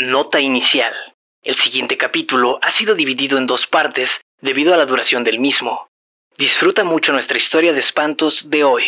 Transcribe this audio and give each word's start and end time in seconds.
Nota 0.00 0.38
inicial. 0.40 0.92
El 1.42 1.56
siguiente 1.56 1.96
capítulo 1.96 2.60
ha 2.62 2.70
sido 2.70 2.94
dividido 2.94 3.36
en 3.36 3.48
dos 3.48 3.66
partes 3.66 4.20
debido 4.40 4.72
a 4.72 4.76
la 4.76 4.86
duración 4.86 5.24
del 5.24 5.40
mismo. 5.40 5.88
Disfruta 6.36 6.84
mucho 6.84 7.12
nuestra 7.12 7.36
historia 7.36 7.72
de 7.72 7.80
espantos 7.80 8.48
de 8.48 8.62
hoy. 8.62 8.84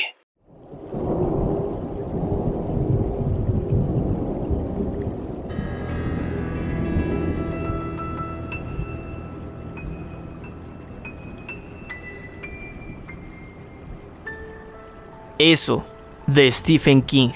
Eso, 15.40 15.84
de 16.28 16.52
Stephen 16.52 17.02
King. 17.02 17.32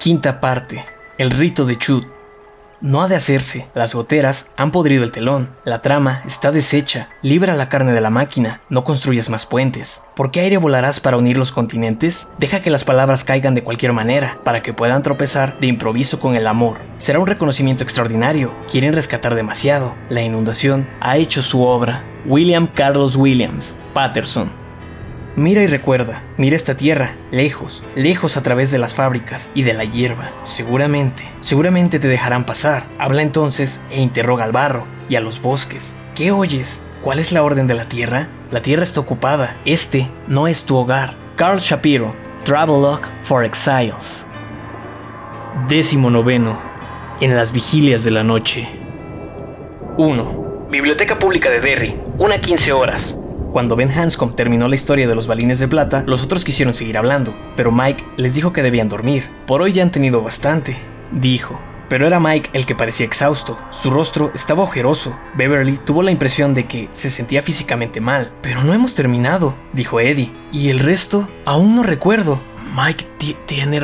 Quinta 0.00 0.40
parte. 0.40 0.95
El 1.18 1.30
rito 1.30 1.64
de 1.64 1.78
Chut. 1.78 2.06
No 2.82 3.00
ha 3.00 3.08
de 3.08 3.16
hacerse. 3.16 3.68
Las 3.74 3.94
goteras 3.94 4.50
han 4.58 4.70
podrido 4.70 5.02
el 5.02 5.12
telón. 5.12 5.48
La 5.64 5.80
trama 5.80 6.22
está 6.26 6.52
deshecha. 6.52 7.08
Libra 7.22 7.54
la 7.54 7.70
carne 7.70 7.92
de 7.92 8.02
la 8.02 8.10
máquina. 8.10 8.60
No 8.68 8.84
construyas 8.84 9.30
más 9.30 9.46
puentes. 9.46 10.04
¿Por 10.14 10.30
qué 10.30 10.40
aire 10.40 10.58
volarás 10.58 11.00
para 11.00 11.16
unir 11.16 11.38
los 11.38 11.52
continentes? 11.52 12.32
Deja 12.38 12.60
que 12.60 12.68
las 12.68 12.84
palabras 12.84 13.24
caigan 13.24 13.54
de 13.54 13.64
cualquier 13.64 13.94
manera, 13.94 14.40
para 14.44 14.62
que 14.62 14.74
puedan 14.74 15.02
tropezar 15.02 15.58
de 15.58 15.68
improviso 15.68 16.20
con 16.20 16.36
el 16.36 16.46
amor. 16.46 16.76
Será 16.98 17.18
un 17.18 17.26
reconocimiento 17.26 17.82
extraordinario. 17.82 18.52
Quieren 18.70 18.92
rescatar 18.92 19.34
demasiado. 19.34 19.94
La 20.10 20.20
inundación 20.20 20.86
ha 21.00 21.16
hecho 21.16 21.40
su 21.40 21.62
obra. 21.62 22.04
William 22.26 22.66
Carlos 22.66 23.16
Williams. 23.16 23.78
Patterson. 23.94 24.65
Mira 25.36 25.60
y 25.60 25.66
recuerda, 25.66 26.22
mira 26.38 26.56
esta 26.56 26.78
tierra, 26.78 27.14
lejos, 27.30 27.84
lejos 27.94 28.38
a 28.38 28.42
través 28.42 28.70
de 28.70 28.78
las 28.78 28.94
fábricas 28.94 29.50
y 29.54 29.64
de 29.64 29.74
la 29.74 29.84
hierba. 29.84 30.32
Seguramente, 30.44 31.24
seguramente 31.40 31.98
te 31.98 32.08
dejarán 32.08 32.46
pasar. 32.46 32.84
Habla 32.98 33.20
entonces 33.20 33.82
e 33.90 34.00
interroga 34.00 34.44
al 34.44 34.52
barro 34.52 34.86
y 35.10 35.16
a 35.16 35.20
los 35.20 35.42
bosques. 35.42 35.98
¿Qué 36.14 36.32
oyes? 36.32 36.82
¿Cuál 37.02 37.18
es 37.18 37.32
la 37.32 37.42
orden 37.42 37.66
de 37.66 37.74
la 37.74 37.84
tierra? 37.84 38.28
La 38.50 38.62
tierra 38.62 38.82
está 38.82 39.00
ocupada. 39.00 39.58
Este 39.66 40.08
no 40.26 40.48
es 40.48 40.64
tu 40.64 40.74
hogar. 40.74 41.14
Carl 41.36 41.58
Shapiro, 41.58 42.14
Travelogue 42.44 43.04
for 43.22 43.44
Exiles. 43.44 44.24
Décimo 45.68 46.08
noveno. 46.08 46.58
En 47.20 47.36
las 47.36 47.52
vigilias 47.52 48.04
de 48.04 48.10
la 48.10 48.22
noche. 48.22 48.66
1. 49.98 50.68
Biblioteca 50.70 51.18
Pública 51.18 51.50
de 51.50 51.60
Derry, 51.60 52.00
una 52.16 52.40
15 52.40 52.72
horas. 52.72 53.14
Cuando 53.56 53.74
Ben 53.74 53.90
Hanscom 53.90 54.36
terminó 54.36 54.68
la 54.68 54.74
historia 54.74 55.08
de 55.08 55.14
los 55.14 55.26
balines 55.26 55.58
de 55.58 55.66
plata, 55.66 56.04
los 56.06 56.22
otros 56.22 56.44
quisieron 56.44 56.74
seguir 56.74 56.98
hablando, 56.98 57.34
pero 57.56 57.72
Mike 57.72 58.04
les 58.18 58.34
dijo 58.34 58.52
que 58.52 58.62
debían 58.62 58.90
dormir. 58.90 59.30
Por 59.46 59.62
hoy 59.62 59.72
ya 59.72 59.82
han 59.82 59.90
tenido 59.90 60.20
bastante, 60.20 60.76
dijo. 61.10 61.58
Pero 61.88 62.06
era 62.06 62.20
Mike 62.20 62.50
el 62.52 62.66
que 62.66 62.74
parecía 62.74 63.06
exhausto. 63.06 63.58
Su 63.70 63.88
rostro 63.88 64.30
estaba 64.34 64.62
ojeroso. 64.62 65.18
Beverly 65.38 65.78
tuvo 65.78 66.02
la 66.02 66.10
impresión 66.10 66.52
de 66.52 66.66
que 66.66 66.90
se 66.92 67.08
sentía 67.08 67.40
físicamente 67.40 67.98
mal. 67.98 68.30
Pero 68.42 68.62
no 68.62 68.74
hemos 68.74 68.94
terminado, 68.94 69.56
dijo 69.72 70.00
Eddie. 70.00 70.34
Y 70.52 70.68
el 70.68 70.80
resto 70.80 71.26
aún 71.46 71.76
no 71.76 71.82
recuerdo. 71.82 72.42
Mike 72.76 73.06
tiene 73.46 73.80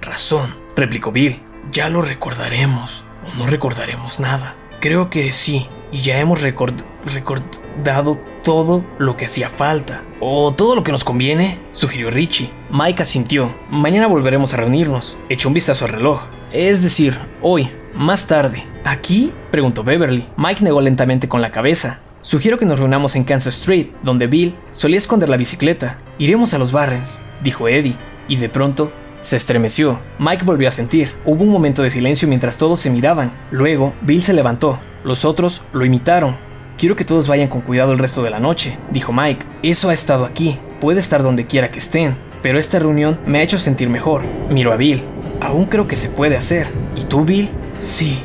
razón, 0.00 0.56
replicó 0.74 1.12
Bill. 1.12 1.40
Ya 1.70 1.88
lo 1.88 2.02
recordaremos. 2.02 3.04
O 3.32 3.38
no 3.38 3.46
recordaremos 3.46 4.18
nada. 4.18 4.56
Creo 4.84 5.08
que 5.08 5.32
sí. 5.32 5.66
Y 5.92 6.02
ya 6.02 6.20
hemos 6.20 6.42
recordado 6.42 8.20
todo 8.42 8.84
lo 8.98 9.16
que 9.16 9.24
hacía 9.24 9.48
falta. 9.48 10.02
O 10.20 10.52
todo 10.52 10.74
lo 10.74 10.84
que 10.84 10.92
nos 10.92 11.04
conviene, 11.04 11.58
sugirió 11.72 12.10
Richie. 12.10 12.50
Mike 12.70 13.02
asintió. 13.02 13.56
Mañana 13.70 14.08
volveremos 14.08 14.52
a 14.52 14.58
reunirnos. 14.58 15.16
Echó 15.30 15.48
un 15.48 15.54
vistazo 15.54 15.86
al 15.86 15.92
reloj. 15.92 16.24
Es 16.52 16.82
decir, 16.82 17.18
hoy, 17.40 17.70
más 17.94 18.26
tarde. 18.26 18.66
¿Aquí? 18.84 19.32
preguntó 19.50 19.84
Beverly. 19.84 20.26
Mike 20.36 20.62
negó 20.62 20.82
lentamente 20.82 21.30
con 21.30 21.40
la 21.40 21.50
cabeza. 21.50 22.00
Sugiero 22.20 22.58
que 22.58 22.66
nos 22.66 22.78
reunamos 22.78 23.16
en 23.16 23.24
Kansas 23.24 23.54
Street, 23.54 23.86
donde 24.02 24.26
Bill 24.26 24.54
solía 24.70 24.98
esconder 24.98 25.30
la 25.30 25.38
bicicleta. 25.38 25.96
Iremos 26.18 26.52
a 26.52 26.58
los 26.58 26.72
Barrens, 26.72 27.22
dijo 27.42 27.68
Eddie, 27.68 27.96
y 28.28 28.36
de 28.36 28.50
pronto 28.50 28.92
se 29.24 29.36
estremeció. 29.36 30.00
Mike 30.18 30.44
volvió 30.44 30.68
a 30.68 30.72
sentir. 30.72 31.12
Hubo 31.24 31.42
un 31.42 31.50
momento 31.50 31.82
de 31.82 31.90
silencio 31.90 32.28
mientras 32.28 32.58
todos 32.58 32.80
se 32.80 32.90
miraban. 32.90 33.32
Luego, 33.50 33.94
Bill 34.02 34.22
se 34.22 34.32
levantó. 34.32 34.78
Los 35.02 35.24
otros 35.24 35.64
lo 35.72 35.84
imitaron. 35.84 36.36
Quiero 36.78 36.96
que 36.96 37.04
todos 37.04 37.28
vayan 37.28 37.48
con 37.48 37.60
cuidado 37.60 37.92
el 37.92 37.98
resto 37.98 38.22
de 38.22 38.30
la 38.30 38.40
noche, 38.40 38.78
dijo 38.90 39.12
Mike. 39.12 39.46
Eso 39.62 39.90
ha 39.90 39.94
estado 39.94 40.24
aquí, 40.24 40.58
puede 40.80 40.98
estar 40.98 41.22
donde 41.22 41.46
quiera 41.46 41.70
que 41.70 41.78
estén, 41.78 42.16
pero 42.42 42.58
esta 42.58 42.80
reunión 42.80 43.18
me 43.26 43.38
ha 43.38 43.42
hecho 43.42 43.58
sentir 43.58 43.88
mejor. 43.88 44.24
Miro 44.50 44.72
a 44.72 44.76
Bill. 44.76 45.04
Aún 45.40 45.66
creo 45.66 45.86
que 45.86 45.96
se 45.96 46.08
puede 46.08 46.36
hacer. 46.36 46.66
¿Y 46.96 47.04
tú, 47.04 47.24
Bill? 47.24 47.50
Sí, 47.78 48.18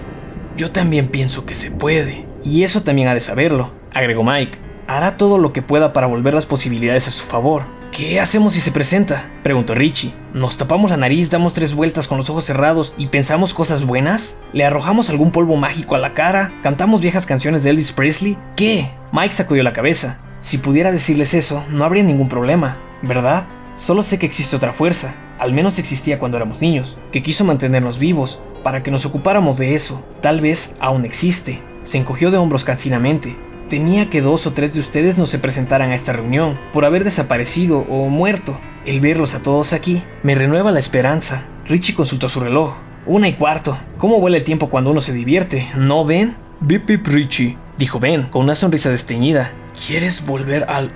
yo 0.58 0.72
también 0.72 1.08
pienso 1.08 1.46
que 1.46 1.54
se 1.54 1.72
puede. 1.72 2.26
Y 2.44 2.64
eso 2.64 2.82
también 2.82 3.08
ha 3.08 3.14
de 3.14 3.20
saberlo, 3.20 3.74
agregó 3.94 4.24
Mike. 4.24 4.58
Hará 4.88 5.18
todo 5.18 5.38
lo 5.38 5.54
que 5.54 5.62
pueda 5.62 5.94
para 5.94 6.08
volver 6.08 6.34
las 6.34 6.48
posibilidades 6.48 7.08
a 7.08 7.12
su 7.12 7.26
favor. 7.26 7.64
¿Qué 7.92 8.20
hacemos 8.20 8.54
si 8.54 8.62
se 8.62 8.72
presenta? 8.72 9.30
preguntó 9.44 9.74
Richie. 9.74 10.14
¿Nos 10.34 10.58
tapamos 10.58 10.92
la 10.92 10.98
nariz, 10.98 11.32
damos 11.32 11.54
tres 11.54 11.74
vueltas 11.74 12.08
con 12.08 12.18
los 12.18 12.30
ojos 12.30 12.46
cerrados 12.46 12.94
y 12.98 13.08
pensamos 13.08 13.54
cosas 13.54 13.84
buenas? 13.84 14.42
¿Le 14.54 14.64
arrojamos 14.64 15.10
algún 15.10 15.32
polvo 15.32 15.56
mágico 15.56 15.96
a 15.96 16.00
la 16.00 16.14
cara? 16.14 16.54
¿Cantamos 16.62 17.02
viejas 17.02 17.26
canciones 17.26 17.64
de 17.64 17.72
Elvis 17.72 17.92
Presley? 17.92 18.38
¿Qué? 18.56 18.92
Mike 19.12 19.34
sacudió 19.34 19.64
la 19.64 19.74
cabeza. 19.74 20.20
Si 20.40 20.60
pudiera 20.60 20.92
decirles 20.92 21.34
eso, 21.34 21.64
no 21.70 21.84
habría 21.84 22.04
ningún 22.04 22.30
problema, 22.30 22.78
¿verdad? 23.02 23.48
Solo 23.76 24.04
sé 24.04 24.20
que 24.20 24.28
existe 24.28 24.56
otra 24.56 24.72
fuerza, 24.72 25.16
al 25.40 25.52
menos 25.52 25.80
existía 25.80 26.20
cuando 26.20 26.38
éramos 26.38 26.62
niños, 26.62 27.00
que 27.12 27.24
quiso 27.24 27.44
mantenernos 27.44 27.98
vivos, 27.98 28.40
para 28.64 28.84
que 28.84 28.92
nos 28.92 29.06
ocupáramos 29.06 29.58
de 29.58 29.74
eso. 29.74 30.06
Tal 30.22 30.42
vez 30.42 30.76
aún 30.80 31.06
existe. 31.06 31.62
Se 31.82 31.98
encogió 31.98 32.30
de 32.30 32.38
hombros 32.38 32.64
cansinamente. 32.64 33.38
Temía 33.70 34.10
que 34.10 34.22
dos 34.22 34.48
o 34.48 34.54
tres 34.54 34.74
de 34.74 34.80
ustedes 34.80 35.20
no 35.20 35.28
se 35.28 35.38
presentaran 35.38 35.92
a 35.92 35.96
esta 35.96 36.12
reunión, 36.12 36.58
por 36.74 36.86
haber 36.86 37.04
desaparecido 37.04 37.82
o 37.82 38.10
muerto. 38.10 38.60
El 38.84 39.00
verlos 39.00 39.36
a 39.36 39.44
todos 39.44 39.74
aquí 39.74 40.02
me 40.24 40.34
renueva 40.34 40.72
la 40.72 40.80
esperanza. 40.80 41.44
Richie 41.68 41.94
consultó 41.94 42.30
su 42.30 42.40
reloj. 42.40 42.74
Una 43.06 43.28
y 43.28 43.34
cuarto. 43.34 43.78
¿Cómo 44.00 44.20
vuela 44.20 44.38
el 44.38 44.44
tiempo 44.44 44.72
cuando 44.72 44.90
uno 44.90 45.02
se 45.02 45.14
divierte? 45.14 45.68
¿No 45.76 46.04
ven? 46.04 46.36
Bip 46.62 46.88
bip 46.88 47.06
Richie, 47.06 47.58
dijo 47.78 48.00
Ben 48.00 48.24
con 48.24 48.42
una 48.42 48.56
sonrisa 48.56 48.90
desteñida. 48.90 49.52
¿Quieres 49.86 50.26
volver 50.26 50.66
al 50.68 50.92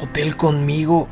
hotel 0.00 0.36
conmigo, 0.36 1.08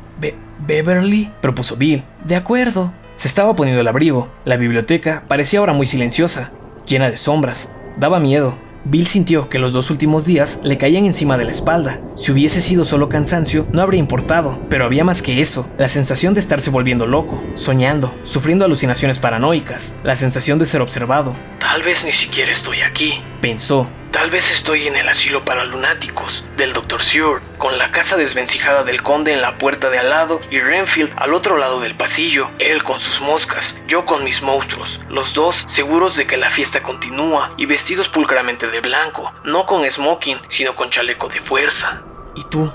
Beverly? 0.67 1.31
propuso 1.39 1.77
Bill. 1.77 2.03
De 2.25 2.35
acuerdo. 2.35 2.91
Se 3.15 3.29
estaba 3.29 3.55
poniendo 3.55 3.79
el 3.79 3.87
abrigo. 3.87 4.27
La 4.43 4.57
biblioteca 4.57 5.23
parecía 5.29 5.59
ahora 5.59 5.71
muy 5.71 5.87
silenciosa, 5.87 6.51
llena 6.85 7.09
de 7.09 7.15
sombras. 7.15 7.71
Daba 7.97 8.19
miedo. 8.19 8.57
Bill 8.85 9.07
sintió 9.07 9.49
que 9.49 9.59
los 9.59 9.73
dos 9.73 9.91
últimos 9.91 10.25
días 10.25 10.59
le 10.63 10.77
caían 10.77 11.05
encima 11.05 11.37
de 11.37 11.45
la 11.45 11.51
espalda. 11.51 11.99
Si 12.15 12.31
hubiese 12.31 12.61
sido 12.61 12.85
solo 12.85 13.09
cansancio, 13.09 13.67
no 13.71 13.81
habría 13.81 13.99
importado, 13.99 14.59
pero 14.69 14.85
había 14.85 15.03
más 15.03 15.21
que 15.21 15.41
eso, 15.41 15.69
la 15.77 15.87
sensación 15.87 16.33
de 16.33 16.39
estarse 16.39 16.69
volviendo 16.69 17.05
loco, 17.05 17.43
soñando, 17.55 18.15
sufriendo 18.23 18.65
alucinaciones 18.65 19.19
paranoicas, 19.19 19.97
la 20.03 20.15
sensación 20.15 20.59
de 20.59 20.65
ser 20.65 20.81
observado. 20.81 21.35
Tal 21.59 21.83
vez 21.83 22.03
ni 22.03 22.13
siquiera 22.13 22.51
estoy 22.51 22.81
aquí, 22.81 23.21
pensó, 23.41 23.89
Tal 24.11 24.31
vez 24.31 24.49
estoy 24.49 24.87
en 24.87 24.95
el 24.95 25.07
asilo 25.07 25.45
para 25.45 25.63
lunáticos 25.65 26.43
del 26.57 26.73
Dr. 26.73 27.03
Seward, 27.03 27.43
con 27.59 27.77
la 27.77 27.91
casa 27.91 28.17
desvencijada 28.17 28.83
del 28.83 29.03
conde 29.03 29.33
en 29.33 29.41
la 29.41 29.59
puerta 29.59 29.91
de 29.91 29.99
al 29.99 30.09
lado 30.09 30.41
y 30.49 30.59
Renfield 30.59 31.13
al 31.15 31.35
otro 31.35 31.57
lado 31.57 31.79
del 31.79 31.95
pasillo, 31.95 32.49
él 32.57 32.83
con 32.83 32.99
sus 32.99 33.21
moscas, 33.21 33.77
yo 33.87 34.07
con 34.07 34.23
mis 34.23 34.41
monstruos, 34.41 34.99
los 35.09 35.35
dos 35.35 35.63
seguros 35.67 36.17
de 36.17 36.25
que 36.25 36.37
la 36.37 36.49
fiesta 36.49 36.81
continúa 36.81 37.53
y 37.55 37.67
vestidos 37.67 38.09
pulcramente 38.09 38.67
de 38.67 38.81
blanco, 38.81 39.31
no 39.43 39.67
con 39.67 39.87
smoking, 39.87 40.39
sino 40.47 40.75
con 40.75 40.89
chaleco 40.89 41.29
de 41.29 41.41
fuerza. 41.41 42.01
¿Y 42.35 42.43
tú, 42.45 42.73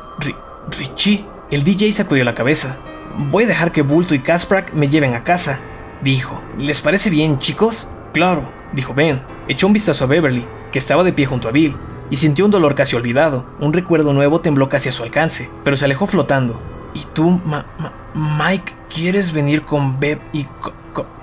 Richie? 0.78 1.24
El 1.50 1.64
DJ 1.64 1.92
sacudió 1.92 2.24
la 2.24 2.36
cabeza. 2.36 2.76
Voy 3.16 3.44
a 3.44 3.48
dejar 3.48 3.72
que 3.72 3.82
Bulto 3.82 4.14
y 4.14 4.20
Kasprak 4.20 4.72
me 4.72 4.88
lleven 4.88 5.14
a 5.14 5.24
casa, 5.24 5.58
dijo. 6.00 6.40
¿Les 6.58 6.80
parece 6.80 7.10
bien, 7.10 7.40
chicos? 7.40 7.88
Claro, 8.12 8.48
dijo 8.72 8.94
Ben. 8.94 9.20
Echó 9.48 9.66
un 9.66 9.72
vistazo 9.72 10.04
a 10.04 10.06
Beverly, 10.06 10.46
que 10.75 10.81
estaba 10.81 11.05
de 11.05 11.12
pie 11.12 11.25
junto 11.25 11.47
a 11.47 11.53
Bill, 11.53 11.76
y 12.11 12.17
sintió 12.17 12.44
un 12.44 12.50
dolor 12.50 12.75
casi 12.75 12.97
olvidado. 12.97 13.44
Un 13.61 13.73
recuerdo 13.73 14.12
nuevo 14.12 14.41
tembló 14.41 14.69
casi 14.69 14.88
a 14.88 14.93
su 14.93 15.05
alcance, 15.05 15.49
pero 15.62 15.76
se 15.76 15.85
alejó 15.85 16.09
flotando. 16.09 16.61
¿Y 16.94 17.05
tú, 17.15 17.41
Mike, 18.12 18.73
quieres 18.93 19.32
venir 19.32 19.62
con 19.62 20.00
Beb 20.00 20.19
y 20.32 20.49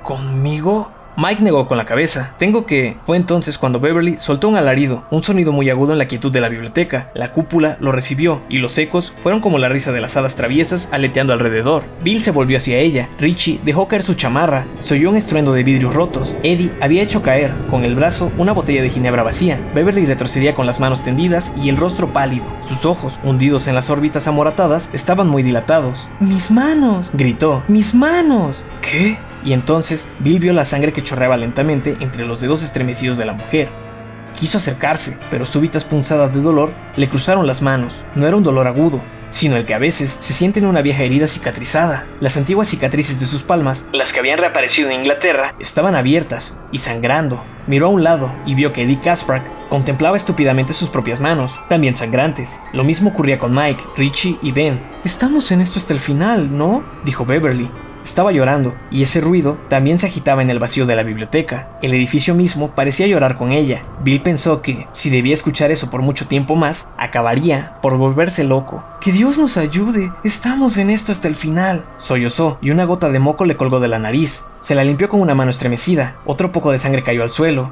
conmigo? 0.03 0.89
Mike 1.17 1.43
negó 1.43 1.67
con 1.67 1.77
la 1.77 1.85
cabeza. 1.85 2.33
Tengo 2.37 2.65
que... 2.65 2.97
Fue 3.05 3.17
entonces 3.17 3.57
cuando 3.57 3.79
Beverly 3.79 4.15
soltó 4.17 4.49
un 4.49 4.55
alarido, 4.55 5.03
un 5.11 5.23
sonido 5.23 5.51
muy 5.51 5.69
agudo 5.69 5.91
en 5.91 5.97
la 5.97 6.07
quietud 6.07 6.31
de 6.31 6.41
la 6.41 6.49
biblioteca. 6.49 7.11
La 7.13 7.31
cúpula 7.31 7.77
lo 7.79 7.91
recibió 7.91 8.41
y 8.49 8.57
los 8.57 8.77
ecos 8.77 9.13
fueron 9.17 9.41
como 9.41 9.57
la 9.57 9.69
risa 9.69 9.91
de 9.91 10.01
las 10.01 10.17
hadas 10.17 10.35
traviesas 10.35 10.89
aleteando 10.91 11.33
alrededor. 11.33 11.83
Bill 12.03 12.21
se 12.21 12.31
volvió 12.31 12.57
hacia 12.57 12.77
ella. 12.77 13.09
Richie 13.19 13.59
dejó 13.63 13.87
caer 13.87 14.03
su 14.03 14.13
chamarra. 14.13 14.67
Se 14.79 14.95
oyó 14.95 15.09
un 15.09 15.17
estruendo 15.17 15.53
de 15.53 15.63
vidrios 15.63 15.93
rotos. 15.93 16.37
Eddie 16.43 16.71
había 16.81 17.03
hecho 17.03 17.21
caer, 17.21 17.53
con 17.69 17.83
el 17.83 17.95
brazo, 17.95 18.31
una 18.37 18.53
botella 18.53 18.81
de 18.81 18.89
ginebra 18.89 19.23
vacía. 19.23 19.59
Beverly 19.75 20.05
retrocedía 20.05 20.53
con 20.53 20.65
las 20.65 20.79
manos 20.79 21.03
tendidas 21.03 21.53
y 21.55 21.69
el 21.69 21.77
rostro 21.77 22.13
pálido. 22.13 22.45
Sus 22.61 22.85
ojos, 22.85 23.19
hundidos 23.23 23.67
en 23.67 23.75
las 23.75 23.89
órbitas 23.89 24.27
amoratadas, 24.27 24.89
estaban 24.93 25.27
muy 25.27 25.43
dilatados. 25.43 26.09
¡Mis 26.19 26.51
manos! 26.51 27.11
gritó. 27.13 27.63
¡Mis 27.67 27.93
manos! 27.93 28.65
¿Qué? 28.81 29.17
Y 29.43 29.53
entonces 29.53 30.09
Bill 30.19 30.39
vio 30.39 30.53
la 30.53 30.65
sangre 30.65 30.93
que 30.93 31.03
chorreaba 31.03 31.38
lentamente 31.38 31.97
entre 31.99 32.25
los 32.25 32.41
dedos 32.41 32.63
estremecidos 32.63 33.17
de 33.17 33.25
la 33.25 33.33
mujer. 33.33 33.69
Quiso 34.35 34.57
acercarse, 34.57 35.17
pero 35.29 35.45
súbitas 35.45 35.83
punzadas 35.83 36.33
de 36.33 36.41
dolor 36.41 36.73
le 36.95 37.09
cruzaron 37.09 37.47
las 37.47 37.61
manos. 37.61 38.05
No 38.15 38.27
era 38.27 38.38
un 38.38 38.43
dolor 38.43 38.67
agudo, 38.67 39.01
sino 39.29 39.57
el 39.57 39.65
que 39.65 39.73
a 39.73 39.79
veces 39.79 40.17
se 40.19 40.33
siente 40.33 40.59
en 40.59 40.65
una 40.65 40.81
vieja 40.81 41.03
herida 41.03 41.27
cicatrizada. 41.27 42.05
Las 42.19 42.38
antiguas 42.38 42.67
cicatrices 42.67 43.19
de 43.19 43.25
sus 43.25 43.43
palmas, 43.43 43.88
las 43.91 44.13
que 44.13 44.19
habían 44.19 44.39
reaparecido 44.39 44.89
en 44.89 44.99
Inglaterra, 44.99 45.55
estaban 45.59 45.95
abiertas 45.95 46.59
y 46.71 46.77
sangrando. 46.77 47.43
Miró 47.67 47.88
a 47.88 47.89
un 47.89 48.03
lado 48.03 48.33
y 48.45 48.55
vio 48.55 48.73
que 48.73 48.83
Eddie 48.83 49.01
Kasprak 49.01 49.69
contemplaba 49.69 50.17
estúpidamente 50.17 50.73
sus 50.73 50.89
propias 50.89 51.21
manos, 51.21 51.59
también 51.69 51.95
sangrantes. 51.95 52.59
Lo 52.73 52.83
mismo 52.83 53.11
ocurría 53.11 53.39
con 53.39 53.53
Mike, 53.53 53.83
Richie 53.95 54.38
y 54.41 54.51
Ben. 54.51 54.81
Estamos 55.05 55.51
en 55.51 55.61
esto 55.61 55.79
hasta 55.79 55.93
el 55.93 55.99
final, 55.99 56.55
¿no? 56.55 56.83
dijo 57.05 57.25
Beverly. 57.25 57.69
Estaba 58.03 58.31
llorando, 58.31 58.75
y 58.89 59.03
ese 59.03 59.21
ruido 59.21 59.57
también 59.69 59.98
se 60.00 60.07
agitaba 60.07 60.42
en 60.42 60.50
el 60.50 60.59
vacío 60.59 60.86
de 60.86 60.95
la 60.95 61.03
biblioteca. 61.03 61.69
El 61.81 61.94
edificio 61.94 62.33
mismo 62.33 62.71
parecía 62.71 63.07
llorar 63.07 63.38
con 63.38 63.51
ella. 63.51 63.83
Bill 64.03 64.21
pensó 64.21 64.62
que, 64.62 64.88
si 64.92 65.09
debía 65.09 65.33
escuchar 65.33 65.71
eso 65.71 65.89
por 65.89 66.01
mucho 66.01 66.27
tiempo 66.27 66.56
más, 66.56 66.88
acabaría 66.98 67.77
por 67.81 67.98
volverse 67.98 68.44
loco. 68.44 68.83
Que 69.01 69.12
Dios 69.12 69.38
nos 69.38 69.57
ayude, 69.57 70.12
estamos 70.24 70.77
en 70.77 70.89
esto 70.89 71.12
hasta 71.12 71.27
el 71.27 71.36
final. 71.36 71.86
Sollozó, 71.98 72.57
y 72.62 72.71
una 72.71 72.86
gota 72.86 73.09
de 73.09 73.19
moco 73.19 73.45
le 73.45 73.57
colgó 73.57 73.80
de 73.80 73.88
la 73.88 74.00
nariz. 74.00 74.45
Se 74.59 74.75
la 74.75 74.83
limpió 74.83 75.09
con 75.09 75.21
una 75.21 75.36
mano 75.36 75.51
estremecida. 75.51 76.15
Otro 76.25 76.51
poco 76.51 76.71
de 76.71 76.80
sangre 76.80 77.03
cayó 77.03 77.24
al 77.24 77.30
suelo. 77.30 77.71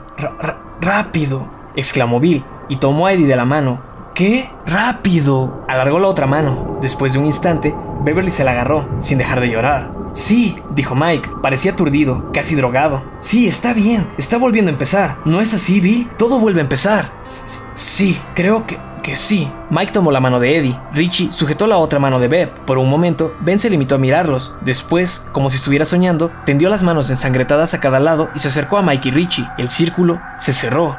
¡Rápido! 0.82 1.50
exclamó 1.76 2.20
Bill, 2.20 2.44
y 2.68 2.78
tomó 2.78 3.08
a 3.08 3.14
Eddie 3.14 3.28
de 3.28 3.36
la 3.36 3.46
mano. 3.46 3.89
¿Qué? 4.14 4.50
¡Rápido! 4.66 5.64
Alargó 5.68 6.00
la 6.00 6.08
otra 6.08 6.28
mano. 6.28 6.78
Después 6.82 7.14
de 7.14 7.20
un 7.20 7.26
instante, 7.26 7.74
Beverly 8.02 8.32
se 8.32 8.44
la 8.44 8.52
agarró, 8.52 8.88
sin 9.00 9.18
dejar 9.18 9.40
de 9.40 9.50
llorar. 9.50 9.92
Sí, 10.14 10.58
dijo 10.72 10.96
Mike, 10.96 11.30
parecía 11.42 11.74
aturdido, 11.74 12.32
casi 12.34 12.56
drogado. 12.56 13.04
Sí, 13.20 13.48
está 13.48 13.74
bien, 13.74 14.08
está 14.18 14.38
volviendo 14.38 14.70
a 14.70 14.74
empezar. 14.74 15.18
¿No 15.26 15.40
es 15.40 15.54
así, 15.54 15.80
Bill? 15.80 16.10
Todo 16.18 16.40
vuelve 16.40 16.62
a 16.62 16.64
empezar. 16.64 17.12
sí, 17.28 18.20
creo 18.34 18.66
que, 18.66 18.78
que 19.04 19.16
sí. 19.16 19.52
Mike 19.70 19.92
tomó 19.92 20.12
la 20.12 20.20
mano 20.20 20.40
de 20.40 20.58
Eddie. 20.58 20.80
Richie 20.94 21.32
sujetó 21.32 21.68
la 21.68 21.78
otra 21.78 22.00
mano 22.00 22.20
de 22.20 22.28
Beb. 22.28 22.50
Por 22.66 22.78
un 22.78 22.90
momento, 22.90 23.36
Ben 23.42 23.60
se 23.60 23.70
limitó 23.70 23.96
a 23.96 24.00
mirarlos. 24.00 24.56
Después, 24.62 25.26
como 25.32 25.50
si 25.50 25.58
estuviera 25.58 25.86
soñando, 25.86 26.32
tendió 26.46 26.70
las 26.70 26.84
manos 26.84 27.10
ensangretadas 27.12 27.74
a 27.74 27.80
cada 27.80 28.00
lado 28.00 28.30
y 28.36 28.40
se 28.40 28.48
acercó 28.48 28.78
a 28.78 28.82
Mike 28.82 29.10
y 29.10 29.12
Richie. 29.12 29.48
El 29.58 29.70
círculo 29.70 30.20
se 30.40 30.54
cerró. 30.54 30.98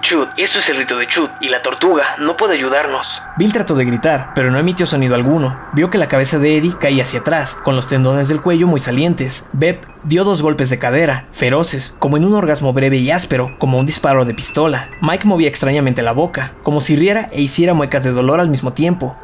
Chud, 0.00 0.28
eso 0.36 0.58
es 0.58 0.68
el 0.68 0.76
rito 0.76 0.96
de 0.96 1.06
Chud, 1.06 1.28
y 1.40 1.48
la 1.48 1.62
tortuga 1.62 2.16
no 2.18 2.36
puede 2.36 2.54
ayudarnos. 2.54 3.22
Bill 3.36 3.52
trató 3.52 3.74
de 3.74 3.84
gritar, 3.84 4.32
pero 4.34 4.50
no 4.50 4.58
emitió 4.58 4.86
sonido 4.86 5.14
alguno. 5.14 5.58
Vio 5.72 5.90
que 5.90 5.98
la 5.98 6.08
cabeza 6.08 6.38
de 6.38 6.56
Eddie 6.56 6.76
caía 6.78 7.02
hacia 7.02 7.20
atrás, 7.20 7.56
con 7.64 7.76
los 7.76 7.88
tendones 7.88 8.28
del 8.28 8.40
cuello 8.40 8.66
muy 8.66 8.80
salientes. 8.80 9.48
Beb 9.52 9.80
dio 10.04 10.24
dos 10.24 10.42
golpes 10.42 10.70
de 10.70 10.78
cadera, 10.78 11.26
feroces, 11.32 11.96
como 11.98 12.16
en 12.16 12.24
un 12.24 12.34
orgasmo 12.34 12.72
breve 12.72 12.98
y 12.98 13.10
áspero, 13.10 13.56
como 13.58 13.78
un 13.78 13.86
disparo 13.86 14.24
de 14.24 14.34
pistola. 14.34 14.88
Mike 15.00 15.26
movía 15.26 15.48
extrañamente 15.48 16.02
la 16.02 16.12
boca, 16.12 16.52
como 16.62 16.80
si 16.80 16.96
riera 16.96 17.28
e 17.32 17.40
hiciera 17.40 17.74
muecas 17.74 18.04
de 18.04 18.12
dolor 18.12 18.40
al 18.40 18.48
mismo 18.48 18.72
tiempo. 18.72 19.16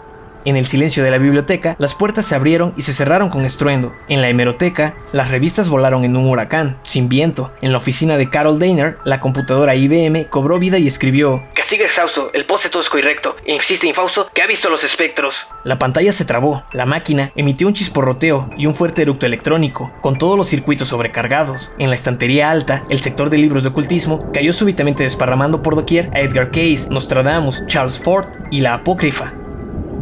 En 0.44 0.56
el 0.56 0.66
silencio 0.66 1.02
de 1.02 1.10
la 1.10 1.18
biblioteca, 1.18 1.74
las 1.78 1.94
puertas 1.94 2.26
se 2.26 2.34
abrieron 2.34 2.74
y 2.76 2.82
se 2.82 2.92
cerraron 2.92 3.30
con 3.30 3.46
estruendo. 3.46 3.94
En 4.08 4.20
la 4.20 4.28
hemeroteca, 4.28 4.94
las 5.12 5.30
revistas 5.30 5.70
volaron 5.70 6.04
en 6.04 6.16
un 6.16 6.28
huracán, 6.28 6.78
sin 6.82 7.08
viento. 7.08 7.50
En 7.62 7.72
la 7.72 7.78
oficina 7.78 8.18
de 8.18 8.28
Carol 8.28 8.58
Dainer, 8.58 8.98
la 9.04 9.20
computadora 9.20 9.74
IBM 9.74 10.28
cobró 10.28 10.58
vida 10.58 10.78
y 10.78 10.86
escribió: 10.86 11.42
Castiga 11.54 11.86
exhausto, 11.86 12.30
el 12.34 12.44
poste 12.44 12.68
tosco 12.68 12.98
y 12.98 13.02
recto. 13.02 13.36
Insiste 13.46 13.86
infausto 13.86 14.28
que 14.34 14.42
ha 14.42 14.46
visto 14.46 14.68
los 14.68 14.84
espectros. 14.84 15.46
La 15.64 15.78
pantalla 15.78 16.12
se 16.12 16.26
trabó, 16.26 16.64
la 16.72 16.84
máquina 16.84 17.32
emitió 17.36 17.66
un 17.66 17.74
chisporroteo 17.74 18.50
y 18.58 18.66
un 18.66 18.74
fuerte 18.74 19.02
eructo 19.02 19.24
electrónico, 19.24 19.92
con 20.02 20.18
todos 20.18 20.36
los 20.36 20.48
circuitos 20.48 20.88
sobrecargados. 20.88 21.74
En 21.78 21.88
la 21.88 21.94
estantería 21.94 22.50
alta, 22.50 22.84
el 22.90 23.00
sector 23.00 23.30
de 23.30 23.38
libros 23.38 23.62
de 23.62 23.70
ocultismo 23.70 24.30
cayó 24.32 24.52
súbitamente 24.52 25.04
desparramando 25.04 25.62
por 25.62 25.74
doquier 25.74 26.10
a 26.14 26.20
Edgar 26.20 26.50
Case, 26.50 26.88
Nostradamus, 26.90 27.64
Charles 27.66 27.98
Ford 27.98 28.26
y 28.50 28.60
la 28.60 28.74
apócrifa. 28.74 29.32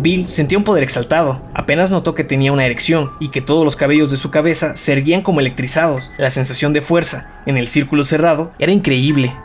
Bill 0.02 0.26
sentía 0.26 0.58
un 0.58 0.64
poder 0.64 0.82
exaltado. 0.82 1.40
Apenas 1.54 1.92
notó 1.92 2.14
que 2.16 2.24
tenía 2.24 2.52
una 2.52 2.66
erección 2.66 3.12
y 3.20 3.28
que 3.28 3.40
todos 3.40 3.64
los 3.64 3.76
cabellos 3.76 4.10
de 4.10 4.16
su 4.16 4.32
cabeza 4.32 4.76
se 4.76 4.92
erguían 4.92 5.22
como 5.22 5.38
electrizados. 5.38 6.12
La 6.18 6.30
sensación 6.30 6.72
de 6.72 6.82
fuerza 6.82 7.30
en 7.46 7.56
el 7.56 7.68
círculo 7.68 8.02
cerrado 8.02 8.52
era 8.58 8.72
increíble. 8.72 9.36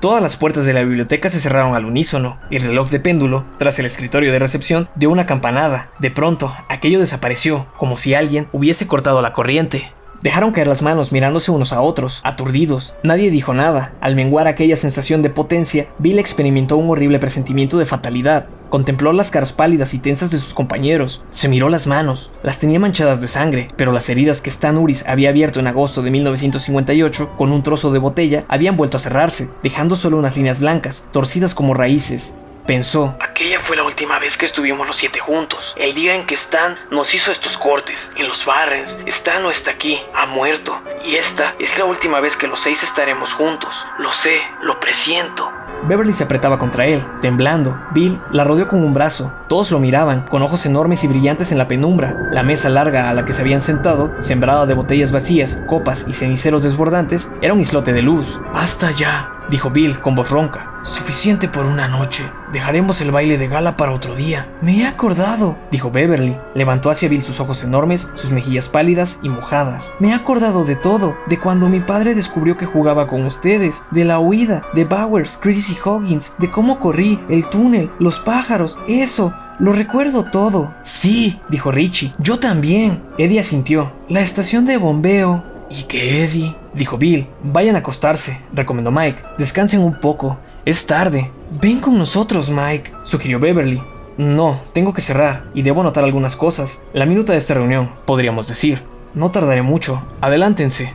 Todas 0.00 0.22
las 0.22 0.36
puertas 0.36 0.66
de 0.66 0.72
la 0.72 0.82
biblioteca 0.82 1.28
se 1.28 1.40
cerraron 1.40 1.76
al 1.76 1.84
unísono. 1.84 2.38
El 2.50 2.62
reloj 2.62 2.90
de 2.90 2.98
péndulo, 2.98 3.44
tras 3.58 3.78
el 3.78 3.86
escritorio 3.86 4.32
de 4.32 4.38
recepción, 4.38 4.88
dio 4.96 5.10
una 5.10 5.26
campanada. 5.26 5.90
De 6.00 6.10
pronto, 6.10 6.52
aquello 6.68 6.98
desapareció, 6.98 7.66
como 7.76 7.96
si 7.96 8.14
alguien 8.14 8.48
hubiese 8.52 8.88
cortado 8.88 9.22
la 9.22 9.32
corriente. 9.32 9.92
Dejaron 10.22 10.52
caer 10.52 10.66
las 10.66 10.82
manos 10.82 11.12
mirándose 11.12 11.50
unos 11.50 11.72
a 11.72 11.80
otros, 11.80 12.20
aturdidos. 12.24 12.94
Nadie 13.02 13.30
dijo 13.30 13.54
nada. 13.54 13.94
Al 14.02 14.14
menguar 14.14 14.48
aquella 14.48 14.76
sensación 14.76 15.22
de 15.22 15.30
potencia, 15.30 15.86
Bill 15.98 16.18
experimentó 16.18 16.76
un 16.76 16.90
horrible 16.90 17.18
presentimiento 17.18 17.78
de 17.78 17.86
fatalidad. 17.86 18.46
Contempló 18.68 19.14
las 19.14 19.30
caras 19.30 19.54
pálidas 19.54 19.94
y 19.94 19.98
tensas 19.98 20.30
de 20.30 20.38
sus 20.38 20.52
compañeros. 20.52 21.24
Se 21.30 21.48
miró 21.48 21.70
las 21.70 21.86
manos. 21.86 22.32
Las 22.42 22.58
tenía 22.58 22.78
manchadas 22.78 23.22
de 23.22 23.28
sangre, 23.28 23.68
pero 23.76 23.92
las 23.92 24.10
heridas 24.10 24.42
que 24.42 24.50
Stan 24.50 24.76
Uris 24.76 25.06
había 25.08 25.30
abierto 25.30 25.58
en 25.58 25.66
agosto 25.66 26.02
de 26.02 26.10
1958 26.10 27.30
con 27.38 27.50
un 27.50 27.62
trozo 27.62 27.90
de 27.90 27.98
botella 27.98 28.44
habían 28.48 28.76
vuelto 28.76 28.98
a 28.98 29.00
cerrarse, 29.00 29.48
dejando 29.62 29.96
solo 29.96 30.18
unas 30.18 30.36
líneas 30.36 30.60
blancas, 30.60 31.08
torcidas 31.12 31.54
como 31.54 31.72
raíces. 31.72 32.34
Pensó. 32.70 33.16
Aquella 33.18 33.58
fue 33.58 33.74
la 33.74 33.82
última 33.82 34.20
vez 34.20 34.36
que 34.36 34.46
estuvimos 34.46 34.86
los 34.86 34.94
siete 34.94 35.18
juntos. 35.18 35.74
El 35.76 35.92
día 35.92 36.14
en 36.14 36.24
que 36.24 36.34
Stan 36.34 36.78
nos 36.92 37.12
hizo 37.12 37.32
estos 37.32 37.58
cortes. 37.58 38.12
En 38.14 38.28
los 38.28 38.44
Barrens. 38.44 38.96
Stan 39.06 39.42
no 39.42 39.50
está 39.50 39.72
aquí. 39.72 39.98
Ha 40.14 40.26
muerto. 40.26 40.78
Y 41.04 41.16
esta 41.16 41.56
es 41.58 41.76
la 41.76 41.84
última 41.84 42.20
vez 42.20 42.36
que 42.36 42.46
los 42.46 42.60
seis 42.60 42.84
estaremos 42.84 43.34
juntos. 43.34 43.84
Lo 43.98 44.12
sé. 44.12 44.40
Lo 44.62 44.78
presiento. 44.78 45.50
Beverly 45.88 46.12
se 46.12 46.22
apretaba 46.22 46.58
contra 46.58 46.86
él, 46.86 47.04
temblando. 47.20 47.76
Bill 47.90 48.20
la 48.30 48.44
rodeó 48.44 48.68
con 48.68 48.84
un 48.84 48.94
brazo. 48.94 49.32
Todos 49.48 49.72
lo 49.72 49.80
miraban, 49.80 50.22
con 50.28 50.42
ojos 50.42 50.64
enormes 50.64 51.02
y 51.02 51.08
brillantes 51.08 51.50
en 51.50 51.58
la 51.58 51.66
penumbra. 51.66 52.28
La 52.30 52.44
mesa 52.44 52.68
larga 52.68 53.10
a 53.10 53.14
la 53.14 53.24
que 53.24 53.32
se 53.32 53.42
habían 53.42 53.62
sentado, 53.62 54.12
sembrada 54.20 54.66
de 54.66 54.74
botellas 54.74 55.10
vacías, 55.10 55.60
copas 55.66 56.06
y 56.06 56.12
ceniceros 56.12 56.62
desbordantes, 56.62 57.32
era 57.40 57.52
un 57.52 57.60
islote 57.60 57.92
de 57.92 58.02
luz. 58.02 58.40
Basta 58.52 58.92
ya, 58.92 59.39
dijo 59.48 59.70
Bill 59.70 60.00
con 60.00 60.14
voz 60.14 60.30
ronca. 60.30 60.66
Suficiente 60.82 61.46
por 61.46 61.66
una 61.66 61.88
noche. 61.88 62.24
Dejaremos 62.52 63.00
el 63.00 63.10
baile 63.10 63.36
de 63.36 63.48
gala 63.48 63.76
para 63.76 63.92
otro 63.92 64.14
día. 64.14 64.48
Me 64.62 64.78
he 64.78 64.86
acordado, 64.86 65.58
dijo 65.70 65.90
Beverly. 65.90 66.38
Levantó 66.54 66.90
hacia 66.90 67.08
Bill 67.08 67.22
sus 67.22 67.38
ojos 67.38 67.62
enormes, 67.64 68.08
sus 68.14 68.30
mejillas 68.30 68.68
pálidas 68.68 69.18
y 69.22 69.28
mojadas. 69.28 69.90
Me 69.98 70.08
he 70.08 70.14
acordado 70.14 70.64
de 70.64 70.76
todo, 70.76 71.16
de 71.26 71.38
cuando 71.38 71.68
mi 71.68 71.80
padre 71.80 72.14
descubrió 72.14 72.56
que 72.56 72.66
jugaba 72.66 73.06
con 73.06 73.26
ustedes, 73.26 73.84
de 73.90 74.04
la 74.04 74.20
huida, 74.20 74.62
de 74.72 74.84
Bowers, 74.84 75.38
Chris 75.40 75.70
y 75.70 75.78
Hoggins, 75.84 76.34
de 76.38 76.50
cómo 76.50 76.80
corrí, 76.80 77.22
el 77.28 77.48
túnel, 77.48 77.90
los 77.98 78.18
pájaros, 78.18 78.78
eso. 78.88 79.34
Lo 79.58 79.74
recuerdo 79.74 80.24
todo. 80.24 80.74
Sí, 80.80 81.38
dijo 81.50 81.70
Richie. 81.70 82.14
Yo 82.16 82.38
también. 82.38 83.02
Eddie 83.18 83.40
asintió. 83.40 83.92
La 84.08 84.22
estación 84.22 84.64
de 84.64 84.78
bombeo. 84.78 85.44
¿Y 85.70 85.84
qué, 85.84 86.24
Eddie? 86.24 86.56
Dijo 86.74 86.98
Bill. 86.98 87.28
Vayan 87.44 87.76
a 87.76 87.78
acostarse, 87.78 88.40
recomendó 88.52 88.90
Mike. 88.90 89.22
Descansen 89.38 89.80
un 89.80 90.00
poco. 90.00 90.38
Es 90.64 90.84
tarde. 90.84 91.30
Ven 91.62 91.80
con 91.80 91.96
nosotros, 91.96 92.50
Mike, 92.50 92.92
sugirió 93.04 93.38
Beverly. 93.38 93.80
No, 94.18 94.60
tengo 94.74 94.92
que 94.92 95.00
cerrar 95.00 95.46
y 95.54 95.62
debo 95.62 95.80
anotar 95.80 96.02
algunas 96.04 96.36
cosas. 96.36 96.82
La 96.92 97.06
minuta 97.06 97.32
de 97.32 97.38
esta 97.38 97.54
reunión, 97.54 97.88
podríamos 98.04 98.48
decir. 98.48 98.82
No 99.14 99.30
tardaré 99.30 99.62
mucho. 99.62 100.02
Adelántense. 100.20 100.92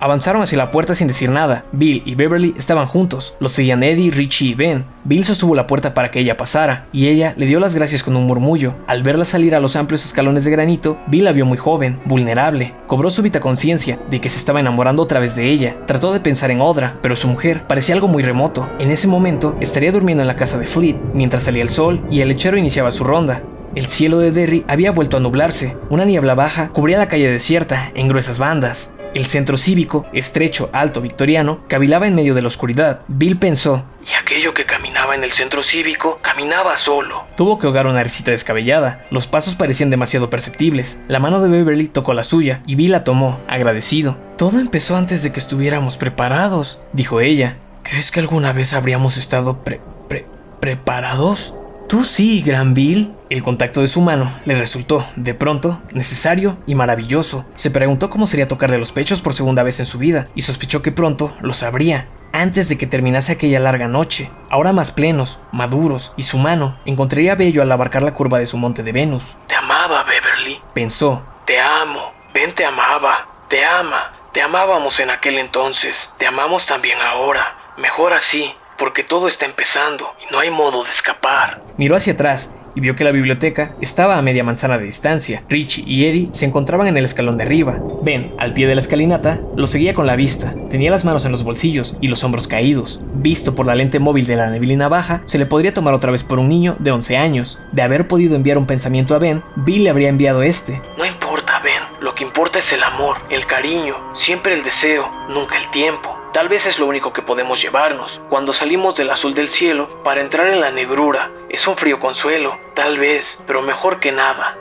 Avanzaron 0.00 0.42
hacia 0.42 0.58
la 0.58 0.70
puerta 0.70 0.94
sin 0.94 1.08
decir 1.08 1.30
nada. 1.30 1.64
Bill 1.72 2.02
y 2.04 2.14
Beverly 2.14 2.54
estaban 2.56 2.86
juntos. 2.86 3.34
Los 3.40 3.52
seguían 3.52 3.82
Eddie, 3.82 4.10
Richie 4.10 4.48
y 4.48 4.54
Ben. 4.54 4.84
Bill 5.04 5.24
sostuvo 5.24 5.54
la 5.54 5.66
puerta 5.66 5.94
para 5.94 6.10
que 6.10 6.20
ella 6.20 6.36
pasara, 6.36 6.86
y 6.92 7.08
ella 7.08 7.34
le 7.36 7.46
dio 7.46 7.60
las 7.60 7.74
gracias 7.74 8.02
con 8.02 8.14
un 8.14 8.26
murmullo. 8.26 8.74
Al 8.86 9.02
verla 9.02 9.24
salir 9.24 9.54
a 9.54 9.60
los 9.60 9.74
amplios 9.76 10.04
escalones 10.04 10.44
de 10.44 10.50
granito, 10.50 10.98
Bill 11.06 11.24
la 11.24 11.32
vio 11.32 11.46
muy 11.46 11.58
joven, 11.58 11.98
vulnerable. 12.04 12.74
Cobró 12.86 13.10
súbita 13.10 13.40
conciencia 13.40 13.98
de 14.10 14.20
que 14.20 14.28
se 14.28 14.38
estaba 14.38 14.60
enamorando 14.60 15.02
otra 15.02 15.20
vez 15.20 15.34
de 15.34 15.50
ella. 15.50 15.76
Trató 15.86 16.12
de 16.12 16.20
pensar 16.20 16.50
en 16.50 16.60
Odra, 16.60 16.98
pero 17.02 17.16
su 17.16 17.26
mujer 17.26 17.64
parecía 17.66 17.94
algo 17.94 18.08
muy 18.08 18.22
remoto. 18.22 18.68
En 18.78 18.90
ese 18.90 19.08
momento 19.08 19.56
estaría 19.60 19.92
durmiendo 19.92 20.22
en 20.22 20.28
la 20.28 20.36
casa 20.36 20.58
de 20.58 20.66
Fleet, 20.66 20.96
mientras 21.14 21.44
salía 21.44 21.62
el 21.62 21.68
sol 21.68 22.00
y 22.10 22.20
el 22.20 22.28
lechero 22.28 22.56
iniciaba 22.56 22.92
su 22.92 23.04
ronda. 23.04 23.42
El 23.74 23.86
cielo 23.86 24.18
de 24.18 24.32
Derry 24.32 24.64
había 24.66 24.92
vuelto 24.92 25.18
a 25.18 25.20
nublarse. 25.20 25.76
Una 25.90 26.04
niebla 26.04 26.34
baja 26.34 26.68
cubría 26.70 26.98
la 26.98 27.08
calle 27.08 27.30
desierta 27.30 27.92
en 27.94 28.08
gruesas 28.08 28.38
bandas. 28.38 28.92
El 29.18 29.26
centro 29.26 29.56
cívico, 29.56 30.06
estrecho, 30.12 30.70
alto, 30.72 31.00
victoriano, 31.00 31.64
cavilaba 31.66 32.06
en 32.06 32.14
medio 32.14 32.36
de 32.36 32.40
la 32.40 32.46
oscuridad. 32.46 33.00
Bill 33.08 33.36
pensó, 33.36 33.84
y 34.06 34.12
aquello 34.12 34.54
que 34.54 34.64
caminaba 34.64 35.16
en 35.16 35.24
el 35.24 35.32
centro 35.32 35.60
cívico 35.64 36.20
caminaba 36.22 36.76
solo. 36.76 37.24
Tuvo 37.36 37.58
que 37.58 37.66
ahogar 37.66 37.88
una 37.88 38.04
risita 38.04 38.30
descabellada. 38.30 39.04
Los 39.10 39.26
pasos 39.26 39.56
parecían 39.56 39.90
demasiado 39.90 40.30
perceptibles. 40.30 41.02
La 41.08 41.18
mano 41.18 41.40
de 41.40 41.48
Beverly 41.48 41.88
tocó 41.88 42.14
la 42.14 42.22
suya 42.22 42.62
y 42.64 42.76
Bill 42.76 42.92
la 42.92 43.02
tomó, 43.02 43.40
agradecido. 43.48 44.16
Todo 44.36 44.60
empezó 44.60 44.96
antes 44.96 45.24
de 45.24 45.32
que 45.32 45.40
estuviéramos 45.40 45.96
preparados, 45.96 46.80
dijo 46.92 47.20
ella. 47.20 47.56
¿Crees 47.82 48.12
que 48.12 48.20
alguna 48.20 48.52
vez 48.52 48.72
habríamos 48.72 49.16
estado 49.16 49.64
pre 49.64 49.80
pre 50.08 50.26
preparados? 50.60 51.56
Tú 51.88 52.04
sí, 52.04 52.42
Gran 52.42 52.74
Bill. 52.74 53.14
El 53.30 53.42
contacto 53.42 53.80
de 53.80 53.88
su 53.88 54.02
mano 54.02 54.30
le 54.44 54.54
resultó, 54.54 55.06
de 55.16 55.32
pronto, 55.32 55.80
necesario 55.92 56.58
y 56.66 56.74
maravilloso. 56.74 57.46
Se 57.54 57.70
preguntó 57.70 58.10
cómo 58.10 58.26
sería 58.26 58.46
tocarle 58.46 58.76
los 58.76 58.92
pechos 58.92 59.22
por 59.22 59.32
segunda 59.32 59.62
vez 59.62 59.80
en 59.80 59.86
su 59.86 59.96
vida 59.96 60.28
y 60.34 60.42
sospechó 60.42 60.82
que 60.82 60.92
pronto 60.92 61.34
lo 61.40 61.54
sabría, 61.54 62.06
antes 62.30 62.68
de 62.68 62.76
que 62.76 62.86
terminase 62.86 63.32
aquella 63.32 63.58
larga 63.58 63.88
noche, 63.88 64.30
ahora 64.50 64.74
más 64.74 64.90
plenos, 64.90 65.40
maduros, 65.50 66.12
y 66.18 66.24
su 66.24 66.36
mano 66.36 66.78
encontraría 66.84 67.36
bello 67.36 67.62
al 67.62 67.72
abarcar 67.72 68.02
la 68.02 68.12
curva 68.12 68.38
de 68.38 68.46
su 68.46 68.58
monte 68.58 68.82
de 68.82 68.92
Venus. 68.92 69.38
Te 69.48 69.54
amaba, 69.54 70.02
Beverly. 70.02 70.60
Pensó. 70.74 71.24
Te 71.46 71.58
amo. 71.58 72.12
Ben 72.34 72.54
te 72.54 72.66
amaba. 72.66 73.26
Te 73.48 73.64
ama. 73.64 74.12
Te 74.34 74.42
amábamos 74.42 75.00
en 75.00 75.08
aquel 75.08 75.38
entonces. 75.38 76.10
Te 76.18 76.26
amamos 76.26 76.66
también 76.66 76.98
ahora. 77.00 77.56
Mejor 77.78 78.12
así 78.12 78.52
porque 78.78 79.02
todo 79.02 79.28
está 79.28 79.46
empezando 79.46 80.12
y 80.26 80.32
no 80.32 80.38
hay 80.38 80.50
modo 80.50 80.84
de 80.84 80.90
escapar. 80.90 81.62
Miró 81.76 81.96
hacia 81.96 82.12
atrás 82.14 82.54
y 82.74 82.80
vio 82.80 82.94
que 82.94 83.04
la 83.04 83.10
biblioteca 83.10 83.74
estaba 83.80 84.18
a 84.18 84.22
media 84.22 84.44
manzana 84.44 84.78
de 84.78 84.84
distancia. 84.84 85.42
Richie 85.48 85.84
y 85.84 86.06
Eddie 86.06 86.28
se 86.32 86.46
encontraban 86.46 86.86
en 86.86 86.96
el 86.96 87.04
escalón 87.04 87.36
de 87.36 87.44
arriba. 87.44 87.78
Ben, 88.02 88.32
al 88.38 88.52
pie 88.52 88.68
de 88.68 88.74
la 88.76 88.80
escalinata, 88.80 89.40
lo 89.56 89.66
seguía 89.66 89.94
con 89.94 90.06
la 90.06 90.14
vista. 90.14 90.54
Tenía 90.70 90.90
las 90.90 91.04
manos 91.04 91.24
en 91.24 91.32
los 91.32 91.42
bolsillos 91.42 91.96
y 92.00 92.08
los 92.08 92.22
hombros 92.22 92.46
caídos. 92.46 93.00
Visto 93.14 93.54
por 93.54 93.66
la 93.66 93.74
lente 93.74 93.98
móvil 93.98 94.26
de 94.26 94.36
la 94.36 94.48
neblina 94.48 94.88
baja, 94.88 95.22
se 95.24 95.38
le 95.38 95.46
podría 95.46 95.74
tomar 95.74 95.92
otra 95.92 96.12
vez 96.12 96.22
por 96.22 96.38
un 96.38 96.48
niño 96.48 96.76
de 96.78 96.92
11 96.92 97.16
años. 97.16 97.60
De 97.72 97.82
haber 97.82 98.06
podido 98.06 98.36
enviar 98.36 98.58
un 98.58 98.66
pensamiento 98.66 99.14
a 99.14 99.18
Ben, 99.18 99.42
Bill 99.56 99.84
le 99.84 99.90
habría 99.90 100.08
enviado 100.08 100.42
este. 100.42 100.80
No 100.96 101.04
importa, 101.04 101.58
Ben. 101.58 101.82
Lo 102.00 102.14
que 102.14 102.22
importa 102.22 102.60
es 102.60 102.72
el 102.72 102.82
amor, 102.84 103.16
el 103.28 103.44
cariño, 103.46 103.96
siempre 104.14 104.54
el 104.54 104.62
deseo, 104.62 105.10
nunca 105.28 105.58
el 105.58 105.68
tiempo. 105.72 106.17
Tal 106.32 106.48
vez 106.48 106.66
es 106.66 106.78
lo 106.78 106.86
único 106.86 107.12
que 107.12 107.22
podemos 107.22 107.62
llevarnos 107.62 108.20
cuando 108.28 108.52
salimos 108.52 108.94
del 108.96 109.10
azul 109.10 109.32
del 109.32 109.48
cielo 109.48 110.02
para 110.04 110.20
entrar 110.20 110.48
en 110.48 110.60
la 110.60 110.70
negrura. 110.70 111.30
Es 111.48 111.66
un 111.66 111.76
frío 111.76 111.98
consuelo, 111.98 112.54
tal 112.74 112.98
vez, 112.98 113.42
pero 113.46 113.62
mejor 113.62 113.98
que 113.98 114.12
nada. 114.12 114.56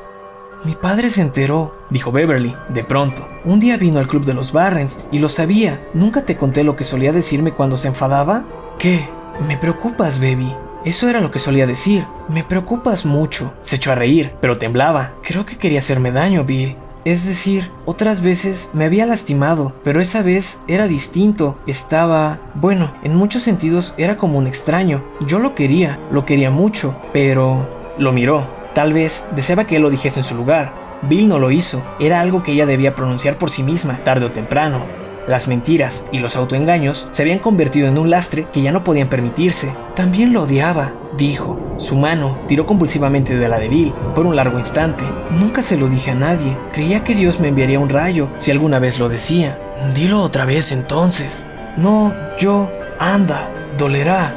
Mi 0.63 0.75
padre 0.75 1.09
se 1.09 1.21
enteró, 1.21 1.75
dijo 1.89 2.11
Beverly, 2.11 2.55
de 2.69 2.83
pronto. 2.83 3.27
Un 3.43 3.59
día 3.59 3.77
vino 3.77 3.99
al 3.99 4.07
club 4.07 4.23
de 4.23 4.33
los 4.33 4.53
Barrens 4.53 5.05
y 5.11 5.19
lo 5.19 5.29
sabía. 5.29 5.85
¿Nunca 5.93 6.25
te 6.25 6.37
conté 6.37 6.63
lo 6.63 6.75
que 6.75 6.85
solía 6.85 7.11
decirme 7.11 7.51
cuando 7.51 7.77
se 7.77 7.89
enfadaba? 7.89 8.43
¿Qué? 8.79 9.09
Me 9.45 9.57
preocupas, 9.57 10.19
baby. 10.19 10.55
Eso 10.85 11.09
era 11.09 11.19
lo 11.19 11.31
que 11.31 11.39
solía 11.39 11.67
decir. 11.67 12.07
Me 12.29 12.43
preocupas 12.43 13.05
mucho. 13.05 13.53
Se 13.61 13.75
echó 13.75 13.91
a 13.91 13.95
reír, 13.95 14.31
pero 14.39 14.57
temblaba. 14.57 15.11
Creo 15.21 15.45
que 15.45 15.57
quería 15.57 15.79
hacerme 15.79 16.11
daño, 16.11 16.45
Bill. 16.45 16.77
Es 17.05 17.25
decir, 17.25 17.71
otras 17.85 18.21
veces 18.21 18.71
me 18.73 18.85
había 18.85 19.05
lastimado, 19.05 19.73
pero 19.83 20.01
esa 20.01 20.21
vez 20.21 20.59
era 20.67 20.87
distinto. 20.87 21.57
Estaba... 21.65 22.39
Bueno, 22.55 22.93
en 23.03 23.15
muchos 23.15 23.43
sentidos 23.43 23.93
era 23.97 24.17
como 24.17 24.37
un 24.37 24.47
extraño. 24.47 25.03
Yo 25.25 25.39
lo 25.39 25.55
quería, 25.55 25.99
lo 26.11 26.25
quería 26.25 26.51
mucho, 26.51 26.95
pero... 27.13 27.69
Lo 27.97 28.11
miró. 28.11 28.47
Tal 28.73 28.93
vez 28.93 29.25
deseaba 29.35 29.65
que 29.65 29.77
él 29.77 29.81
lo 29.81 29.89
dijese 29.89 30.19
en 30.19 30.23
su 30.23 30.35
lugar. 30.35 30.73
Bill 31.03 31.27
no 31.27 31.39
lo 31.39 31.51
hizo. 31.51 31.81
Era 31.99 32.21
algo 32.21 32.43
que 32.43 32.51
ella 32.51 32.65
debía 32.65 32.95
pronunciar 32.95 33.37
por 33.37 33.49
sí 33.49 33.63
misma, 33.63 33.99
tarde 34.03 34.25
o 34.25 34.31
temprano. 34.31 35.06
Las 35.27 35.49
mentiras 35.49 36.05
y 36.13 36.19
los 36.19 36.37
autoengaños 36.37 37.09
se 37.11 37.21
habían 37.21 37.39
convertido 37.39 37.89
en 37.89 37.97
un 37.97 38.09
lastre 38.09 38.47
que 38.53 38.61
ya 38.61 38.71
no 38.71 38.85
podían 38.85 39.09
permitirse. 39.09 39.73
También 39.93 40.31
lo 40.31 40.43
odiaba, 40.43 40.93
dijo. 41.17 41.59
Su 41.75 41.97
mano 41.97 42.39
tiró 42.47 42.65
convulsivamente 42.65 43.37
de 43.37 43.49
la 43.49 43.59
de 43.59 43.67
Bill 43.67 43.93
por 44.15 44.25
un 44.25 44.37
largo 44.37 44.57
instante. 44.57 45.03
Nunca 45.31 45.61
se 45.61 45.75
lo 45.75 45.89
dije 45.89 46.11
a 46.11 46.15
nadie. 46.15 46.57
Creía 46.71 47.03
que 47.03 47.13
Dios 47.13 47.41
me 47.41 47.49
enviaría 47.49 47.79
un 47.79 47.89
rayo 47.89 48.29
si 48.37 48.51
alguna 48.51 48.79
vez 48.79 48.99
lo 48.99 49.09
decía. 49.09 49.59
Dilo 49.93 50.21
otra 50.21 50.45
vez 50.45 50.71
entonces. 50.71 51.45
No, 51.75 52.13
yo... 52.37 52.71
Anda, 52.99 53.49
dolerá. 53.77 54.33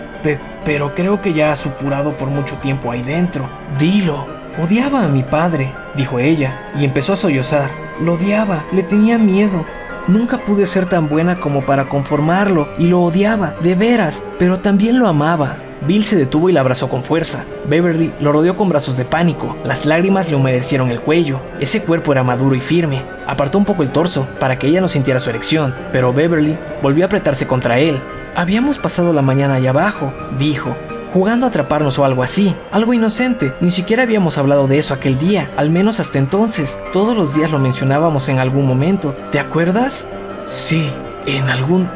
pero 0.65 0.95
creo 0.95 1.23
que 1.23 1.33
ya 1.33 1.53
ha 1.53 1.57
supurado 1.57 2.17
por 2.17 2.29
mucho 2.29 2.57
tiempo 2.57 2.91
ahí 2.91 3.03
dentro. 3.03 3.49
Dilo. 3.79 4.27
Odiaba 4.61 5.05
a 5.05 5.09
mi 5.09 5.23
padre, 5.23 5.73
dijo 5.95 6.19
ella, 6.19 6.73
y 6.77 6.85
empezó 6.85 7.13
a 7.13 7.17
sollozar. 7.17 7.71
Lo 8.01 8.15
odiaba, 8.15 8.65
le 8.73 8.83
tenía 8.83 9.17
miedo, 9.17 9.65
Nunca 10.07 10.39
pude 10.39 10.67
ser 10.67 10.87
tan 10.87 11.09
buena 11.09 11.41
como 11.41 11.65
para 11.65 11.89
conformarlo 11.89 12.69
y 12.79 12.87
lo 12.87 13.01
odiaba, 13.01 13.55
de 13.63 13.75
veras, 13.75 14.25
pero 14.39 14.59
también 14.59 14.99
lo 14.99 15.07
amaba. 15.07 15.57
Bill 15.87 16.05
se 16.05 16.17
detuvo 16.17 16.51
y 16.51 16.53
la 16.53 16.61
abrazó 16.61 16.89
con 16.89 17.03
fuerza. 17.03 17.45
Beverly 17.69 18.13
lo 18.21 18.33
rodeó 18.33 18.57
con 18.57 18.69
brazos 18.69 18.97
de 18.97 19.05
pánico. 19.05 19.57
Las 19.65 19.87
lágrimas 19.87 20.29
le 20.29 20.37
humedecieron 20.37 20.91
el 20.91 21.01
cuello. 21.01 21.41
Ese 21.59 21.83
cuerpo 21.83 22.13
era 22.13 22.23
maduro 22.23 22.55
y 22.55 22.61
firme. 22.61 23.03
Apartó 23.27 23.57
un 23.57 23.65
poco 23.65 23.83
el 23.83 23.91
torso 23.91 24.29
para 24.39 24.59
que 24.59 24.67
ella 24.67 24.81
no 24.81 24.89
sintiera 24.89 25.21
su 25.21 25.31
erección, 25.31 25.75
pero 25.93 26.13
Beverly 26.13 26.59
volvió 26.83 27.05
a 27.05 27.07
apretarse 27.07 27.47
contra 27.47 27.79
él. 27.79 28.01
Habíamos 28.37 28.79
pasado 28.79 29.13
la 29.13 29.23
mañana 29.23 29.55
allá 29.55 29.71
abajo, 29.71 30.13
dijo, 30.39 30.77
jugando 31.13 31.47
a 31.47 31.49
atraparnos 31.51 31.99
o 31.99 32.05
algo 32.05 32.23
así, 32.23 32.55
algo 32.73 32.95
inocente. 32.95 33.55
Ni 33.61 33.71
siquiera 33.71 34.05
habíamos 34.05 34.39
hablado 34.39 34.67
de 34.67 34.79
eso 34.79 34.95
aquel 34.95 35.19
día, 35.19 35.51
al 35.57 35.71
menos 35.71 36.01
hasta 36.01 36.19
entonces. 36.19 36.81
Todos 36.93 37.17
los 37.17 37.35
días 37.35 37.51
lo 37.51 37.59
mencionábamos 37.59 38.29
en 38.29 38.39
algún 38.39 38.67
momento. 38.67 39.15
¿Te 39.31 39.39
acuerdas? 39.39 40.09
Sí, 40.45 40.91
en 41.27 41.49
algún 41.49 41.89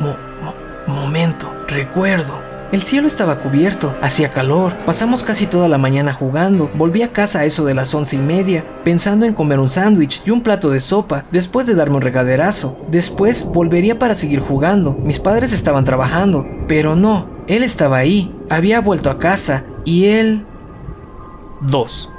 momento, 0.86 1.52
recuerdo. 1.68 2.44
El 2.72 2.82
cielo 2.82 3.06
estaba 3.06 3.38
cubierto, 3.38 3.94
hacía 4.02 4.32
calor, 4.32 4.74
pasamos 4.84 5.22
casi 5.22 5.46
toda 5.46 5.68
la 5.68 5.78
mañana 5.78 6.12
jugando, 6.12 6.72
volví 6.74 7.02
a 7.02 7.12
casa 7.12 7.38
a 7.38 7.44
eso 7.44 7.64
de 7.64 7.72
las 7.72 7.94
once 7.94 8.16
y 8.16 8.18
media, 8.18 8.64
pensando 8.82 9.26
en 9.26 9.34
comer 9.34 9.60
un 9.60 9.68
sándwich 9.68 10.22
y 10.24 10.30
un 10.30 10.40
plato 10.40 10.70
de 10.70 10.80
sopa, 10.80 11.24
después 11.30 11.68
de 11.68 11.76
darme 11.76 11.96
un 11.96 12.02
regaderazo. 12.02 12.76
Después 12.88 13.44
volvería 13.44 14.00
para 14.00 14.14
seguir 14.14 14.40
jugando, 14.40 14.94
mis 14.94 15.20
padres 15.20 15.52
estaban 15.52 15.84
trabajando, 15.84 16.48
pero 16.66 16.96
no, 16.96 17.28
él 17.46 17.62
estaba 17.62 17.98
ahí, 17.98 18.33
había 18.50 18.80
vuelto 18.80 19.10
a 19.10 19.18
casa 19.18 19.64
y 19.84 20.06
él... 20.06 20.46
2. 21.60 22.10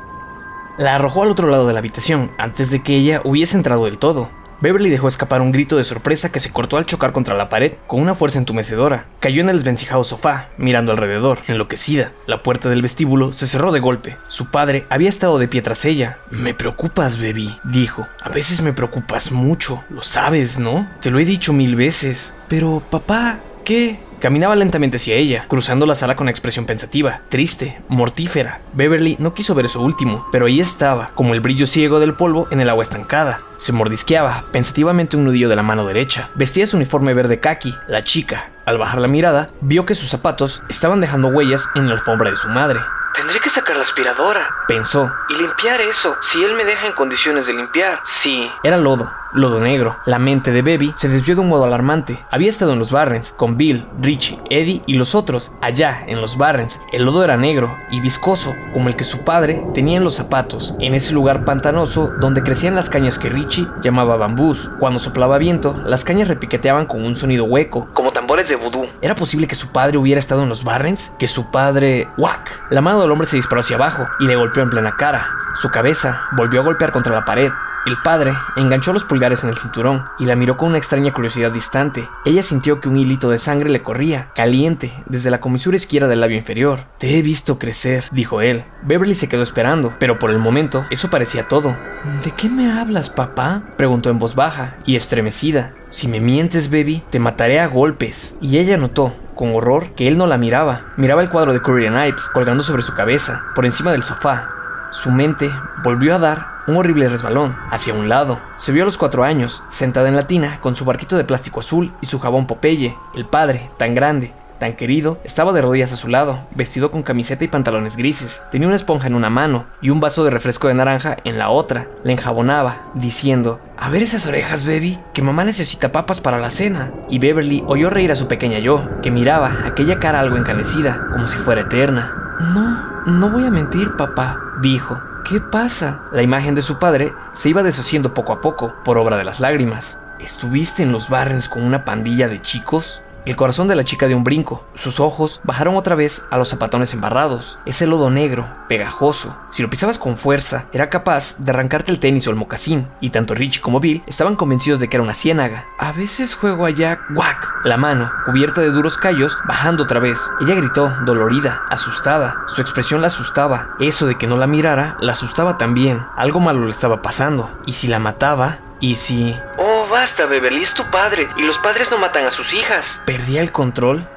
La 0.77 0.95
arrojó 0.95 1.23
al 1.23 1.29
otro 1.29 1.47
lado 1.47 1.67
de 1.67 1.73
la 1.73 1.79
habitación 1.79 2.31
antes 2.37 2.71
de 2.71 2.81
que 2.81 2.95
ella 2.95 3.21
hubiese 3.23 3.55
entrado 3.55 3.85
del 3.85 3.97
todo. 3.97 4.29
Beverly 4.61 4.89
dejó 4.89 5.07
escapar 5.07 5.41
un 5.41 5.51
grito 5.51 5.75
de 5.75 5.83
sorpresa 5.83 6.31
que 6.31 6.39
se 6.39 6.51
cortó 6.51 6.77
al 6.77 6.85
chocar 6.85 7.11
contra 7.11 7.35
la 7.35 7.49
pared 7.49 7.75
con 7.87 8.01
una 8.01 8.15
fuerza 8.15 8.39
entumecedora. 8.39 9.05
Cayó 9.19 9.41
en 9.41 9.49
el 9.49 9.57
desvencijado 9.57 10.03
sofá, 10.03 10.49
mirando 10.57 10.91
alrededor, 10.91 11.39
enloquecida. 11.47 12.13
La 12.25 12.41
puerta 12.41 12.69
del 12.69 12.81
vestíbulo 12.81 13.33
se 13.33 13.47
cerró 13.47 13.71
de 13.71 13.81
golpe. 13.81 14.17
Su 14.27 14.51
padre 14.51 14.85
había 14.89 15.09
estado 15.09 15.37
de 15.39 15.47
pie 15.47 15.61
tras 15.61 15.85
ella. 15.85 16.17
Me 16.29 16.53
preocupas, 16.53 17.17
baby, 17.17 17.55
dijo. 17.65 18.07
A 18.21 18.29
veces 18.29 18.61
me 18.61 18.73
preocupas 18.73 19.31
mucho, 19.31 19.83
lo 19.89 20.01
sabes, 20.01 20.57
¿no? 20.57 20.87
Te 21.01 21.11
lo 21.11 21.19
he 21.19 21.25
dicho 21.25 21.51
mil 21.51 21.75
veces. 21.75 22.33
Pero, 22.47 22.81
papá, 22.89 23.39
¿qué? 23.65 23.99
Caminaba 24.19 24.55
lentamente 24.55 24.97
hacia 24.97 25.15
ella, 25.15 25.45
cruzando 25.47 25.85
la 25.85 25.95
sala 25.95 26.15
con 26.15 26.29
expresión 26.29 26.65
pensativa, 26.65 27.21
triste, 27.29 27.81
mortífera. 27.89 28.61
Beverly 28.73 29.17
no 29.19 29.33
quiso 29.33 29.55
ver 29.55 29.65
eso 29.65 29.81
último, 29.81 30.25
pero 30.31 30.45
ahí 30.45 30.59
estaba, 30.59 31.11
como 31.15 31.33
el 31.33 31.41
brillo 31.41 31.65
ciego 31.65 31.99
del 31.99 32.15
polvo 32.15 32.47
en 32.51 32.61
el 32.61 32.69
agua 32.69 32.83
estancada. 32.83 33.41
Se 33.57 33.71
mordisqueaba 33.71 34.45
pensativamente 34.51 35.17
un 35.17 35.25
nudillo 35.25 35.49
de 35.49 35.55
la 35.55 35.63
mano 35.63 35.85
derecha. 35.85 36.29
Vestía 36.35 36.65
su 36.65 36.77
uniforme 36.77 37.13
verde 37.13 37.39
kaki. 37.39 37.73
La 37.87 38.03
chica, 38.03 38.49
al 38.65 38.77
bajar 38.77 38.99
la 38.99 39.07
mirada, 39.07 39.49
vio 39.61 39.85
que 39.85 39.95
sus 39.95 40.09
zapatos 40.09 40.63
estaban 40.69 41.01
dejando 41.01 41.29
huellas 41.29 41.69
en 41.75 41.87
la 41.87 41.93
alfombra 41.93 42.29
de 42.29 42.35
su 42.35 42.47
madre. 42.49 42.79
Tendré 43.15 43.39
que 43.39 43.49
sacar 43.49 43.77
la 43.77 43.83
aspiradora. 43.83 44.49
Pensó. 44.67 45.09
Y 45.29 45.35
limpiar 45.35 45.79
eso, 45.79 46.17
si 46.19 46.43
él 46.43 46.53
me 46.55 46.65
deja 46.65 46.87
en 46.87 46.93
condiciones 46.93 47.47
de 47.47 47.53
limpiar. 47.53 48.01
Sí. 48.03 48.51
Era 48.61 48.75
lodo, 48.75 49.09
lodo 49.31 49.61
negro. 49.61 49.97
La 50.05 50.19
mente 50.19 50.51
de 50.51 50.61
Baby 50.61 50.93
se 50.97 51.07
desvió 51.07 51.35
de 51.35 51.41
un 51.41 51.47
modo 51.47 51.63
alarmante. 51.63 52.25
Había 52.29 52.49
estado 52.49 52.73
en 52.73 52.79
los 52.79 52.91
Barrens, 52.91 53.31
con 53.31 53.55
Bill, 53.55 53.87
Richie, 54.01 54.41
Eddie 54.49 54.83
y 54.85 54.95
los 54.95 55.15
otros. 55.15 55.53
Allá, 55.61 56.03
en 56.07 56.19
los 56.19 56.37
Barrens, 56.37 56.81
el 56.91 57.05
lodo 57.05 57.23
era 57.23 57.37
negro 57.37 57.77
y 57.89 58.01
viscoso, 58.01 58.53
como 58.73 58.89
el 58.89 58.97
que 58.97 59.05
su 59.05 59.23
padre 59.23 59.63
tenía 59.73 59.97
en 59.97 60.03
los 60.03 60.15
zapatos, 60.15 60.75
en 60.79 60.93
ese 60.93 61.13
lugar 61.13 61.45
pantanoso 61.45 62.11
donde 62.19 62.43
crecían 62.43 62.75
las 62.75 62.89
cañas 62.89 63.17
que 63.17 63.29
Richie 63.29 63.67
llamaba 63.81 64.17
bambús. 64.17 64.69
Cuando 64.79 64.99
soplaba 64.99 65.37
viento, 65.37 65.73
las 65.85 66.03
cañas 66.03 66.27
repiqueteaban 66.27 66.85
con 66.85 67.05
un 67.05 67.15
sonido 67.15 67.45
hueco, 67.45 67.87
como 67.93 68.11
de. 68.47 68.89
¿Era 69.01 69.15
posible 69.15 69.47
que 69.47 69.55
su 69.55 69.71
padre 69.71 69.97
hubiera 69.97 70.19
estado 70.19 70.43
en 70.43 70.49
los 70.49 70.63
Barrens? 70.63 71.13
¿Que 71.19 71.27
su 71.27 71.51
padre... 71.51 72.07
¡Wack! 72.17 72.67
La 72.69 72.81
mano 72.81 73.03
el 73.03 73.11
hombre 73.11 73.27
se 73.27 73.35
disparó 73.35 73.61
hacia 73.61 73.75
abajo 73.75 74.07
y 74.19 74.25
le 74.25 74.35
golpeó 74.35 74.63
en 74.63 74.69
plena 74.69 74.95
cara. 74.97 75.29
Su 75.55 75.69
cabeza 75.69 76.23
volvió 76.31 76.61
a 76.61 76.63
golpear 76.63 76.91
contra 76.91 77.13
la 77.13 77.25
pared. 77.25 77.51
El 77.85 78.01
padre 78.01 78.35
enganchó 78.55 78.93
los 78.93 79.03
pulgares 79.03 79.43
en 79.43 79.51
el 79.51 79.57
cinturón 79.57 80.05
y 80.17 80.25
la 80.25 80.35
miró 80.35 80.57
con 80.57 80.69
una 80.69 80.79
extraña 80.79 81.13
curiosidad 81.13 81.51
distante. 81.51 82.09
Ella 82.25 82.41
sintió 82.41 82.81
que 82.81 82.89
un 82.89 82.97
hilito 82.97 83.29
de 83.29 83.37
sangre 83.37 83.69
le 83.69 83.83
corría, 83.83 84.29
caliente, 84.33 84.91
desde 85.05 85.29
la 85.29 85.39
comisura 85.39 85.77
izquierda 85.77 86.07
del 86.07 86.19
labio 86.19 86.37
inferior. 86.37 86.85
Te 86.97 87.15
he 87.15 87.21
visto 87.21 87.59
crecer, 87.59 88.05
dijo 88.11 88.41
él. 88.41 88.63
Beverly 88.81 89.13
se 89.13 89.29
quedó 89.29 89.43
esperando, 89.43 89.93
pero 89.99 90.17
por 90.17 90.31
el 90.31 90.39
momento 90.39 90.83
eso 90.89 91.11
parecía 91.11 91.47
todo. 91.47 91.75
¿De 92.23 92.31
qué 92.31 92.49
me 92.49 92.71
hablas, 92.71 93.11
papá? 93.11 93.61
preguntó 93.77 94.09
en 94.09 94.17
voz 94.17 94.33
baja 94.33 94.77
y 94.87 94.95
estremecida. 94.95 95.73
Si 95.89 96.07
me 96.07 96.19
mientes, 96.19 96.71
baby, 96.71 97.03
te 97.11 97.19
mataré 97.19 97.59
a 97.59 97.67
golpes. 97.67 98.35
Y 98.41 98.57
ella 98.57 98.77
notó, 98.77 99.13
con 99.35 99.53
horror, 99.53 99.91
que 99.95 100.07
él 100.07 100.17
no 100.17 100.25
la 100.25 100.39
miraba. 100.39 100.93
Miraba 100.97 101.21
el 101.21 101.29
cuadro 101.29 101.53
de 101.53 101.61
Curry 101.61 101.85
Ives 101.85 102.29
colgando 102.33 102.63
sobre 102.63 102.81
su 102.81 102.95
cabeza, 102.95 103.43
por 103.53 103.63
encima 103.63 103.91
del 103.91 104.01
sofá. 104.01 104.49
Su 104.89 105.11
mente 105.11 105.51
volvió 105.83 106.15
a 106.15 106.19
dar 106.19 106.54
un 106.67 106.77
horrible 106.77 107.09
resbalón 107.09 107.55
hacia 107.71 107.93
un 107.93 108.09
lado. 108.09 108.39
Se 108.57 108.71
vio 108.71 108.83
a 108.83 108.85
los 108.85 108.97
cuatro 108.97 109.23
años, 109.23 109.63
sentada 109.69 110.09
en 110.09 110.15
la 110.15 110.27
tina, 110.27 110.59
con 110.61 110.75
su 110.75 110.85
barquito 110.85 111.17
de 111.17 111.23
plástico 111.23 111.59
azul 111.59 111.93
y 112.01 112.05
su 112.05 112.19
jabón 112.19 112.47
Popeye. 112.47 112.95
El 113.13 113.25
padre, 113.25 113.69
tan 113.77 113.95
grande, 113.95 114.33
tan 114.59 114.73
querido, 114.73 115.19
estaba 115.23 115.53
de 115.53 115.61
rodillas 115.61 115.91
a 115.91 115.97
su 115.97 116.07
lado, 116.07 116.41
vestido 116.55 116.91
con 116.91 117.03
camiseta 117.03 117.43
y 117.43 117.47
pantalones 117.47 117.97
grises. 117.97 118.43
Tenía 118.51 118.67
una 118.67 118.77
esponja 118.77 119.07
en 119.07 119.15
una 119.15 119.29
mano 119.29 119.65
y 119.81 119.89
un 119.89 119.99
vaso 119.99 120.23
de 120.23 120.31
refresco 120.31 120.67
de 120.67 120.73
naranja 120.73 121.17
en 121.23 121.37
la 121.37 121.49
otra. 121.49 121.87
Le 122.03 122.13
enjabonaba, 122.13 122.91
diciendo, 122.93 123.59
a 123.77 123.89
ver 123.89 124.03
esas 124.03 124.25
orejas, 124.27 124.65
baby, 124.65 124.97
que 125.13 125.21
mamá 125.21 125.43
necesita 125.43 125.91
papas 125.91 126.19
para 126.19 126.39
la 126.39 126.49
cena. 126.49 126.91
Y 127.09 127.19
Beverly 127.19 127.63
oyó 127.67 127.89
reír 127.89 128.11
a 128.11 128.15
su 128.15 128.27
pequeña 128.27 128.59
yo, 128.59 128.87
que 129.01 129.11
miraba 129.11 129.65
aquella 129.65 129.99
cara 129.99 130.19
algo 130.19 130.37
encanecida, 130.37 131.07
como 131.11 131.27
si 131.27 131.37
fuera 131.37 131.61
eterna. 131.61 132.13
No, 132.53 133.11
no 133.11 133.29
voy 133.29 133.45
a 133.45 133.51
mentir, 133.51 133.95
papá, 133.95 134.39
dijo. 134.61 134.99
¿Qué 135.27 135.39
pasa? 135.39 136.03
La 136.11 136.21
imagen 136.21 136.53
de 136.53 136.61
su 136.61 136.77
padre 136.77 137.11
se 137.33 137.49
iba 137.49 137.63
deshaciendo 137.63 138.13
poco 138.13 138.31
a 138.31 138.41
poco, 138.41 138.75
por 138.83 138.99
obra 138.99 139.17
de 139.17 139.23
las 139.23 139.39
lágrimas. 139.39 139.97
¿Estuviste 140.19 140.83
en 140.83 140.91
los 140.91 141.09
Barrens 141.09 141.49
con 141.49 141.63
una 141.63 141.83
pandilla 141.83 142.27
de 142.27 142.39
chicos? 142.41 143.01
El 143.25 143.35
corazón 143.35 143.67
de 143.67 143.75
la 143.75 143.83
chica 143.83 144.05
dio 144.05 144.15
un 144.15 144.23
brinco. 144.23 144.63
Sus 144.75 144.99
ojos 144.99 145.41
bajaron 145.43 145.75
otra 145.75 145.95
vez 145.95 146.27
a 146.29 146.37
los 146.37 146.49
zapatones 146.49 146.93
embarrados. 146.93 147.57
Ese 147.65 147.87
lodo 147.87 148.11
negro, 148.11 148.45
pegajoso. 148.67 149.35
Si 149.49 149.63
lo 149.63 149.69
pisabas 149.69 149.97
con 149.97 150.15
fuerza, 150.15 150.65
era 150.71 150.91
capaz 150.91 151.35
de 151.39 151.49
arrancarte 151.49 151.91
el 151.91 151.99
tenis 151.99 152.27
o 152.27 152.29
el 152.29 152.35
mocasín. 152.35 152.87
Y 153.01 153.09
tanto 153.09 153.33
Richie 153.33 153.61
como 153.61 153.79
Bill 153.79 154.03
estaban 154.05 154.35
convencidos 154.35 154.79
de 154.79 154.89
que 154.89 154.97
era 154.97 155.03
una 155.03 155.15
ciénaga. 155.15 155.65
A 155.79 155.91
veces 155.91 156.35
juego 156.35 156.65
allá, 156.65 156.99
¡guac! 157.09 157.65
La 157.65 157.77
mano, 157.77 158.11
cubierta 158.25 158.61
de 158.61 158.69
duros 158.69 158.95
callos, 158.95 159.39
bajando 159.47 159.83
otra 159.83 159.99
vez. 159.99 160.29
Ella 160.41 160.53
gritó, 160.53 160.93
dolorida, 161.05 161.63
asustada. 161.71 162.43
Su 162.45 162.61
expresión 162.61 163.01
la 163.01 163.07
asustaba. 163.07 163.69
Eso 163.79 164.05
de 164.05 164.19
que 164.19 164.27
no 164.27 164.37
la 164.37 164.45
mirara, 164.45 164.97
la 164.99 165.13
asustaba 165.13 165.57
también. 165.57 165.99
Algo 166.15 166.39
malo 166.39 166.65
le 166.65 166.71
estaba 166.71 167.01
pasando. 167.01 167.49
Y 167.65 167.73
si 167.73 167.87
la 167.87 167.97
mataba, 167.97 168.59
y 168.79 168.95
si... 168.95 169.35
Oh, 169.57 169.74
basta, 169.87 170.25
Beverly, 170.25 170.63
es 170.63 170.73
tu 170.73 170.89
padre, 170.91 171.27
y 171.37 171.43
los 171.43 171.57
padres 171.57 171.89
no 171.91 171.97
matan 171.97 172.25
a 172.25 172.31
sus 172.31 172.53
hijas. 172.53 172.99
¿Perdía 173.05 173.41
el 173.41 173.51
control? 173.51 174.07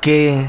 ¿Qué... 0.00 0.48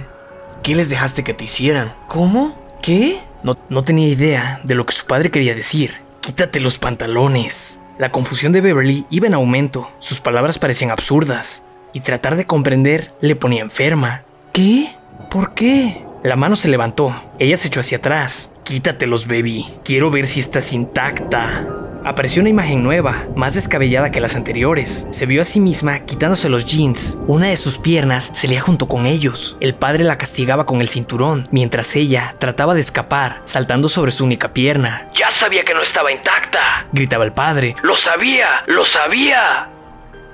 ¿Qué 0.63 0.75
les 0.75 0.89
dejaste 0.89 1.24
que 1.24 1.33
te 1.33 1.45
hicieran? 1.45 1.93
¿Cómo? 2.07 2.57
¿Qué? 2.81 3.21
No, 3.43 3.57
no 3.69 3.83
tenía 3.83 4.09
idea 4.09 4.59
de 4.63 4.75
lo 4.75 4.86
que 4.86 4.93
su 4.93 5.05
padre 5.05 5.31
quería 5.31 5.55
decir. 5.55 6.01
Quítate 6.19 6.59
los 6.59 6.77
pantalones. 6.77 7.79
La 7.98 8.12
confusión 8.12 8.51
de 8.51 8.62
Beverly 8.62 9.05
iba 9.09 9.27
en 9.27 9.33
aumento. 9.33 9.89
Sus 10.00 10.19
palabras 10.19 10.59
parecían 10.59 10.91
absurdas. 10.91 11.63
Y 11.93 12.01
tratar 12.01 12.36
de 12.36 12.45
comprender 12.45 13.13
le 13.21 13.36
ponía 13.36 13.62
enferma. 13.62 14.24
¿Qué? 14.51 14.95
¿Por 15.31 15.53
qué? 15.53 16.05
La 16.24 16.36
mano 16.36 16.55
se 16.55 16.67
levantó. 16.67 17.15
Ella 17.39 17.55
se 17.55 17.69
echó 17.69 17.79
hacia 17.79 18.00
atrás. 18.00 18.51
Quítatelos, 18.63 19.27
baby. 19.27 19.65
Quiero 19.83 20.12
ver 20.12 20.27
si 20.27 20.41
estás 20.41 20.74
intacta. 20.74 21.67
Apareció 22.05 22.41
una 22.41 22.49
imagen 22.49 22.83
nueva, 22.83 23.27
más 23.35 23.53
descabellada 23.55 24.11
que 24.11 24.19
las 24.19 24.35
anteriores. 24.35 25.07
Se 25.11 25.25
vio 25.25 25.41
a 25.41 25.45
sí 25.45 25.59
misma 25.59 25.99
quitándose 25.99 26.49
los 26.49 26.65
jeans. 26.65 27.17
Una 27.27 27.47
de 27.47 27.57
sus 27.57 27.77
piernas 27.77 28.31
se 28.33 28.47
leía 28.47 28.61
junto 28.61 28.87
con 28.87 29.05
ellos. 29.05 29.57
El 29.59 29.75
padre 29.75 30.03
la 30.03 30.17
castigaba 30.17 30.65
con 30.65 30.81
el 30.81 30.89
cinturón, 30.89 31.47
mientras 31.51 31.95
ella 31.95 32.35
trataba 32.39 32.73
de 32.73 32.81
escapar, 32.81 33.41
saltando 33.43 33.89
sobre 33.89 34.11
su 34.11 34.23
única 34.23 34.53
pierna. 34.53 35.07
Ya 35.15 35.29
sabía 35.31 35.65
que 35.65 35.73
no 35.73 35.81
estaba 35.81 36.11
intacta. 36.11 36.85
Gritaba 36.91 37.25
el 37.25 37.33
padre. 37.33 37.75
Lo 37.83 37.95
sabía, 37.95 38.63
lo 38.67 38.85
sabía. 38.85 39.67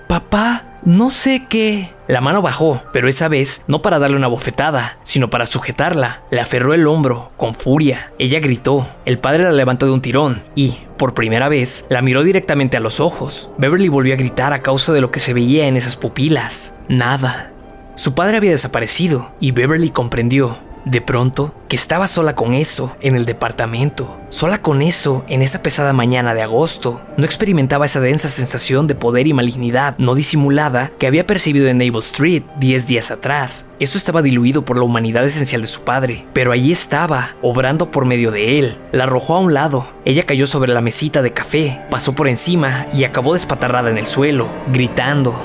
Papá, 0.07 0.63
no 0.83 1.09
sé 1.09 1.47
qué. 1.49 1.94
La 2.07 2.21
mano 2.21 2.41
bajó, 2.41 2.83
pero 2.93 3.09
esa 3.09 3.27
vez 3.27 3.63
no 3.67 3.81
para 3.81 3.97
darle 3.97 4.15
una 4.15 4.27
bofetada, 4.27 4.99
sino 5.03 5.29
para 5.29 5.47
sujetarla. 5.47 6.21
Le 6.29 6.39
aferró 6.39 6.73
el 6.73 6.85
hombro, 6.85 7.31
con 7.37 7.55
furia. 7.55 8.11
Ella 8.19 8.39
gritó. 8.39 8.87
El 9.05 9.17
padre 9.17 9.43
la 9.43 9.51
levantó 9.51 9.87
de 9.87 9.91
un 9.91 10.01
tirón 10.01 10.43
y, 10.55 10.77
por 10.97 11.15
primera 11.15 11.49
vez, 11.49 11.87
la 11.89 12.01
miró 12.01 12.23
directamente 12.23 12.77
a 12.77 12.79
los 12.79 12.99
ojos. 12.99 13.49
Beverly 13.57 13.89
volvió 13.89 14.13
a 14.13 14.17
gritar 14.17 14.53
a 14.53 14.61
causa 14.61 14.93
de 14.93 15.01
lo 15.01 15.09
que 15.09 15.19
se 15.19 15.33
veía 15.33 15.67
en 15.67 15.77
esas 15.77 15.95
pupilas. 15.95 16.79
Nada. 16.87 17.51
Su 17.95 18.13
padre 18.13 18.37
había 18.37 18.51
desaparecido 18.51 19.31
y 19.39 19.51
Beverly 19.51 19.89
comprendió 19.89 20.57
de 20.85 21.01
pronto, 21.01 21.53
que 21.67 21.75
estaba 21.75 22.07
sola 22.07 22.35
con 22.35 22.53
eso 22.53 22.95
en 23.01 23.15
el 23.15 23.25
departamento, 23.25 24.19
sola 24.29 24.61
con 24.61 24.81
eso 24.81 25.25
en 25.27 25.41
esa 25.41 25.61
pesada 25.61 25.93
mañana 25.93 26.33
de 26.33 26.43
agosto. 26.43 27.01
No 27.17 27.25
experimentaba 27.25 27.85
esa 27.85 27.99
densa 27.99 28.27
sensación 28.27 28.87
de 28.87 28.95
poder 28.95 29.27
y 29.27 29.33
malignidad 29.33 29.95
no 29.97 30.15
disimulada 30.15 30.91
que 30.99 31.07
había 31.07 31.25
percibido 31.25 31.67
en 31.67 31.79
Naval 31.79 32.01
Street 32.01 32.43
10 32.59 32.87
días 32.87 33.11
atrás. 33.11 33.71
Eso 33.79 33.97
estaba 33.97 34.21
diluido 34.21 34.63
por 34.63 34.77
la 34.77 34.83
humanidad 34.83 35.25
esencial 35.25 35.61
de 35.61 35.67
su 35.67 35.81
padre, 35.81 36.25
pero 36.33 36.51
allí 36.51 36.71
estaba, 36.71 37.35
obrando 37.41 37.91
por 37.91 38.05
medio 38.05 38.31
de 38.31 38.59
él. 38.59 38.77
La 38.91 39.05
arrojó 39.05 39.35
a 39.35 39.39
un 39.39 39.53
lado. 39.53 39.87
Ella 40.05 40.25
cayó 40.25 40.45
sobre 40.45 40.71
la 40.71 40.81
mesita 40.81 41.21
de 41.21 41.33
café, 41.33 41.81
pasó 41.89 42.13
por 42.13 42.27
encima 42.27 42.87
y 42.93 43.03
acabó 43.03 43.33
despatarrada 43.33 43.89
en 43.89 43.97
el 43.97 44.05
suelo, 44.05 44.47
gritando. 44.71 45.35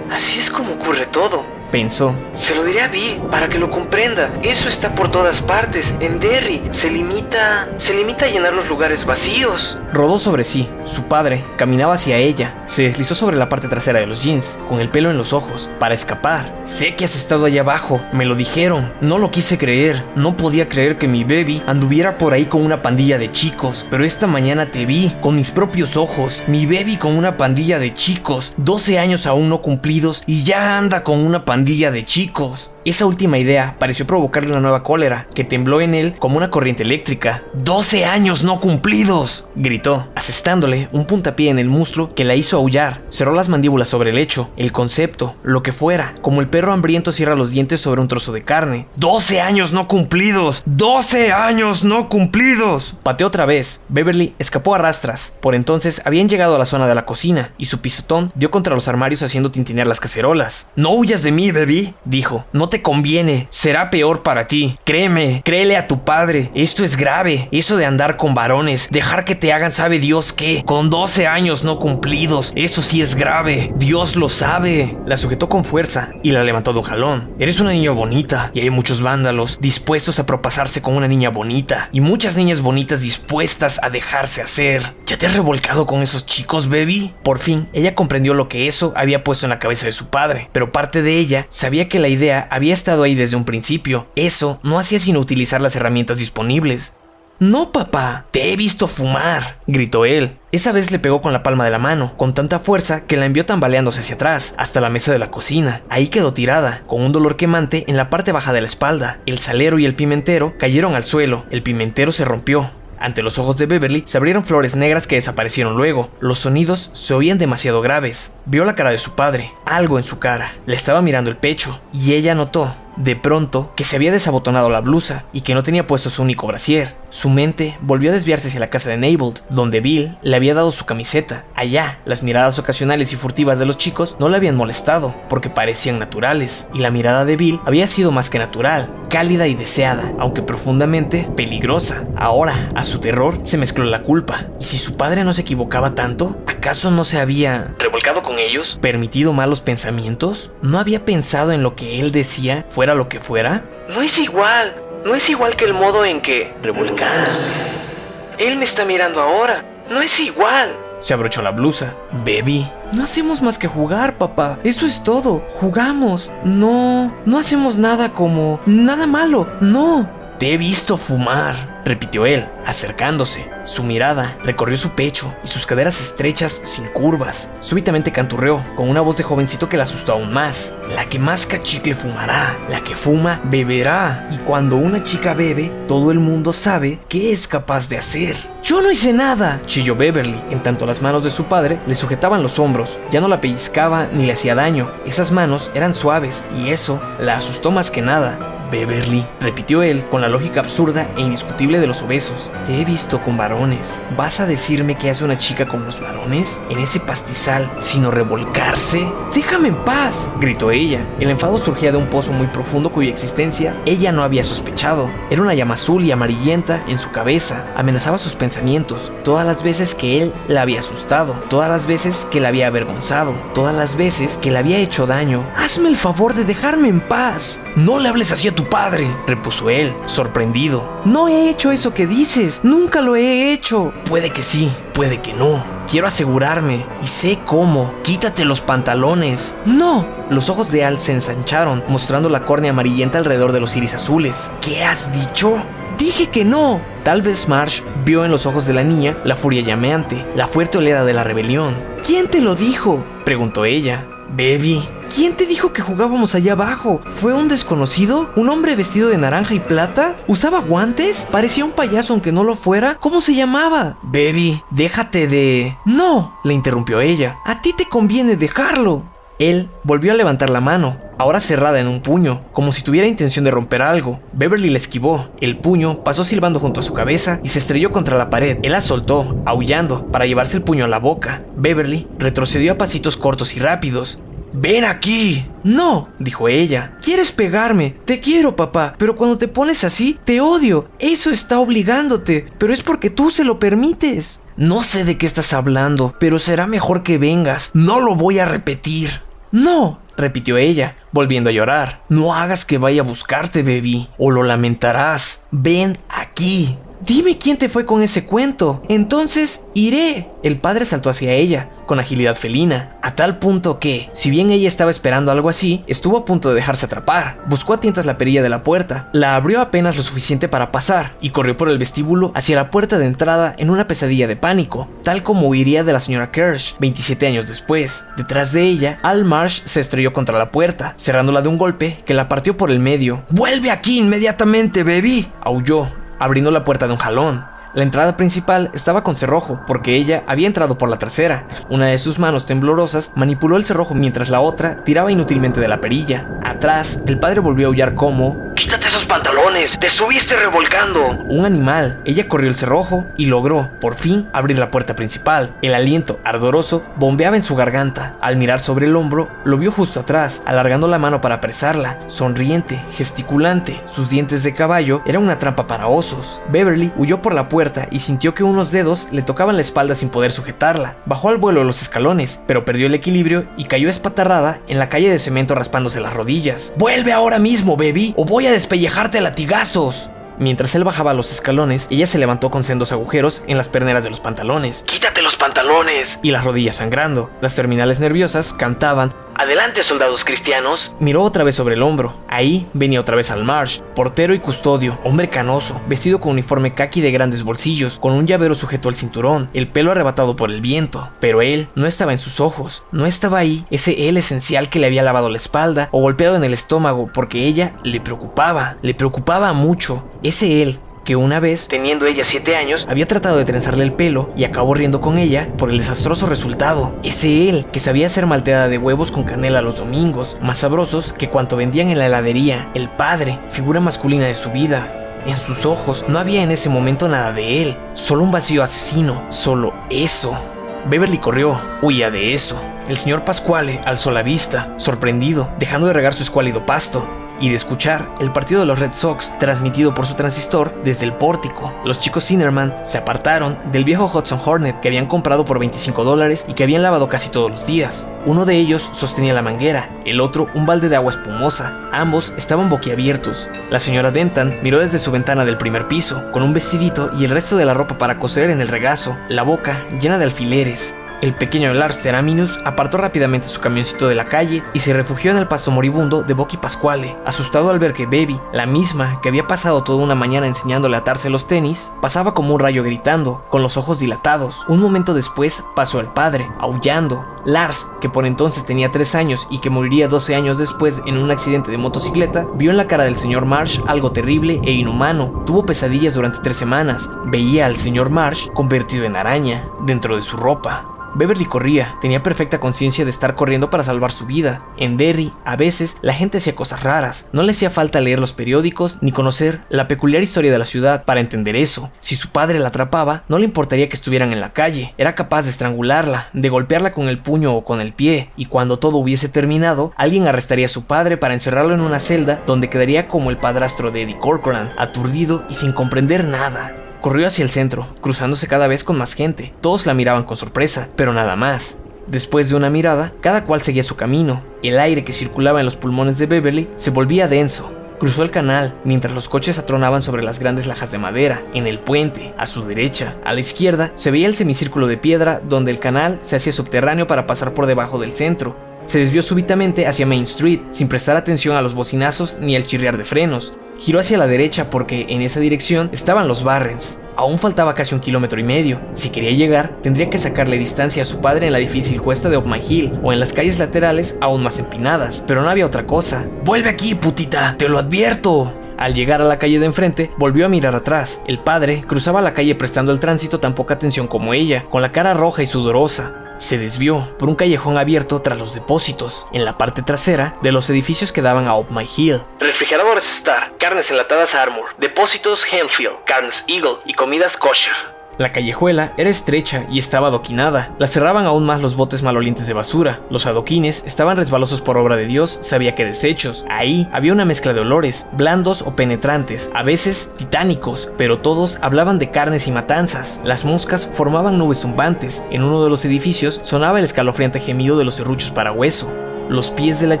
Así 0.10 0.38
es 0.38 0.50
como 0.50 0.74
ocurre 0.74 1.06
todo. 1.06 1.59
Pensó. 1.70 2.14
Se 2.34 2.54
lo 2.54 2.64
diré 2.64 2.82
a 2.82 2.88
Bill 2.88 3.20
para 3.30 3.48
que 3.48 3.58
lo 3.58 3.70
comprenda. 3.70 4.30
Eso 4.42 4.68
está 4.68 4.94
por 4.94 5.10
todas 5.10 5.40
partes. 5.40 5.94
En 6.00 6.18
Derry 6.18 6.62
se 6.72 6.90
limita. 6.90 7.68
se 7.78 7.94
limita 7.94 8.24
a 8.24 8.28
llenar 8.28 8.54
los 8.54 8.68
lugares 8.68 9.04
vacíos. 9.04 9.78
Rodó 9.92 10.18
sobre 10.18 10.42
sí. 10.42 10.68
Su 10.84 11.04
padre 11.04 11.44
caminaba 11.56 11.94
hacia 11.94 12.16
ella. 12.16 12.54
Se 12.66 12.84
deslizó 12.84 13.14
sobre 13.14 13.36
la 13.36 13.48
parte 13.48 13.68
trasera 13.68 14.00
de 14.00 14.06
los 14.06 14.22
jeans, 14.22 14.58
con 14.68 14.80
el 14.80 14.88
pelo 14.88 15.10
en 15.10 15.18
los 15.18 15.32
ojos, 15.32 15.70
para 15.78 15.94
escapar. 15.94 16.52
Sé 16.64 16.96
que 16.96 17.04
has 17.04 17.14
estado 17.14 17.44
allá 17.44 17.60
abajo. 17.60 18.00
Me 18.12 18.24
lo 18.24 18.34
dijeron. 18.34 18.92
No 19.00 19.18
lo 19.18 19.30
quise 19.30 19.56
creer. 19.56 20.02
No 20.16 20.36
podía 20.36 20.68
creer 20.68 20.98
que 20.98 21.08
mi 21.08 21.22
baby 21.22 21.62
anduviera 21.66 22.18
por 22.18 22.32
ahí 22.32 22.46
con 22.46 22.64
una 22.64 22.82
pandilla 22.82 23.18
de 23.18 23.30
chicos. 23.30 23.86
Pero 23.90 24.04
esta 24.04 24.26
mañana 24.26 24.66
te 24.66 24.86
vi 24.86 25.12
con 25.20 25.36
mis 25.36 25.52
propios 25.52 25.96
ojos. 25.96 26.42
Mi 26.48 26.66
baby 26.66 26.96
con 26.96 27.16
una 27.16 27.36
pandilla 27.36 27.78
de 27.78 27.94
chicos. 27.94 28.54
12 28.56 28.98
años 28.98 29.26
aún 29.26 29.48
no 29.48 29.62
cumplidos 29.62 30.24
y 30.26 30.42
ya 30.42 30.76
anda 30.76 31.04
con 31.04 31.24
una 31.24 31.44
pandilla 31.44 31.59
de 31.64 32.04
chicos. 32.04 32.74
Esa 32.84 33.06
última 33.06 33.38
idea 33.38 33.76
pareció 33.78 34.06
provocarle 34.06 34.50
una 34.50 34.60
nueva 34.60 34.82
cólera, 34.82 35.28
que 35.34 35.44
tembló 35.44 35.80
en 35.80 35.94
él 35.94 36.14
como 36.18 36.36
una 36.36 36.50
corriente 36.50 36.82
eléctrica. 36.82 37.42
¡12 37.64 38.04
años 38.04 38.42
no 38.42 38.60
cumplidos! 38.60 39.46
gritó, 39.54 40.08
asestándole 40.14 40.88
un 40.92 41.04
puntapié 41.04 41.50
en 41.50 41.58
el 41.58 41.68
muslo 41.68 42.14
que 42.14 42.24
la 42.24 42.34
hizo 42.34 42.56
aullar. 42.56 43.02
Cerró 43.08 43.34
las 43.34 43.48
mandíbulas 43.48 43.88
sobre 43.88 44.10
el 44.10 44.18
hecho, 44.18 44.50
el 44.56 44.72
concepto, 44.72 45.36
lo 45.42 45.62
que 45.62 45.72
fuera, 45.72 46.14
como 46.22 46.40
el 46.40 46.48
perro 46.48 46.72
hambriento 46.72 47.12
cierra 47.12 47.36
los 47.36 47.50
dientes 47.50 47.80
sobre 47.80 48.00
un 48.00 48.08
trozo 48.08 48.32
de 48.32 48.42
carne. 48.42 48.86
¡12 48.98 49.40
años 49.40 49.72
no 49.72 49.86
cumplidos! 49.86 50.64
¡12 50.66 51.32
años 51.32 51.84
no 51.84 52.08
cumplidos! 52.08 52.96
Pateó 53.02 53.26
otra 53.26 53.44
vez. 53.46 53.84
Beverly 53.88 54.34
escapó 54.38 54.74
a 54.74 54.78
rastras. 54.78 55.34
Por 55.40 55.54
entonces 55.54 56.00
habían 56.04 56.28
llegado 56.28 56.56
a 56.56 56.58
la 56.58 56.66
zona 56.66 56.88
de 56.88 56.94
la 56.94 57.04
cocina 57.04 57.52
y 57.58 57.66
su 57.66 57.80
pisotón 57.80 58.32
dio 58.34 58.50
contra 58.50 58.74
los 58.74 58.88
armarios 58.88 59.22
haciendo 59.22 59.50
tintinear 59.50 59.86
las 59.86 60.00
cacerolas. 60.00 60.70
No 60.74 60.90
huyas 60.90 61.22
de 61.22 61.32
mí, 61.32 61.49
baby, 61.52 61.94
dijo. 62.04 62.44
No 62.52 62.68
te 62.68 62.82
conviene, 62.82 63.46
será 63.50 63.90
peor 63.90 64.22
para 64.22 64.46
ti. 64.46 64.78
Créeme, 64.84 65.42
créele 65.44 65.76
a 65.76 65.86
tu 65.86 66.04
padre. 66.04 66.50
Esto 66.54 66.84
es 66.84 66.96
grave. 66.96 67.48
Eso 67.50 67.76
de 67.76 67.86
andar 67.86 68.16
con 68.16 68.34
varones, 68.34 68.88
dejar 68.90 69.24
que 69.24 69.34
te 69.34 69.52
hagan 69.52 69.72
sabe 69.72 69.98
Dios 69.98 70.32
qué, 70.32 70.62
con 70.64 70.90
12 70.90 71.26
años 71.26 71.64
no 71.64 71.78
cumplidos, 71.78 72.52
eso 72.56 72.82
sí 72.82 73.00
es 73.00 73.14
grave. 73.14 73.72
Dios 73.76 74.16
lo 74.16 74.28
sabe. 74.28 74.96
La 75.06 75.16
sujetó 75.16 75.48
con 75.48 75.64
fuerza 75.64 76.10
y 76.22 76.30
la 76.30 76.44
levantó 76.44 76.72
de 76.72 76.78
un 76.78 76.84
jalón. 76.84 77.30
Eres 77.38 77.60
una 77.60 77.70
niña 77.70 77.90
bonita 77.90 78.50
y 78.54 78.60
hay 78.60 78.70
muchos 78.70 79.00
vándalos 79.02 79.58
dispuestos 79.60 80.18
a 80.18 80.26
propasarse 80.26 80.82
con 80.82 80.94
una 80.94 81.08
niña 81.08 81.30
bonita 81.30 81.88
y 81.92 82.00
muchas 82.00 82.36
niñas 82.36 82.60
bonitas 82.60 83.00
dispuestas 83.00 83.80
a 83.82 83.90
dejarse 83.90 84.42
hacer. 84.42 84.94
¿Ya 85.06 85.18
te 85.18 85.26
has 85.26 85.34
revolcado 85.34 85.86
con 85.86 86.02
esos 86.02 86.26
chicos, 86.26 86.68
baby? 86.68 87.14
Por 87.22 87.38
fin, 87.38 87.68
ella 87.72 87.94
comprendió 87.94 88.34
lo 88.34 88.48
que 88.48 88.66
eso 88.66 88.92
había 88.96 89.24
puesto 89.24 89.46
en 89.46 89.50
la 89.50 89.58
cabeza 89.58 89.86
de 89.86 89.92
su 89.92 90.08
padre, 90.08 90.48
pero 90.52 90.72
parte 90.72 91.02
de 91.02 91.18
ella 91.18 91.39
sabía 91.48 91.88
que 91.88 91.98
la 91.98 92.08
idea 92.08 92.48
había 92.50 92.74
estado 92.74 93.02
ahí 93.02 93.14
desde 93.14 93.36
un 93.36 93.44
principio. 93.44 94.06
Eso 94.16 94.60
no 94.62 94.78
hacía 94.78 94.98
sino 94.98 95.20
utilizar 95.20 95.60
las 95.60 95.76
herramientas 95.76 96.18
disponibles. 96.18 96.96
No, 97.40 97.72
papá, 97.72 98.26
te 98.32 98.52
he 98.52 98.56
visto 98.56 98.86
fumar, 98.86 99.56
gritó 99.66 100.04
él. 100.04 100.36
Esa 100.52 100.72
vez 100.72 100.90
le 100.90 100.98
pegó 100.98 101.22
con 101.22 101.32
la 101.32 101.42
palma 101.42 101.64
de 101.64 101.70
la 101.70 101.78
mano, 101.78 102.12
con 102.18 102.34
tanta 102.34 102.58
fuerza 102.58 103.06
que 103.06 103.16
la 103.16 103.24
envió 103.24 103.46
tambaleándose 103.46 104.00
hacia 104.00 104.16
atrás, 104.16 104.52
hasta 104.58 104.82
la 104.82 104.90
mesa 104.90 105.10
de 105.10 105.18
la 105.18 105.30
cocina. 105.30 105.80
Ahí 105.88 106.08
quedó 106.08 106.34
tirada, 106.34 106.82
con 106.86 107.00
un 107.00 107.12
dolor 107.12 107.36
quemante 107.36 107.84
en 107.86 107.96
la 107.96 108.10
parte 108.10 108.32
baja 108.32 108.52
de 108.52 108.60
la 108.60 108.66
espalda. 108.66 109.20
El 109.24 109.38
salero 109.38 109.78
y 109.78 109.86
el 109.86 109.94
pimentero 109.94 110.58
cayeron 110.58 110.94
al 110.94 111.04
suelo, 111.04 111.46
el 111.50 111.62
pimentero 111.62 112.12
se 112.12 112.26
rompió, 112.26 112.72
ante 113.00 113.22
los 113.22 113.38
ojos 113.38 113.56
de 113.56 113.66
Beverly 113.66 114.02
se 114.06 114.18
abrieron 114.18 114.44
flores 114.44 114.76
negras 114.76 115.06
que 115.06 115.16
desaparecieron 115.16 115.74
luego. 115.74 116.10
Los 116.20 116.40
sonidos 116.40 116.90
se 116.92 117.14
oían 117.14 117.38
demasiado 117.38 117.80
graves. 117.80 118.34
Vio 118.44 118.64
la 118.64 118.74
cara 118.74 118.90
de 118.90 118.98
su 118.98 119.14
padre, 119.14 119.52
algo 119.64 119.98
en 119.98 120.04
su 120.04 120.18
cara. 120.18 120.54
Le 120.66 120.76
estaba 120.76 121.00
mirando 121.00 121.30
el 121.30 121.38
pecho 121.38 121.80
y 121.92 122.12
ella 122.12 122.34
notó, 122.34 122.74
de 122.96 123.16
pronto, 123.16 123.72
que 123.74 123.84
se 123.84 123.96
había 123.96 124.12
desabotonado 124.12 124.68
la 124.68 124.80
blusa 124.80 125.24
y 125.32 125.40
que 125.40 125.54
no 125.54 125.62
tenía 125.62 125.86
puesto 125.86 126.10
su 126.10 126.22
único 126.22 126.46
brasier. 126.46 126.99
Su 127.10 127.28
mente 127.28 127.76
volvió 127.80 128.10
a 128.10 128.14
desviarse 128.14 128.48
hacia 128.48 128.60
la 128.60 128.70
casa 128.70 128.90
de 128.90 128.96
Neibold, 128.96 129.40
donde 129.50 129.80
Bill 129.80 130.16
le 130.22 130.36
había 130.36 130.54
dado 130.54 130.70
su 130.70 130.86
camiseta. 130.86 131.44
Allá, 131.56 131.98
las 132.04 132.22
miradas 132.22 132.58
ocasionales 132.60 133.12
y 133.12 133.16
furtivas 133.16 133.58
de 133.58 133.66
los 133.66 133.78
chicos 133.78 134.16
no 134.20 134.28
le 134.28 134.36
habían 134.36 134.56
molestado, 134.56 135.12
porque 135.28 135.50
parecían 135.50 135.98
naturales, 135.98 136.68
y 136.72 136.78
la 136.78 136.90
mirada 136.90 137.24
de 137.24 137.36
Bill 137.36 137.60
había 137.66 137.88
sido 137.88 138.12
más 138.12 138.30
que 138.30 138.38
natural, 138.38 138.88
cálida 139.08 139.48
y 139.48 139.54
deseada, 139.56 140.12
aunque 140.20 140.42
profundamente 140.42 141.28
peligrosa. 141.36 142.04
Ahora, 142.16 142.70
a 142.76 142.84
su 142.84 143.00
terror, 143.00 143.40
se 143.42 143.58
mezcló 143.58 143.84
la 143.84 144.02
culpa. 144.02 144.46
¿Y 144.60 144.64
si 144.64 144.78
su 144.78 144.96
padre 144.96 145.24
no 145.24 145.32
se 145.32 145.42
equivocaba 145.42 145.96
tanto? 145.96 146.36
¿Acaso 146.46 146.92
no 146.92 147.02
se 147.02 147.18
había 147.18 147.74
¿Revolcado 147.78 148.22
con 148.22 148.38
ellos? 148.38 148.78
permitido 148.80 149.32
malos 149.32 149.60
pensamientos? 149.60 150.52
¿No 150.62 150.78
había 150.78 151.04
pensado 151.04 151.50
en 151.50 151.64
lo 151.64 151.74
que 151.74 151.98
él 151.98 152.12
decía, 152.12 152.64
fuera 152.68 152.94
lo 152.94 153.08
que 153.08 153.18
fuera? 153.18 153.64
No 153.88 154.00
es 154.00 154.16
igual. 154.18 154.74
No 155.04 155.14
es 155.14 155.28
igual 155.30 155.56
que 155.56 155.64
el 155.64 155.72
modo 155.74 156.04
en 156.04 156.20
que 156.20 156.52
Revolcándose. 156.62 158.34
él 158.38 158.56
me 158.56 158.64
está 158.64 158.84
mirando 158.84 159.20
ahora. 159.20 159.64
No 159.88 160.00
es 160.02 160.18
igual. 160.20 160.74
Se 161.00 161.14
abrochó 161.14 161.40
la 161.42 161.50
blusa. 161.50 161.94
Baby. 162.24 162.70
No 162.92 163.04
hacemos 163.04 163.40
más 163.40 163.58
que 163.58 163.66
jugar, 163.68 164.18
papá. 164.18 164.58
Eso 164.64 164.84
es 164.86 165.02
todo. 165.02 165.42
Jugamos. 165.54 166.30
No. 166.44 167.12
No 167.24 167.38
hacemos 167.38 167.78
nada 167.78 168.10
como... 168.10 168.60
Nada 168.66 169.06
malo. 169.06 169.48
No. 169.60 170.08
Te 170.38 170.52
he 170.54 170.58
visto 170.58 170.96
fumar, 170.96 171.69
repitió 171.84 172.26
él, 172.26 172.46
acercándose. 172.66 173.48
Su 173.64 173.82
mirada 173.82 174.36
recorrió 174.44 174.76
su 174.76 174.90
pecho 174.90 175.34
y 175.44 175.48
sus 175.48 175.66
caderas 175.66 176.00
estrechas 176.00 176.60
sin 176.64 176.86
curvas. 176.88 177.50
Súbitamente 177.60 178.12
canturreó, 178.12 178.62
con 178.76 178.88
una 178.88 179.00
voz 179.00 179.16
de 179.16 179.24
jovencito 179.24 179.68
que 179.68 179.76
la 179.76 179.84
asustó 179.84 180.12
aún 180.12 180.32
más. 180.32 180.74
La 180.94 181.08
que 181.08 181.18
más 181.18 181.46
cachicle 181.46 181.94
fumará, 181.94 182.56
la 182.68 182.82
que 182.82 182.96
fuma 182.96 183.40
beberá. 183.44 184.28
Y 184.32 184.38
cuando 184.38 184.76
una 184.76 185.04
chica 185.04 185.34
bebe, 185.34 185.72
todo 185.88 186.10
el 186.10 186.18
mundo 186.18 186.52
sabe 186.52 186.98
qué 187.08 187.32
es 187.32 187.48
capaz 187.48 187.88
de 187.88 187.98
hacer. 187.98 188.36
Yo 188.62 188.82
no 188.82 188.90
hice 188.90 189.12
nada, 189.12 189.60
chilló 189.64 189.96
Beverly, 189.96 190.38
en 190.50 190.62
tanto 190.62 190.84
las 190.84 191.00
manos 191.00 191.24
de 191.24 191.30
su 191.30 191.44
padre 191.44 191.78
le 191.86 191.94
sujetaban 191.94 192.42
los 192.42 192.58
hombros. 192.58 192.98
Ya 193.10 193.20
no 193.20 193.28
la 193.28 193.40
pellizcaba 193.40 194.06
ni 194.12 194.26
le 194.26 194.34
hacía 194.34 194.54
daño. 194.54 194.90
Esas 195.06 195.32
manos 195.32 195.70
eran 195.74 195.94
suaves 195.94 196.44
y 196.56 196.68
eso 196.68 197.00
la 197.18 197.36
asustó 197.36 197.70
más 197.70 197.90
que 197.90 198.02
nada. 198.02 198.59
Beverly, 198.70 199.26
repitió 199.40 199.82
él 199.82 200.04
con 200.10 200.20
la 200.20 200.28
lógica 200.28 200.60
absurda 200.60 201.08
e 201.16 201.20
indiscutible 201.20 201.80
de 201.80 201.86
los 201.86 202.02
obesos. 202.02 202.52
Te 202.66 202.80
he 202.80 202.84
visto 202.84 203.20
con 203.20 203.36
varones. 203.36 204.00
¿Vas 204.16 204.40
a 204.40 204.46
decirme 204.46 204.96
qué 204.96 205.10
hace 205.10 205.24
una 205.24 205.38
chica 205.38 205.66
con 205.66 205.84
los 205.84 206.00
varones? 206.00 206.60
En 206.70 206.78
ese 206.78 207.00
pastizal, 207.00 207.70
sino 207.80 208.10
revolcarse. 208.10 209.10
Déjame 209.34 209.68
en 209.68 209.84
paz, 209.84 210.30
gritó 210.40 210.70
ella. 210.70 211.04
El 211.18 211.30
enfado 211.30 211.58
surgía 211.58 211.92
de 211.92 211.98
un 211.98 212.06
pozo 212.06 212.32
muy 212.32 212.46
profundo 212.46 212.90
cuya 212.90 213.10
existencia 213.10 213.76
ella 213.86 214.12
no 214.12 214.22
había 214.22 214.44
sospechado. 214.44 215.10
Era 215.30 215.42
una 215.42 215.54
llama 215.54 215.74
azul 215.74 216.04
y 216.04 216.12
amarillenta 216.12 216.82
en 216.86 216.98
su 216.98 217.10
cabeza. 217.10 217.66
Amenazaba 217.76 218.18
sus 218.18 218.34
pensamientos. 218.34 219.12
Todas 219.24 219.46
las 219.46 219.62
veces 219.62 219.94
que 219.94 220.22
él 220.22 220.32
la 220.48 220.62
había 220.62 220.78
asustado. 220.80 221.34
Todas 221.48 221.70
las 221.70 221.86
veces 221.86 222.26
que 222.30 222.40
la 222.40 222.48
había 222.48 222.68
avergonzado. 222.68 223.34
Todas 223.54 223.74
las 223.74 223.96
veces 223.96 224.38
que 224.40 224.50
le 224.50 224.58
había 224.58 224.78
hecho 224.78 225.06
daño. 225.06 225.44
Hazme 225.56 225.88
el 225.88 225.96
favor 225.96 226.34
de 226.34 226.44
dejarme 226.44 226.88
en 226.88 227.00
paz. 227.00 227.60
No 227.76 227.98
le 227.98 228.08
hables 228.08 228.32
así 228.32 228.48
a 228.48 228.54
tu 228.54 228.59
padre, 228.64 229.14
repuso 229.26 229.70
él, 229.70 229.94
sorprendido. 230.06 231.00
No 231.04 231.28
he 231.28 231.50
hecho 231.50 231.72
eso 231.72 231.94
que 231.94 232.06
dices, 232.06 232.60
nunca 232.62 233.00
lo 233.00 233.16
he 233.16 233.52
hecho. 233.52 233.92
Puede 234.04 234.30
que 234.30 234.42
sí, 234.42 234.72
puede 234.92 235.20
que 235.20 235.32
no. 235.32 235.62
Quiero 235.88 236.06
asegurarme, 236.06 236.84
y 237.02 237.08
sé 237.08 237.38
cómo. 237.44 237.92
Quítate 238.02 238.44
los 238.44 238.60
pantalones. 238.60 239.56
No. 239.64 240.06
Los 240.30 240.48
ojos 240.48 240.70
de 240.70 240.84
Al 240.84 241.00
se 241.00 241.12
ensancharon, 241.12 241.82
mostrando 241.88 242.28
la 242.28 242.44
córnea 242.44 242.70
amarillenta 242.70 243.18
alrededor 243.18 243.52
de 243.52 243.60
los 243.60 243.76
iris 243.76 243.94
azules. 243.94 244.50
¿Qué 244.60 244.84
has 244.84 245.12
dicho? 245.12 245.56
Dije 245.98 246.28
que 246.28 246.44
no. 246.44 246.80
Tal 247.02 247.22
vez 247.22 247.48
Marsh 247.48 247.82
vio 248.04 248.24
en 248.24 248.30
los 248.30 248.46
ojos 248.46 248.66
de 248.66 248.74
la 248.74 248.84
niña 248.84 249.16
la 249.24 249.36
furia 249.36 249.62
llameante, 249.62 250.24
la 250.34 250.48
fuerte 250.48 250.78
oleada 250.78 251.04
de 251.04 251.12
la 251.12 251.24
rebelión. 251.24 251.76
¿Quién 252.06 252.28
te 252.28 252.40
lo 252.40 252.54
dijo? 252.54 253.04
preguntó 253.24 253.64
ella. 253.64 254.06
Baby, 254.32 254.88
¿quién 255.12 255.34
te 255.34 255.44
dijo 255.44 255.72
que 255.72 255.82
jugábamos 255.82 256.36
allá 256.36 256.52
abajo? 256.52 257.00
¿Fue 257.16 257.34
un 257.34 257.48
desconocido? 257.48 258.30
¿Un 258.36 258.48
hombre 258.48 258.76
vestido 258.76 259.08
de 259.08 259.18
naranja 259.18 259.54
y 259.54 259.60
plata? 259.60 260.16
¿Usaba 260.28 260.60
guantes? 260.60 261.26
¿Parecía 261.32 261.64
un 261.64 261.72
payaso 261.72 262.12
aunque 262.12 262.30
no 262.30 262.44
lo 262.44 262.54
fuera? 262.54 262.94
¿Cómo 263.00 263.20
se 263.20 263.34
llamaba? 263.34 263.98
Baby, 264.02 264.62
déjate 264.70 265.26
de... 265.26 265.76
No, 265.84 266.38
le 266.44 266.54
interrumpió 266.54 267.00
ella. 267.00 267.38
A 267.44 267.60
ti 267.60 267.72
te 267.76 267.88
conviene 267.88 268.36
dejarlo. 268.36 269.02
Él 269.40 269.68
volvió 269.82 270.12
a 270.12 270.16
levantar 270.16 270.48
la 270.48 270.60
mano, 270.60 270.98
ahora 271.20 271.38
cerrada 271.38 271.78
en 271.80 271.86
un 271.86 272.00
puño, 272.00 272.40
como 272.54 272.72
si 272.72 272.82
tuviera 272.82 273.06
intención 273.06 273.44
de 273.44 273.50
romper 273.50 273.82
algo. 273.82 274.20
Beverly 274.32 274.70
la 274.70 274.78
esquivó. 274.78 275.28
El 275.42 275.58
puño 275.58 276.02
pasó 276.02 276.24
silbando 276.24 276.58
junto 276.58 276.80
a 276.80 276.82
su 276.82 276.94
cabeza 276.94 277.40
y 277.42 277.48
se 277.50 277.58
estrelló 277.58 277.92
contra 277.92 278.16
la 278.16 278.30
pared. 278.30 278.56
Él 278.62 278.72
la 278.72 278.80
soltó, 278.80 279.42
aullando, 279.44 280.06
para 280.06 280.24
llevarse 280.24 280.56
el 280.56 280.62
puño 280.62 280.86
a 280.86 280.88
la 280.88 280.98
boca. 280.98 281.42
Beverly 281.56 282.06
retrocedió 282.18 282.72
a 282.72 282.78
pasitos 282.78 283.18
cortos 283.18 283.54
y 283.54 283.60
rápidos. 283.60 284.18
¡Ven 284.54 284.86
aquí! 284.86 285.44
No, 285.62 286.08
dijo 286.18 286.48
ella. 286.48 286.96
¿Quieres 287.02 287.32
pegarme? 287.32 287.96
Te 288.06 288.20
quiero, 288.20 288.56
papá, 288.56 288.94
pero 288.96 289.14
cuando 289.14 289.36
te 289.36 289.46
pones 289.46 289.84
así, 289.84 290.18
te 290.24 290.40
odio. 290.40 290.88
Eso 290.98 291.28
está 291.28 291.60
obligándote, 291.60 292.50
pero 292.56 292.72
es 292.72 292.82
porque 292.82 293.10
tú 293.10 293.30
se 293.30 293.44
lo 293.44 293.58
permites. 293.58 294.40
No 294.56 294.82
sé 294.82 295.04
de 295.04 295.18
qué 295.18 295.26
estás 295.26 295.52
hablando, 295.52 296.14
pero 296.18 296.38
será 296.38 296.66
mejor 296.66 297.02
que 297.02 297.18
vengas. 297.18 297.70
No 297.74 298.00
lo 298.00 298.14
voy 298.14 298.38
a 298.38 298.46
repetir. 298.46 299.20
No, 299.52 299.98
repitió 300.20 300.56
ella, 300.56 300.96
volviendo 301.12 301.50
a 301.50 301.52
llorar. 301.52 302.02
No 302.08 302.34
hagas 302.34 302.64
que 302.64 302.78
vaya 302.78 303.02
a 303.02 303.04
buscarte, 303.04 303.62
baby, 303.62 304.08
o 304.18 304.30
lo 304.30 304.42
lamentarás. 304.42 305.46
Ven 305.50 305.98
aquí. 306.08 306.78
Dime 307.00 307.38
quién 307.38 307.56
te 307.56 307.70
fue 307.70 307.86
con 307.86 308.02
ese 308.02 308.26
cuento. 308.26 308.82
Entonces 308.88 309.64
iré. 309.74 310.28
El 310.42 310.58
padre 310.58 310.84
saltó 310.84 311.10
hacia 311.10 311.32
ella, 311.32 311.68
con 311.86 311.98
agilidad 312.00 312.34
felina, 312.34 312.96
a 313.02 313.14
tal 313.14 313.38
punto 313.38 313.78
que, 313.78 314.08
si 314.14 314.30
bien 314.30 314.50
ella 314.50 314.68
estaba 314.68 314.90
esperando 314.90 315.32
algo 315.32 315.48
así, 315.50 315.84
estuvo 315.86 316.16
a 316.16 316.24
punto 316.24 316.48
de 316.48 316.54
dejarse 316.54 316.86
atrapar. 316.86 317.42
Buscó 317.46 317.74
a 317.74 317.80
tientas 317.80 318.06
la 318.06 318.16
perilla 318.16 318.42
de 318.42 318.48
la 318.48 318.62
puerta, 318.62 319.10
la 319.12 319.36
abrió 319.36 319.60
apenas 319.60 319.96
lo 319.96 320.02
suficiente 320.02 320.48
para 320.48 320.72
pasar, 320.72 321.16
y 321.20 321.30
corrió 321.30 321.56
por 321.56 321.68
el 321.68 321.78
vestíbulo 321.78 322.32
hacia 322.34 322.56
la 322.56 322.70
puerta 322.70 322.98
de 322.98 323.06
entrada 323.06 323.54
en 323.58 323.70
una 323.70 323.86
pesadilla 323.86 324.26
de 324.26 324.36
pánico, 324.36 324.88
tal 325.02 325.22
como 325.22 325.48
huiría 325.48 325.84
de 325.84 325.92
la 325.92 326.00
señora 326.00 326.30
Kirsch 326.30 326.76
27 326.78 327.26
años 327.26 327.48
después. 327.48 328.04
Detrás 328.16 328.52
de 328.52 328.62
ella, 328.62 328.98
Al 329.02 329.24
Marsh 329.24 329.62
se 329.64 329.80
estrelló 329.80 330.12
contra 330.12 330.38
la 330.38 330.50
puerta, 330.50 330.94
cerrándola 330.98 331.42
de 331.42 331.48
un 331.48 331.58
golpe 331.58 331.98
que 332.06 332.14
la 332.14 332.28
partió 332.28 332.56
por 332.56 332.70
el 332.70 332.78
medio. 332.78 333.24
¡Vuelve 333.30 333.70
aquí 333.70 333.98
inmediatamente, 333.98 334.84
baby! 334.84 335.28
aulló, 335.42 335.86
abriendo 336.20 336.52
la 336.52 336.62
puerta 336.62 336.86
de 336.86 336.92
un 336.92 336.98
jalón. 336.98 337.44
La 337.72 337.84
entrada 337.84 338.16
principal 338.16 338.68
estaba 338.74 339.04
con 339.04 339.14
cerrojo, 339.14 339.60
porque 339.64 339.94
ella 339.94 340.24
había 340.26 340.48
entrado 340.48 340.76
por 340.76 340.88
la 340.88 340.98
trasera. 340.98 341.46
Una 341.68 341.86
de 341.86 341.98
sus 341.98 342.18
manos 342.18 342.44
temblorosas 342.44 343.12
manipuló 343.14 343.56
el 343.56 343.64
cerrojo 343.64 343.94
mientras 343.94 344.28
la 344.28 344.40
otra 344.40 344.82
tiraba 344.82 345.12
inútilmente 345.12 345.60
de 345.60 345.68
la 345.68 345.80
perilla. 345.80 346.26
Atrás, 346.42 347.00
el 347.06 347.20
padre 347.20 347.38
volvió 347.38 347.66
a 347.66 347.68
aullar 347.68 347.94
como... 347.94 348.50
Quítate 348.56 348.88
esos 348.88 349.06
pantalones. 349.06 349.78
Te 349.78 349.86
estuviste 349.86 350.36
revolcando. 350.36 351.10
Un 351.28 351.46
animal. 351.46 352.00
Ella 352.04 352.28
corrió 352.28 352.48
el 352.48 352.56
cerrojo 352.56 353.06
y 353.16 353.26
logró, 353.26 353.70
por 353.80 353.94
fin, 353.94 354.28
abrir 354.32 354.58
la 354.58 354.72
puerta 354.72 354.96
principal. 354.96 355.54
El 355.62 355.72
aliento 355.72 356.18
ardoroso 356.24 356.84
bombeaba 356.96 357.36
en 357.36 357.42
su 357.44 357.54
garganta. 357.54 358.16
Al 358.20 358.36
mirar 358.36 358.58
sobre 358.58 358.86
el 358.86 358.96
hombro, 358.96 359.30
lo 359.44 359.56
vio 359.56 359.70
justo 359.70 360.00
atrás, 360.00 360.42
alargando 360.44 360.88
la 360.88 360.98
mano 360.98 361.20
para 361.20 361.36
apresarla. 361.36 361.98
Sonriente, 362.08 362.84
gesticulante, 362.90 363.80
sus 363.86 364.10
dientes 364.10 364.42
de 364.42 364.54
caballo 364.54 365.02
eran 365.06 365.22
una 365.22 365.38
trampa 365.38 365.66
para 365.66 365.86
osos. 365.86 366.42
Beverly 366.50 366.92
huyó 366.98 367.22
por 367.22 367.32
la 367.32 367.48
puerta 367.48 367.59
y 367.90 367.98
sintió 367.98 368.34
que 368.34 368.42
unos 368.42 368.72
dedos 368.72 369.08
le 369.12 369.22
tocaban 369.22 369.56
la 369.56 369.60
espalda 369.60 369.94
sin 369.94 370.08
poder 370.08 370.32
sujetarla. 370.32 370.96
Bajó 371.04 371.28
al 371.28 371.36
vuelo 371.36 371.62
los 371.62 371.82
escalones, 371.82 372.42
pero 372.46 372.64
perdió 372.64 372.86
el 372.86 372.94
equilibrio 372.94 373.46
y 373.56 373.64
cayó 373.64 373.90
espatarrada 373.90 374.60
en 374.66 374.78
la 374.78 374.88
calle 374.88 375.10
de 375.10 375.18
cemento 375.18 375.54
raspándose 375.54 376.00
las 376.00 376.14
rodillas. 376.14 376.72
¡Vuelve 376.76 377.12
ahora 377.12 377.38
mismo, 377.38 377.76
baby! 377.76 378.14
¡O 378.16 378.24
voy 378.24 378.46
a 378.46 378.52
despellejarte 378.52 379.18
a 379.18 379.20
latigazos! 379.20 380.10
Mientras 380.38 380.74
él 380.74 380.84
bajaba 380.84 381.12
los 381.12 381.30
escalones, 381.32 381.86
ella 381.90 382.06
se 382.06 382.18
levantó 382.18 382.50
con 382.50 382.64
sendos 382.64 382.92
agujeros 382.92 383.44
en 383.46 383.58
las 383.58 383.68
perneras 383.68 384.04
de 384.04 384.10
los 384.10 384.20
pantalones. 384.20 384.84
¡Quítate 384.84 385.20
los 385.20 385.36
pantalones! 385.36 386.18
Y 386.22 386.30
las 386.30 386.46
rodillas 386.46 386.76
sangrando. 386.76 387.30
Las 387.42 387.54
terminales 387.54 388.00
nerviosas 388.00 388.54
cantaban 388.54 389.12
Adelante, 389.34 389.82
soldados 389.82 390.24
cristianos. 390.24 390.94
Miró 391.00 391.22
otra 391.22 391.44
vez 391.44 391.54
sobre 391.54 391.74
el 391.74 391.82
hombro. 391.82 392.14
Ahí 392.28 392.66
venía 392.74 393.00
otra 393.00 393.16
vez 393.16 393.30
al 393.30 393.44
Marsh, 393.44 393.80
portero 393.94 394.34
y 394.34 394.38
custodio, 394.38 394.98
hombre 395.04 395.30
canoso, 395.30 395.80
vestido 395.88 396.20
con 396.20 396.32
uniforme 396.32 396.74
kaki 396.74 397.00
de 397.00 397.10
grandes 397.10 397.42
bolsillos, 397.42 397.98
con 397.98 398.12
un 398.12 398.26
llavero 398.26 398.54
sujeto 398.54 398.88
al 398.88 398.94
cinturón, 398.94 399.50
el 399.54 399.68
pelo 399.68 399.92
arrebatado 399.92 400.36
por 400.36 400.50
el 400.50 400.60
viento. 400.60 401.08
Pero 401.20 401.42
él 401.42 401.68
no 401.74 401.86
estaba 401.86 402.12
en 402.12 402.18
sus 402.18 402.40
ojos, 402.40 402.84
no 402.92 403.06
estaba 403.06 403.38
ahí 403.38 403.64
ese 403.70 404.08
él 404.08 404.16
esencial 404.16 404.68
que 404.68 404.78
le 404.78 404.86
había 404.86 405.02
lavado 405.02 405.28
la 405.28 405.36
espalda 405.36 405.88
o 405.92 406.00
golpeado 406.00 406.36
en 406.36 406.44
el 406.44 406.52
estómago 406.52 407.10
porque 407.12 407.46
ella 407.46 407.72
le 407.82 408.00
preocupaba, 408.00 408.76
le 408.82 408.94
preocupaba 408.94 409.52
mucho. 409.52 410.04
Ese 410.22 410.62
él 410.62 410.78
que 411.04 411.16
una 411.16 411.40
vez, 411.40 411.68
Teniendo 411.68 412.06
ella 412.06 412.24
siete 412.24 412.56
años, 412.56 412.86
había 412.88 413.06
tratado 413.06 413.38
de 413.38 413.44
trenzarle 413.44 413.84
el 413.84 413.92
pelo 413.92 414.30
y 414.36 414.44
acabó 414.44 414.74
riendo 414.74 415.00
con 415.00 415.18
ella 415.18 415.48
por 415.56 415.70
el 415.70 415.78
desastroso 415.78 416.26
resultado. 416.26 416.92
Ese 417.02 417.48
él, 417.48 417.66
que 417.72 417.80
sabía 417.80 418.06
hacer 418.06 418.26
malteada 418.26 418.68
de 418.68 418.78
huevos 418.78 419.10
con 419.10 419.24
canela 419.24 419.62
los 419.62 419.76
domingos, 419.76 420.38
más 420.42 420.58
sabrosos 420.58 421.12
que 421.12 421.30
cuanto 421.30 421.56
vendían 421.56 421.88
en 421.90 421.98
la 421.98 422.06
heladería, 422.06 422.70
el 422.74 422.88
padre, 422.88 423.38
figura 423.50 423.80
masculina 423.80 424.26
de 424.26 424.34
su 424.34 424.50
vida. 424.50 425.22
En 425.26 425.36
sus 425.36 425.66
ojos 425.66 426.04
no 426.08 426.18
había 426.18 426.42
en 426.42 426.50
ese 426.50 426.70
momento 426.70 427.08
nada 427.08 427.32
de 427.32 427.62
él, 427.62 427.76
solo 427.94 428.22
un 428.22 428.32
vacío 428.32 428.62
asesino, 428.62 429.22
solo 429.28 429.74
eso. 429.90 430.38
Beverly 430.86 431.18
corrió, 431.18 431.60
huía 431.82 432.10
de 432.10 432.32
eso. 432.32 432.60
El 432.88 432.96
señor 432.96 433.24
Pascuale 433.24 433.80
alzó 433.84 434.10
la 434.10 434.22
vista, 434.22 434.72
sorprendido, 434.78 435.50
dejando 435.58 435.88
de 435.88 435.92
regar 435.92 436.14
su 436.14 436.22
escuálido 436.22 436.64
pasto 436.64 437.06
y 437.40 437.48
de 437.48 437.56
escuchar 437.56 438.08
el 438.20 438.32
partido 438.32 438.60
de 438.60 438.66
los 438.66 438.78
Red 438.78 438.92
Sox 438.92 439.38
transmitido 439.38 439.94
por 439.94 440.06
su 440.06 440.14
transistor 440.14 440.74
desde 440.84 441.06
el 441.06 441.14
pórtico. 441.14 441.72
Los 441.84 442.00
chicos 442.00 442.24
Sinnerman 442.24 442.74
se 442.82 442.98
apartaron 442.98 443.58
del 443.72 443.84
viejo 443.84 444.10
Hudson 444.12 444.40
Hornet 444.44 444.80
que 444.80 444.88
habían 444.88 445.06
comprado 445.06 445.44
por 445.44 445.58
25 445.58 446.04
dólares 446.04 446.44
y 446.48 446.54
que 446.54 446.64
habían 446.64 446.82
lavado 446.82 447.08
casi 447.08 447.30
todos 447.30 447.50
los 447.50 447.66
días. 447.66 448.08
Uno 448.26 448.44
de 448.44 448.56
ellos 448.56 448.90
sostenía 448.92 449.34
la 449.34 449.42
manguera, 449.42 449.90
el 450.04 450.20
otro 450.20 450.48
un 450.54 450.66
balde 450.66 450.88
de 450.88 450.96
agua 450.96 451.12
espumosa. 451.12 451.88
Ambos 451.92 452.32
estaban 452.36 452.68
boquiabiertos. 452.68 453.48
La 453.70 453.80
señora 453.80 454.10
Denton 454.10 454.58
miró 454.62 454.80
desde 454.80 454.98
su 454.98 455.10
ventana 455.10 455.44
del 455.44 455.56
primer 455.58 455.88
piso, 455.88 456.30
con 456.32 456.42
un 456.42 456.52
vestidito 456.52 457.10
y 457.18 457.24
el 457.24 457.30
resto 457.30 457.56
de 457.56 457.64
la 457.64 457.74
ropa 457.74 457.98
para 457.98 458.18
coser 458.18 458.50
en 458.50 458.60
el 458.60 458.68
regazo, 458.68 459.16
la 459.28 459.42
boca 459.42 459.84
llena 460.00 460.18
de 460.18 460.24
alfileres. 460.24 460.94
El 461.20 461.34
pequeño 461.34 461.74
Lars 461.74 462.02
Teraminus 462.02 462.58
apartó 462.64 462.96
rápidamente 462.96 463.46
su 463.46 463.60
camioncito 463.60 464.08
de 464.08 464.14
la 464.14 464.24
calle 464.24 464.62
y 464.72 464.78
se 464.78 464.94
refugió 464.94 465.30
en 465.30 465.36
el 465.36 465.48
pasto 465.48 465.70
moribundo 465.70 466.22
de 466.22 466.32
Boqui 466.32 466.56
Pascuale, 466.56 467.14
asustado 467.26 467.68
al 467.68 467.78
ver 467.78 467.92
que 467.92 468.06
Baby, 468.06 468.40
la 468.54 468.64
misma 468.64 469.20
que 469.20 469.28
había 469.28 469.46
pasado 469.46 469.84
toda 469.84 470.02
una 470.02 470.14
mañana 470.14 470.46
enseñándole 470.46 470.96
a 470.96 471.00
atarse 471.00 471.28
los 471.28 471.46
tenis, 471.46 471.92
pasaba 472.00 472.32
como 472.32 472.54
un 472.54 472.60
rayo 472.60 472.82
gritando, 472.82 473.44
con 473.50 473.60
los 473.60 473.76
ojos 473.76 473.98
dilatados. 473.98 474.64
Un 474.68 474.80
momento 474.80 475.12
después 475.12 475.62
pasó 475.76 476.00
el 476.00 476.06
padre, 476.06 476.50
aullando. 476.58 477.26
Lars, 477.44 477.90
que 478.00 478.08
por 478.08 478.24
entonces 478.26 478.64
tenía 478.64 478.90
3 478.90 479.14
años 479.14 479.46
y 479.50 479.58
que 479.58 479.68
moriría 479.68 480.08
12 480.08 480.34
años 480.34 480.56
después 480.56 481.02
en 481.04 481.18
un 481.18 481.30
accidente 481.30 481.70
de 481.70 481.76
motocicleta, 481.76 482.46
vio 482.54 482.70
en 482.70 482.78
la 482.78 482.86
cara 482.86 483.04
del 483.04 483.16
señor 483.16 483.44
Marsh 483.44 483.80
algo 483.86 484.10
terrible 484.10 484.60
e 484.62 484.72
inhumano. 484.72 485.42
Tuvo 485.44 485.66
pesadillas 485.66 486.14
durante 486.14 486.38
tres 486.38 486.56
semanas. 486.56 487.10
Veía 487.26 487.66
al 487.66 487.76
señor 487.76 488.08
Marsh 488.08 488.48
convertido 488.52 489.04
en 489.04 489.16
araña 489.16 489.68
dentro 489.84 490.16
de 490.16 490.22
su 490.22 490.38
ropa. 490.38 490.86
Beverly 491.14 491.44
corría, 491.44 491.96
tenía 492.00 492.22
perfecta 492.22 492.60
conciencia 492.60 493.04
de 493.04 493.10
estar 493.10 493.34
corriendo 493.34 493.70
para 493.70 493.84
salvar 493.84 494.12
su 494.12 494.26
vida. 494.26 494.62
En 494.76 494.96
Derry, 494.96 495.32
a 495.44 495.56
veces, 495.56 495.96
la 496.02 496.14
gente 496.14 496.38
hacía 496.38 496.54
cosas 496.54 496.82
raras. 496.82 497.28
No 497.32 497.42
le 497.42 497.52
hacía 497.52 497.70
falta 497.70 498.00
leer 498.00 498.18
los 498.18 498.32
periódicos 498.32 498.98
ni 499.00 499.12
conocer 499.12 499.62
la 499.68 499.88
peculiar 499.88 500.22
historia 500.22 500.52
de 500.52 500.58
la 500.58 500.64
ciudad 500.64 501.04
para 501.04 501.20
entender 501.20 501.56
eso. 501.56 501.90
Si 502.00 502.16
su 502.16 502.30
padre 502.30 502.58
la 502.58 502.68
atrapaba, 502.68 503.24
no 503.28 503.38
le 503.38 503.44
importaría 503.44 503.88
que 503.88 503.96
estuvieran 503.96 504.32
en 504.32 504.40
la 504.40 504.52
calle. 504.52 504.94
Era 504.98 505.14
capaz 505.14 505.42
de 505.42 505.50
estrangularla, 505.50 506.28
de 506.32 506.48
golpearla 506.48 506.92
con 506.92 507.08
el 507.08 507.18
puño 507.18 507.54
o 507.54 507.64
con 507.64 507.80
el 507.80 507.92
pie, 507.92 508.30
y 508.36 508.46
cuando 508.46 508.78
todo 508.78 508.98
hubiese 508.98 509.28
terminado, 509.28 509.92
alguien 509.96 510.26
arrestaría 510.26 510.66
a 510.66 510.68
su 510.68 510.86
padre 510.86 511.16
para 511.16 511.34
encerrarlo 511.34 511.74
en 511.74 511.80
una 511.80 512.00
celda 512.00 512.42
donde 512.46 512.70
quedaría 512.70 513.08
como 513.08 513.30
el 513.30 513.36
padrastro 513.36 513.90
de 513.90 514.02
Eddie 514.02 514.18
Corcoran, 514.18 514.70
aturdido 514.78 515.44
y 515.48 515.54
sin 515.54 515.72
comprender 515.72 516.24
nada. 516.24 516.89
Corrió 517.00 517.26
hacia 517.26 517.42
el 517.42 517.48
centro, 517.48 517.86
cruzándose 518.02 518.46
cada 518.46 518.66
vez 518.66 518.84
con 518.84 518.98
más 518.98 519.14
gente. 519.14 519.54
Todos 519.62 519.86
la 519.86 519.94
miraban 519.94 520.24
con 520.24 520.36
sorpresa, 520.36 520.88
pero 520.96 521.14
nada 521.14 521.34
más. 521.34 521.78
Después 522.06 522.50
de 522.50 522.56
una 522.56 522.68
mirada, 522.68 523.12
cada 523.22 523.44
cual 523.44 523.62
seguía 523.62 523.82
su 523.82 523.96
camino. 523.96 524.42
El 524.62 524.78
aire 524.78 525.02
que 525.02 525.14
circulaba 525.14 525.60
en 525.60 525.64
los 525.64 525.76
pulmones 525.76 526.18
de 526.18 526.26
Beverly 526.26 526.68
se 526.76 526.90
volvía 526.90 527.26
denso. 527.26 527.72
Cruzó 527.98 528.22
el 528.22 528.30
canal 528.30 528.74
mientras 528.84 529.14
los 529.14 529.30
coches 529.30 529.58
atronaban 529.58 530.02
sobre 530.02 530.22
las 530.22 530.38
grandes 530.38 530.66
lajas 530.66 530.92
de 530.92 530.98
madera. 530.98 531.42
En 531.54 531.66
el 531.66 531.78
puente, 531.78 532.34
a 532.36 532.44
su 532.44 532.64
derecha, 532.66 533.14
a 533.24 533.32
la 533.32 533.40
izquierda, 533.40 533.90
se 533.94 534.10
veía 534.10 534.26
el 534.26 534.34
semicírculo 534.34 534.86
de 534.86 534.98
piedra 534.98 535.40
donde 535.42 535.70
el 535.70 535.78
canal 535.78 536.18
se 536.20 536.36
hacía 536.36 536.52
subterráneo 536.52 537.06
para 537.06 537.26
pasar 537.26 537.54
por 537.54 537.64
debajo 537.64 537.98
del 537.98 538.12
centro. 538.12 538.56
Se 538.84 538.98
desvió 538.98 539.22
súbitamente 539.22 539.86
hacia 539.86 540.06
Main 540.06 540.24
Street, 540.24 540.60
sin 540.70 540.88
prestar 540.88 541.16
atención 541.16 541.56
a 541.56 541.62
los 541.62 541.72
bocinazos 541.74 542.38
ni 542.40 542.56
al 542.56 542.66
chirriar 542.66 542.98
de 542.98 543.04
frenos. 543.04 543.56
Giró 543.80 543.98
hacia 543.98 544.18
la 544.18 544.26
derecha 544.26 544.68
porque 544.68 545.06
en 545.08 545.22
esa 545.22 545.40
dirección 545.40 545.88
estaban 545.90 546.28
los 546.28 546.44
Barrens. 546.44 547.00
Aún 547.16 547.38
faltaba 547.38 547.74
casi 547.74 547.94
un 547.94 548.02
kilómetro 548.02 548.38
y 548.38 548.42
medio. 548.42 548.78
Si 548.92 549.08
quería 549.08 549.30
llegar, 549.30 549.78
tendría 549.82 550.10
que 550.10 550.18
sacarle 550.18 550.58
distancia 550.58 551.00
a 551.00 551.06
su 551.06 551.22
padre 551.22 551.46
en 551.46 551.54
la 551.54 551.58
difícil 551.58 552.02
cuesta 552.02 552.28
de 552.28 552.38
My 552.42 552.60
Hill 552.60 553.00
o 553.02 553.10
en 553.10 553.20
las 553.20 553.32
calles 553.32 553.58
laterales 553.58 554.18
aún 554.20 554.42
más 554.42 554.58
empinadas, 554.58 555.24
pero 555.26 555.40
no 555.40 555.48
había 555.48 555.64
otra 555.64 555.86
cosa. 555.86 556.26
¡Vuelve 556.44 556.68
aquí, 556.68 556.94
putita! 556.94 557.56
¡Te 557.56 557.70
lo 557.70 557.78
advierto! 557.78 558.52
Al 558.76 558.92
llegar 558.92 559.22
a 559.22 559.24
la 559.24 559.38
calle 559.38 559.58
de 559.58 559.66
enfrente, 559.66 560.10
volvió 560.18 560.44
a 560.44 560.50
mirar 560.50 560.76
atrás. 560.76 561.22
El 561.26 561.38
padre 561.38 561.82
cruzaba 561.86 562.20
la 562.20 562.34
calle 562.34 562.54
prestando 562.54 562.92
al 562.92 563.00
tránsito 563.00 563.40
tan 563.40 563.54
poca 563.54 563.74
atención 563.74 564.06
como 564.06 564.34
ella, 564.34 564.66
con 564.68 564.82
la 564.82 564.92
cara 564.92 565.14
roja 565.14 565.42
y 565.42 565.46
sudorosa 565.46 566.29
se 566.40 566.58
desvió 566.58 567.14
por 567.18 567.28
un 567.28 567.36
callejón 567.36 567.78
abierto 567.78 568.20
tras 568.20 568.38
los 568.38 568.54
depósitos, 568.54 569.28
en 569.32 569.44
la 569.44 569.56
parte 569.56 569.82
trasera 569.82 570.36
de 570.42 570.50
los 570.50 570.68
edificios 570.70 571.12
que 571.12 571.22
daban 571.22 571.46
a 571.46 571.56
Up 571.56 571.68
My 571.70 571.88
Hill. 571.96 572.22
Refrigeradores 572.40 573.08
Star, 573.18 573.56
carnes 573.58 573.90
enlatadas 573.90 574.34
Armour, 574.34 574.70
depósitos 574.78 575.44
Henfield, 575.44 576.04
carnes 576.06 576.42
Eagle 576.48 576.78
y 576.86 576.94
comidas 576.94 577.36
kosher. 577.36 577.99
La 578.18 578.32
callejuela 578.32 578.92
era 578.96 579.08
estrecha 579.08 579.64
y 579.70 579.78
estaba 579.78 580.08
adoquinada. 580.08 580.74
La 580.78 580.86
cerraban 580.86 581.26
aún 581.26 581.44
más 581.44 581.60
los 581.62 581.76
botes 581.76 582.02
malolientes 582.02 582.46
de 582.46 582.54
basura. 582.54 583.00
Los 583.08 583.26
adoquines 583.26 583.86
estaban 583.86 584.16
resbalosos 584.16 584.60
por 584.60 584.76
obra 584.76 584.96
de 584.96 585.06
Dios, 585.06 585.38
sabía 585.42 585.74
que 585.74 585.84
desechos. 585.84 586.44
Ahí 586.50 586.88
había 586.92 587.12
una 587.12 587.24
mezcla 587.24 587.52
de 587.52 587.60
olores, 587.60 588.08
blandos 588.12 588.62
o 588.62 588.76
penetrantes, 588.76 589.50
a 589.54 589.62
veces 589.62 590.12
titánicos, 590.16 590.92
pero 590.98 591.20
todos 591.20 591.58
hablaban 591.62 591.98
de 591.98 592.10
carnes 592.10 592.46
y 592.46 592.52
matanzas. 592.52 593.20
Las 593.24 593.44
moscas 593.44 593.86
formaban 593.86 594.38
nubes 594.38 594.60
zumbantes. 594.60 595.24
En 595.30 595.42
uno 595.42 595.64
de 595.64 595.70
los 595.70 595.84
edificios 595.84 596.40
sonaba 596.42 596.78
el 596.78 596.84
escalofriante 596.84 597.40
gemido 597.40 597.78
de 597.78 597.84
los 597.84 597.94
serruchos 597.94 598.30
para 598.30 598.52
hueso. 598.52 598.90
Los 599.30 599.48
pies 599.48 599.80
de 599.80 599.86
la 599.86 600.00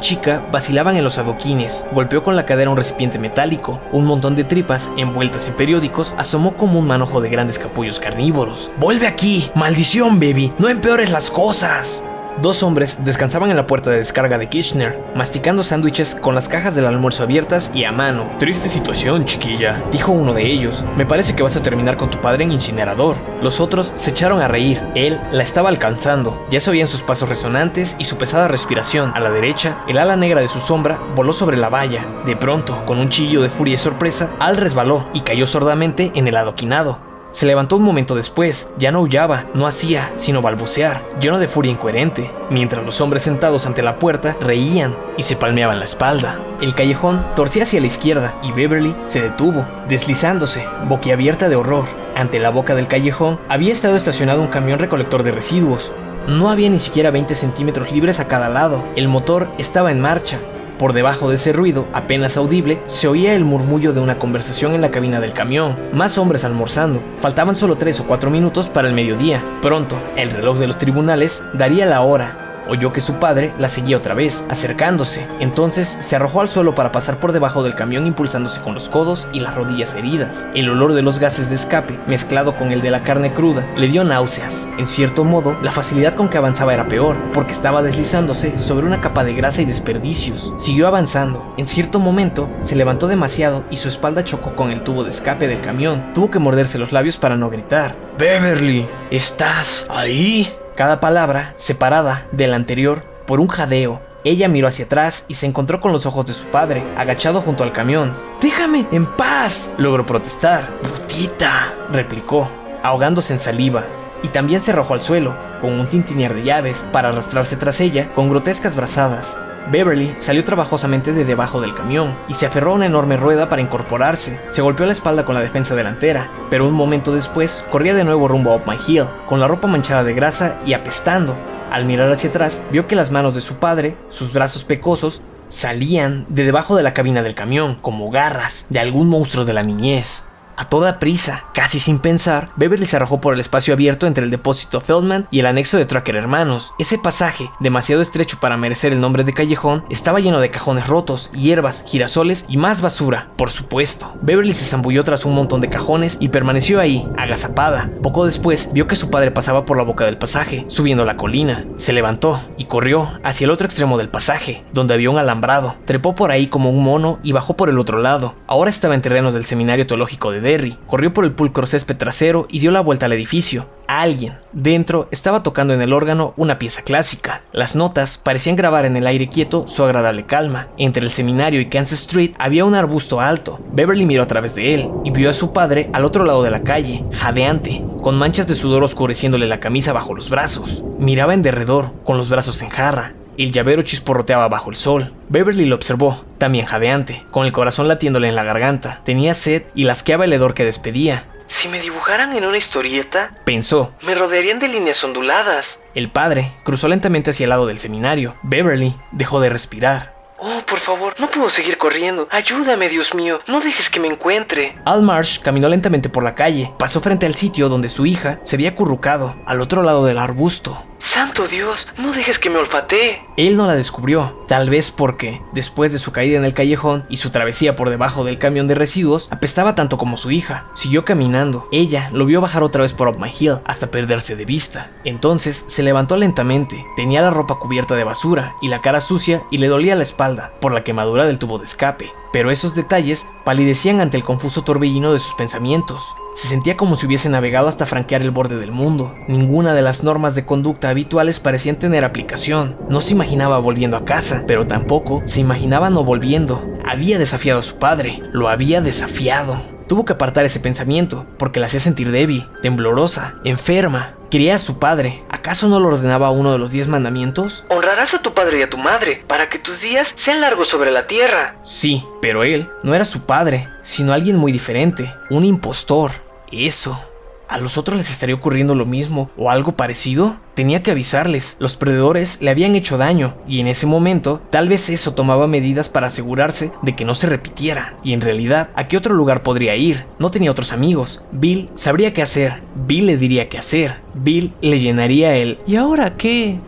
chica 0.00 0.44
vacilaban 0.50 0.96
en 0.96 1.04
los 1.04 1.18
adoquines, 1.18 1.86
golpeó 1.92 2.24
con 2.24 2.34
la 2.34 2.46
cadera 2.46 2.68
un 2.68 2.76
recipiente 2.76 3.16
metálico, 3.16 3.80
un 3.92 4.04
montón 4.04 4.34
de 4.34 4.42
tripas 4.42 4.90
envueltas 4.96 5.46
en 5.46 5.54
periódicos 5.54 6.16
asomó 6.18 6.56
como 6.56 6.80
un 6.80 6.88
manojo 6.88 7.20
de 7.20 7.28
grandes 7.28 7.60
capullos 7.60 8.00
carnívoros. 8.00 8.72
¡Vuelve 8.80 9.06
aquí! 9.06 9.48
¡Maldición, 9.54 10.18
baby! 10.18 10.52
¡No 10.58 10.68
empeores 10.68 11.12
las 11.12 11.30
cosas! 11.30 12.02
Dos 12.42 12.62
hombres 12.62 13.04
descansaban 13.04 13.50
en 13.50 13.56
la 13.58 13.66
puerta 13.66 13.90
de 13.90 13.98
descarga 13.98 14.38
de 14.38 14.48
Kirchner, 14.48 14.98
masticando 15.14 15.62
sándwiches 15.62 16.14
con 16.14 16.34
las 16.34 16.48
cajas 16.48 16.74
del 16.74 16.86
almuerzo 16.86 17.22
abiertas 17.22 17.70
y 17.74 17.84
a 17.84 17.92
mano. 17.92 18.30
Triste 18.38 18.70
situación, 18.70 19.26
chiquilla, 19.26 19.84
dijo 19.92 20.12
uno 20.12 20.32
de 20.32 20.46
ellos. 20.46 20.82
Me 20.96 21.04
parece 21.04 21.36
que 21.36 21.42
vas 21.42 21.58
a 21.58 21.62
terminar 21.62 21.98
con 21.98 22.08
tu 22.08 22.18
padre 22.22 22.44
en 22.44 22.52
incinerador. 22.52 23.18
Los 23.42 23.60
otros 23.60 23.92
se 23.94 24.12
echaron 24.12 24.40
a 24.40 24.48
reír. 24.48 24.80
Él 24.94 25.20
la 25.32 25.42
estaba 25.42 25.68
alcanzando. 25.68 26.46
Ya 26.50 26.60
se 26.60 26.70
oían 26.70 26.88
sus 26.88 27.02
pasos 27.02 27.28
resonantes 27.28 27.94
y 27.98 28.06
su 28.06 28.16
pesada 28.16 28.48
respiración. 28.48 29.12
A 29.14 29.20
la 29.20 29.30
derecha, 29.30 29.84
el 29.86 29.98
ala 29.98 30.16
negra 30.16 30.40
de 30.40 30.48
su 30.48 30.60
sombra 30.60 30.98
voló 31.14 31.34
sobre 31.34 31.58
la 31.58 31.68
valla. 31.68 32.06
De 32.24 32.36
pronto, 32.36 32.86
con 32.86 32.98
un 32.98 33.10
chillo 33.10 33.42
de 33.42 33.50
furia 33.50 33.74
y 33.74 33.78
sorpresa, 33.78 34.30
Al 34.38 34.56
resbaló 34.56 35.10
y 35.12 35.20
cayó 35.20 35.46
sordamente 35.46 36.10
en 36.14 36.26
el 36.26 36.36
adoquinado. 36.36 37.09
Se 37.32 37.46
levantó 37.46 37.76
un 37.76 37.84
momento 37.84 38.16
después, 38.16 38.72
ya 38.76 38.90
no 38.90 38.98
aullaba, 38.98 39.46
no 39.54 39.68
hacía, 39.68 40.10
sino 40.16 40.42
balbucear, 40.42 41.08
lleno 41.20 41.38
de 41.38 41.46
furia 41.46 41.70
incoherente, 41.70 42.28
mientras 42.50 42.84
los 42.84 43.00
hombres 43.00 43.22
sentados 43.22 43.66
ante 43.66 43.82
la 43.82 44.00
puerta 44.00 44.36
reían 44.40 44.96
y 45.16 45.22
se 45.22 45.36
palmeaban 45.36 45.78
la 45.78 45.84
espalda. 45.84 46.40
El 46.60 46.74
callejón 46.74 47.24
torcía 47.36 47.62
hacia 47.62 47.80
la 47.80 47.86
izquierda 47.86 48.34
y 48.42 48.50
Beverly 48.50 48.96
se 49.04 49.22
detuvo, 49.22 49.64
deslizándose, 49.88 50.64
boquiabierta 50.88 51.48
de 51.48 51.54
horror. 51.54 51.86
Ante 52.16 52.40
la 52.40 52.50
boca 52.50 52.74
del 52.74 52.88
callejón 52.88 53.38
había 53.48 53.72
estado 53.72 53.96
estacionado 53.96 54.42
un 54.42 54.48
camión 54.48 54.80
recolector 54.80 55.22
de 55.22 55.30
residuos. 55.30 55.92
No 56.26 56.50
había 56.50 56.68
ni 56.68 56.80
siquiera 56.80 57.12
20 57.12 57.34
centímetros 57.36 57.92
libres 57.92 58.18
a 58.18 58.26
cada 58.26 58.48
lado, 58.48 58.84
el 58.96 59.08
motor 59.08 59.48
estaba 59.56 59.90
en 59.92 60.00
marcha, 60.00 60.38
por 60.80 60.94
debajo 60.94 61.28
de 61.28 61.34
ese 61.36 61.52
ruido, 61.52 61.86
apenas 61.92 62.38
audible, 62.38 62.80
se 62.86 63.06
oía 63.06 63.34
el 63.34 63.44
murmullo 63.44 63.92
de 63.92 64.00
una 64.00 64.18
conversación 64.18 64.74
en 64.74 64.80
la 64.80 64.90
cabina 64.90 65.20
del 65.20 65.34
camión. 65.34 65.76
Más 65.92 66.16
hombres 66.16 66.42
almorzando. 66.42 67.02
Faltaban 67.20 67.54
solo 67.54 67.76
tres 67.76 68.00
o 68.00 68.06
cuatro 68.06 68.30
minutos 68.30 68.68
para 68.68 68.88
el 68.88 68.94
mediodía. 68.94 69.44
Pronto, 69.60 69.98
el 70.16 70.30
reloj 70.30 70.58
de 70.58 70.68
los 70.68 70.78
tribunales 70.78 71.42
daría 71.52 71.84
la 71.84 72.00
hora 72.00 72.39
oyó 72.70 72.92
que 72.92 73.00
su 73.00 73.14
padre 73.14 73.52
la 73.58 73.68
seguía 73.68 73.96
otra 73.96 74.14
vez, 74.14 74.46
acercándose. 74.48 75.26
Entonces 75.40 75.96
se 76.00 76.16
arrojó 76.16 76.40
al 76.40 76.48
suelo 76.48 76.74
para 76.74 76.92
pasar 76.92 77.18
por 77.18 77.32
debajo 77.32 77.62
del 77.62 77.74
camión 77.74 78.06
impulsándose 78.06 78.60
con 78.62 78.74
los 78.74 78.88
codos 78.88 79.28
y 79.32 79.40
las 79.40 79.54
rodillas 79.54 79.94
heridas. 79.94 80.46
El 80.54 80.70
olor 80.70 80.94
de 80.94 81.02
los 81.02 81.18
gases 81.18 81.48
de 81.48 81.56
escape, 81.56 81.98
mezclado 82.06 82.54
con 82.54 82.72
el 82.72 82.80
de 82.80 82.90
la 82.90 83.02
carne 83.02 83.32
cruda, 83.32 83.66
le 83.76 83.88
dio 83.88 84.04
náuseas. 84.04 84.68
En 84.78 84.86
cierto 84.86 85.24
modo, 85.24 85.58
la 85.62 85.72
facilidad 85.72 86.14
con 86.14 86.28
que 86.28 86.38
avanzaba 86.38 86.72
era 86.72 86.88
peor, 86.88 87.16
porque 87.32 87.52
estaba 87.52 87.82
deslizándose 87.82 88.56
sobre 88.56 88.86
una 88.86 89.00
capa 89.00 89.24
de 89.24 89.34
grasa 89.34 89.62
y 89.62 89.64
desperdicios. 89.64 90.54
Siguió 90.56 90.86
avanzando. 90.86 91.54
En 91.56 91.66
cierto 91.66 91.98
momento, 91.98 92.48
se 92.60 92.76
levantó 92.76 93.08
demasiado 93.08 93.64
y 93.70 93.76
su 93.78 93.88
espalda 93.88 94.24
chocó 94.24 94.54
con 94.54 94.70
el 94.70 94.82
tubo 94.82 95.04
de 95.04 95.10
escape 95.10 95.48
del 95.48 95.60
camión. 95.60 96.12
Tuvo 96.14 96.30
que 96.30 96.38
morderse 96.38 96.78
los 96.78 96.92
labios 96.92 97.16
para 97.16 97.36
no 97.36 97.50
gritar. 97.50 97.96
Beverly, 98.18 98.86
¿estás 99.10 99.86
ahí? 99.88 100.59
Cada 100.80 100.98
palabra, 100.98 101.52
separada 101.56 102.24
de 102.32 102.46
la 102.46 102.56
anterior 102.56 103.04
por 103.26 103.38
un 103.38 103.48
jadeo, 103.48 104.00
ella 104.24 104.48
miró 104.48 104.66
hacia 104.66 104.86
atrás 104.86 105.26
y 105.28 105.34
se 105.34 105.44
encontró 105.44 105.78
con 105.78 105.92
los 105.92 106.06
ojos 106.06 106.24
de 106.24 106.32
su 106.32 106.46
padre, 106.46 106.82
agachado 106.96 107.42
junto 107.42 107.64
al 107.64 107.74
camión. 107.74 108.16
¡Déjame 108.40 108.86
en 108.90 109.04
paz! 109.04 109.74
Logró 109.76 110.06
protestar. 110.06 110.70
¡Putita! 110.80 111.74
replicó, 111.92 112.48
ahogándose 112.82 113.34
en 113.34 113.40
saliva. 113.40 113.84
Y 114.22 114.28
también 114.28 114.62
se 114.62 114.70
arrojó 114.70 114.94
al 114.94 115.02
suelo, 115.02 115.36
con 115.60 115.78
un 115.78 115.86
tintinear 115.86 116.32
de 116.32 116.44
llaves, 116.44 116.86
para 116.90 117.10
arrastrarse 117.10 117.56
tras 117.56 117.78
ella 117.82 118.08
con 118.14 118.30
grotescas 118.30 118.74
brazadas. 118.74 119.38
Beverly 119.70 120.14
salió 120.18 120.44
trabajosamente 120.44 121.12
de 121.12 121.24
debajo 121.24 121.60
del 121.60 121.74
camión 121.74 122.16
y 122.28 122.34
se 122.34 122.46
aferró 122.46 122.72
a 122.72 122.74
una 122.76 122.86
enorme 122.86 123.16
rueda 123.16 123.48
para 123.48 123.62
incorporarse. 123.62 124.40
Se 124.50 124.62
golpeó 124.62 124.86
la 124.86 124.92
espalda 124.92 125.24
con 125.24 125.34
la 125.34 125.40
defensa 125.40 125.74
delantera, 125.74 126.30
pero 126.50 126.66
un 126.66 126.74
momento 126.74 127.14
después 127.14 127.64
corría 127.70 127.94
de 127.94 128.04
nuevo 128.04 128.28
rumbo 128.28 128.52
a 128.52 128.56
Up 128.56 128.62
My 128.66 128.76
Hill, 128.86 129.06
con 129.26 129.40
la 129.40 129.48
ropa 129.48 129.68
manchada 129.68 130.04
de 130.04 130.14
grasa 130.14 130.56
y 130.66 130.72
apestando. 130.72 131.36
Al 131.70 131.84
mirar 131.84 132.10
hacia 132.10 132.30
atrás, 132.30 132.62
vio 132.72 132.86
que 132.86 132.96
las 132.96 133.10
manos 133.10 133.34
de 133.34 133.40
su 133.40 133.56
padre, 133.56 133.96
sus 134.08 134.32
brazos 134.32 134.64
pecosos, 134.64 135.22
salían 135.48 136.26
de 136.28 136.44
debajo 136.44 136.76
de 136.76 136.82
la 136.82 136.94
cabina 136.94 137.22
del 137.22 137.34
camión, 137.34 137.76
como 137.76 138.10
garras 138.10 138.66
de 138.70 138.80
algún 138.80 139.08
monstruo 139.08 139.44
de 139.44 139.52
la 139.52 139.62
niñez. 139.62 140.24
A 140.60 140.66
toda 140.66 140.98
prisa, 140.98 141.44
casi 141.54 141.80
sin 141.80 142.00
pensar, 142.00 142.50
Beverly 142.54 142.84
se 142.84 142.96
arrojó 142.96 143.18
por 143.18 143.32
el 143.32 143.40
espacio 143.40 143.72
abierto 143.72 144.06
entre 144.06 144.24
el 144.24 144.30
depósito 144.30 144.82
Feldman 144.82 145.26
y 145.30 145.40
el 145.40 145.46
anexo 145.46 145.78
de 145.78 145.86
Tracker 145.86 146.16
Hermanos. 146.16 146.74
Ese 146.78 146.98
pasaje, 146.98 147.50
demasiado 147.60 148.02
estrecho 148.02 148.36
para 148.40 148.58
merecer 148.58 148.92
el 148.92 149.00
nombre 149.00 149.24
de 149.24 149.32
callejón, 149.32 149.86
estaba 149.88 150.20
lleno 150.20 150.38
de 150.38 150.50
cajones 150.50 150.86
rotos, 150.86 151.32
hierbas, 151.32 151.86
girasoles 151.88 152.44
y 152.46 152.58
más 152.58 152.82
basura, 152.82 153.30
por 153.38 153.50
supuesto. 153.50 154.12
Beverly 154.20 154.52
se 154.52 154.66
zambulló 154.66 155.02
tras 155.02 155.24
un 155.24 155.34
montón 155.34 155.62
de 155.62 155.70
cajones 155.70 156.18
y 156.20 156.28
permaneció 156.28 156.78
ahí, 156.78 157.08
agazapada. 157.16 157.90
Poco 158.02 158.26
después, 158.26 158.70
vio 158.74 158.86
que 158.86 158.96
su 158.96 159.08
padre 159.08 159.30
pasaba 159.30 159.64
por 159.64 159.78
la 159.78 159.84
boca 159.84 160.04
del 160.04 160.18
pasaje, 160.18 160.66
subiendo 160.68 161.06
la 161.06 161.16
colina. 161.16 161.64
Se 161.76 161.94
levantó 161.94 162.38
y 162.58 162.66
corrió 162.66 163.18
hacia 163.24 163.46
el 163.46 163.50
otro 163.50 163.64
extremo 163.64 163.96
del 163.96 164.10
pasaje, 164.10 164.62
donde 164.74 164.92
había 164.92 165.08
un 165.08 165.16
alambrado. 165.16 165.76
Trepó 165.86 166.14
por 166.14 166.30
ahí 166.32 166.48
como 166.48 166.68
un 166.68 166.84
mono 166.84 167.18
y 167.22 167.32
bajó 167.32 167.56
por 167.56 167.70
el 167.70 167.78
otro 167.78 168.02
lado. 168.02 168.34
Ahora 168.46 168.68
estaba 168.68 168.94
en 168.94 169.00
terrenos 169.00 169.32
del 169.32 169.46
seminario 169.46 169.86
teológico 169.86 170.30
de 170.30 170.49
corrió 170.86 171.12
por 171.12 171.24
el 171.24 171.32
pulcro 171.32 171.66
césped 171.66 171.96
trasero 171.96 172.46
y 172.50 172.58
dio 172.58 172.70
la 172.70 172.80
vuelta 172.80 173.06
al 173.06 173.12
edificio. 173.12 173.68
Alguien 173.86 174.38
dentro 174.52 175.08
estaba 175.10 175.42
tocando 175.42 175.74
en 175.74 175.80
el 175.80 175.92
órgano 175.92 176.34
una 176.36 176.58
pieza 176.58 176.82
clásica. 176.82 177.42
Las 177.52 177.76
notas 177.76 178.18
parecían 178.18 178.56
grabar 178.56 178.84
en 178.84 178.96
el 178.96 179.06
aire 179.06 179.28
quieto 179.28 179.66
su 179.68 179.84
agradable 179.84 180.26
calma. 180.26 180.68
Entre 180.76 181.02
el 181.02 181.10
seminario 181.10 181.60
y 181.60 181.66
Kansas 181.66 182.00
Street 182.00 182.32
había 182.38 182.64
un 182.64 182.74
arbusto 182.74 183.20
alto. 183.20 183.60
Beverly 183.72 184.04
miró 184.04 184.22
a 184.22 184.28
través 184.28 184.54
de 184.54 184.74
él 184.74 184.90
y 185.04 185.10
vio 185.10 185.30
a 185.30 185.34
su 185.34 185.52
padre 185.52 185.90
al 185.92 186.04
otro 186.04 186.24
lado 186.24 186.42
de 186.42 186.50
la 186.50 186.62
calle, 186.62 187.04
jadeante, 187.12 187.84
con 188.02 188.16
manchas 188.16 188.46
de 188.46 188.54
sudor 188.54 188.82
oscureciéndole 188.82 189.46
la 189.46 189.60
camisa 189.60 189.92
bajo 189.92 190.14
los 190.14 190.30
brazos. 190.30 190.84
Miraba 190.98 191.34
en 191.34 191.42
derredor, 191.42 191.92
con 192.04 192.16
los 192.16 192.28
brazos 192.28 192.62
en 192.62 192.70
jarra, 192.70 193.14
el 193.36 193.52
llavero 193.52 193.82
chisporroteaba 193.82 194.48
bajo 194.48 194.70
el 194.70 194.76
sol. 194.76 195.12
Beverly 195.28 195.66
lo 195.66 195.76
observó, 195.76 196.24
también 196.38 196.66
jadeante, 196.66 197.24
con 197.30 197.46
el 197.46 197.52
corazón 197.52 197.88
latiéndole 197.88 198.28
en 198.28 198.36
la 198.36 198.44
garganta. 198.44 199.00
Tenía 199.04 199.34
sed 199.34 199.64
y 199.74 199.84
lasqueaba 199.84 200.24
el 200.24 200.32
hedor 200.32 200.54
que 200.54 200.64
despedía. 200.64 201.26
Si 201.48 201.68
me 201.68 201.80
dibujaran 201.80 202.36
en 202.36 202.44
una 202.44 202.58
historieta, 202.58 203.32
pensó, 203.44 203.92
me 204.02 204.14
rodearían 204.14 204.60
de 204.60 204.68
líneas 204.68 205.02
onduladas. 205.02 205.78
El 205.94 206.08
padre 206.08 206.52
cruzó 206.62 206.86
lentamente 206.86 207.30
hacia 207.30 207.44
el 207.44 207.50
lado 207.50 207.66
del 207.66 207.78
seminario. 207.78 208.36
Beverly 208.42 208.94
dejó 209.10 209.40
de 209.40 209.50
respirar. 209.50 210.14
Oh, 210.42 210.62
por 210.66 210.78
favor, 210.78 211.14
no 211.18 211.30
puedo 211.30 211.50
seguir 211.50 211.76
corriendo. 211.76 212.26
Ayúdame, 212.30 212.88
Dios 212.88 213.14
mío. 213.14 213.40
No 213.46 213.60
dejes 213.60 213.90
que 213.90 214.00
me 214.00 214.08
encuentre. 214.08 214.74
Al 214.86 215.02
Marsh 215.02 215.38
caminó 215.40 215.68
lentamente 215.68 216.08
por 216.08 216.24
la 216.24 216.34
calle. 216.34 216.72
Pasó 216.78 217.02
frente 217.02 217.26
al 217.26 217.34
sitio 217.34 217.68
donde 217.68 217.90
su 217.90 218.06
hija 218.06 218.38
se 218.40 218.56
había 218.56 218.70
acurrucado, 218.70 219.36
al 219.44 219.60
otro 219.60 219.82
lado 219.82 220.06
del 220.06 220.16
arbusto. 220.16 220.82
Santo 221.00 221.48
Dios, 221.48 221.88
no 221.96 222.12
dejes 222.12 222.38
que 222.38 222.50
me 222.50 222.58
olfatee. 222.58 223.22
Él 223.36 223.56
no 223.56 223.66
la 223.66 223.74
descubrió, 223.74 224.44
tal 224.46 224.68
vez 224.68 224.90
porque, 224.90 225.40
después 225.52 225.92
de 225.92 225.98
su 225.98 226.12
caída 226.12 226.38
en 226.38 226.44
el 226.44 226.52
callejón 226.52 227.06
y 227.08 227.16
su 227.16 227.30
travesía 227.30 227.74
por 227.74 227.88
debajo 227.88 228.22
del 228.22 228.38
camión 228.38 228.66
de 228.66 228.74
residuos, 228.74 229.28
apestaba 229.30 229.74
tanto 229.74 229.96
como 229.96 230.18
su 230.18 230.30
hija. 230.30 230.66
Siguió 230.74 231.06
caminando. 231.06 231.68
Ella 231.72 232.10
lo 232.12 232.26
vio 232.26 232.42
bajar 232.42 232.62
otra 232.62 232.82
vez 232.82 232.92
por 232.92 233.08
Up 233.08 233.18
My 233.18 233.32
Hill 233.36 233.60
hasta 233.64 233.90
perderse 233.90 234.36
de 234.36 234.44
vista. 234.44 234.90
Entonces 235.04 235.64
se 235.66 235.82
levantó 235.82 236.16
lentamente. 236.16 236.84
Tenía 236.96 237.22
la 237.22 237.30
ropa 237.30 237.58
cubierta 237.58 237.96
de 237.96 238.04
basura 238.04 238.54
y 238.60 238.68
la 238.68 238.82
cara 238.82 239.00
sucia 239.00 239.42
y 239.50 239.58
le 239.58 239.68
dolía 239.68 239.96
la 239.96 240.02
espalda 240.02 240.52
por 240.60 240.72
la 240.72 240.84
quemadura 240.84 241.26
del 241.26 241.38
tubo 241.38 241.58
de 241.58 241.64
escape 241.64 242.12
pero 242.32 242.50
esos 242.50 242.74
detalles 242.74 243.26
palidecían 243.44 244.00
ante 244.00 244.16
el 244.16 244.24
confuso 244.24 244.62
torbellino 244.62 245.12
de 245.12 245.18
sus 245.18 245.34
pensamientos. 245.34 246.16
Se 246.34 246.48
sentía 246.48 246.76
como 246.76 246.96
si 246.96 247.06
hubiese 247.06 247.28
navegado 247.28 247.68
hasta 247.68 247.86
franquear 247.86 248.22
el 248.22 248.30
borde 248.30 248.56
del 248.56 248.72
mundo. 248.72 249.14
Ninguna 249.28 249.74
de 249.74 249.82
las 249.82 250.04
normas 250.04 250.34
de 250.34 250.46
conducta 250.46 250.88
habituales 250.88 251.40
parecían 251.40 251.76
tener 251.76 252.04
aplicación. 252.04 252.76
No 252.88 253.00
se 253.00 253.14
imaginaba 253.14 253.58
volviendo 253.58 253.96
a 253.96 254.04
casa, 254.04 254.44
pero 254.46 254.66
tampoco 254.66 255.22
se 255.26 255.40
imaginaba 255.40 255.90
no 255.90 256.04
volviendo. 256.04 256.64
Había 256.88 257.18
desafiado 257.18 257.60
a 257.60 257.64
su 257.64 257.78
padre, 257.78 258.20
lo 258.32 258.48
había 258.48 258.80
desafiado. 258.80 259.79
Tuvo 259.90 260.04
que 260.04 260.12
apartar 260.12 260.44
ese 260.44 260.60
pensamiento, 260.60 261.26
porque 261.36 261.58
la 261.58 261.66
hacía 261.66 261.80
sentir 261.80 262.12
débil, 262.12 262.46
temblorosa, 262.62 263.34
enferma. 263.42 264.14
Quería 264.30 264.54
a 264.54 264.58
su 264.58 264.78
padre. 264.78 265.24
¿Acaso 265.28 265.66
no 265.66 265.80
lo 265.80 265.88
ordenaba 265.88 266.30
uno 266.30 266.52
de 266.52 266.60
los 266.60 266.70
diez 266.70 266.86
mandamientos? 266.86 267.64
Honrarás 267.70 268.14
a 268.14 268.22
tu 268.22 268.32
padre 268.32 268.60
y 268.60 268.62
a 268.62 268.70
tu 268.70 268.78
madre, 268.78 269.24
para 269.26 269.48
que 269.48 269.58
tus 269.58 269.80
días 269.80 270.12
sean 270.14 270.42
largos 270.42 270.68
sobre 270.68 270.92
la 270.92 271.08
tierra. 271.08 271.56
Sí, 271.64 272.04
pero 272.22 272.44
él 272.44 272.68
no 272.84 272.94
era 272.94 273.04
su 273.04 273.26
padre, 273.26 273.68
sino 273.82 274.12
alguien 274.12 274.36
muy 274.36 274.52
diferente, 274.52 275.12
un 275.28 275.44
impostor. 275.44 276.12
Eso. 276.52 277.09
¿A 277.50 277.58
los 277.58 277.76
otros 277.76 277.98
les 277.98 278.10
estaría 278.10 278.36
ocurriendo 278.36 278.76
lo 278.76 278.86
mismo 278.86 279.28
o 279.36 279.50
algo 279.50 279.72
parecido? 279.72 280.36
Tenía 280.54 280.84
que 280.84 280.92
avisarles, 280.92 281.56
los 281.58 281.76
perdedores 281.76 282.40
le 282.40 282.48
habían 282.48 282.76
hecho 282.76 282.96
daño 282.96 283.34
y 283.48 283.58
en 283.58 283.66
ese 283.66 283.86
momento 283.86 284.40
tal 284.50 284.68
vez 284.68 284.88
eso 284.88 285.14
tomaba 285.14 285.48
medidas 285.48 285.88
para 285.88 286.06
asegurarse 286.06 286.70
de 286.82 286.94
que 286.94 287.04
no 287.04 287.16
se 287.16 287.26
repitiera. 287.26 287.94
Y 288.04 288.12
en 288.12 288.20
realidad, 288.20 288.68
¿a 288.76 288.86
qué 288.86 288.96
otro 288.96 289.14
lugar 289.14 289.42
podría 289.42 289.74
ir? 289.74 290.04
No 290.20 290.30
tenía 290.30 290.52
otros 290.52 290.72
amigos. 290.72 291.24
Bill 291.32 291.70
sabría 291.74 292.12
qué 292.12 292.22
hacer, 292.22 292.62
Bill 292.86 293.06
le 293.06 293.16
diría 293.16 293.48
qué 293.48 293.58
hacer, 293.58 293.96
Bill 294.14 294.52
le 294.60 294.78
llenaría 294.78 295.34
el 295.34 295.58
¿y 295.66 295.74
ahora 295.74 296.16
qué? 296.16 296.60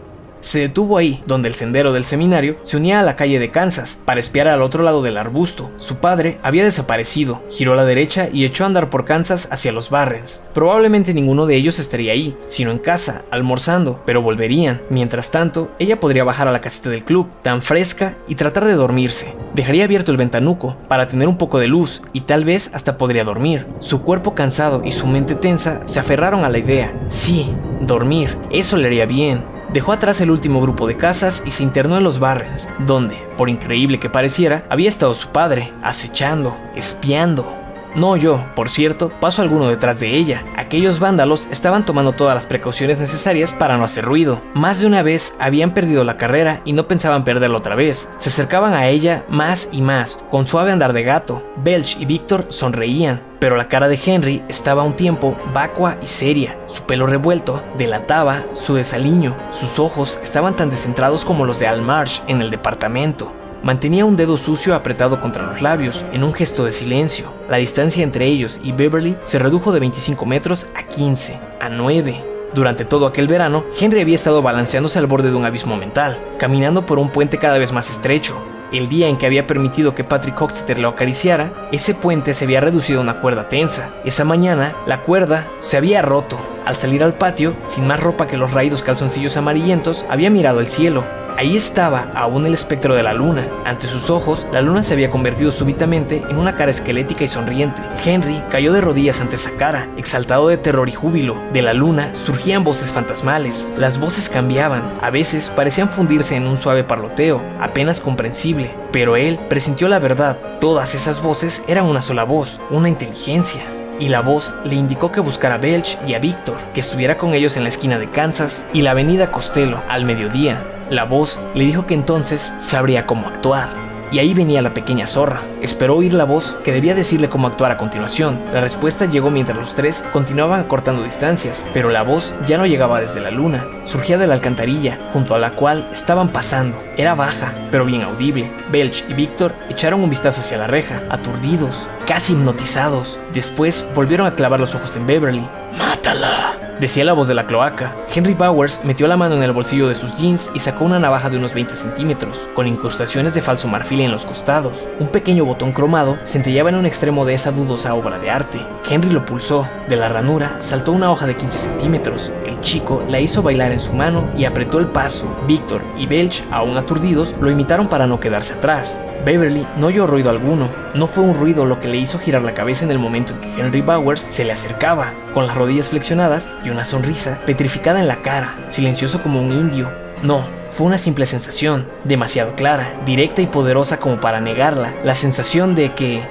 Se 0.42 0.58
detuvo 0.58 0.98
ahí, 0.98 1.22
donde 1.24 1.46
el 1.46 1.54
sendero 1.54 1.92
del 1.92 2.04
seminario 2.04 2.56
se 2.62 2.76
unía 2.76 2.98
a 2.98 3.04
la 3.04 3.14
calle 3.14 3.38
de 3.38 3.52
Kansas, 3.52 4.00
para 4.04 4.18
espiar 4.18 4.48
al 4.48 4.60
otro 4.60 4.82
lado 4.82 5.00
del 5.00 5.16
arbusto. 5.16 5.70
Su 5.76 5.98
padre 5.98 6.38
había 6.42 6.64
desaparecido, 6.64 7.40
giró 7.48 7.74
a 7.74 7.76
la 7.76 7.84
derecha 7.84 8.28
y 8.30 8.44
echó 8.44 8.64
a 8.64 8.66
andar 8.66 8.90
por 8.90 9.04
Kansas 9.04 9.48
hacia 9.52 9.70
los 9.70 9.88
Barrens. 9.88 10.44
Probablemente 10.52 11.14
ninguno 11.14 11.46
de 11.46 11.54
ellos 11.54 11.78
estaría 11.78 12.12
ahí, 12.12 12.36
sino 12.48 12.72
en 12.72 12.78
casa, 12.78 13.22
almorzando, 13.30 14.02
pero 14.04 14.20
volverían. 14.20 14.82
Mientras 14.90 15.30
tanto, 15.30 15.70
ella 15.78 16.00
podría 16.00 16.24
bajar 16.24 16.48
a 16.48 16.52
la 16.52 16.60
casita 16.60 16.90
del 16.90 17.04
club, 17.04 17.30
tan 17.42 17.62
fresca, 17.62 18.16
y 18.26 18.34
tratar 18.34 18.64
de 18.64 18.74
dormirse. 18.74 19.34
Dejaría 19.54 19.84
abierto 19.84 20.10
el 20.10 20.18
ventanuco 20.18 20.76
para 20.88 21.06
tener 21.06 21.28
un 21.28 21.38
poco 21.38 21.60
de 21.60 21.68
luz 21.68 22.02
y 22.12 22.22
tal 22.22 22.44
vez 22.44 22.72
hasta 22.74 22.98
podría 22.98 23.22
dormir. 23.22 23.66
Su 23.78 24.02
cuerpo 24.02 24.34
cansado 24.34 24.82
y 24.84 24.90
su 24.90 25.06
mente 25.06 25.36
tensa 25.36 25.82
se 25.84 26.00
aferraron 26.00 26.44
a 26.44 26.48
la 26.48 26.58
idea. 26.58 26.92
Sí, 27.08 27.54
dormir, 27.80 28.36
eso 28.50 28.76
le 28.76 28.86
haría 28.86 29.06
bien. 29.06 29.51
Dejó 29.72 29.92
atrás 29.92 30.20
el 30.20 30.30
último 30.30 30.60
grupo 30.60 30.86
de 30.86 30.98
casas 30.98 31.42
y 31.46 31.50
se 31.50 31.62
internó 31.62 31.96
en 31.96 32.04
los 32.04 32.18
Barrens, 32.18 32.68
donde, 32.80 33.16
por 33.38 33.48
increíble 33.48 33.98
que 33.98 34.10
pareciera, 34.10 34.66
había 34.68 34.90
estado 34.90 35.14
su 35.14 35.28
padre, 35.28 35.72
acechando, 35.82 36.58
espiando. 36.76 37.61
No 37.94 38.16
yo, 38.16 38.42
por 38.56 38.70
cierto, 38.70 39.10
paso 39.20 39.42
alguno 39.42 39.68
detrás 39.68 40.00
de 40.00 40.16
ella. 40.16 40.44
Aquellos 40.56 40.98
vándalos 40.98 41.48
estaban 41.50 41.84
tomando 41.84 42.12
todas 42.12 42.34
las 42.34 42.46
precauciones 42.46 42.98
necesarias 42.98 43.52
para 43.52 43.76
no 43.76 43.84
hacer 43.84 44.04
ruido. 44.04 44.40
Más 44.54 44.80
de 44.80 44.86
una 44.86 45.02
vez 45.02 45.34
habían 45.38 45.74
perdido 45.74 46.02
la 46.02 46.16
carrera 46.16 46.62
y 46.64 46.72
no 46.72 46.88
pensaban 46.88 47.24
perderla 47.24 47.58
otra 47.58 47.74
vez. 47.74 48.10
Se 48.16 48.30
acercaban 48.30 48.72
a 48.72 48.88
ella 48.88 49.24
más 49.28 49.68
y 49.72 49.82
más, 49.82 50.24
con 50.30 50.48
suave 50.48 50.72
andar 50.72 50.94
de 50.94 51.02
gato. 51.02 51.42
Belch 51.56 52.00
y 52.00 52.06
Víctor 52.06 52.46
sonreían, 52.48 53.20
pero 53.38 53.56
la 53.56 53.68
cara 53.68 53.88
de 53.88 54.00
Henry 54.02 54.42
estaba 54.48 54.84
un 54.84 54.94
tiempo 54.94 55.36
vacua 55.52 55.96
y 56.02 56.06
seria. 56.06 56.56
Su 56.66 56.84
pelo 56.84 57.06
revuelto 57.06 57.62
delataba 57.76 58.42
su 58.54 58.74
desaliño. 58.74 59.36
Sus 59.50 59.78
ojos 59.78 60.18
estaban 60.22 60.56
tan 60.56 60.70
descentrados 60.70 61.26
como 61.26 61.44
los 61.44 61.58
de 61.58 61.66
Al 61.66 61.82
Marsh 61.82 62.20
en 62.26 62.40
el 62.40 62.50
departamento. 62.50 63.41
Mantenía 63.62 64.04
un 64.04 64.16
dedo 64.16 64.38
sucio 64.38 64.74
apretado 64.74 65.20
contra 65.20 65.46
los 65.46 65.62
labios, 65.62 66.04
en 66.12 66.24
un 66.24 66.32
gesto 66.32 66.64
de 66.64 66.72
silencio. 66.72 67.32
La 67.48 67.58
distancia 67.58 68.02
entre 68.02 68.26
ellos 68.26 68.58
y 68.60 68.72
Beverly 68.72 69.16
se 69.22 69.38
redujo 69.38 69.70
de 69.70 69.78
25 69.78 70.26
metros 70.26 70.66
a 70.74 70.84
15, 70.88 71.38
a 71.60 71.68
9. 71.68 72.24
Durante 72.54 72.84
todo 72.84 73.06
aquel 73.06 73.28
verano, 73.28 73.64
Henry 73.78 74.00
había 74.00 74.16
estado 74.16 74.42
balanceándose 74.42 74.98
al 74.98 75.06
borde 75.06 75.30
de 75.30 75.36
un 75.36 75.44
abismo 75.44 75.76
mental, 75.76 76.18
caminando 76.38 76.84
por 76.86 76.98
un 76.98 77.10
puente 77.10 77.38
cada 77.38 77.58
vez 77.58 77.70
más 77.72 77.88
estrecho, 77.88 78.42
el 78.72 78.88
día 78.88 79.08
en 79.08 79.18
que 79.18 79.26
había 79.26 79.46
permitido 79.46 79.94
que 79.94 80.02
Patrick 80.02 80.40
Hoxter 80.40 80.78
lo 80.78 80.88
acariciara, 80.88 81.52
ese 81.72 81.94
puente 81.94 82.32
se 82.32 82.46
había 82.46 82.62
reducido 82.62 83.00
a 83.00 83.02
una 83.02 83.20
cuerda 83.20 83.50
tensa. 83.50 83.90
Esa 84.04 84.24
mañana, 84.24 84.74
la 84.86 85.02
cuerda 85.02 85.46
se 85.58 85.76
había 85.76 86.00
roto. 86.00 86.40
Al 86.64 86.76
salir 86.76 87.02
al 87.02 87.14
patio, 87.14 87.54
sin 87.66 87.86
más 87.86 88.00
ropa 88.00 88.26
que 88.26 88.36
los 88.36 88.52
raídos 88.52 88.82
calzoncillos 88.82 89.36
amarillentos, 89.36 90.06
había 90.08 90.30
mirado 90.30 90.60
el 90.60 90.68
cielo. 90.68 91.04
Ahí 91.36 91.56
estaba 91.56 92.10
aún 92.14 92.44
el 92.44 92.54
espectro 92.54 92.94
de 92.94 93.02
la 93.02 93.14
luna. 93.14 93.48
Ante 93.64 93.88
sus 93.88 94.10
ojos, 94.10 94.46
la 94.52 94.60
luna 94.60 94.82
se 94.82 94.94
había 94.94 95.10
convertido 95.10 95.50
súbitamente 95.50 96.22
en 96.28 96.36
una 96.36 96.56
cara 96.56 96.70
esquelética 96.70 97.24
y 97.24 97.28
sonriente. 97.28 97.82
Henry 98.04 98.42
cayó 98.50 98.72
de 98.72 98.82
rodillas 98.82 99.20
ante 99.20 99.36
esa 99.36 99.56
cara, 99.56 99.88
exaltado 99.96 100.48
de 100.48 100.58
terror 100.58 100.88
y 100.88 100.92
júbilo. 100.92 101.36
De 101.52 101.62
la 101.62 101.72
luna 101.72 102.14
surgían 102.14 102.64
voces 102.64 102.92
fantasmales. 102.92 103.66
Las 103.76 103.98
voces 103.98 104.28
cambiaban, 104.28 104.82
a 105.00 105.10
veces 105.10 105.48
parecían 105.48 105.88
fundirse 105.88 106.36
en 106.36 106.46
un 106.46 106.58
suave 106.58 106.84
parloteo, 106.84 107.40
apenas 107.60 108.00
comprensible. 108.00 108.74
Pero 108.92 109.16
él 109.16 109.38
presintió 109.48 109.88
la 109.88 109.98
verdad. 109.98 110.36
Todas 110.60 110.94
esas 110.94 111.22
voces 111.22 111.64
eran 111.66 111.86
una 111.86 112.02
sola 112.02 112.24
voz, 112.24 112.60
una 112.70 112.90
inteligencia 112.90 113.62
y 114.02 114.08
la 114.08 114.20
voz 114.20 114.56
le 114.64 114.74
indicó 114.74 115.12
que 115.12 115.20
buscara 115.20 115.54
a 115.54 115.58
Belch 115.58 115.96
y 116.08 116.14
a 116.14 116.18
Víctor, 116.18 116.56
que 116.74 116.80
estuviera 116.80 117.16
con 117.16 117.34
ellos 117.34 117.56
en 117.56 117.62
la 117.62 117.68
esquina 117.68 118.00
de 118.00 118.10
Kansas 118.10 118.66
y 118.72 118.82
la 118.82 118.90
avenida 118.90 119.30
Costello 119.30 119.80
al 119.88 120.04
mediodía. 120.04 120.60
La 120.90 121.04
voz 121.04 121.40
le 121.54 121.64
dijo 121.64 121.86
que 121.86 121.94
entonces 121.94 122.52
sabría 122.58 123.06
cómo 123.06 123.28
actuar. 123.28 123.81
Y 124.12 124.18
ahí 124.18 124.34
venía 124.34 124.60
la 124.60 124.74
pequeña 124.74 125.06
zorra. 125.06 125.42
Esperó 125.62 125.96
oír 125.96 126.12
la 126.12 126.24
voz 126.24 126.58
que 126.62 126.72
debía 126.72 126.94
decirle 126.94 127.30
cómo 127.30 127.46
actuar 127.46 127.72
a 127.72 127.78
continuación. 127.78 128.38
La 128.52 128.60
respuesta 128.60 129.06
llegó 129.06 129.30
mientras 129.30 129.56
los 129.56 129.74
tres 129.74 130.04
continuaban 130.12 130.64
cortando 130.64 131.02
distancias, 131.02 131.64
pero 131.72 131.88
la 131.88 132.02
voz 132.02 132.34
ya 132.46 132.58
no 132.58 132.66
llegaba 132.66 133.00
desde 133.00 133.22
la 133.22 133.30
luna. 133.30 133.66
Surgía 133.84 134.18
de 134.18 134.26
la 134.26 134.34
alcantarilla, 134.34 134.98
junto 135.14 135.34
a 135.34 135.38
la 135.38 135.52
cual 135.52 135.88
estaban 135.92 136.28
pasando. 136.28 136.76
Era 136.98 137.14
baja, 137.14 137.54
pero 137.70 137.86
bien 137.86 138.02
audible. 138.02 138.52
Belch 138.70 139.02
y 139.08 139.14
Víctor 139.14 139.54
echaron 139.70 140.02
un 140.02 140.10
vistazo 140.10 140.40
hacia 140.40 140.58
la 140.58 140.66
reja, 140.66 141.02
aturdidos, 141.08 141.88
casi 142.06 142.34
hipnotizados. 142.34 143.18
Después 143.32 143.86
volvieron 143.94 144.26
a 144.26 144.34
clavar 144.34 144.60
los 144.60 144.74
ojos 144.74 144.94
en 144.96 145.06
Beverly. 145.06 145.48
¡Mátala! 145.78 146.71
Decía 146.82 147.04
la 147.04 147.12
voz 147.12 147.28
de 147.28 147.34
la 147.34 147.46
cloaca. 147.46 147.94
Henry 148.12 148.34
Bowers 148.34 148.80
metió 148.82 149.06
la 149.06 149.16
mano 149.16 149.36
en 149.36 149.44
el 149.44 149.52
bolsillo 149.52 149.86
de 149.86 149.94
sus 149.94 150.16
jeans 150.16 150.50
y 150.52 150.58
sacó 150.58 150.84
una 150.84 150.98
navaja 150.98 151.30
de 151.30 151.36
unos 151.36 151.54
20 151.54 151.76
centímetros, 151.76 152.50
con 152.56 152.66
incrustaciones 152.66 153.34
de 153.34 153.40
falso 153.40 153.68
marfil 153.68 154.00
en 154.00 154.10
los 154.10 154.26
costados. 154.26 154.88
Un 154.98 155.06
pequeño 155.06 155.44
botón 155.44 155.70
cromado 155.70 156.18
centellaba 156.24 156.70
en 156.70 156.74
un 156.74 156.84
extremo 156.84 157.24
de 157.24 157.34
esa 157.34 157.52
dudosa 157.52 157.94
obra 157.94 158.18
de 158.18 158.30
arte. 158.30 158.58
Henry 158.90 159.10
lo 159.10 159.24
pulsó. 159.24 159.68
De 159.88 159.94
la 159.94 160.08
ranura 160.08 160.56
saltó 160.58 160.90
una 160.90 161.12
hoja 161.12 161.28
de 161.28 161.36
15 161.36 161.68
centímetros. 161.68 162.32
El 162.44 162.60
chico 162.62 163.04
la 163.08 163.20
hizo 163.20 163.44
bailar 163.44 163.70
en 163.70 163.78
su 163.78 163.92
mano 163.92 164.28
y 164.36 164.44
apretó 164.44 164.80
el 164.80 164.88
paso. 164.88 165.36
Víctor 165.46 165.84
y 165.96 166.06
Belch, 166.06 166.42
aún 166.50 166.76
aturdidos, 166.76 167.36
lo 167.40 167.48
imitaron 167.48 167.86
para 167.86 168.08
no 168.08 168.18
quedarse 168.18 168.54
atrás. 168.54 168.98
Beverly 169.24 169.64
no 169.76 169.86
oyó 169.86 170.08
ruido 170.08 170.30
alguno. 170.30 170.68
No 170.94 171.06
fue 171.06 171.22
un 171.22 171.34
ruido 171.34 171.64
lo 171.64 171.80
que 171.80 171.86
le 171.86 171.98
hizo 171.98 172.18
girar 172.18 172.42
la 172.42 172.54
cabeza 172.54 172.84
en 172.84 172.90
el 172.90 172.98
momento 172.98 173.34
en 173.34 173.40
que 173.40 173.60
Henry 173.60 173.80
Bowers 173.80 174.26
se 174.30 174.44
le 174.44 174.50
acercaba, 174.50 175.12
con 175.32 175.46
las 175.46 175.56
rodillas 175.56 175.90
flexionadas 175.90 176.52
y 176.64 176.70
una 176.72 176.84
sonrisa 176.84 177.38
petrificada 177.46 178.00
en 178.00 178.08
la 178.08 178.22
cara, 178.22 178.56
silencioso 178.68 179.22
como 179.22 179.40
un 179.40 179.52
indio. 179.52 179.90
No, 180.22 180.44
fue 180.70 180.86
una 180.86 180.98
simple 180.98 181.26
sensación, 181.26 181.88
demasiado 182.04 182.54
clara, 182.54 182.92
directa 183.04 183.42
y 183.42 183.46
poderosa 183.46 183.98
como 183.98 184.20
para 184.20 184.40
negarla, 184.40 184.94
la 185.04 185.14
sensación 185.14 185.74
de 185.74 185.92
que... 185.92 186.22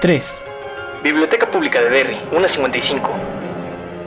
3. 0.00 0.44
Biblioteca 1.02 1.50
Pública 1.50 1.80
de 1.80 1.90
Derry, 1.90 2.20
1.55. 2.32 3.10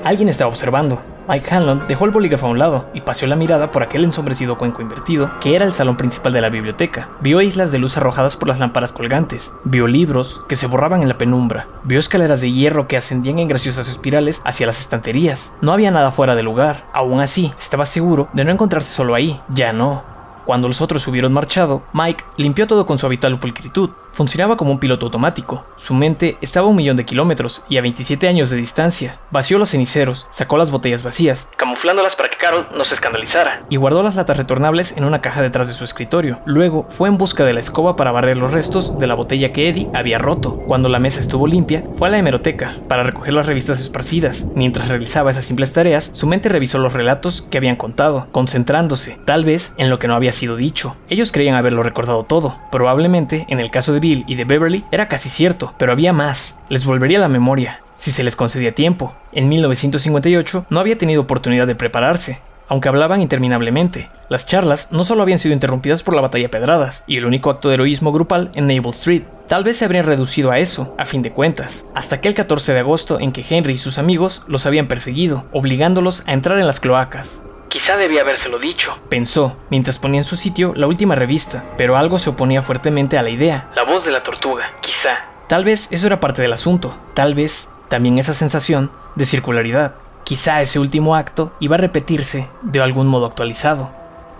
Alguien 0.03 0.29
estaba 0.29 0.49
observando. 0.49 1.12
Mike 1.27 1.53
Hanlon 1.53 1.83
dejó 1.87 2.05
el 2.05 2.11
bolígrafo 2.11 2.47
a 2.47 2.49
un 2.49 2.59
lado 2.59 2.85
y 2.93 3.01
paseó 3.01 3.27
la 3.27 3.35
mirada 3.35 3.71
por 3.71 3.83
aquel 3.83 4.03
ensombrecido 4.03 4.57
cuenco 4.57 4.81
invertido 4.81 5.31
que 5.39 5.55
era 5.55 5.65
el 5.65 5.73
salón 5.73 5.97
principal 5.97 6.33
de 6.33 6.41
la 6.41 6.49
biblioteca. 6.49 7.09
Vio 7.21 7.41
islas 7.41 7.71
de 7.71 7.79
luz 7.79 7.97
arrojadas 7.97 8.35
por 8.35 8.47
las 8.47 8.59
lámparas 8.59 8.91
colgantes, 8.91 9.53
vio 9.63 9.87
libros 9.87 10.43
que 10.49 10.55
se 10.55 10.67
borraban 10.67 11.01
en 11.01 11.09
la 11.09 11.17
penumbra, 11.17 11.67
vio 11.83 11.99
escaleras 11.99 12.41
de 12.41 12.51
hierro 12.51 12.87
que 12.87 12.97
ascendían 12.97 13.39
en 13.39 13.47
graciosas 13.47 13.89
espirales 13.89 14.41
hacia 14.43 14.65
las 14.65 14.79
estanterías. 14.79 15.53
No 15.61 15.71
había 15.71 15.91
nada 15.91 16.11
fuera 16.11 16.35
de 16.35 16.43
lugar. 16.43 16.85
Aún 16.93 17.21
así, 17.21 17.53
estaba 17.57 17.85
seguro 17.85 18.29
de 18.33 18.43
no 18.45 18.51
encontrarse 18.51 18.93
solo 18.93 19.15
ahí. 19.15 19.39
Ya 19.49 19.73
no. 19.73 20.03
Cuando 20.45 20.67
los 20.67 20.81
otros 20.81 21.07
hubieron 21.07 21.31
marchado, 21.31 21.83
Mike 21.93 22.25
limpió 22.37 22.67
todo 22.67 22.85
con 22.85 22.97
su 22.97 23.05
habitual 23.05 23.39
pulcritud. 23.39 23.91
Funcionaba 24.13 24.57
como 24.57 24.71
un 24.71 24.79
piloto 24.79 25.07
automático. 25.07 25.65
Su 25.75 25.95
mente 25.95 26.37
estaba 26.39 26.67
a 26.67 26.69
un 26.69 26.75
millón 26.75 26.97
de 26.97 27.03
kilómetros 27.03 27.65
y 27.67 27.77
a 27.77 27.81
27 27.81 28.27
años 28.27 28.51
de 28.51 28.57
distancia. 28.57 29.17
Vació 29.31 29.57
los 29.57 29.71
ceniceros, 29.71 30.27
sacó 30.29 30.55
las 30.57 30.69
botellas 30.69 31.01
vacías, 31.01 31.49
camuflándolas 31.57 32.15
para 32.15 32.29
que 32.29 32.37
Carol 32.37 32.67
no 32.77 32.85
se 32.85 32.93
escandalizara, 32.93 33.65
y 33.71 33.77
guardó 33.77 34.03
las 34.03 34.15
latas 34.15 34.37
retornables 34.37 34.95
en 34.97 35.05
una 35.05 35.21
caja 35.21 35.41
detrás 35.41 35.67
de 35.67 35.73
su 35.73 35.83
escritorio. 35.83 36.39
Luego 36.45 36.85
fue 36.89 37.09
en 37.09 37.17
busca 37.17 37.43
de 37.43 37.53
la 37.53 37.59
escoba 37.59 37.95
para 37.95 38.11
barrer 38.11 38.37
los 38.37 38.53
restos 38.53 38.99
de 38.99 39.07
la 39.07 39.15
botella 39.15 39.51
que 39.51 39.67
Eddie 39.67 39.89
había 39.95 40.19
roto. 40.19 40.57
Cuando 40.67 40.89
la 40.89 40.99
mesa 40.99 41.19
estuvo 41.19 41.47
limpia, 41.47 41.83
fue 41.93 42.07
a 42.07 42.11
la 42.11 42.19
hemeroteca 42.19 42.77
para 42.87 43.01
recoger 43.01 43.33
las 43.33 43.47
revistas 43.47 43.79
esparcidas. 43.79 44.45
Mientras 44.53 44.89
realizaba 44.89 45.31
esas 45.31 45.45
simples 45.45 45.73
tareas, 45.73 46.11
su 46.13 46.27
mente 46.27 46.49
revisó 46.49 46.77
los 46.77 46.93
relatos 46.93 47.41
que 47.41 47.57
habían 47.57 47.77
contado, 47.77 48.27
concentrándose, 48.31 49.17
tal 49.25 49.43
vez, 49.43 49.73
en 49.77 49.89
lo 49.89 49.97
que 49.97 50.07
no 50.07 50.13
había 50.13 50.33
sido 50.33 50.55
dicho. 50.55 50.97
Ellos 51.09 51.31
creían 51.31 51.55
haberlo 51.55 51.81
recordado 51.81 52.25
todo. 52.25 52.59
Probablemente, 52.71 53.47
en 53.49 53.59
el 53.59 53.71
caso 53.71 53.91
de 53.91 54.02
Y 54.03 54.35
de 54.35 54.43
Beverly 54.43 54.83
era 54.91 55.07
casi 55.07 55.29
cierto, 55.29 55.73
pero 55.77 55.93
había 55.93 56.11
más. 56.11 56.59
Les 56.67 56.85
volvería 56.85 57.19
la 57.19 57.29
memoria, 57.29 57.79
si 57.95 58.11
se 58.11 58.23
les 58.23 58.35
concedía 58.35 58.75
tiempo. 58.75 59.13
En 59.31 59.47
1958 59.47 60.65
no 60.69 60.79
había 60.79 60.97
tenido 60.97 61.21
oportunidad 61.21 61.67
de 61.67 61.75
prepararse, 61.75 62.39
aunque 62.67 62.89
hablaban 62.89 63.21
interminablemente. 63.21 64.09
Las 64.29 64.45
charlas 64.45 64.91
no 64.91 65.05
solo 65.05 65.21
habían 65.21 65.39
sido 65.39 65.53
interrumpidas 65.53 66.03
por 66.03 66.15
la 66.15 66.21
batalla 66.21 66.49
Pedradas 66.49 67.05
y 67.07 67.15
el 67.15 67.25
único 67.25 67.49
acto 67.49 67.69
de 67.69 67.75
heroísmo 67.75 68.11
grupal 68.11 68.51
en 68.55 68.67
Naval 68.67 68.89
Street, 68.89 69.23
tal 69.47 69.63
vez 69.63 69.77
se 69.77 69.85
habrían 69.85 70.05
reducido 70.05 70.51
a 70.51 70.59
eso, 70.59 70.95
a 70.97 71.05
fin 71.05 71.21
de 71.21 71.31
cuentas, 71.31 71.85
hasta 71.95 72.15
aquel 72.15 72.35
14 72.35 72.73
de 72.73 72.79
agosto 72.79 73.21
en 73.21 73.31
que 73.31 73.45
Henry 73.47 73.73
y 73.73 73.77
sus 73.77 73.99
amigos 73.99 74.43
los 74.47 74.65
habían 74.65 74.87
perseguido, 74.87 75.45
obligándolos 75.53 76.23
a 76.27 76.33
entrar 76.33 76.59
en 76.59 76.67
las 76.67 76.81
cloacas. 76.81 77.41
Quizá 77.69 77.97
debía 77.97 78.21
habérselo 78.21 78.59
dicho, 78.59 78.97
pensó, 79.09 79.57
mientras 79.69 79.97
ponía 79.97 80.19
en 80.19 80.25
su 80.25 80.35
sitio 80.35 80.73
la 80.75 80.87
última 80.87 81.15
revista, 81.15 81.63
pero 81.77 81.97
algo 81.97 82.19
se 82.19 82.29
oponía 82.29 82.61
fuertemente 82.61 83.17
a 83.17 83.23
la 83.23 83.29
idea. 83.29 83.67
La 83.75 83.83
voz 83.83 84.05
de 84.05 84.11
la 84.11 84.21
tortuga, 84.23 84.71
quizá. 84.81 85.19
Tal 85.47 85.63
vez 85.63 85.87
eso 85.91 86.07
era 86.07 86.19
parte 86.19 86.41
del 86.41 86.53
asunto, 86.53 86.95
tal 87.13 87.33
vez 87.33 87.73
también 87.87 88.19
esa 88.19 88.33
sensación 88.33 88.91
de 89.15 89.25
circularidad. 89.25 89.95
Quizá 90.23 90.61
ese 90.61 90.79
último 90.79 91.15
acto 91.15 91.51
iba 91.59 91.75
a 91.75 91.79
repetirse 91.79 92.47
de 92.61 92.81
algún 92.81 93.07
modo 93.07 93.25
actualizado. 93.25 93.91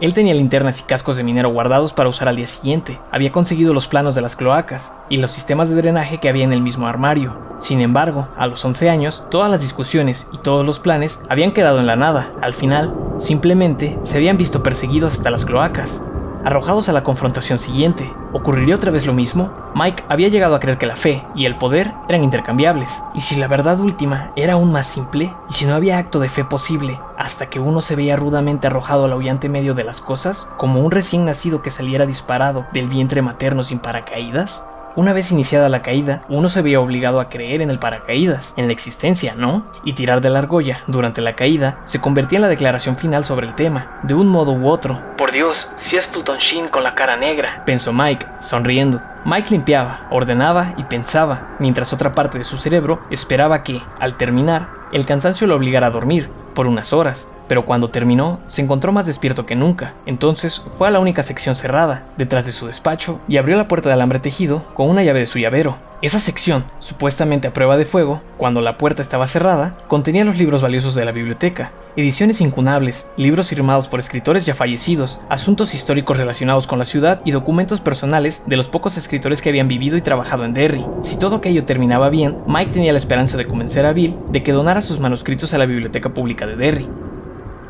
Él 0.04 0.14
tenía 0.14 0.34
linternas 0.34 0.82
y 0.82 0.84
cascos 0.84 1.16
de 1.16 1.24
minero 1.24 1.48
guardados 1.54 1.94
para 1.94 2.10
usar 2.10 2.28
al 2.28 2.36
día 2.36 2.46
siguiente, 2.46 3.00
había 3.10 3.32
conseguido 3.32 3.74
los 3.74 3.88
planos 3.88 4.16
de 4.16 4.22
las 4.22 4.36
cloacas 4.36 4.94
y 5.08 5.16
los 5.16 5.32
sistemas 5.32 5.70
de 5.70 5.78
drenaje 5.78 6.18
que 6.18 6.28
había 6.28 6.44
en 6.44 6.52
el 6.52 6.60
mismo 6.60 6.88
armario. 6.88 7.38
Sin 7.58 7.80
embargo, 7.80 8.28
a 8.36 8.46
los 8.48 8.66
11 8.66 8.90
años, 8.90 9.26
todas 9.32 9.50
las 9.50 9.62
discusiones 9.62 10.28
y 10.34 10.40
todos 10.40 10.66
los 10.66 10.80
planes 10.80 11.22
habían 11.30 11.54
quedado 11.54 11.80
en 11.80 11.88
la 11.88 11.96
nada. 11.96 12.34
Al 12.42 12.54
final, 12.54 12.94
simplemente 13.16 13.98
se 14.04 14.18
habían 14.18 14.38
visto 14.38 14.62
perseguidos 14.62 15.14
hasta 15.14 15.32
las 15.32 15.46
cloacas 15.46 16.02
arrojados 16.44 16.90
a 16.90 16.94
la 16.94 17.04
confrontación 17.04 17.60
siguiente. 17.60 18.14
¿Ocurriría 18.34 18.76
otra 18.76 18.92
vez 18.92 19.06
lo 19.06 19.14
mismo? 19.14 19.54
Mike 19.76 20.04
había 20.10 20.28
llegado 20.28 20.56
a 20.56 20.60
creer 20.60 20.78
que 20.78 20.86
la 20.86 20.96
fe 20.96 21.24
y 21.36 21.46
el 21.46 21.58
poder 21.58 21.94
eran 22.08 22.24
intercambiables, 22.24 23.04
y 23.14 23.22
si 23.22 23.36
la 23.36 23.48
verdad 23.48 23.80
última 23.80 24.32
era 24.36 24.54
aún 24.54 24.72
más 24.72 24.88
simple, 24.88 25.34
y 25.50 25.54
si 25.54 25.66
no 25.66 25.76
había 25.76 25.98
acto 25.98 26.20
de 26.20 26.30
fe 26.30 26.44
posible, 26.44 27.00
hasta 27.18 27.50
que 27.50 27.60
uno 27.60 27.82
se 27.82 27.96
veía 27.96 28.16
rudamente 28.16 28.68
arrojado 28.68 29.06
al 29.06 29.14
aullante 29.14 29.50
medio 29.50 29.74
de 29.74 29.84
las 29.84 30.02
cosas, 30.02 30.50
como 30.58 30.82
un 30.82 30.92
recién 30.92 31.26
nacido 31.26 31.62
que 31.62 31.72
saliera 31.72 32.06
disparado 32.06 32.66
del 32.74 32.88
vientre 32.88 33.22
materno 33.22 33.64
sin 33.64 33.80
paracaídas, 33.80 34.68
una 34.96 35.14
vez 35.14 35.32
iniciada 35.32 35.70
la 35.70 35.82
caída, 35.82 36.24
uno 36.30 36.50
se 36.50 36.62
veía 36.62 36.80
obligado 36.80 37.20
a 37.20 37.30
creer 37.30 37.62
en 37.62 37.70
el 37.70 37.80
paracaídas, 37.80 38.54
en 38.58 38.68
la 38.68 38.74
existencia, 38.74 39.34
¿no? 39.36 39.66
Y 39.84 39.94
tirar 39.94 40.22
de 40.22 40.30
la 40.30 40.40
argolla 40.40 40.84
durante 40.88 41.22
la 41.22 41.36
caída 41.36 41.80
se 41.84 42.02
convertía 42.02 42.38
en 42.38 42.44
la 42.44 42.48
declaración 42.48 42.98
final 42.98 43.26
sobre 43.26 43.48
el 43.48 43.56
tema, 43.56 44.00
de 44.04 44.14
un 44.14 44.28
modo 44.28 44.54
u 44.54 44.68
otro. 44.68 45.02
Por 45.18 45.32
Dios, 45.32 45.70
si 45.76 45.98
es 45.98 46.08
Pluton 46.08 46.38
Shin 46.38 46.68
con 46.68 46.84
la 46.84 46.96
cara 46.96 47.18
negra, 47.18 47.64
pensó 47.66 47.94
Mike, 47.94 48.26
sonriendo. 48.40 49.02
Mike 49.26 49.52
limpiaba, 49.52 50.08
ordenaba 50.12 50.74
y 50.78 50.84
pensaba, 50.84 51.56
mientras 51.60 51.94
otra 51.94 52.14
parte 52.14 52.38
de 52.38 52.44
su 52.44 52.58
cerebro 52.58 53.02
esperaba 53.10 53.64
que, 53.64 53.82
al 54.00 54.18
terminar, 54.18 54.68
el 54.92 55.06
cansancio 55.06 55.48
lo 55.48 55.56
obligara 55.56 55.88
a 55.88 55.92
dormir, 55.92 56.30
por 56.54 56.68
unas 56.68 56.94
horas, 56.94 57.28
pero 57.48 57.66
cuando 57.66 57.90
terminó 57.90 58.40
se 58.46 58.62
encontró 58.62 58.92
más 58.92 59.06
despierto 59.06 59.46
que 59.46 59.56
nunca. 59.56 59.94
Entonces 60.06 60.62
fue 60.78 60.88
a 60.88 60.92
la 60.92 61.00
única 61.00 61.24
sección 61.24 61.56
cerrada, 61.56 62.04
detrás 62.18 62.46
de 62.46 62.52
su 62.52 62.68
despacho, 62.68 63.20
y 63.28 63.38
abrió 63.38 63.58
la 63.58 63.68
puerta 63.68 63.90
de 63.90 63.94
alambre 63.94 64.20
tejido 64.20 64.64
con 64.74 64.90
una 64.90 65.04
llave 65.04 65.20
de 65.20 65.26
su 65.26 65.40
llavero. 65.40 65.78
Esa 66.04 66.20
sección, 66.20 66.66
supuestamente 66.80 67.48
a 67.48 67.54
prueba 67.54 67.78
de 67.78 67.86
fuego, 67.86 68.22
cuando 68.36 68.60
la 68.60 68.78
puerta 68.78 69.02
estaba 69.02 69.26
cerrada, 69.26 69.78
contenía 69.88 70.26
los 70.26 70.38
libros 70.38 70.62
valiosos 70.62 70.96
de 70.96 71.06
la 71.06 71.14
biblioteca, 71.14 71.72
ediciones 71.96 72.42
incunables, 72.42 73.10
libros 73.16 73.48
firmados 73.48 73.88
por 73.88 74.02
escritores 74.02 74.46
ya 74.46 74.54
fallecidos, 74.54 75.22
asuntos 75.30 75.74
históricos 75.74 76.18
relacionados 76.18 76.68
con 76.68 76.78
la 76.78 76.84
ciudad 76.84 77.22
y 77.24 77.32
documentos 77.32 77.80
personales 77.80 78.44
de 78.48 78.58
los 78.58 78.68
pocos 78.68 78.98
escritores 78.98 79.42
que 79.42 79.48
habían 79.48 79.70
vivido 79.70 79.96
y 79.96 80.02
trabajado 80.02 80.44
en 80.44 80.54
Derry. 80.54 80.86
Si 81.04 81.18
todo 81.18 81.38
aquello 81.38 81.64
terminaba 81.64 82.10
bien, 82.10 82.40
Mike 82.48 82.74
tenía 82.74 82.92
la 82.92 82.98
esperanza 82.98 83.38
de 83.38 83.48
convencer 83.48 83.86
a 83.86 83.94
Bill 83.94 84.18
de 84.30 84.44
que 84.44 84.52
donara 84.52 84.82
sus 84.82 85.00
manuscritos 85.00 85.54
a 85.54 85.58
la 85.58 85.66
biblioteca 85.66 86.14
pública 86.14 86.46
de 86.46 86.58
Derry. 86.58 86.90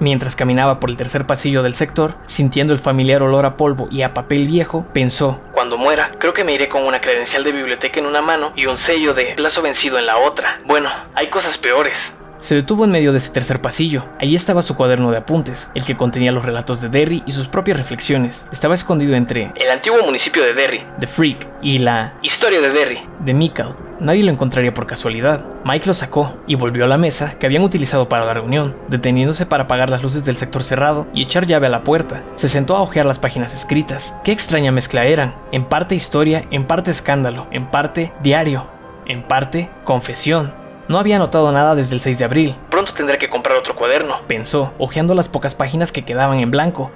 Mientras 0.03 0.35
caminaba 0.35 0.81
por 0.81 0.89
el 0.89 0.97
tercer 0.97 1.25
pasillo 1.25 1.63
del 1.63 1.73
sector, 1.73 2.15
sintiendo 2.25 2.73
el 2.73 2.79
familiar 2.79 3.23
olor 3.23 3.45
a 3.45 3.55
polvo 3.55 3.87
y 3.89 4.01
a 4.01 4.13
papel 4.13 4.47
viejo, 4.47 4.85
pensó, 4.91 5.39
Cuando 5.53 5.77
muera, 5.77 6.11
creo 6.19 6.33
que 6.33 6.43
me 6.43 6.53
iré 6.53 6.67
con 6.67 6.83
una 6.83 6.99
credencial 6.99 7.45
de 7.45 7.53
biblioteca 7.53 8.01
en 8.01 8.07
una 8.07 8.21
mano 8.21 8.51
y 8.57 8.65
un 8.65 8.75
sello 8.75 9.13
de 9.13 9.33
plazo 9.35 9.61
vencido 9.61 9.97
en 9.97 10.05
la 10.05 10.17
otra. 10.17 10.59
Bueno, 10.65 10.89
hay 11.15 11.29
cosas 11.29 11.57
peores. 11.57 12.11
Se 12.43 12.55
detuvo 12.55 12.83
en 12.83 12.91
medio 12.91 13.13
de 13.13 13.19
ese 13.19 13.31
tercer 13.31 13.61
pasillo. 13.61 14.03
Allí 14.19 14.35
estaba 14.35 14.61
su 14.61 14.75
cuaderno 14.75 15.11
de 15.11 15.17
apuntes, 15.17 15.71
el 15.75 15.85
que 15.85 15.95
contenía 15.95 16.33
los 16.33 16.43
relatos 16.43 16.81
de 16.81 16.89
Derry 16.89 17.23
y 17.25 17.31
sus 17.31 17.47
propias 17.47 17.77
reflexiones. 17.77 18.49
Estaba 18.51 18.73
escondido 18.73 19.15
entre 19.15 19.53
el 19.55 19.71
antiguo 19.71 20.03
municipio 20.03 20.43
de 20.43 20.53
Derry, 20.53 20.85
The 20.99 21.07
Freak 21.07 21.47
y 21.61 21.79
la 21.79 22.15
historia 22.21 22.59
de 22.59 22.71
Derry, 22.71 22.99
de 23.23 23.33
Mikal. 23.33 23.77
Nadie 24.01 24.23
lo 24.23 24.31
encontraría 24.31 24.73
por 24.73 24.87
casualidad. 24.87 25.45
Mike 25.63 25.87
lo 25.87 25.93
sacó 25.93 26.35
y 26.45 26.55
volvió 26.55 26.83
a 26.83 26.89
la 26.89 26.97
mesa 26.97 27.35
que 27.39 27.45
habían 27.45 27.63
utilizado 27.63 28.09
para 28.09 28.25
la 28.25 28.33
reunión, 28.33 28.75
deteniéndose 28.89 29.45
para 29.45 29.63
apagar 29.63 29.89
las 29.89 30.03
luces 30.03 30.25
del 30.25 30.35
sector 30.35 30.65
cerrado 30.65 31.07
y 31.13 31.23
echar 31.23 31.45
llave 31.45 31.67
a 31.67 31.69
la 31.69 31.85
puerta. 31.85 32.23
Se 32.35 32.49
sentó 32.49 32.75
a 32.75 32.81
hojear 32.81 33.05
las 33.05 33.19
páginas 33.19 33.55
escritas. 33.55 34.13
Qué 34.25 34.33
extraña 34.33 34.73
mezcla 34.73 35.05
eran. 35.05 35.33
En 35.53 35.63
parte 35.63 35.95
historia, 35.95 36.43
en 36.51 36.65
parte 36.65 36.91
escándalo, 36.91 37.47
en 37.51 37.67
parte 37.67 38.11
diario, 38.21 38.67
en 39.05 39.23
parte 39.23 39.69
confesión. 39.85 40.62
No 40.87 40.99
había 40.99 41.15
anotado 41.15 41.51
nada 41.51 41.75
desde 41.75 41.95
el 41.95 42.01
6 42.01 42.19
de 42.19 42.25
abril. 42.25 42.55
Pronto 42.69 42.93
tendré 42.93 43.17
que 43.17 43.29
comprar 43.29 43.57
otro 43.57 43.75
cuaderno, 43.75 44.17
pensó, 44.27 44.73
hojeando 44.77 45.15
las 45.15 45.29
pocas 45.29 45.55
páginas 45.55 45.91
que 45.91 46.03
quedaban 46.03 46.39
en 46.39 46.51
blanco. 46.51 46.91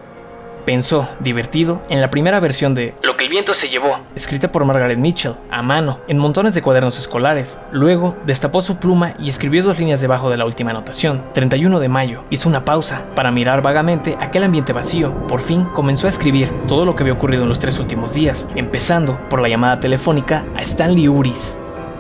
Pensó, 0.66 1.08
divertido, 1.22 1.82
en 1.88 2.02
la 2.02 2.10
primera 2.10 2.42
versión 2.42 2.76
de 2.76 2.94
Lo 3.02 3.16
que 3.16 3.24
el 3.24 3.30
viento 3.30 3.54
se 3.54 3.70
llevó, 3.70 4.00
escrita 4.16 4.52
por 4.52 4.66
Margaret 4.66 4.98
Mitchell, 4.98 5.36
a 5.50 5.62
mano, 5.62 6.02
en 6.10 6.18
montones 6.18 6.56
de 6.56 6.62
cuadernos 6.62 7.00
escolares. 7.00 7.62
Luego, 7.72 8.18
destapó 8.26 8.60
su 8.60 8.78
pluma 8.78 9.14
y 9.18 9.30
escribió 9.30 9.64
dos 9.64 9.80
líneas 9.80 10.02
debajo 10.02 10.30
de 10.30 10.36
la 10.36 10.44
última 10.44 10.72
anotación. 10.72 11.24
31 11.34 11.80
de 11.80 11.88
mayo. 11.88 12.24
Hizo 12.30 12.50
una 12.50 12.66
pausa 12.66 13.04
para 13.16 13.32
mirar 13.32 13.62
vagamente 13.62 14.18
aquel 14.20 14.44
ambiente 14.44 14.74
vacío. 14.74 15.14
Por 15.30 15.40
fin 15.40 15.64
comenzó 15.64 16.06
a 16.08 16.10
escribir 16.10 16.52
todo 16.68 16.84
lo 16.84 16.98
que 16.98 17.04
había 17.04 17.14
ocurrido 17.14 17.44
en 17.44 17.50
los 17.50 17.60
tres 17.60 17.80
últimos 17.80 18.14
días, 18.14 18.46
empezando 18.56 19.18
por 19.30 19.42
la 19.42 19.48
llamada 19.48 19.80
telefónica 19.80 20.44
a 20.58 20.62
Stanley 20.64 21.08
Uris. 21.08 21.58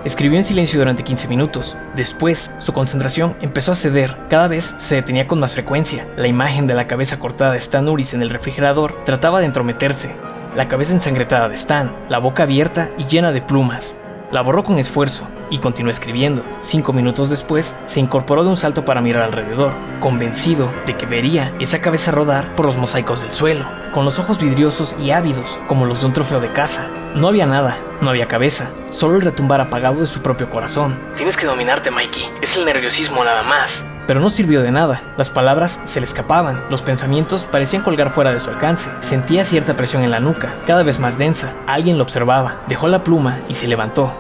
Escribió 0.08 0.38
en 0.38 0.45
silencio 0.45 0.80
durante 0.80 1.03
15 1.03 1.28
minutos. 1.28 1.76
Después, 1.97 2.49
su 2.60 2.72
concentración 2.72 3.36
empezó 3.41 3.74
a 3.74 3.76
ceder. 3.76 4.16
Cada 4.30 4.47
vez 4.47 4.74
se 4.78 4.95
detenía 4.95 5.28
con 5.28 5.38
más 5.38 5.53
frecuencia. 5.53 6.08
La 6.16 6.28
imagen 6.28 6.66
de 6.66 6.76
la 6.76 6.88
cabeza 6.88 7.20
cortada 7.20 7.51
de 7.51 7.58
Stan 7.58 7.86
Uris 7.89 8.14
en 8.14 8.22
el 8.22 8.30
refrigerador 8.30 9.03
trataba 9.03 9.41
de 9.41 9.47
entrometerse. 9.47 10.16
La 10.55 10.70
cabeza 10.70 10.93
ensangretada 10.93 11.49
de 11.49 11.55
Stan, 11.55 11.91
la 12.08 12.20
boca 12.20 12.43
abierta 12.43 12.89
y 12.97 13.03
llena 13.03 13.34
de 13.34 13.41
plumas. 13.41 13.97
La 14.32 14.41
borró 14.41 14.64
con 14.64 14.80
esfuerzo 14.80 15.28
y 15.49 15.58
continuó 15.58 15.91
escribiendo. 15.91 16.41
Cinco 16.62 16.93
minutos 16.93 17.30
después, 17.30 17.76
se 17.88 17.99
incorporó 17.99 18.45
de 18.45 18.49
un 18.51 18.58
salto 18.58 18.86
para 18.86 19.01
mirar 19.01 19.24
alrededor, 19.24 19.74
convencido 19.99 20.72
de 20.86 20.95
que 20.95 21.05
vería 21.05 21.51
esa 21.60 21.82
cabeza 21.82 22.12
rodar 22.12 22.55
por 22.55 22.66
los 22.66 22.78
mosaicos 22.78 23.24
del 23.24 23.34
suelo, 23.34 23.66
con 23.93 24.05
los 24.05 24.20
ojos 24.20 24.39
vidriosos 24.39 24.95
y 24.97 25.12
ávidos 25.12 25.60
como 25.68 25.86
los 25.86 25.99
de 25.99 26.05
un 26.05 26.14
trofeo 26.14 26.39
de 26.39 26.53
caza. 26.53 26.88
No 27.18 27.30
había 27.30 27.47
nada, 27.47 27.80
no 27.99 28.11
había 28.11 28.28
cabeza, 28.28 28.70
solo 28.91 29.15
el 29.15 29.24
retumbar 29.24 29.59
apagado 29.59 30.01
de 30.01 30.05
su 30.05 30.22
propio 30.22 30.51
corazón. 30.51 30.99
Tienes 31.15 31.36
que 31.36 31.47
dominarte, 31.47 31.89
Mikey. 31.89 32.30
Es 32.43 32.55
el 32.55 32.63
nerviosismo 32.63 33.24
nada 33.24 33.41
más. 33.41 33.72
Pero 34.05 34.20
no 34.20 34.30
sirvió 34.30 34.61
de 34.61 34.70
nada, 34.70 35.01
las 35.18 35.32
palabras 35.32 35.82
se 35.86 35.99
le 35.99 36.03
escapaban, 36.03 36.63
los 36.70 36.84
pensamientos 36.84 37.45
parecían 37.45 37.82
colgar 37.82 38.11
fuera 38.11 38.32
de 38.32 38.39
su 38.39 38.51
alcance, 38.51 38.91
sentía 38.99 39.43
cierta 39.43 39.76
presión 39.76 40.03
en 40.03 40.11
la 40.11 40.20
nuca, 40.20 40.53
cada 40.68 40.84
vez 40.84 40.99
más 40.99 41.18
densa, 41.18 41.53
alguien 41.65 41.97
lo 41.97 42.03
observaba, 42.03 42.57
dejó 42.68 42.88
la 42.88 43.03
pluma 43.03 43.39
y 43.49 43.55
se 43.55 43.68
levantó. 43.68 44.13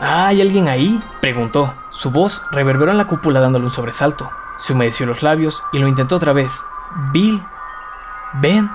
¿Ah, 0.00 0.28
¿Hay 0.28 0.40
alguien 0.40 0.68
ahí? 0.68 1.02
preguntó. 1.20 1.74
Su 1.90 2.12
voz 2.12 2.42
reverberó 2.52 2.92
en 2.92 2.98
la 2.98 3.08
cúpula 3.08 3.40
dándole 3.40 3.64
un 3.64 3.72
sobresalto. 3.72 4.30
Se 4.56 4.72
humedeció 4.72 5.04
los 5.04 5.24
labios 5.24 5.64
y 5.72 5.80
lo 5.80 5.88
intentó 5.88 6.14
otra 6.14 6.32
vez. 6.32 6.64
Bill, 7.12 7.42
ven. 8.34 8.70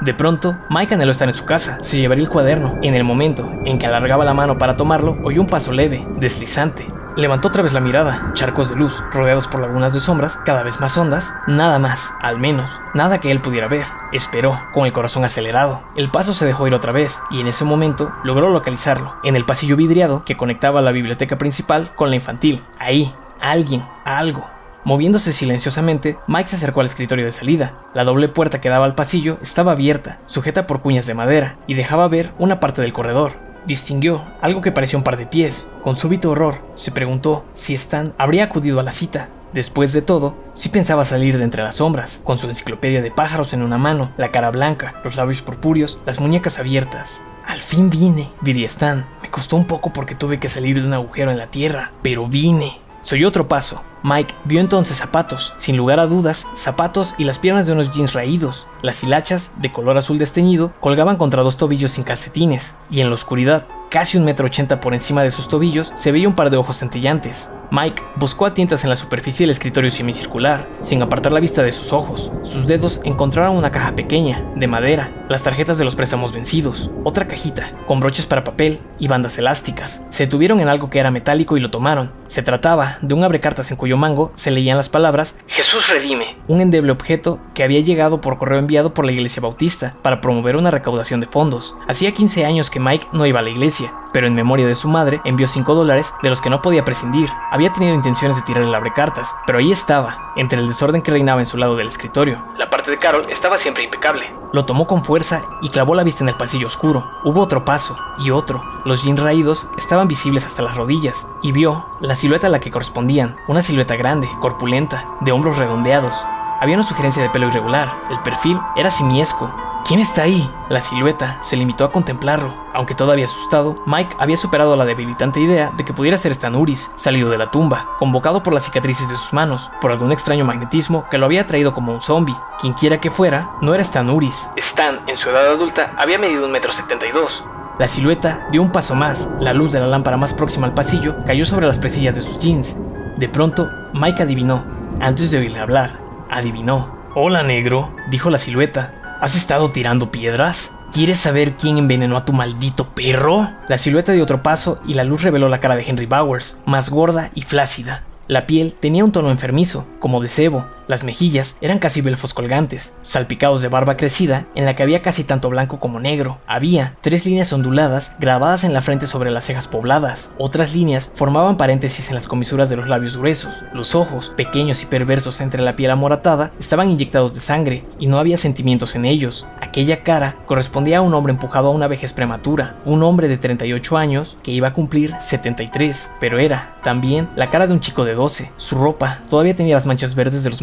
De 0.00 0.14
pronto, 0.14 0.56
Mike 0.70 0.94
anheló 0.94 1.12
estar 1.12 1.28
en 1.28 1.34
su 1.34 1.44
casa, 1.44 1.76
se 1.82 1.98
llevaría 1.98 2.24
el 2.24 2.30
cuaderno. 2.30 2.78
En 2.80 2.94
el 2.94 3.04
momento 3.04 3.52
en 3.66 3.78
que 3.78 3.86
alargaba 3.86 4.24
la 4.24 4.32
mano 4.32 4.56
para 4.56 4.76
tomarlo, 4.76 5.18
oyó 5.22 5.42
un 5.42 5.46
paso 5.46 5.72
leve, 5.72 6.06
deslizante. 6.16 6.88
Levantó 7.16 7.48
otra 7.48 7.62
vez 7.62 7.74
la 7.74 7.80
mirada, 7.80 8.30
charcos 8.32 8.70
de 8.70 8.76
luz, 8.76 9.02
rodeados 9.12 9.46
por 9.46 9.60
lagunas 9.60 9.92
de 9.92 10.00
sombras, 10.00 10.38
cada 10.46 10.62
vez 10.62 10.80
más 10.80 10.96
hondas, 10.96 11.34
nada 11.46 11.78
más, 11.78 12.14
al 12.22 12.38
menos, 12.38 12.80
nada 12.94 13.18
que 13.18 13.30
él 13.30 13.42
pudiera 13.42 13.68
ver. 13.68 13.84
Esperó, 14.12 14.58
con 14.72 14.86
el 14.86 14.94
corazón 14.94 15.24
acelerado. 15.24 15.82
El 15.96 16.10
paso 16.10 16.32
se 16.32 16.46
dejó 16.46 16.66
ir 16.66 16.74
otra 16.74 16.92
vez, 16.92 17.20
y 17.30 17.40
en 17.40 17.48
ese 17.48 17.66
momento 17.66 18.10
logró 18.24 18.48
localizarlo, 18.48 19.16
en 19.22 19.36
el 19.36 19.44
pasillo 19.44 19.76
vidriado 19.76 20.24
que 20.24 20.36
conectaba 20.36 20.80
la 20.80 20.92
biblioteca 20.92 21.36
principal 21.36 21.94
con 21.94 22.08
la 22.08 22.16
infantil. 22.16 22.64
Ahí, 22.78 23.14
alguien, 23.38 23.84
algo, 24.04 24.48
Moviéndose 24.84 25.32
silenciosamente, 25.32 26.16
Mike 26.26 26.48
se 26.48 26.56
acercó 26.56 26.80
al 26.80 26.86
escritorio 26.86 27.26
de 27.26 27.32
salida. 27.32 27.74
La 27.92 28.04
doble 28.04 28.28
puerta 28.28 28.60
que 28.60 28.70
daba 28.70 28.86
al 28.86 28.94
pasillo 28.94 29.38
estaba 29.42 29.72
abierta, 29.72 30.18
sujeta 30.26 30.66
por 30.66 30.80
cuñas 30.80 31.06
de 31.06 31.14
madera, 31.14 31.56
y 31.66 31.74
dejaba 31.74 32.08
ver 32.08 32.30
una 32.38 32.60
parte 32.60 32.80
del 32.80 32.92
corredor. 32.92 33.32
Distinguió 33.66 34.24
algo 34.40 34.62
que 34.62 34.72
parecía 34.72 34.98
un 34.98 35.04
par 35.04 35.18
de 35.18 35.26
pies. 35.26 35.68
Con 35.82 35.96
súbito 35.96 36.30
horror, 36.30 36.62
se 36.74 36.92
preguntó 36.92 37.44
si 37.52 37.74
Stan 37.74 38.14
habría 38.16 38.44
acudido 38.44 38.80
a 38.80 38.82
la 38.82 38.92
cita. 38.92 39.28
Después 39.52 39.92
de 39.92 40.00
todo, 40.00 40.36
sí 40.54 40.68
pensaba 40.68 41.04
salir 41.04 41.36
de 41.36 41.44
entre 41.44 41.62
las 41.62 41.76
sombras, 41.76 42.22
con 42.24 42.38
su 42.38 42.48
enciclopedia 42.48 43.02
de 43.02 43.10
pájaros 43.10 43.52
en 43.52 43.62
una 43.62 43.78
mano, 43.78 44.12
la 44.16 44.30
cara 44.30 44.50
blanca, 44.50 44.94
los 45.04 45.16
labios 45.16 45.42
purpúreos, 45.42 45.98
las 46.06 46.20
muñecas 46.20 46.58
abiertas. 46.58 47.20
Al 47.46 47.60
fin 47.60 47.90
vine, 47.90 48.30
diría 48.40 48.66
Stan. 48.66 49.06
Me 49.22 49.28
costó 49.28 49.56
un 49.56 49.66
poco 49.66 49.92
porque 49.92 50.14
tuve 50.14 50.38
que 50.38 50.48
salir 50.48 50.80
de 50.80 50.86
un 50.86 50.94
agujero 50.94 51.32
en 51.32 51.38
la 51.38 51.48
tierra, 51.48 51.90
pero 52.00 52.28
vine. 52.28 52.78
Soy 53.02 53.24
otro 53.24 53.48
paso. 53.48 53.82
Mike 54.02 54.34
vio 54.44 54.60
entonces 54.60 54.96
zapatos, 54.96 55.52
sin 55.56 55.76
lugar 55.76 56.00
a 56.00 56.06
dudas, 56.06 56.46
zapatos 56.54 57.14
y 57.18 57.24
las 57.24 57.38
piernas 57.38 57.66
de 57.66 57.72
unos 57.72 57.90
jeans 57.90 58.14
raídos. 58.14 58.66
Las 58.82 59.02
hilachas, 59.02 59.52
de 59.58 59.72
color 59.72 59.98
azul 59.98 60.18
desteñido, 60.18 60.72
colgaban 60.80 61.16
contra 61.16 61.42
dos 61.42 61.56
tobillos 61.56 61.90
sin 61.92 62.04
calcetines, 62.04 62.74
y 62.90 63.00
en 63.00 63.08
la 63.08 63.14
oscuridad, 63.14 63.66
casi 63.90 64.16
un 64.16 64.24
metro 64.24 64.46
ochenta 64.46 64.80
por 64.80 64.94
encima 64.94 65.22
de 65.22 65.30
sus 65.30 65.48
tobillos, 65.48 65.92
se 65.96 66.12
veía 66.12 66.28
un 66.28 66.34
par 66.34 66.50
de 66.50 66.56
ojos 66.56 66.78
centellantes. 66.78 67.50
Mike 67.72 68.02
buscó 68.16 68.46
a 68.46 68.54
tientas 68.54 68.82
en 68.82 68.90
la 68.90 68.96
superficie 68.96 69.44
del 69.44 69.50
escritorio 69.50 69.90
semicircular, 69.90 70.66
sin 70.80 71.02
apartar 71.02 71.30
la 71.30 71.38
vista 71.38 71.62
de 71.62 71.70
sus 71.70 71.92
ojos. 71.92 72.32
Sus 72.42 72.66
dedos 72.66 73.00
encontraron 73.04 73.56
una 73.56 73.70
caja 73.70 73.92
pequeña, 73.92 74.42
de 74.56 74.66
madera, 74.66 75.12
las 75.28 75.44
tarjetas 75.44 75.78
de 75.78 75.84
los 75.84 75.94
préstamos 75.94 76.32
vencidos, 76.32 76.90
otra 77.04 77.28
cajita, 77.28 77.70
con 77.86 78.00
broches 78.00 78.26
para 78.26 78.42
papel 78.42 78.80
y 78.98 79.06
bandas 79.06 79.38
elásticas. 79.38 80.02
Se 80.10 80.24
detuvieron 80.24 80.58
en 80.58 80.68
algo 80.68 80.90
que 80.90 80.98
era 80.98 81.12
metálico 81.12 81.56
y 81.56 81.60
lo 81.60 81.70
tomaron. 81.70 82.10
Se 82.26 82.42
trataba 82.42 82.98
de 83.02 83.14
un 83.14 83.22
abrecartas 83.22 83.70
en 83.70 83.76
cuyo 83.76 83.89
mango 83.96 84.30
se 84.34 84.50
leían 84.50 84.76
las 84.76 84.88
palabras 84.88 85.38
Jesús 85.46 85.88
redime, 85.88 86.36
un 86.48 86.60
endeble 86.60 86.92
objeto 86.92 87.38
que 87.54 87.62
había 87.62 87.80
llegado 87.80 88.20
por 88.20 88.38
correo 88.38 88.58
enviado 88.58 88.94
por 88.94 89.04
la 89.04 89.12
iglesia 89.12 89.42
bautista 89.42 89.94
para 90.02 90.20
promover 90.20 90.56
una 90.56 90.70
recaudación 90.70 91.20
de 91.20 91.26
fondos. 91.26 91.76
Hacía 91.88 92.12
15 92.12 92.44
años 92.44 92.70
que 92.70 92.80
Mike 92.80 93.08
no 93.12 93.26
iba 93.26 93.40
a 93.40 93.42
la 93.42 93.50
iglesia, 93.50 93.92
pero 94.12 94.26
en 94.26 94.34
memoria 94.34 94.66
de 94.66 94.74
su 94.74 94.88
madre 94.88 95.20
envió 95.24 95.46
5 95.46 95.74
dólares 95.74 96.14
de 96.22 96.28
los 96.28 96.40
que 96.40 96.50
no 96.50 96.62
podía 96.62 96.84
prescindir. 96.84 97.28
Había 97.50 97.72
tenido 97.72 97.94
intenciones 97.94 98.36
de 98.36 98.42
tirar 98.42 98.64
el 98.64 98.74
abrecartas, 98.74 99.34
pero 99.46 99.58
ahí 99.58 99.70
estaba, 99.70 100.32
entre 100.36 100.58
el 100.58 100.68
desorden 100.68 101.02
que 101.02 101.10
reinaba 101.10 101.40
en 101.40 101.46
su 101.46 101.56
lado 101.56 101.76
del 101.76 101.88
escritorio. 101.88 102.44
La 102.58 102.70
parte 102.70 102.90
de 102.90 102.98
Carol 102.98 103.30
estaba 103.30 103.58
siempre 103.58 103.84
impecable. 103.84 104.30
Lo 104.52 104.64
tomó 104.64 104.86
con 104.86 105.04
fuerza 105.04 105.42
y 105.62 105.68
clavó 105.68 105.94
la 105.94 106.02
vista 106.02 106.24
en 106.24 106.28
el 106.28 106.36
pasillo 106.36 106.66
oscuro. 106.66 107.08
Hubo 107.24 107.40
otro 107.40 107.64
paso 107.64 107.96
y 108.18 108.30
otro. 108.30 108.64
Los 108.84 109.04
jeans 109.04 109.20
raídos 109.20 109.68
estaban 109.78 110.08
visibles 110.08 110.44
hasta 110.44 110.62
las 110.62 110.74
rodillas 110.74 111.28
y 111.42 111.52
vio 111.52 111.86
la 112.00 112.16
silueta 112.16 112.48
a 112.48 112.50
la 112.50 112.58
que 112.58 112.70
correspondían, 112.70 113.36
una 113.46 113.62
silueta 113.80 113.96
grande, 113.96 114.28
corpulenta, 114.40 115.06
de 115.22 115.32
hombros 115.32 115.56
redondeados. 115.56 116.26
Había 116.60 116.74
una 116.74 116.84
sugerencia 116.84 117.22
de 117.22 117.30
pelo 117.30 117.48
irregular. 117.48 117.88
El 118.10 118.18
perfil 118.18 118.60
era 118.76 118.90
simiesco. 118.90 119.50
¿Quién 119.86 120.00
está 120.00 120.24
ahí? 120.24 120.50
La 120.68 120.82
silueta 120.82 121.38
se 121.40 121.56
limitó 121.56 121.86
a 121.86 121.90
contemplarlo. 121.90 122.52
Aunque 122.74 122.94
todavía 122.94 123.24
asustado, 123.24 123.76
Mike 123.86 124.16
había 124.18 124.36
superado 124.36 124.76
la 124.76 124.84
debilitante 124.84 125.40
idea 125.40 125.72
de 125.78 125.86
que 125.86 125.94
pudiera 125.94 126.18
ser 126.18 126.32
Stan 126.32 126.54
Uris, 126.54 126.92
salido 126.94 127.30
de 127.30 127.38
la 127.38 127.50
tumba, 127.50 127.86
convocado 127.98 128.42
por 128.42 128.52
las 128.52 128.66
cicatrices 128.66 129.08
de 129.08 129.16
sus 129.16 129.32
manos, 129.32 129.72
por 129.80 129.92
algún 129.92 130.12
extraño 130.12 130.44
magnetismo 130.44 131.08
que 131.10 131.16
lo 131.16 131.24
había 131.24 131.46
traído 131.46 131.72
como 131.72 131.94
un 131.94 132.02
zombie. 132.02 132.36
Quienquiera 132.60 133.00
que 133.00 133.10
fuera, 133.10 133.52
no 133.62 133.72
era 133.72 133.80
Stan 133.80 134.10
Uris. 134.10 134.50
Stan, 134.56 135.00
en 135.08 135.16
su 135.16 135.30
edad 135.30 135.52
adulta, 135.52 135.94
había 135.96 136.18
medido 136.18 136.44
un 136.44 136.52
metro 136.52 136.70
setenta 136.70 137.06
y 137.06 137.12
dos. 137.12 137.42
La 137.78 137.88
silueta 137.88 138.46
dio 138.52 138.60
un 138.60 138.72
paso 138.72 138.94
más. 138.94 139.30
La 139.40 139.54
luz 139.54 139.72
de 139.72 139.80
la 139.80 139.86
lámpara 139.86 140.18
más 140.18 140.34
próxima 140.34 140.66
al 140.66 140.74
pasillo 140.74 141.16
cayó 141.24 141.46
sobre 141.46 141.66
las 141.66 141.78
presillas 141.78 142.14
de 142.14 142.20
sus 142.20 142.38
jeans. 142.38 142.76
De 143.16 143.28
pronto, 143.28 143.70
Mike 143.92 144.22
adivinó, 144.22 144.64
antes 145.00 145.30
de 145.30 145.38
oírle 145.38 145.60
hablar, 145.60 145.98
adivinó. 146.30 146.98
Hola, 147.14 147.42
negro, 147.42 147.94
dijo 148.10 148.30
la 148.30 148.38
silueta. 148.38 149.18
¿Has 149.20 149.36
estado 149.36 149.70
tirando 149.70 150.10
piedras? 150.10 150.74
¿Quieres 150.92 151.18
saber 151.18 151.52
quién 151.52 151.78
envenenó 151.78 152.16
a 152.16 152.24
tu 152.24 152.32
maldito 152.32 152.88
perro? 152.94 153.50
La 153.68 153.78
silueta 153.78 154.12
dio 154.12 154.22
otro 154.22 154.42
paso 154.42 154.80
y 154.86 154.94
la 154.94 155.04
luz 155.04 155.22
reveló 155.22 155.48
la 155.48 155.60
cara 155.60 155.76
de 155.76 155.84
Henry 155.86 156.06
Bowers, 156.06 156.58
más 156.66 156.90
gorda 156.90 157.30
y 157.34 157.42
flácida. 157.42 158.04
La 158.26 158.46
piel 158.46 158.74
tenía 158.74 159.04
un 159.04 159.12
tono 159.12 159.30
enfermizo, 159.30 159.86
como 159.98 160.20
de 160.20 160.28
cebo. 160.28 160.66
Las 160.90 161.04
mejillas 161.04 161.56
eran 161.60 161.78
casi 161.78 162.00
belfos 162.00 162.34
colgantes, 162.34 162.96
salpicados 163.00 163.62
de 163.62 163.68
barba 163.68 163.96
crecida, 163.96 164.46
en 164.56 164.64
la 164.64 164.74
que 164.74 164.82
había 164.82 165.02
casi 165.02 165.22
tanto 165.22 165.48
blanco 165.48 165.78
como 165.78 166.00
negro. 166.00 166.38
Había 166.48 166.96
tres 167.00 167.26
líneas 167.26 167.52
onduladas 167.52 168.16
grabadas 168.18 168.64
en 168.64 168.72
la 168.72 168.80
frente 168.80 169.06
sobre 169.06 169.30
las 169.30 169.44
cejas 169.44 169.68
pobladas. 169.68 170.32
Otras 170.36 170.74
líneas 170.74 171.12
formaban 171.14 171.56
paréntesis 171.56 172.08
en 172.08 172.16
las 172.16 172.26
comisuras 172.26 172.70
de 172.70 172.76
los 172.76 172.88
labios 172.88 173.16
gruesos. 173.16 173.62
Los 173.72 173.94
ojos, 173.94 174.30
pequeños 174.36 174.82
y 174.82 174.86
perversos 174.86 175.40
entre 175.40 175.62
la 175.62 175.76
piel 175.76 175.92
amoratada, 175.92 176.50
estaban 176.58 176.90
inyectados 176.90 177.36
de 177.36 177.40
sangre, 177.40 177.84
y 178.00 178.08
no 178.08 178.18
había 178.18 178.36
sentimientos 178.36 178.96
en 178.96 179.04
ellos. 179.04 179.46
Aquella 179.60 180.02
cara 180.02 180.34
correspondía 180.46 180.98
a 180.98 181.02
un 181.02 181.14
hombre 181.14 181.32
empujado 181.32 181.68
a 181.68 181.70
una 181.70 181.86
vejez 181.86 182.12
prematura, 182.12 182.74
un 182.84 183.04
hombre 183.04 183.28
de 183.28 183.38
38 183.38 183.96
años 183.96 184.38
que 184.42 184.50
iba 184.50 184.66
a 184.66 184.72
cumplir 184.72 185.14
73, 185.20 186.14
pero 186.18 186.40
era 186.40 186.74
también 186.82 187.28
la 187.36 187.48
cara 187.48 187.68
de 187.68 187.74
un 187.74 187.80
chico 187.80 188.04
de 188.04 188.14
12. 188.14 188.50
Su 188.56 188.74
ropa 188.74 189.20
todavía 189.30 189.54
tenía 189.54 189.76
las 189.76 189.86
manchas 189.86 190.16
verdes 190.16 190.42
de 190.42 190.50
los 190.50 190.62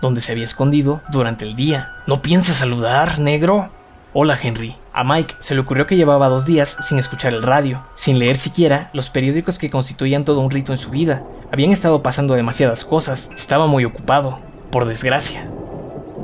donde 0.00 0.20
se 0.20 0.32
había 0.32 0.44
escondido 0.44 1.00
durante 1.10 1.44
el 1.44 1.56
día. 1.56 1.92
¿No 2.06 2.22
piensas 2.22 2.56
saludar, 2.56 3.18
negro? 3.18 3.70
Hola, 4.12 4.38
Henry. 4.40 4.76
A 4.92 5.04
Mike 5.04 5.36
se 5.38 5.54
le 5.54 5.60
ocurrió 5.60 5.86
que 5.86 5.96
llevaba 5.96 6.28
dos 6.28 6.44
días 6.44 6.76
sin 6.86 6.98
escuchar 6.98 7.34
el 7.34 7.42
radio, 7.42 7.84
sin 7.94 8.18
leer 8.18 8.36
siquiera 8.36 8.90
los 8.92 9.10
periódicos 9.10 9.58
que 9.58 9.70
constituían 9.70 10.24
todo 10.24 10.40
un 10.40 10.50
rito 10.50 10.72
en 10.72 10.78
su 10.78 10.90
vida. 10.90 11.22
Habían 11.52 11.70
estado 11.70 12.02
pasando 12.02 12.34
demasiadas 12.34 12.84
cosas, 12.84 13.30
estaba 13.36 13.66
muy 13.66 13.84
ocupado, 13.84 14.40
por 14.70 14.86
desgracia. 14.86 15.48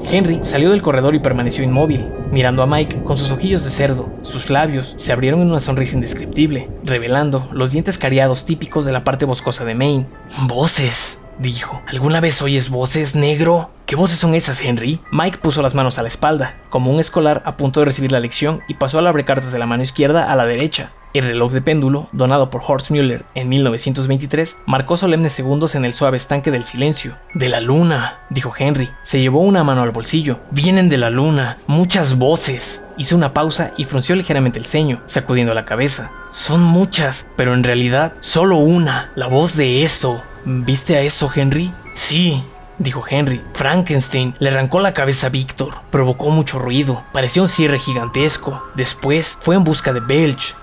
Henry 0.03 0.41
salió 0.43 0.71
del 0.71 0.83
corredor 0.83 1.15
y 1.15 1.21
permaneció 1.21 1.65
inmóvil, 1.65 2.07
mirando 2.31 2.63
a 2.63 2.67
Mike 2.67 3.03
con 3.05 3.17
sus 3.17 3.31
ojillos 3.31 3.65
de 3.65 3.71
cerdo. 3.71 4.09
Sus 4.23 4.51
labios 4.51 4.95
se 4.99 5.13
abrieron 5.13 5.41
en 5.41 5.51
una 5.51 5.61
sonrisa 5.61 5.95
indescriptible, 5.95 6.69
revelando 6.83 7.49
los 7.53 7.71
dientes 7.71 7.97
cariados 7.97 8.45
típicos 8.45 8.85
de 8.85 8.93
la 8.93 9.05
parte 9.05 9.25
boscosa 9.25 9.65
de 9.65 9.75
Maine. 9.75 10.07
Voces, 10.47 11.21
dijo. 11.39 11.83
¿Alguna 11.87 12.21
vez 12.21 12.41
oyes 12.43 12.71
voces, 12.71 13.15
negro? 13.15 13.71
¿Qué 13.87 13.97
voces 13.97 14.19
son 14.19 14.35
esas, 14.35 14.61
Henry? 14.63 15.01
Mike 15.11 15.39
puso 15.39 15.63
las 15.63 15.75
manos 15.75 15.99
a 15.99 16.03
la 16.03 16.09
espalda, 16.09 16.57
como 16.71 16.91
un 16.91 17.01
escolar 17.01 17.43
a 17.45 17.57
punto 17.57 17.81
de 17.81 17.87
recibir 17.87 18.13
la 18.13 18.21
lección, 18.21 18.61
y 18.69 18.75
pasó 18.75 18.99
al 18.99 19.07
abrecartas 19.07 19.53
de 19.53 19.59
la 19.59 19.67
mano 19.67 19.83
izquierda 19.83 20.31
a 20.31 20.37
la 20.37 20.47
derecha. 20.47 20.93
El 21.15 21.27
reloj 21.27 21.53
de 21.53 21.63
péndulo, 21.63 22.09
donado 22.11 22.51
por 22.51 22.61
Horst 22.67 22.91
Müller 22.91 23.25
en 23.37 23.49
1923, 23.49 24.63
marcó 24.67 24.97
solemnes 24.97 25.33
segundos 25.33 25.77
en 25.77 25.85
el 25.85 25.95
suave 25.95 26.17
estanque 26.17 26.51
del 26.51 26.65
silencio. 26.65 27.17
De 27.35 27.49
la 27.49 27.61
luna, 27.61 28.19
dijo 28.31 28.53
Henry. 28.59 28.91
Se 29.03 29.21
llevó 29.21 29.43
una 29.43 29.63
mano 29.63 29.83
al 29.83 29.93
bolsillo. 29.93 30.41
Vienen 30.51 30.89
de 30.89 30.97
la 30.97 31.11
luna. 31.11 31.59
Muchas 31.69 32.19
voces. 32.19 32.85
Hizo 32.97 33.15
una 33.15 33.33
pausa 33.33 33.71
y 33.77 33.85
frunció 33.85 34.17
ligeramente 34.17 34.59
el 34.59 34.65
ceño, 34.65 35.03
sacudiendo 35.07 35.55
la 35.55 35.65
cabeza. 35.65 36.11
Son 36.31 36.61
muchas, 36.61 37.29
pero 37.37 37.55
en 37.55 37.63
realidad 37.63 38.15
solo 38.19 38.57
una. 38.57 39.13
La 39.15 39.29
voz 39.29 39.57
de 39.57 39.85
eso. 39.85 40.21
¿Viste 40.45 40.97
a 40.97 41.03
eso, 41.03 41.31
Henry? 41.33 41.73
Sí, 41.93 42.43
dijo 42.79 43.05
Henry. 43.09 43.41
Frankenstein 43.53 44.35
le 44.41 44.51
arrancó 44.51 44.81
la 44.81 44.95
cabeza 44.95 45.29
a 45.29 45.31
Víctor. 45.31 45.75
Provocó 45.93 46.31
mucho 46.31 46.59
ruido. 46.59 47.05
Parecía 47.13 47.43
un 47.43 47.49
cierre 47.49 47.79
gigantesco. 47.79 48.65
Después 48.75 49.39
fue 49.41 49.55
en 49.55 49.63
busca 49.63 49.93
de 49.93 50.01
Belch. 50.01 50.57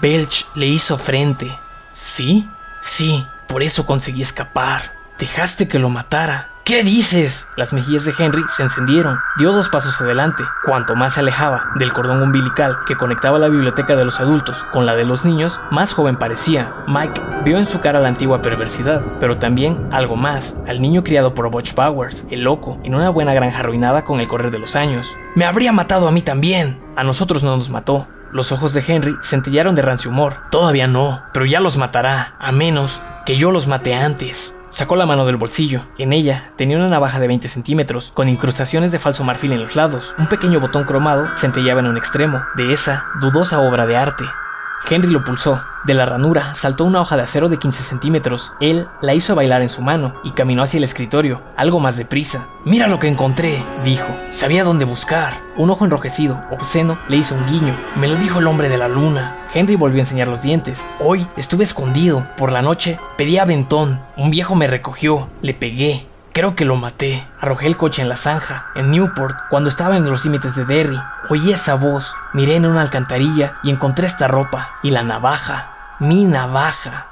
Belch 0.00 0.46
le 0.54 0.66
hizo 0.66 0.98
frente. 0.98 1.58
¿Sí? 1.90 2.48
Sí, 2.80 3.26
por 3.48 3.62
eso 3.62 3.86
conseguí 3.86 4.22
escapar. 4.22 4.92
Dejaste 5.18 5.66
que 5.66 5.78
lo 5.78 5.88
matara. 5.88 6.50
¿Qué 6.68 6.82
dices? 6.84 7.48
Las 7.56 7.72
mejillas 7.72 8.04
de 8.04 8.12
Henry 8.16 8.44
se 8.50 8.62
encendieron. 8.62 9.18
Dio 9.38 9.52
dos 9.52 9.70
pasos 9.70 9.98
adelante. 10.02 10.44
Cuanto 10.66 10.94
más 10.94 11.14
se 11.14 11.20
alejaba 11.20 11.70
del 11.76 11.94
cordón 11.94 12.22
umbilical 12.22 12.80
que 12.86 12.94
conectaba 12.94 13.38
la 13.38 13.48
biblioteca 13.48 13.96
de 13.96 14.04
los 14.04 14.20
adultos 14.20 14.64
con 14.64 14.84
la 14.84 14.94
de 14.94 15.06
los 15.06 15.24
niños, 15.24 15.62
más 15.70 15.94
joven 15.94 16.16
parecía. 16.16 16.74
Mike 16.86 17.22
vio 17.42 17.56
en 17.56 17.64
su 17.64 17.80
cara 17.80 18.00
la 18.00 18.08
antigua 18.08 18.42
perversidad, 18.42 19.00
pero 19.18 19.38
también 19.38 19.88
algo 19.92 20.14
más, 20.14 20.56
al 20.68 20.82
niño 20.82 21.02
criado 21.02 21.32
por 21.32 21.50
Butch 21.50 21.72
Powers, 21.72 22.26
el 22.30 22.42
loco, 22.42 22.78
en 22.84 22.94
una 22.94 23.08
buena 23.08 23.32
granja 23.32 23.60
arruinada 23.60 24.04
con 24.04 24.20
el 24.20 24.28
correr 24.28 24.50
de 24.50 24.58
los 24.58 24.76
años. 24.76 25.16
Me 25.34 25.46
habría 25.46 25.72
matado 25.72 26.06
a 26.06 26.12
mí 26.12 26.20
también. 26.20 26.78
A 26.96 27.02
nosotros 27.02 27.42
no 27.42 27.56
nos 27.56 27.70
mató, 27.70 28.06
los 28.32 28.52
ojos 28.52 28.74
de 28.74 28.84
Henry 28.86 29.16
centillaron 29.22 29.74
de 29.74 29.82
rancio 29.82 30.10
humor. 30.10 30.36
Todavía 30.50 30.86
no, 30.86 31.22
pero 31.32 31.46
ya 31.46 31.60
los 31.60 31.76
matará, 31.76 32.34
a 32.38 32.52
menos 32.52 33.02
que 33.26 33.36
yo 33.36 33.50
los 33.50 33.66
mate 33.66 33.94
antes. 33.94 34.58
Sacó 34.70 34.96
la 34.96 35.06
mano 35.06 35.24
del 35.24 35.36
bolsillo. 35.36 35.86
En 35.96 36.12
ella 36.12 36.52
tenía 36.56 36.76
una 36.76 36.88
navaja 36.88 37.20
de 37.20 37.26
20 37.26 37.48
centímetros, 37.48 38.12
con 38.12 38.28
incrustaciones 38.28 38.92
de 38.92 38.98
falso 38.98 39.24
marfil 39.24 39.52
en 39.52 39.62
los 39.62 39.76
lados. 39.76 40.14
Un 40.18 40.26
pequeño 40.26 40.60
botón 40.60 40.84
cromado 40.84 41.26
centellaba 41.36 41.80
en 41.80 41.86
un 41.86 41.96
extremo 41.96 42.42
de 42.56 42.72
esa 42.72 43.04
dudosa 43.20 43.60
obra 43.60 43.86
de 43.86 43.96
arte. 43.96 44.24
Henry 44.88 45.10
lo 45.10 45.24
pulsó. 45.24 45.62
De 45.84 45.94
la 45.94 46.04
ranura 46.04 46.54
saltó 46.54 46.84
una 46.84 47.00
hoja 47.00 47.16
de 47.16 47.22
acero 47.22 47.48
de 47.48 47.58
15 47.58 47.82
centímetros. 47.82 48.52
Él 48.60 48.88
la 49.00 49.14
hizo 49.14 49.34
bailar 49.34 49.62
en 49.62 49.68
su 49.68 49.80
mano 49.80 50.14
y 50.24 50.32
caminó 50.32 50.62
hacia 50.62 50.78
el 50.78 50.84
escritorio, 50.84 51.42
algo 51.56 51.78
más 51.78 51.96
deprisa. 51.96 52.46
Mira 52.64 52.88
lo 52.88 52.98
que 52.98 53.08
encontré, 53.08 53.62
dijo. 53.84 54.08
Sabía 54.30 54.64
dónde 54.64 54.84
buscar. 54.84 55.34
Un 55.56 55.70
ojo 55.70 55.84
enrojecido, 55.84 56.42
obsceno, 56.50 56.98
le 57.08 57.18
hizo 57.18 57.34
un 57.34 57.46
guiño. 57.46 57.74
Me 57.96 58.08
lo 58.08 58.16
dijo 58.16 58.40
el 58.40 58.46
hombre 58.46 58.68
de 58.68 58.78
la 58.78 58.88
luna. 58.88 59.36
Henry 59.54 59.76
volvió 59.76 59.98
a 59.98 60.00
enseñar 60.00 60.28
los 60.28 60.42
dientes. 60.42 60.84
Hoy 61.00 61.26
estuve 61.36 61.64
escondido. 61.64 62.26
Por 62.36 62.52
la 62.52 62.62
noche 62.62 62.98
pedí 63.16 63.38
aventón. 63.38 64.00
Un 64.16 64.30
viejo 64.30 64.56
me 64.56 64.66
recogió. 64.66 65.28
Le 65.42 65.54
pegué. 65.54 66.07
Creo 66.38 66.54
que 66.54 66.64
lo 66.64 66.76
maté. 66.76 67.26
Arrojé 67.40 67.66
el 67.66 67.76
coche 67.76 68.00
en 68.00 68.08
la 68.08 68.14
zanja, 68.14 68.66
en 68.76 68.92
Newport, 68.92 69.36
cuando 69.50 69.68
estaba 69.68 69.96
en 69.96 70.08
los 70.08 70.24
límites 70.24 70.54
de 70.54 70.64
Derry. 70.64 70.96
Oí 71.30 71.50
esa 71.50 71.74
voz, 71.74 72.14
miré 72.32 72.54
en 72.54 72.64
una 72.64 72.80
alcantarilla 72.80 73.54
y 73.64 73.70
encontré 73.70 74.06
esta 74.06 74.28
ropa 74.28 74.70
y 74.84 74.90
la 74.90 75.02
navaja. 75.02 75.96
Mi 75.98 76.22
navaja. 76.22 77.08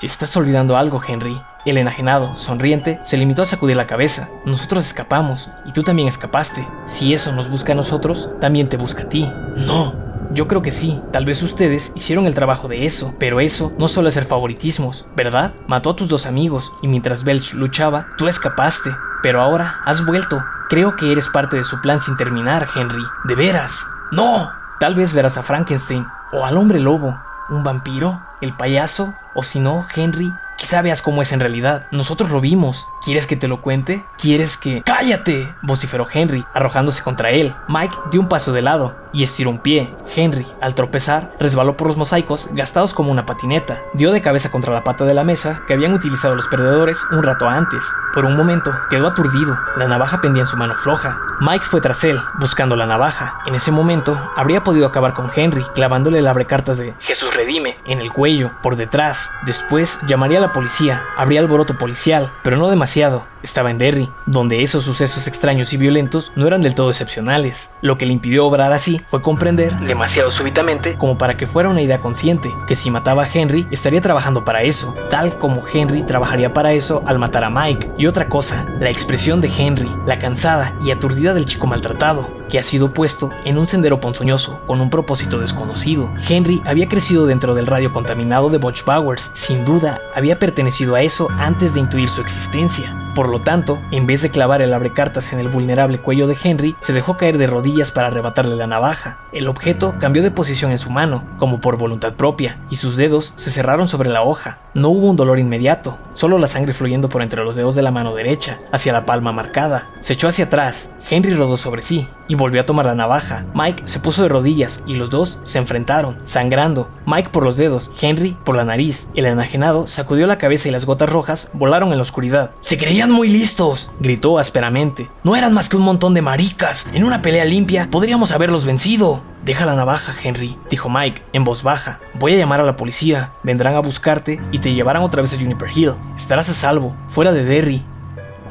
Estás 0.00 0.36
olvidando 0.36 0.76
algo, 0.76 1.00
Henry. 1.06 1.40
El 1.64 1.78
enajenado, 1.78 2.34
sonriente, 2.34 2.98
se 3.04 3.16
limitó 3.16 3.42
a 3.42 3.46
sacudir 3.46 3.76
la 3.76 3.86
cabeza. 3.86 4.28
Nosotros 4.44 4.84
escapamos, 4.84 5.48
y 5.64 5.70
tú 5.70 5.84
también 5.84 6.08
escapaste. 6.08 6.66
Si 6.84 7.14
eso 7.14 7.30
nos 7.30 7.48
busca 7.48 7.74
a 7.74 7.76
nosotros, 7.76 8.28
también 8.40 8.68
te 8.68 8.76
busca 8.76 9.04
a 9.04 9.08
ti. 9.08 9.30
No, 9.54 9.94
yo 10.34 10.48
creo 10.48 10.62
que 10.62 10.70
sí, 10.70 11.00
tal 11.12 11.24
vez 11.24 11.42
ustedes 11.42 11.92
hicieron 11.94 12.26
el 12.26 12.34
trabajo 12.34 12.68
de 12.68 12.86
eso, 12.86 13.14
pero 13.18 13.40
eso 13.40 13.72
no 13.78 13.88
suele 13.88 14.10
ser 14.10 14.24
favoritismos, 14.24 15.06
¿verdad? 15.14 15.52
Mató 15.66 15.90
a 15.90 15.96
tus 15.96 16.08
dos 16.08 16.26
amigos 16.26 16.72
y 16.82 16.88
mientras 16.88 17.24
Belch 17.24 17.54
luchaba, 17.54 18.08
tú 18.16 18.28
escapaste, 18.28 18.90
pero 19.22 19.40
ahora 19.40 19.80
has 19.84 20.04
vuelto. 20.06 20.42
Creo 20.68 20.96
que 20.96 21.12
eres 21.12 21.28
parte 21.28 21.56
de 21.56 21.64
su 21.64 21.80
plan 21.80 22.00
sin 22.00 22.16
terminar, 22.16 22.66
Henry. 22.74 23.02
¿De 23.24 23.34
veras? 23.34 23.86
¡No! 24.10 24.50
Tal 24.80 24.94
vez 24.94 25.12
verás 25.12 25.36
a 25.36 25.42
Frankenstein 25.42 26.06
o 26.32 26.44
al 26.44 26.56
hombre 26.56 26.80
lobo, 26.80 27.20
un 27.50 27.62
vampiro, 27.62 28.22
el 28.40 28.56
payaso, 28.56 29.14
o 29.34 29.42
si 29.42 29.60
no, 29.60 29.86
Henry, 29.94 30.32
Quizá 30.56 30.82
veas 30.82 31.02
cómo 31.02 31.22
es 31.22 31.32
en 31.32 31.40
realidad. 31.40 31.86
Nosotros 31.90 32.30
lo 32.30 32.40
vimos. 32.40 32.88
¿Quieres 33.04 33.26
que 33.26 33.36
te 33.36 33.48
lo 33.48 33.62
cuente? 33.62 34.04
¿Quieres 34.18 34.56
que... 34.56 34.82
¡Cállate! 34.82 35.52
vociferó 35.62 36.06
Henry, 36.12 36.44
arrojándose 36.54 37.02
contra 37.02 37.30
él. 37.30 37.54
Mike 37.68 37.94
dio 38.10 38.20
un 38.20 38.28
paso 38.28 38.52
de 38.52 38.62
lado 38.62 38.94
y 39.12 39.22
estiró 39.22 39.50
un 39.50 39.58
pie. 39.58 39.94
Henry, 40.14 40.46
al 40.60 40.74
tropezar, 40.74 41.32
resbaló 41.38 41.76
por 41.76 41.88
los 41.88 41.96
mosaicos 41.96 42.48
gastados 42.52 42.94
como 42.94 43.10
una 43.10 43.26
patineta. 43.26 43.80
Dio 43.94 44.12
de 44.12 44.22
cabeza 44.22 44.50
contra 44.50 44.72
la 44.72 44.84
pata 44.84 45.04
de 45.04 45.14
la 45.14 45.24
mesa 45.24 45.62
que 45.66 45.74
habían 45.74 45.94
utilizado 45.94 46.34
los 46.34 46.48
perdedores 46.48 47.04
un 47.10 47.22
rato 47.22 47.48
antes. 47.48 47.84
Por 48.14 48.24
un 48.24 48.36
momento 48.36 48.72
quedó 48.90 49.08
aturdido. 49.08 49.58
La 49.76 49.88
navaja 49.88 50.20
pendía 50.20 50.42
en 50.42 50.46
su 50.48 50.56
mano 50.56 50.76
floja. 50.76 51.18
Mike 51.40 51.64
fue 51.64 51.80
tras 51.80 52.04
él, 52.04 52.18
buscando 52.38 52.76
la 52.76 52.86
navaja. 52.86 53.40
En 53.46 53.54
ese 53.54 53.72
momento, 53.72 54.16
habría 54.36 54.62
podido 54.62 54.86
acabar 54.86 55.12
con 55.12 55.30
Henry, 55.34 55.64
clavándole 55.74 56.18
el 56.18 56.26
abrecartas 56.26 56.78
de 56.78 56.94
Jesús 57.00 57.34
redime 57.34 57.78
en 57.84 58.00
el 58.00 58.12
cuello, 58.12 58.52
por 58.62 58.76
detrás. 58.76 59.30
Después 59.44 60.00
llamaría 60.06 60.38
a 60.38 60.42
la 60.42 60.51
policía, 60.52 61.04
habría 61.16 61.40
alboroto 61.40 61.78
policial, 61.78 62.32
pero 62.42 62.56
no 62.56 62.68
demasiado. 62.68 63.26
Estaba 63.42 63.72
en 63.72 63.78
Derry, 63.78 64.08
donde 64.26 64.62
esos 64.62 64.84
sucesos 64.84 65.26
extraños 65.26 65.72
y 65.72 65.76
violentos 65.76 66.32
no 66.36 66.46
eran 66.46 66.62
del 66.62 66.76
todo 66.76 66.90
excepcionales. 66.90 67.70
Lo 67.80 67.98
que 67.98 68.06
le 68.06 68.12
impidió 68.12 68.46
obrar 68.46 68.72
así 68.72 69.00
fue 69.06 69.20
comprender, 69.20 69.76
demasiado 69.80 70.30
súbitamente, 70.30 70.94
como 70.96 71.18
para 71.18 71.36
que 71.36 71.48
fuera 71.48 71.68
una 71.68 71.82
idea 71.82 72.00
consciente, 72.00 72.54
que 72.68 72.76
si 72.76 72.90
mataba 72.90 73.24
a 73.24 73.28
Henry 73.32 73.66
estaría 73.72 74.00
trabajando 74.00 74.44
para 74.44 74.62
eso, 74.62 74.94
tal 75.10 75.38
como 75.38 75.64
Henry 75.66 76.04
trabajaría 76.04 76.52
para 76.52 76.72
eso 76.72 77.02
al 77.04 77.18
matar 77.18 77.42
a 77.42 77.50
Mike. 77.50 77.90
Y 77.98 78.06
otra 78.06 78.28
cosa, 78.28 78.64
la 78.78 78.90
expresión 78.90 79.40
de 79.40 79.50
Henry, 79.56 79.90
la 80.06 80.20
cansada 80.20 80.76
y 80.84 80.92
aturdida 80.92 81.34
del 81.34 81.46
chico 81.46 81.66
maltratado, 81.66 82.30
que 82.48 82.58
ha 82.58 82.62
sido 82.62 82.92
puesto 82.92 83.30
en 83.44 83.58
un 83.58 83.66
sendero 83.66 83.98
ponzoñoso 83.98 84.60
con 84.66 84.80
un 84.80 84.90
propósito 84.90 85.40
desconocido. 85.40 86.12
Henry 86.28 86.62
había 86.64 86.86
crecido 86.86 87.26
dentro 87.26 87.54
del 87.54 87.66
radio 87.66 87.92
contaminado 87.92 88.50
de 88.50 88.58
Butch 88.58 88.84
Bowers, 88.84 89.30
sin 89.34 89.64
duda 89.64 90.00
había 90.14 90.31
pertenecido 90.36 90.94
a 90.94 91.02
eso 91.02 91.28
antes 91.38 91.74
de 91.74 91.80
intuir 91.80 92.08
su 92.08 92.20
existencia. 92.20 92.96
Por 93.14 93.28
lo 93.28 93.42
tanto, 93.42 93.82
en 93.90 94.06
vez 94.06 94.22
de 94.22 94.30
clavar 94.30 94.62
el 94.62 94.72
abrecartas 94.72 95.34
en 95.34 95.38
el 95.38 95.48
vulnerable 95.48 95.98
cuello 95.98 96.26
de 96.26 96.36
Henry, 96.42 96.74
se 96.80 96.94
dejó 96.94 97.18
caer 97.18 97.36
de 97.36 97.46
rodillas 97.46 97.90
para 97.90 98.06
arrebatarle 98.06 98.56
la 98.56 98.66
navaja. 98.66 99.18
El 99.32 99.48
objeto 99.48 99.96
cambió 100.00 100.22
de 100.22 100.30
posición 100.30 100.70
en 100.70 100.78
su 100.78 100.90
mano, 100.90 101.24
como 101.38 101.60
por 101.60 101.76
voluntad 101.76 102.14
propia, 102.14 102.58
y 102.70 102.76
sus 102.76 102.96
dedos 102.96 103.34
se 103.36 103.50
cerraron 103.50 103.86
sobre 103.86 104.08
la 104.08 104.22
hoja. 104.22 104.60
No 104.72 104.88
hubo 104.88 105.10
un 105.10 105.16
dolor 105.16 105.38
inmediato, 105.38 105.98
solo 106.14 106.38
la 106.38 106.46
sangre 106.46 106.72
fluyendo 106.72 107.10
por 107.10 107.20
entre 107.20 107.44
los 107.44 107.54
dedos 107.54 107.74
de 107.74 107.82
la 107.82 107.90
mano 107.90 108.14
derecha, 108.14 108.60
hacia 108.72 108.94
la 108.94 109.04
palma 109.04 109.32
marcada. 109.32 109.90
Se 110.00 110.14
echó 110.14 110.28
hacia 110.28 110.46
atrás, 110.46 110.90
Henry 111.10 111.34
rodó 111.34 111.56
sobre 111.56 111.82
sí 111.82 112.08
y 112.28 112.34
volvió 112.34 112.60
a 112.60 112.66
tomar 112.66 112.86
la 112.86 112.94
navaja. 112.94 113.44
Mike 113.54 113.82
se 113.86 114.00
puso 114.00 114.22
de 114.22 114.28
rodillas 114.28 114.82
y 114.86 114.94
los 114.94 115.10
dos 115.10 115.38
se 115.42 115.58
enfrentaron, 115.58 116.18
sangrando. 116.24 116.88
Mike 117.06 117.30
por 117.30 117.44
los 117.44 117.56
dedos, 117.56 117.92
Henry 118.00 118.36
por 118.44 118.56
la 118.56 118.64
nariz. 118.64 119.08
El 119.14 119.26
enajenado 119.26 119.86
sacudió 119.86 120.26
la 120.26 120.38
cabeza 120.38 120.68
y 120.68 120.72
las 120.72 120.86
gotas 120.86 121.10
rojas 121.10 121.50
volaron 121.54 121.90
en 121.90 121.98
la 121.98 122.02
oscuridad. 122.02 122.52
Se 122.60 122.78
creían 122.78 123.10
muy 123.10 123.28
listos, 123.28 123.92
gritó 124.00 124.38
ásperamente. 124.38 125.10
No 125.24 125.36
eran 125.36 125.52
más 125.52 125.68
que 125.68 125.76
un 125.76 125.82
montón 125.82 126.14
de 126.14 126.22
maricas. 126.22 126.86
En 126.92 127.04
una 127.04 127.22
pelea 127.22 127.44
limpia 127.44 127.88
podríamos 127.90 128.32
haberlos 128.32 128.64
vencido. 128.64 129.22
Deja 129.44 129.66
la 129.66 129.74
navaja, 129.74 130.14
Henry, 130.22 130.56
dijo 130.70 130.88
Mike, 130.88 131.20
en 131.32 131.42
voz 131.42 131.64
baja. 131.64 131.98
Voy 132.14 132.34
a 132.34 132.38
llamar 132.38 132.60
a 132.60 132.64
la 132.64 132.76
policía. 132.76 133.32
Vendrán 133.42 133.74
a 133.74 133.80
buscarte 133.80 134.40
y 134.52 134.60
te 134.60 134.72
llevarán 134.72 135.02
otra 135.02 135.20
vez 135.20 135.34
a 135.34 135.38
Juniper 135.38 135.68
Hill. 135.74 135.94
Estarás 136.16 136.48
a 136.48 136.54
salvo, 136.54 136.94
fuera 137.08 137.32
de 137.32 137.44
Derry. 137.44 137.82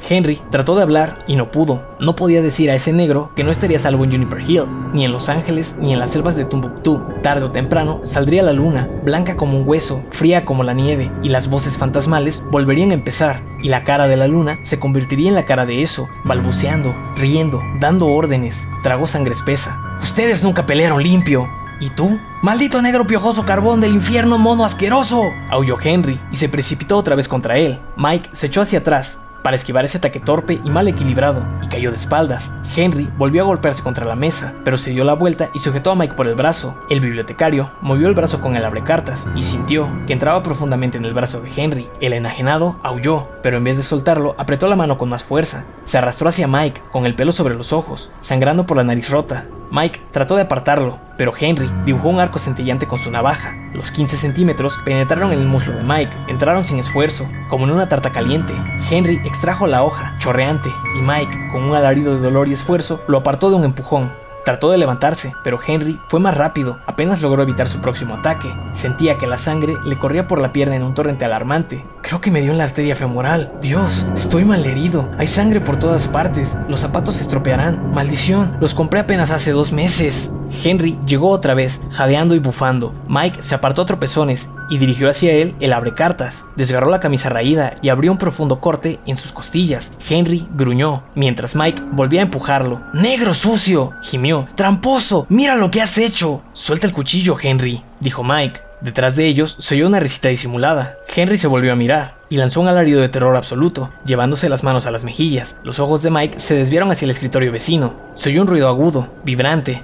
Henry 0.08 0.42
trató 0.50 0.76
de 0.76 0.84
hablar 0.84 1.24
y 1.28 1.36
no 1.36 1.52
pudo. 1.52 1.84
No 2.00 2.16
podía 2.16 2.42
decir 2.42 2.70
a 2.70 2.76
ese 2.76 2.94
negro 2.94 3.32
que 3.36 3.44
no 3.44 3.52
estaría 3.52 3.80
salvo 3.80 4.04
en 4.04 4.12
Juniper 4.12 4.42
Hill, 4.42 4.66
ni 4.94 5.06
en 5.06 5.12
Los 5.12 5.30
Ángeles, 5.30 5.78
ni 5.80 5.94
en 5.94 6.00
las 6.00 6.12
selvas 6.12 6.36
de 6.36 6.46
Tumbuktu. 6.46 7.04
Tarde 7.22 7.46
o 7.46 7.52
temprano 7.52 8.02
saldría 8.04 8.44
la 8.44 8.54
luna, 8.54 8.90
blanca 9.04 9.38
como 9.38 9.58
un 9.58 9.68
hueso, 9.68 10.04
fría 10.12 10.46
como 10.46 10.64
la 10.64 10.74
nieve, 10.74 11.12
y 11.24 11.30
las 11.30 11.50
voces 11.50 11.78
fantasmales 11.78 12.42
volverían 12.52 12.92
a 12.92 12.96
empezar, 12.96 13.42
y 13.62 13.70
la 13.70 13.84
cara 13.84 14.08
de 14.08 14.18
la 14.18 14.28
luna 14.28 14.58
se 14.64 14.80
convertiría 14.80 15.30
en 15.30 15.36
la 15.36 15.46
cara 15.46 15.66
de 15.66 15.82
eso, 15.82 16.08
balbuceando, 16.24 16.96
riendo, 17.16 17.62
dando 17.80 18.08
órdenes. 18.08 18.68
Tragó 18.84 19.08
sangre 19.08 19.34
espesa. 19.34 19.80
Ustedes 20.02 20.44
nunca 20.44 20.66
pelearon 20.66 21.04
limpio. 21.04 21.48
¿Y 21.80 21.90
tú? 21.90 22.20
¡Maldito 22.44 22.80
negro 22.82 23.08
piojoso 23.08 23.44
carbón 23.44 23.82
del 23.82 23.94
infierno 23.94 24.38
mono 24.38 24.66
asqueroso! 24.66 25.32
aulló 25.50 25.78
Henry 25.82 26.20
y 26.32 26.36
se 26.36 26.48
precipitó 26.48 26.98
otra 26.98 27.16
vez 27.16 27.28
contra 27.28 27.58
él. 27.58 27.80
Mike 27.98 28.30
se 28.34 28.48
echó 28.48 28.62
hacia 28.62 28.80
atrás, 28.80 29.20
para 29.44 29.56
esquivar 29.56 29.86
ese 29.86 29.98
ataque 29.98 30.20
torpe 30.20 30.62
y 30.64 30.70
mal 30.70 30.88
equilibrado, 30.88 31.44
y 31.64 31.68
cayó 31.68 31.90
de 31.90 31.98
espaldas. 31.98 32.56
Henry 32.76 33.10
volvió 33.18 33.44
a 33.44 33.46
golpearse 33.46 33.84
contra 33.84 34.06
la 34.06 34.16
mesa, 34.16 34.54
pero 34.64 34.78
se 34.78 34.92
dio 34.92 35.04
la 35.04 35.14
vuelta 35.14 35.50
y 35.54 35.60
sujetó 35.60 35.92
a 35.92 35.96
Mike 35.96 36.16
por 36.16 36.28
el 36.28 36.36
brazo. 36.36 36.76
El 36.90 37.02
bibliotecario 37.02 37.72
movió 37.82 38.08
el 38.08 38.16
brazo 38.16 38.42
con 38.42 38.56
el 38.56 38.66
abrecartas 38.66 39.28
y 39.36 39.42
sintió 39.42 39.92
que 40.08 40.14
entraba 40.14 40.44
profundamente 40.44 40.98
en 40.98 41.06
el 41.06 41.14
brazo 41.14 41.42
de 41.42 41.52
Henry. 41.56 41.90
El 42.00 42.14
enajenado 42.14 42.80
aulló, 42.84 43.30
pero 43.42 43.58
en 43.58 43.64
vez 43.64 43.78
de 43.78 43.84
soltarlo, 43.84 44.36
apretó 44.38 44.68
la 44.68 44.76
mano 44.76 44.98
con 44.98 45.10
más 45.10 45.24
fuerza. 45.24 45.66
Se 45.86 45.98
arrastró 45.98 46.30
hacia 46.30 46.48
Mike, 46.48 46.82
con 46.92 47.06
el 47.06 47.16
pelo 47.16 47.32
sobre 47.32 47.56
los 47.56 47.74
ojos, 47.74 48.12
sangrando 48.22 48.66
por 48.66 48.78
la 48.78 48.84
nariz 48.84 49.10
rota. 49.10 49.46
Mike 49.72 50.02
trató 50.12 50.36
de 50.36 50.42
apartarlo, 50.42 51.00
pero 51.22 51.36
Henry 51.40 51.70
dibujó 51.86 52.10
un 52.10 52.20
arco 52.20 52.40
centellante 52.40 52.88
con 52.88 52.98
su 52.98 53.12
navaja. 53.12 53.56
Los 53.76 53.92
15 53.92 54.18
centímetros 54.18 54.80
penetraron 54.84 55.32
en 55.32 55.42
el 55.42 55.46
muslo 55.46 55.72
de 55.72 55.84
Mike, 55.84 56.12
entraron 56.28 56.66
sin 56.66 56.80
esfuerzo, 56.80 57.30
como 57.48 57.66
en 57.66 57.72
una 57.72 57.88
tarta 57.88 58.12
caliente. 58.12 58.56
Henry 58.90 59.22
extrajo 59.24 59.68
la 59.68 59.84
hoja, 59.84 60.16
chorreante, 60.18 60.70
y 60.98 61.02
Mike, 61.04 61.52
con 61.52 61.66
un 61.66 61.76
alarido 61.76 62.16
de 62.16 62.22
dolor 62.22 62.48
y 62.48 62.54
esfuerzo, 62.54 63.04
lo 63.08 63.20
apartó 63.20 63.52
de 63.52 63.58
un 63.58 63.66
empujón. 63.66 64.12
Trató 64.44 64.72
de 64.72 64.78
levantarse, 64.80 65.34
pero 65.44 65.60
Henry 65.66 66.00
fue 66.08 66.20
más 66.20 66.36
rápido, 66.36 66.80
apenas 66.88 67.22
logró 67.22 67.44
evitar 67.44 67.68
su 67.68 67.80
próximo 67.80 68.16
ataque. 68.16 68.52
Sentía 68.72 69.18
que 69.18 69.28
la 69.28 69.38
sangre 69.38 69.76
le 69.86 70.00
corría 70.00 70.26
por 70.26 70.42
la 70.42 70.52
pierna 70.52 70.76
en 70.76 70.84
un 70.84 70.96
torrente 70.96 71.26
alarmante. 71.26 71.86
Creo 72.02 72.22
que 72.22 72.32
me 72.32 72.42
dio 72.42 72.52
en 72.52 72.58
la 72.58 72.64
arteria 72.64 72.96
femoral. 72.96 73.52
Dios, 73.62 74.06
estoy 74.16 74.44
mal 74.44 74.66
herido. 74.66 75.10
Hay 75.20 75.28
sangre 75.28 75.62
por 75.62 75.78
todas 75.78 76.08
partes. 76.08 76.58
Los 76.68 76.80
zapatos 76.80 77.16
se 77.16 77.24
estropearán. 77.24 77.94
Maldición, 77.94 78.58
los 78.60 78.74
compré 78.74 79.00
apenas 79.00 79.32
hace 79.32 79.52
dos 79.52 79.72
meses. 79.72 80.32
Henry 80.64 80.98
llegó 81.06 81.30
otra 81.30 81.54
vez, 81.54 81.82
jadeando 81.92 82.36
y 82.36 82.40
bufando. 82.40 82.94
Mike 83.08 83.42
se 83.42 83.56
apartó 83.56 83.84
a 83.84 83.86
tropezones 83.86 84.50
y 84.70 84.80
dirigió 84.80 85.10
hacia 85.10 85.32
él 85.32 85.56
el 85.60 85.72
abrecartas. 85.72 86.46
Desgarró 86.56 86.90
la 86.90 87.00
camisa 87.00 87.30
raída 87.30 87.78
y 87.82 87.90
abrió 87.90 88.12
un 88.12 88.18
profundo 88.18 88.60
corte 88.60 89.00
en 89.06 89.16
sus 89.16 89.32
costillas. 89.32 89.96
Henry 90.10 90.48
gruñó, 90.54 91.04
mientras 91.16 91.56
Mike 91.56 91.82
volvía 91.92 92.22
a 92.22 92.24
empujarlo. 92.24 92.82
¡Negro 92.94 93.34
sucio! 93.34 93.94
gimió. 94.02 94.31
¡Tramposo! 94.56 95.26
¡Mira 95.30 95.56
lo 95.56 95.70
que 95.72 95.82
has 95.82 95.98
hecho! 95.98 96.44
Suelta 96.54 96.88
el 96.88 96.94
cuchillo, 96.94 97.38
Henry, 97.42 97.84
dijo 98.00 98.24
Mike. 98.24 98.62
Detrás 98.82 99.16
de 99.16 99.28
ellos 99.28 99.58
se 99.60 99.76
oyó 99.76 99.88
una 99.88 100.00
risita 100.00 100.30
disimulada. 100.30 100.98
Henry 101.14 101.38
se 101.38 101.48
volvió 101.48 101.72
a 101.72 101.76
mirar 101.76 102.16
y 102.30 102.38
lanzó 102.38 102.62
un 102.62 102.68
alarido 102.68 103.00
de 103.00 103.10
terror 103.10 103.36
absoluto, 103.36 103.92
llevándose 104.06 104.50
las 104.50 104.64
manos 104.64 104.88
a 104.88 104.92
las 104.92 105.04
mejillas. 105.04 105.60
Los 105.64 105.80
ojos 105.80 106.02
de 106.02 106.10
Mike 106.10 106.40
se 106.40 106.56
desviaron 106.56 106.90
hacia 106.90 107.06
el 107.06 107.12
escritorio 107.12 107.52
vecino. 107.52 107.94
Se 108.16 108.30
oyó 108.30 108.42
un 108.42 108.48
ruido 108.48 108.68
agudo, 108.68 109.08
vibrante, 109.24 109.84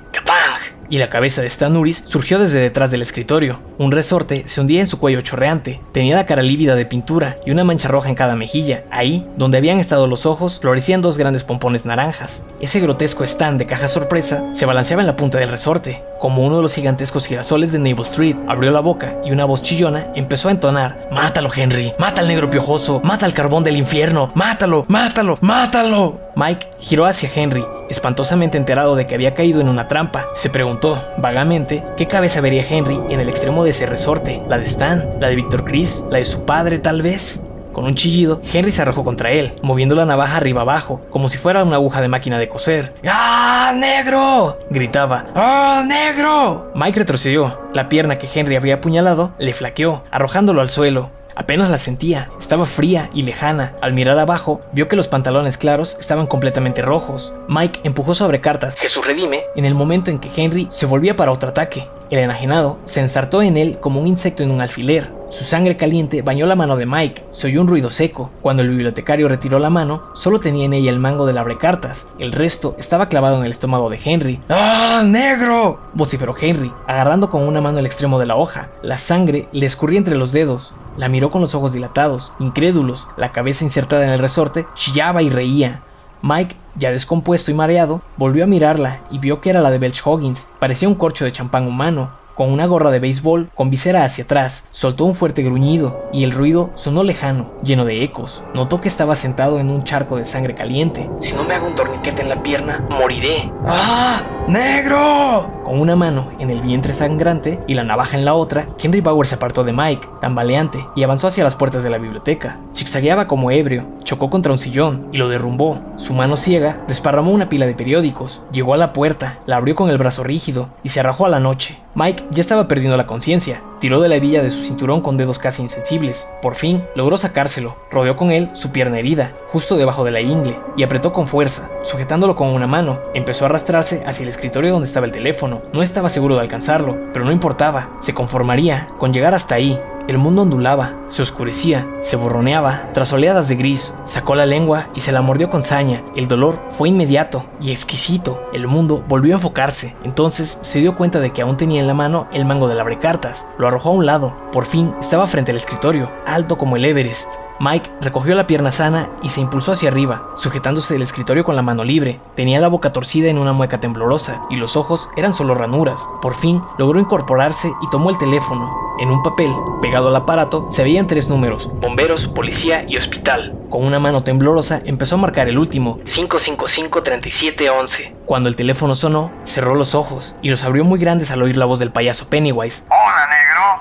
y 0.90 0.98
la 0.98 1.10
cabeza 1.10 1.42
de 1.42 1.50
Stanuris 1.50 2.04
surgió 2.06 2.40
desde 2.40 2.60
detrás 2.60 2.92
del 2.92 3.02
escritorio. 3.02 3.60
Un 3.78 3.92
resorte 3.92 4.44
se 4.48 4.62
hundía 4.62 4.80
en 4.80 4.88
su 4.88 5.00
cuello 5.00 5.22
chorreante, 5.22 5.82
tenía 5.92 6.16
la 6.16 6.26
cara 6.26 6.42
lívida 6.42 6.76
de 6.76 6.86
pintura 6.86 7.38
y 7.46 7.52
una 7.52 7.64
mancha 7.64 7.88
roja 7.88 8.10
en 8.10 8.16
cada 8.16 8.36
mejilla. 8.36 8.84
Ahí, 8.92 9.28
donde 9.38 9.58
habían 9.58 9.80
estado 9.80 10.08
los 10.08 10.26
ojos, 10.26 10.60
florecían 10.60 11.02
dos 11.02 11.18
grandes 11.18 11.44
pompones 11.44 11.86
naranjas. 11.86 12.46
Ese 12.60 12.80
grotesco 12.80 13.24
stand 13.24 13.60
de 13.60 13.66
caja 13.66 13.88
sorpresa 13.88 14.44
se 14.54 14.66
balanceaba 14.66 15.02
en 15.02 15.08
la 15.08 15.16
punta 15.16 15.38
del 15.38 15.50
resorte, 15.50 16.04
como 16.20 16.46
uno 16.46 16.58
de 16.58 16.62
los 16.64 16.74
gigantescos 16.74 17.28
girasoles 17.28 17.72
de 17.72 17.80
Naval 17.80 18.06
Street. 18.06 18.36
Abrió 18.48 18.72
la 18.72 18.80
boca 18.80 19.16
y 19.26 19.32
una 19.32 19.46
voz 19.46 19.62
chillona 19.62 20.08
empezó 20.16 20.50
a 20.50 20.52
entonar: 20.52 21.08
Mátalo, 21.12 21.52
Henry, 21.56 21.94
mata 22.00 22.22
al 22.22 22.28
negro 22.28 22.50
piojoso, 22.50 23.02
mata 23.04 23.26
al 23.26 23.34
carbón 23.34 23.64
del 23.64 23.78
infierno, 23.78 24.32
mátalo, 24.36 24.86
mátalo, 24.88 25.38
mátalo. 25.42 26.20
Mike 26.36 26.68
giró 26.80 27.06
hacia 27.06 27.30
Henry 27.34 27.64
espantosamente 27.90 28.58
enterado 28.58 28.96
de 28.96 29.06
que 29.06 29.16
había 29.16 29.34
caído 29.34 29.62
en 29.62 29.70
una 29.70 29.88
trampa, 29.88 30.26
se 30.36 30.50
preguntó, 30.50 30.77
vagamente, 31.18 31.84
qué 31.98 32.08
cabeza 32.08 32.42
vería 32.42 32.66
Henry 32.68 33.00
en 33.10 33.20
el 33.20 33.30
extremo 33.30 33.64
de 33.64 33.72
ese 33.72 33.86
resorte, 33.86 34.42
la 34.48 34.58
de 34.58 34.66
Stan, 34.66 35.18
la 35.20 35.28
de 35.28 35.36
Victor 35.36 35.64
Chris, 35.64 36.06
la 36.10 36.18
de 36.18 36.24
su 36.24 36.46
padre 36.46 36.80
tal 36.80 37.02
vez. 37.02 37.44
Con 37.74 37.86
un 37.86 37.94
chillido, 37.94 38.42
Henry 38.52 38.72
se 38.72 38.82
arrojó 38.82 39.04
contra 39.04 39.32
él, 39.32 39.54
moviendo 39.62 39.96
la 39.96 40.06
navaja 40.06 40.38
arriba 40.38 40.62
abajo, 40.62 41.02
como 41.12 41.30
si 41.30 41.38
fuera 41.38 41.64
una 41.64 41.76
aguja 41.76 42.02
de 42.02 42.08
máquina 42.08 42.40
de 42.40 42.50
coser. 42.50 42.94
¡Ah, 43.06 43.72
negro! 43.76 44.58
gritaba. 44.72 45.26
¡Ah, 45.36 45.84
negro! 45.86 46.72
Mike 46.74 47.00
retrocedió. 47.00 47.70
La 47.74 47.88
pierna 47.88 48.18
que 48.18 48.28
Henry 48.34 48.56
había 48.56 48.76
apuñalado 48.76 49.34
le 49.38 49.54
flaqueó, 49.54 50.04
arrojándolo 50.10 50.62
al 50.62 50.70
suelo. 50.70 51.12
Apenas 51.40 51.70
la 51.70 51.78
sentía, 51.78 52.32
estaba 52.40 52.66
fría 52.66 53.12
y 53.14 53.22
lejana. 53.22 53.76
Al 53.80 53.94
mirar 53.94 54.18
abajo, 54.18 54.62
vio 54.72 54.88
que 54.88 54.96
los 54.96 55.08
pantalones 55.08 55.60
claros 55.60 55.96
estaban 56.00 56.26
completamente 56.26 56.82
rojos. 56.82 57.32
Mike 57.48 57.82
empujó 57.84 58.16
sobre 58.16 58.42
cartas 58.42 58.76
Jesús 58.76 59.06
redime 59.06 59.44
en 59.56 59.64
el 59.64 59.76
momento 59.76 60.10
en 60.10 60.18
que 60.18 60.32
Henry 60.36 60.66
se 60.72 60.88
volvía 60.88 61.16
para 61.16 61.32
otro 61.32 61.50
ataque. 61.50 61.88
El 62.10 62.20
enajenado 62.20 62.80
se 62.86 63.02
ensartó 63.02 63.42
en 63.42 63.58
él 63.58 63.80
como 63.82 64.00
un 64.00 64.08
insecto 64.08 64.44
en 64.44 64.52
un 64.52 64.62
alfiler. 64.62 65.12
Su 65.30 65.44
sangre 65.44 65.76
caliente 65.76 66.22
bañó 66.22 66.46
la 66.46 66.56
mano 66.56 66.78
de 66.78 66.86
Mike. 66.86 67.26
Se 67.32 67.48
oyó 67.48 67.60
un 67.60 67.68
ruido 67.68 67.90
seco. 67.90 68.32
Cuando 68.42 68.64
el 68.64 68.70
bibliotecario 68.70 69.28
retiró 69.28 69.60
la 69.60 69.70
mano, 69.70 70.04
solo 70.14 70.40
tenía 70.40 70.66
en 70.66 70.74
ella 70.74 70.90
el 70.90 71.00
mango 71.00 71.26
del 71.26 71.38
abrecartas. 71.38 72.08
El 72.18 72.32
resto 72.32 72.76
estaba 72.78 73.10
clavado 73.10 73.38
en 73.38 73.44
el 73.44 73.52
estómago 73.52 73.90
de 73.90 74.00
Henry. 74.04 74.40
¡Ah, 74.48 75.04
negro! 75.06 75.80
vociferó 75.94 76.34
Henry, 76.40 76.72
agarrando 76.88 77.30
con 77.30 77.44
una 77.44 77.60
mano 77.60 77.80
el 77.80 77.86
extremo 77.86 78.20
de 78.20 78.26
la 78.26 78.38
hoja. 78.38 78.70
La 78.82 78.96
sangre 78.96 79.50
le 79.52 79.66
escurría 79.66 79.98
entre 79.98 80.16
los 80.16 80.32
dedos. 80.32 80.74
La 80.96 81.10
miró 81.10 81.30
con 81.30 81.42
los 81.42 81.56
ojos 81.56 81.74
dilatados, 81.74 82.32
incrédulos. 82.40 83.10
La 83.18 83.34
cabeza 83.34 83.66
insertada 83.66 84.06
en 84.06 84.12
el 84.12 84.20
resorte 84.20 84.66
chillaba 84.76 85.22
y 85.22 85.30
reía. 85.30 85.82
Mike, 86.22 86.56
ya 86.76 86.92
descompuesto 86.92 87.52
y 87.52 87.54
mareado, 87.54 88.02
volvió 88.18 88.44
a 88.44 88.48
mirarla 88.48 89.02
y 89.12 89.20
vio 89.20 89.42
que 89.42 89.50
era 89.50 89.62
la 89.62 89.72
de 89.72 89.78
Belch 89.78 90.02
Hoggins. 90.06 90.50
Parecía 90.60 90.88
un 90.88 90.96
corcho 90.96 91.26
de 91.26 91.32
champán 91.32 91.68
humano, 91.68 92.12
con 92.38 92.52
una 92.52 92.68
gorra 92.68 92.92
de 92.92 93.00
béisbol 93.00 93.50
con 93.56 93.72
visera 93.72 94.06
hacia 94.06 94.24
atrás. 94.24 94.68
Soltó 94.70 95.06
un 95.06 95.16
fuerte 95.16 95.42
gruñido 95.42 96.08
y 96.14 96.24
el 96.24 96.32
ruido 96.32 96.70
sonó 96.76 97.04
lejano, 97.04 97.52
lleno 97.64 97.84
de 97.84 98.04
ecos. 98.04 98.44
Notó 98.54 98.80
que 98.80 98.88
estaba 98.88 99.16
sentado 99.16 99.60
en 99.60 99.72
un 99.72 99.84
charco 99.84 100.18
de 100.18 100.26
sangre 100.26 100.54
caliente. 100.54 101.10
Si 101.20 101.34
no 101.34 101.44
me 101.44 101.56
hago 101.56 101.68
un 101.68 101.76
torniquete 101.76 102.22
en 102.22 102.30
la 102.30 102.44
pierna, 102.44 102.86
moriré. 102.90 103.52
¡Ah! 103.66 104.22
¡Negro! 104.48 105.52
Con 105.64 105.80
una 105.80 105.96
mano 105.96 106.32
en 106.40 106.50
el 106.50 106.62
vientre 106.62 106.94
sangrante 106.94 107.60
y 107.68 107.74
la 107.74 107.84
navaja 107.84 108.16
en 108.16 108.24
la 108.24 108.36
otra, 108.36 108.70
Henry 108.80 109.02
Bauer 109.02 109.28
se 109.28 109.36
apartó 109.36 109.64
de 109.64 109.74
Mike, 109.74 110.08
tambaleante, 110.22 110.86
y 110.96 111.04
avanzó 111.04 111.28
hacia 111.28 111.44
las 111.44 111.56
puertas 111.56 111.84
de 111.84 111.90
la 111.90 111.98
biblioteca. 111.98 112.60
Zigzagueaba 112.74 113.28
como 113.28 113.52
ebrio, 113.52 113.86
chocó 114.04 114.30
contra 114.30 114.54
un 114.54 114.60
sillón 114.60 115.10
y 115.12 115.18
lo 115.18 115.28
derrumbó. 115.28 115.82
Su 115.98 116.14
mano 116.14 116.38
ciega 116.38 116.82
desparramó 116.88 117.32
una 117.32 117.50
pila 117.50 117.66
de 117.66 117.74
periódicos, 117.74 118.44
llegó 118.52 118.74
a 118.74 118.78
la 118.78 118.94
puerta, 118.94 119.40
la 119.46 119.58
abrió 119.58 119.76
con 119.76 119.90
el 119.90 119.98
brazo 119.98 120.24
rígido 120.24 120.70
y 120.84 120.90
se 120.90 121.02
arrojó 121.02 121.26
a 121.26 121.30
la 121.30 121.40
noche. 121.40 121.80
Mike 121.96 122.26
ya 122.32 122.42
estaba 122.42 122.68
perdiendo 122.68 122.98
la 122.98 123.08
conciencia, 123.08 123.62
tiró 123.80 124.02
de 124.02 124.10
la 124.10 124.16
hebilla 124.16 124.44
de 124.44 124.50
su 124.50 124.64
cinturón 124.64 125.02
con 125.02 125.18
dedos 125.18 125.40
casi 125.40 125.62
insensibles. 125.62 126.30
Por 126.42 126.56
fin 126.56 126.84
logró 126.96 127.18
sacárselo, 127.18 127.76
rodeó 127.90 128.16
con 128.16 128.32
él 128.32 128.50
su 128.54 128.72
pierna 128.72 129.00
herida, 129.00 129.34
justo 129.50 129.78
debajo 129.78 130.04
de 130.04 130.12
la 130.12 130.22
ingle, 130.22 130.60
y 130.76 130.84
apretó 130.84 131.12
con 131.12 131.28
fuerza, 131.28 131.70
sujetándolo 131.84 132.36
con 132.36 132.50
una 132.50 132.68
mano. 132.68 133.00
Empezó 133.14 133.46
a 133.46 133.48
arrastrarse 133.48 134.04
hacia 134.06 134.24
el 134.24 134.30
escritorio 134.30 134.74
donde 134.74 134.88
estaba 134.88 135.06
el 135.06 135.12
teléfono. 135.12 135.62
No 135.74 135.82
estaba 135.82 136.10
seguro 136.10 136.36
de 136.36 136.42
alcanzarlo, 136.42 136.98
pero 137.14 137.26
no 137.26 137.32
importaba, 137.32 137.90
se 138.00 138.14
conformaría 138.14 138.88
con 138.98 139.14
llegar 139.14 139.34
hasta 139.34 139.56
ahí. 139.56 139.80
El 140.08 140.18
mundo 140.18 140.44
ondulaba, 140.44 140.94
se 141.08 141.22
oscurecía, 141.22 141.86
se 142.02 142.16
borroneaba, 142.16 142.90
tras 142.94 143.12
oleadas 143.12 143.50
de 143.50 143.56
gris, 143.56 143.94
sacó 144.06 144.36
la 144.36 144.46
lengua 144.46 144.88
y 144.96 145.02
se 145.02 145.12
la 145.12 145.22
mordió 145.22 145.50
con 145.50 145.64
saña. 145.64 146.02
El 146.16 146.30
dolor 146.30 146.64
fue 146.70 146.88
inmediato 146.88 147.44
y 147.60 147.72
exquisito. 147.72 148.50
El 148.54 148.68
mundo 148.68 149.04
volvió 149.06 149.34
a 149.34 149.38
enfocarse. 149.38 149.96
Entonces 150.06 150.60
se 150.62 150.80
dio 150.80 150.96
cuenta 150.96 151.20
de 151.20 151.32
que 151.32 151.42
aún 151.42 151.58
tenía 151.58 151.82
en 151.82 151.88
la 151.88 151.94
mano 151.94 152.30
el 152.32 152.46
mango 152.46 152.70
del 152.70 152.80
abrecartas. 152.80 153.50
Lo 153.58 153.68
arrojó 153.68 153.90
a 153.90 153.94
un 153.94 154.06
lado. 154.06 154.34
Por 154.54 154.66
fin 154.66 154.94
estaba 154.98 155.28
frente 155.28 155.52
al 155.52 155.58
escritorio, 155.58 156.10
alto 156.26 156.58
como 156.58 156.78
el 156.78 156.86
Everest. 156.86 157.28
Mike 157.60 157.90
recogió 158.02 158.36
la 158.36 158.46
pierna 158.46 158.70
sana 158.70 159.10
y 159.24 159.30
se 159.30 159.42
impulsó 159.42 159.72
hacia 159.72 159.90
arriba, 159.90 160.30
sujetándose 160.36 160.94
del 160.94 161.02
escritorio 161.02 161.44
con 161.44 161.56
la 161.56 161.64
mano 161.64 161.84
libre. 161.84 162.20
Tenía 162.36 162.60
la 162.60 162.68
boca 162.68 162.94
torcida 162.94 163.30
en 163.30 163.40
una 163.40 163.52
mueca 163.52 163.80
temblorosa 163.80 164.44
y 164.50 164.58
los 164.58 164.76
ojos 164.76 165.10
eran 165.18 165.34
solo 165.34 165.56
ranuras. 165.56 166.08
Por 166.22 166.36
fin 166.36 166.62
logró 166.78 167.00
incorporarse 167.00 167.74
y 167.82 167.90
tomó 167.90 168.12
el 168.12 168.20
teléfono. 168.20 168.96
En 169.00 169.10
un 169.10 169.24
papel, 169.24 169.52
pegado 169.82 170.10
al 170.10 170.16
aparato, 170.16 170.68
se 170.70 170.84
veían 170.84 171.08
tres 171.08 171.30
números: 171.30 171.68
bomberos, 171.80 172.28
policía 172.28 172.86
y 172.88 172.98
hospital. 172.98 173.58
Con 173.70 173.84
una 173.84 174.00
mano 174.00 174.22
temblorosa 174.24 174.82
empezó 174.86 175.16
a 175.16 175.20
marcar 175.20 175.50
el 175.50 175.58
último: 175.58 175.98
555-3711. 176.06 178.14
Cuando 178.26 178.50
el 178.50 178.56
teléfono 178.56 178.94
sonó, 178.94 179.32
cerró 179.44 179.74
los 179.74 179.96
ojos 179.96 180.36
y 180.42 180.50
los 180.50 180.64
abrió 180.64 180.84
muy 180.84 181.00
grandes 181.00 181.32
al 181.32 181.42
oír 181.42 181.58
la 181.58 181.66
voz 181.66 181.80
del 181.80 181.90
payaso 181.92 182.30
Pennywise. 182.30 182.84
Hola. 182.88 183.37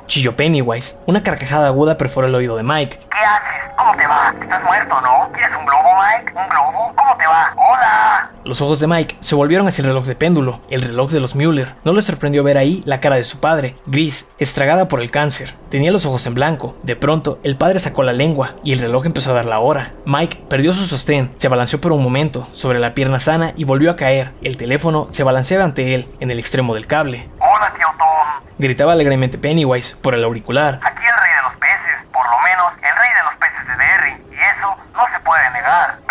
Chilló 0.07 0.37
Pennywise. 0.37 0.99
Una 1.07 1.23
carcajada 1.23 1.69
aguda 1.69 1.97
perforó 1.97 2.27
el 2.27 2.35
oído 2.35 2.57
de 2.57 2.63
Mike. 2.63 2.99
¿Qué 3.11 3.19
haces? 3.19 3.73
¿Cómo 3.77 3.95
te 3.97 4.07
va? 4.07 4.35
¿Estás 4.41 4.65
muerto, 4.65 5.01
no? 5.01 5.31
¿Quieres 5.33 5.57
un 5.59 5.67
globo, 5.67 5.89
Mike? 6.01 6.33
¿Un 6.35 6.49
globo? 6.49 6.93
¿Cómo 6.97 7.17
te 7.17 7.27
va? 7.27 7.55
¡Hola! 7.57 8.31
Los 8.45 8.61
ojos 8.61 8.81
de 8.81 8.87
Mike 8.87 9.17
se 9.21 9.35
volvieron 9.35 9.67
hacia 9.67 9.83
el 9.83 9.89
reloj 9.89 10.07
de 10.07 10.15
péndulo, 10.15 10.61
el 10.71 10.81
reloj 10.81 11.11
de 11.11 11.21
los 11.21 11.35
Mueller. 11.35 11.75
No 11.85 11.93
le 11.93 12.03
sorprendió 12.03 12.45
ver 12.45 12.59
ahí 12.59 12.83
la 12.87 13.01
cara 13.01 13.17
de 13.17 13.25
su 13.25 13.41
padre, 13.41 13.77
gris, 13.87 14.31
estragada 14.39 14.89
por 14.89 15.01
el 15.01 15.11
cáncer. 15.11 15.55
Tenía 15.69 15.91
los 15.91 16.07
ojos 16.07 16.27
en 16.27 16.35
blanco. 16.35 16.77
De 16.83 16.97
pronto, 16.97 17.41
el 17.43 17.57
padre 17.57 17.81
sacó 17.81 18.03
la 18.03 18.13
lengua 18.13 18.55
y 18.63 18.73
el 18.73 18.79
reloj 18.79 19.07
empezó 19.07 19.33
a 19.33 19.35
dar 19.35 19.47
la 19.47 19.59
hora. 19.59 19.93
Mike 20.05 20.45
perdió 20.49 20.73
su 20.73 20.87
sostén, 20.87 21.33
se 21.37 21.49
balanceó 21.49 21.81
por 21.81 21.93
un 21.93 22.03
momento 22.03 22.49
sobre 22.53 22.79
la 22.79 22.95
pierna 22.95 23.19
sana 23.19 23.53
y 23.57 23.65
volvió 23.65 23.91
a 23.91 23.97
caer. 23.97 24.33
El 24.43 24.57
teléfono 24.57 25.07
se 25.11 25.25
balanceaba 25.25 25.65
ante 25.65 25.95
él, 25.95 26.09
en 26.21 26.31
el 26.31 26.39
extremo 26.39 26.75
del 26.75 26.87
cable. 26.87 27.29
Hola, 27.41 27.73
tío 27.77 27.87
Tom. 27.99 28.16
Gritaba 28.59 28.93
alegremente 28.93 29.39
Pennywise 29.39 29.97
por 29.97 30.15
el 30.15 30.25
auricular. 30.25 30.81
Aquí 30.83 31.05
el 31.05 31.17
rey 31.19 31.33
de 31.37 31.43
los 31.43 31.57
peces, 31.57 32.07
por 32.13 32.25
lo 32.25 32.39
menos 32.41 32.73
el 32.77 32.97
rey 32.97 33.11
de 33.15 33.23
los 33.25 33.35
peces 33.37 33.67
de 33.67 33.77
Derry, 33.77 34.13
y 34.31 34.35
eso 34.35 34.77
no 34.95 35.05
se 35.13 35.21
puede 35.21 35.51
negar. 35.51 36.07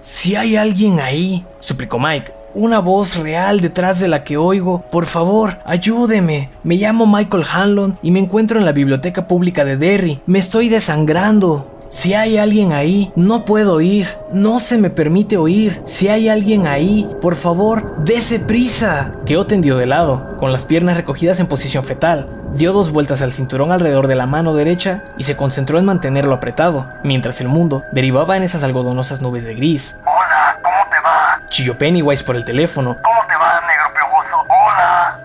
Si 0.00 0.34
hay 0.34 0.56
alguien 0.56 1.00
ahí, 1.00 1.46
suplicó 1.58 1.98
Mike. 1.98 2.32
Una 2.54 2.78
voz 2.78 3.16
real 3.16 3.60
detrás 3.60 4.00
de 4.00 4.08
la 4.08 4.24
que 4.24 4.36
oigo. 4.36 4.82
Por 4.90 5.06
favor, 5.06 5.58
ayúdeme. 5.66 6.50
Me 6.64 6.76
llamo 6.76 7.06
Michael 7.06 7.46
Hanlon 7.50 7.98
y 8.02 8.10
me 8.10 8.18
encuentro 8.18 8.58
en 8.58 8.64
la 8.64 8.72
biblioteca 8.72 9.26
pública 9.26 9.64
de 9.64 9.76
Derry. 9.76 10.20
Me 10.26 10.38
estoy 10.38 10.68
desangrando. 10.68 11.79
Si 11.90 12.14
hay 12.14 12.38
alguien 12.38 12.72
ahí, 12.72 13.12
no 13.16 13.44
puedo 13.44 13.74
oír. 13.74 14.16
No 14.30 14.60
se 14.60 14.78
me 14.78 14.90
permite 14.90 15.36
oír. 15.36 15.82
Si 15.84 16.08
hay 16.08 16.28
alguien 16.28 16.68
ahí, 16.68 17.10
por 17.20 17.34
favor, 17.34 17.96
dese 18.04 18.38
prisa. 18.38 19.14
Quedó 19.26 19.44
tendido 19.44 19.76
de 19.76 19.86
lado, 19.86 20.36
con 20.38 20.52
las 20.52 20.64
piernas 20.64 20.96
recogidas 20.96 21.40
en 21.40 21.48
posición 21.48 21.84
fetal. 21.84 22.28
Dio 22.52 22.72
dos 22.72 22.92
vueltas 22.92 23.22
al 23.22 23.32
cinturón 23.32 23.72
alrededor 23.72 24.06
de 24.06 24.14
la 24.14 24.26
mano 24.26 24.54
derecha 24.54 25.02
y 25.18 25.24
se 25.24 25.36
concentró 25.36 25.80
en 25.80 25.84
mantenerlo 25.84 26.32
apretado, 26.32 26.86
mientras 27.02 27.40
el 27.40 27.48
mundo 27.48 27.82
derivaba 27.90 28.36
en 28.36 28.44
esas 28.44 28.62
algodonosas 28.62 29.20
nubes 29.20 29.42
de 29.42 29.56
gris. 29.56 29.98
Hola, 30.04 30.60
¿cómo 30.62 30.76
te 30.92 31.00
va? 31.00 31.40
Chilló 31.48 31.76
Pennywise 31.76 32.22
por 32.22 32.36
el 32.36 32.44
teléfono. 32.44 32.98
¿Cómo 33.02 33.20
te 33.26 33.34
va, 33.34 33.60
negro 33.66 33.92
piojoso? 33.92 34.46
Hola. 34.48 35.20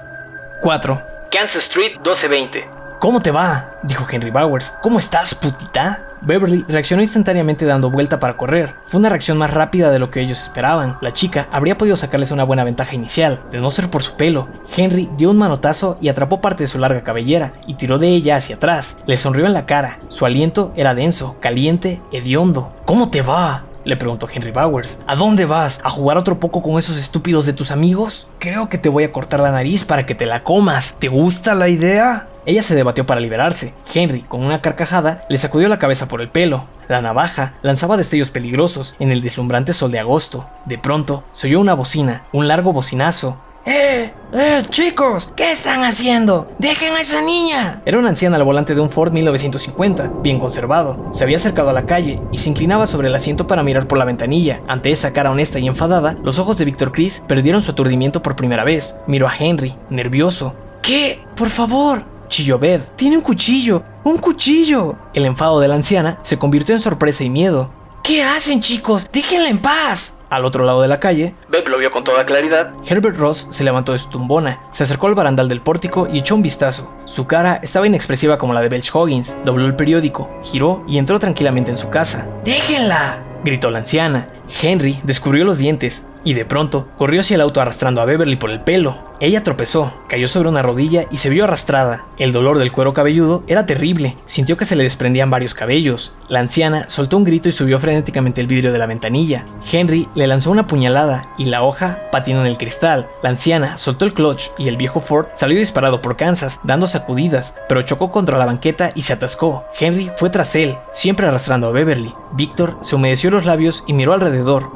4. 0.62 1.02
Kansas 1.32 1.62
Street 1.66 1.92
1220. 1.98 2.75
¿Cómo 3.00 3.20
te 3.20 3.32
va? 3.32 3.72
dijo 3.84 4.08
Henry 4.10 4.32
Bowers. 4.32 4.78
¿Cómo 4.82 5.00
estás, 5.00 5.36
putita? 5.36 6.08
Beverly 6.22 6.66
reaccionó 6.68 7.02
instantáneamente 7.02 7.66
dando 7.66 7.92
vuelta 7.92 8.20
para 8.20 8.38
correr. 8.38 8.76
Fue 8.84 9.00
una 9.00 9.10
reacción 9.10 9.38
más 9.38 9.54
rápida 9.54 9.92
de 9.92 10.00
lo 10.00 10.10
que 10.10 10.22
ellos 10.22 10.42
esperaban. 10.42 10.98
La 11.02 11.14
chica 11.14 11.48
habría 11.52 11.78
podido 11.78 11.98
sacarles 11.98 12.32
una 12.32 12.46
buena 12.46 12.64
ventaja 12.64 12.96
inicial, 12.96 13.44
de 13.52 13.60
no 13.60 13.70
ser 13.70 13.90
por 13.90 14.02
su 14.02 14.16
pelo. 14.16 14.48
Henry 14.76 15.10
dio 15.18 15.30
un 15.30 15.38
manotazo 15.38 15.98
y 16.02 16.10
atrapó 16.10 16.42
parte 16.42 16.64
de 16.64 16.68
su 16.68 16.80
larga 16.80 17.04
cabellera 17.04 17.54
y 17.68 17.76
tiró 17.76 18.00
de 18.00 18.08
ella 18.08 18.38
hacia 18.38 18.56
atrás. 18.56 18.98
Le 19.06 19.18
sonrió 19.18 19.46
en 19.46 19.54
la 19.54 19.66
cara. 19.66 20.00
Su 20.08 20.26
aliento 20.26 20.72
era 20.76 20.96
denso, 20.96 21.36
caliente, 21.42 22.02
hediondo. 22.12 22.74
¿Cómo 22.86 23.10
te 23.10 23.22
va? 23.22 23.66
Le 23.86 23.98
preguntó 23.98 24.28
Henry 24.32 24.52
Bowers. 24.52 25.00
¿A 25.06 25.16
dónde 25.16 25.46
vas? 25.46 25.80
¿A 25.84 25.92
jugar 25.92 26.18
otro 26.18 26.40
poco 26.40 26.64
con 26.64 26.80
esos 26.80 26.98
estúpidos 26.98 27.46
de 27.46 27.54
tus 27.54 27.70
amigos? 27.70 28.28
Creo 28.40 28.68
que 28.68 28.80
te 28.80 28.90
voy 28.90 29.04
a 29.04 29.12
cortar 29.12 29.40
la 29.40 29.52
nariz 29.52 29.86
para 29.86 30.08
que 30.08 30.16
te 30.16 30.26
la 30.26 30.44
comas. 30.44 30.98
¿Te 31.00 31.08
gusta 31.08 31.54
la 31.54 31.70
idea? 31.70 32.28
Ella 32.48 32.64
se 32.64 32.74
debatió 32.74 33.06
para 33.06 33.22
liberarse. 33.22 33.76
Henry, 33.94 34.22
con 34.22 34.44
una 34.44 34.62
carcajada, 34.62 35.24
le 35.30 35.38
sacudió 35.38 35.68
la 35.68 35.80
cabeza 35.80 36.08
por 36.08 36.22
el 36.22 36.30
pelo. 36.30 36.66
La 36.88 37.02
navaja 37.02 37.54
lanzaba 37.62 37.98
destellos 37.98 38.32
peligrosos 38.32 38.96
en 39.00 39.12
el 39.12 39.22
deslumbrante 39.22 39.74
sol 39.74 39.92
de 39.92 40.00
agosto. 40.00 40.48
De 40.66 40.78
pronto, 40.78 41.24
se 41.32 41.48
oyó 41.48 41.60
una 41.60 41.74
bocina, 41.76 42.24
un 42.32 42.48
largo 42.48 42.74
bocinazo. 42.74 43.38
¡Eh! 43.68 44.14
¡Eh, 44.32 44.62
chicos! 44.70 45.34
¿Qué 45.36 45.52
están 45.52 45.84
haciendo? 45.84 46.48
¡Dejen 46.60 46.94
a 46.94 47.02
esa 47.02 47.24
niña! 47.24 47.82
Era 47.84 47.98
una 47.98 48.10
anciana 48.10 48.36
al 48.36 48.44
volante 48.44 48.76
de 48.76 48.82
un 48.82 48.92
Ford 48.92 49.12
1950, 49.12 50.12
bien 50.22 50.38
conservado. 50.38 51.08
Se 51.12 51.24
había 51.24 51.38
acercado 51.38 51.72
a 51.72 51.74
la 51.74 51.88
calle 51.88 52.22
y 52.32 52.38
se 52.38 52.50
inclinaba 52.50 52.86
sobre 52.86 53.08
el 53.08 53.16
asiento 53.16 53.48
para 53.48 53.64
mirar 53.64 53.88
por 53.88 53.98
la 53.98 54.06
ventanilla. 54.06 54.62
Ante 54.68 54.92
esa 54.92 55.14
cara 55.14 55.32
honesta 55.32 55.58
y 55.58 55.66
enfadada, 55.66 56.16
los 56.22 56.38
ojos 56.38 56.60
de 56.60 56.66
Víctor 56.66 56.92
Chris 56.92 57.24
perdieron 57.28 57.64
su 57.64 57.72
aturdimiento 57.72 58.22
por 58.22 58.36
primera 58.36 58.64
vez. 58.64 59.00
Miró 59.08 59.28
a 59.28 59.34
Henry, 59.36 59.76
nervioso. 59.90 60.54
¿Qué? 60.84 61.22
Por 61.36 61.50
favor, 61.50 62.04
chilló 62.28 62.60
Beth. 62.60 62.96
Tiene 62.96 63.18
un 63.18 63.24
cuchillo, 63.24 63.82
un 64.04 64.18
cuchillo. 64.18 64.96
El 65.16 65.26
enfado 65.26 65.60
de 65.60 65.68
la 65.70 65.76
anciana 65.76 66.20
se 66.22 66.38
convirtió 66.38 66.76
en 66.76 66.82
sorpresa 66.82 67.24
y 67.24 67.32
miedo. 67.32 67.72
¿Qué 68.06 68.22
hacen, 68.22 68.62
chicos? 68.62 69.10
Déjenla 69.12 69.50
en 69.50 69.58
paz. 69.58 70.22
Al 70.30 70.46
otro 70.46 70.64
lado 70.64 70.84
de 70.84 70.88
la 70.88 71.00
calle, 71.00 71.34
Beb 71.50 71.68
lo 71.68 71.80
vio 71.80 71.90
con 71.90 72.04
toda 72.04 72.24
claridad. 72.24 72.72
Herbert 72.86 73.18
Ross 73.18 73.48
se 73.50 73.64
levantó 73.64 73.94
de 73.94 74.00
su 74.00 74.10
tumbona, 74.10 74.62
se 74.70 74.84
acercó 74.84 75.08
al 75.08 75.16
barandal 75.16 75.50
del 75.50 75.62
pórtico 75.62 76.08
y 76.12 76.20
echó 76.20 76.36
un 76.36 76.44
vistazo. 76.44 76.94
Su 77.06 77.26
cara 77.26 77.60
estaba 77.64 77.88
inexpresiva 77.88 78.38
como 78.38 78.54
la 78.54 78.62
de 78.62 78.70
Belch 78.70 78.92
Hoggins. 78.94 79.36
Dobló 79.44 79.66
el 79.66 79.76
periódico, 79.76 80.30
giró 80.44 80.84
y 80.88 81.00
entró 81.00 81.18
tranquilamente 81.18 81.72
en 81.72 81.78
su 81.78 81.90
casa. 81.90 82.28
¡Déjenla! 82.44 83.24
gritó 83.44 83.72
la 83.72 83.80
anciana. 83.80 84.30
Henry 84.62 85.00
descubrió 85.04 85.46
los 85.46 85.58
dientes 85.58 86.08
y 86.26 86.34
de 86.34 86.44
pronto 86.44 86.88
corrió 86.98 87.22
hacia 87.22 87.36
el 87.36 87.42
auto 87.42 87.62
arrastrando 87.62 88.02
a 88.02 88.06
Beverly 88.06 88.36
por 88.36 88.50
el 88.50 88.62
pelo. 88.62 88.98
Ella 89.22 89.44
tropezó, 89.44 89.94
cayó 90.10 90.28
sobre 90.28 90.50
una 90.50 90.62
rodilla 90.62 91.06
y 91.10 91.18
se 91.18 91.30
vio 91.30 91.46
arrastrada. 91.46 92.06
El 92.18 92.34
dolor 92.34 92.58
del 92.58 92.74
cuero 92.74 92.94
cabelludo 92.94 93.44
era 93.48 93.66
terrible, 93.66 94.18
sintió 94.26 94.58
que 94.58 94.66
se 94.66 94.76
le 94.76 94.84
desprendían 94.84 95.30
varios 95.30 95.54
cabellos. 95.54 96.12
La 96.28 96.40
anciana 96.40 96.90
soltó 96.90 97.18
un 97.18 97.24
grito 97.24 97.48
y 97.48 97.54
subió 97.54 97.80
frenéticamente 97.80 98.42
el 98.42 98.48
vidrio 98.48 98.74
de 98.74 98.80
la 98.80 98.88
ventanilla. 98.88 99.46
Henry 99.72 100.10
le 100.16 100.28
lanzó 100.28 100.52
una 100.52 100.68
puñalada 100.68 101.30
y 101.38 101.46
la 101.46 101.64
hoja 101.64 102.00
patinó 102.12 102.42
en 102.42 102.48
el 102.48 102.58
cristal. 102.58 103.08
La 103.24 103.30
anciana 103.30 103.78
soltó 103.78 104.04
el 104.04 104.14
clutch 104.14 104.48
y 104.58 104.68
el 104.68 104.78
viejo 104.78 105.00
Ford 105.00 105.28
salió 105.34 105.58
disparado 105.58 106.02
por 106.02 106.18
Kansas, 106.18 106.60
dando 106.64 106.88
sacudidas, 106.88 107.56
pero 107.70 107.84
chocó 107.84 108.12
contra 108.12 108.38
la 108.38 108.46
banqueta 108.46 108.92
y 108.96 109.04
se 109.04 109.14
atascó. 109.14 109.64
Henry 109.80 110.12
fue 110.16 110.30
tras 110.30 110.56
él, 110.56 110.76
siempre 110.92 111.28
arrastrando 111.28 111.68
a 111.68 111.72
Beverly. 111.72 112.14
Víctor 112.34 112.78
se 112.82 112.96
humedeció 112.96 113.32
los 113.32 113.46
labios 113.46 113.84
y 113.88 113.94
miró 113.94 114.14
alrededor. 114.14 114.35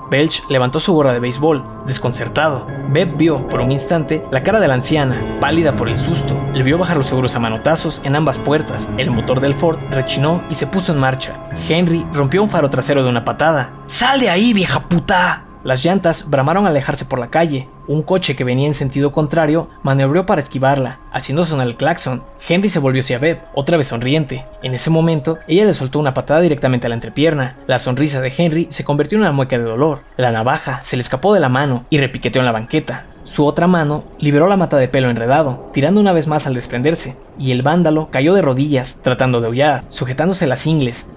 Belch 0.10 0.48
levantó 0.50 0.80
su 0.80 0.94
gorra 0.94 1.14
de 1.14 1.20
béisbol, 1.20 1.64
desconcertado. 1.86 2.68
Beb 2.90 3.18
vio, 3.18 3.48
por 3.48 3.60
un 3.62 3.72
instante, 3.72 4.26
la 4.32 4.44
cara 4.44 4.60
de 4.60 4.68
la 4.68 4.76
anciana, 4.76 5.20
pálida 5.40 5.76
por 5.76 5.90
el 5.90 5.98
susto. 5.98 6.40
Le 6.54 6.64
vio 6.64 6.78
bajar 6.78 6.98
los 6.98 7.08
seguros 7.08 7.36
a 7.36 7.40
manotazos 7.40 8.02
en 8.04 8.16
ambas 8.16 8.38
puertas. 8.38 8.90
El 8.98 9.12
motor 9.12 9.40
del 9.40 9.56
Ford 9.56 9.80
rechinó 9.92 10.44
y 10.50 10.56
se 10.56 10.68
puso 10.68 10.94
en 10.94 11.00
marcha. 11.00 11.50
Henry 11.68 12.06
rompió 12.14 12.44
un 12.44 12.50
faro 12.50 12.70
trasero 12.70 13.04
de 13.04 13.10
una 13.10 13.26
patada. 13.26 13.72
¡Sal 13.86 14.20
de 14.20 14.30
ahí, 14.30 14.54
vieja 14.54 14.80
puta! 14.80 15.49
Las 15.64 15.84
llantas 15.84 16.30
bramaron 16.30 16.66
al 16.66 16.72
alejarse 16.72 17.04
por 17.04 17.20
la 17.20 17.30
calle. 17.30 17.68
Un 17.88 18.02
coche 18.02 18.36
que 18.36 18.44
venía 18.44 18.68
en 18.68 18.74
sentido 18.74 19.12
contrario 19.12 19.70
maniobró 19.84 20.26
para 20.26 20.42
esquivarla, 20.42 21.00
haciendo 21.12 21.46
sonar 21.46 21.68
el 21.68 21.76
claxon. 21.76 22.24
Henry 22.48 22.70
se 22.70 22.80
volvió 22.80 23.02
hacia 23.02 23.20
Beb, 23.20 23.40
otra 23.54 23.76
vez 23.76 23.88
sonriente. 23.88 24.46
En 24.64 24.74
ese 24.74 24.90
momento, 24.90 25.38
ella 25.48 25.66
le 25.66 25.74
soltó 25.74 26.00
una 26.00 26.14
patada 26.14 26.40
directamente 26.40 26.88
a 26.88 26.90
la 26.90 26.96
entrepierna. 26.96 27.58
La 27.68 27.80
sonrisa 27.80 28.22
de 28.22 28.34
Henry 28.36 28.68
se 28.70 28.86
convirtió 28.86 29.18
en 29.18 29.24
una 29.24 29.34
mueca 29.34 29.58
de 29.58 29.66
dolor. 29.66 30.04
La 30.16 30.32
navaja 30.32 30.80
se 30.84 30.96
le 30.96 31.02
escapó 31.02 31.34
de 31.34 31.42
la 31.42 31.50
mano 31.50 31.86
y 31.90 31.98
repiqueteó 31.98 32.42
en 32.42 32.46
la 32.46 32.54
banqueta. 32.54 33.06
Su 33.24 33.46
otra 33.46 33.68
mano 33.68 34.06
liberó 34.18 34.48
la 34.48 34.58
mata 34.58 34.78
de 34.78 34.88
pelo 34.88 35.10
enredado, 35.10 35.70
tirando 35.74 36.00
una 36.00 36.14
vez 36.14 36.28
más 36.28 36.48
al 36.48 36.56
desprenderse, 36.56 37.16
y 37.38 37.52
el 37.52 37.62
vándalo 37.62 38.10
cayó 38.12 38.34
de 38.34 38.42
rodillas, 38.42 38.98
tratando 39.04 39.42
de 39.42 39.48
aullar, 39.48 39.84
sujetándose 39.90 40.48
las 40.48 40.66
ingles. 40.66 41.08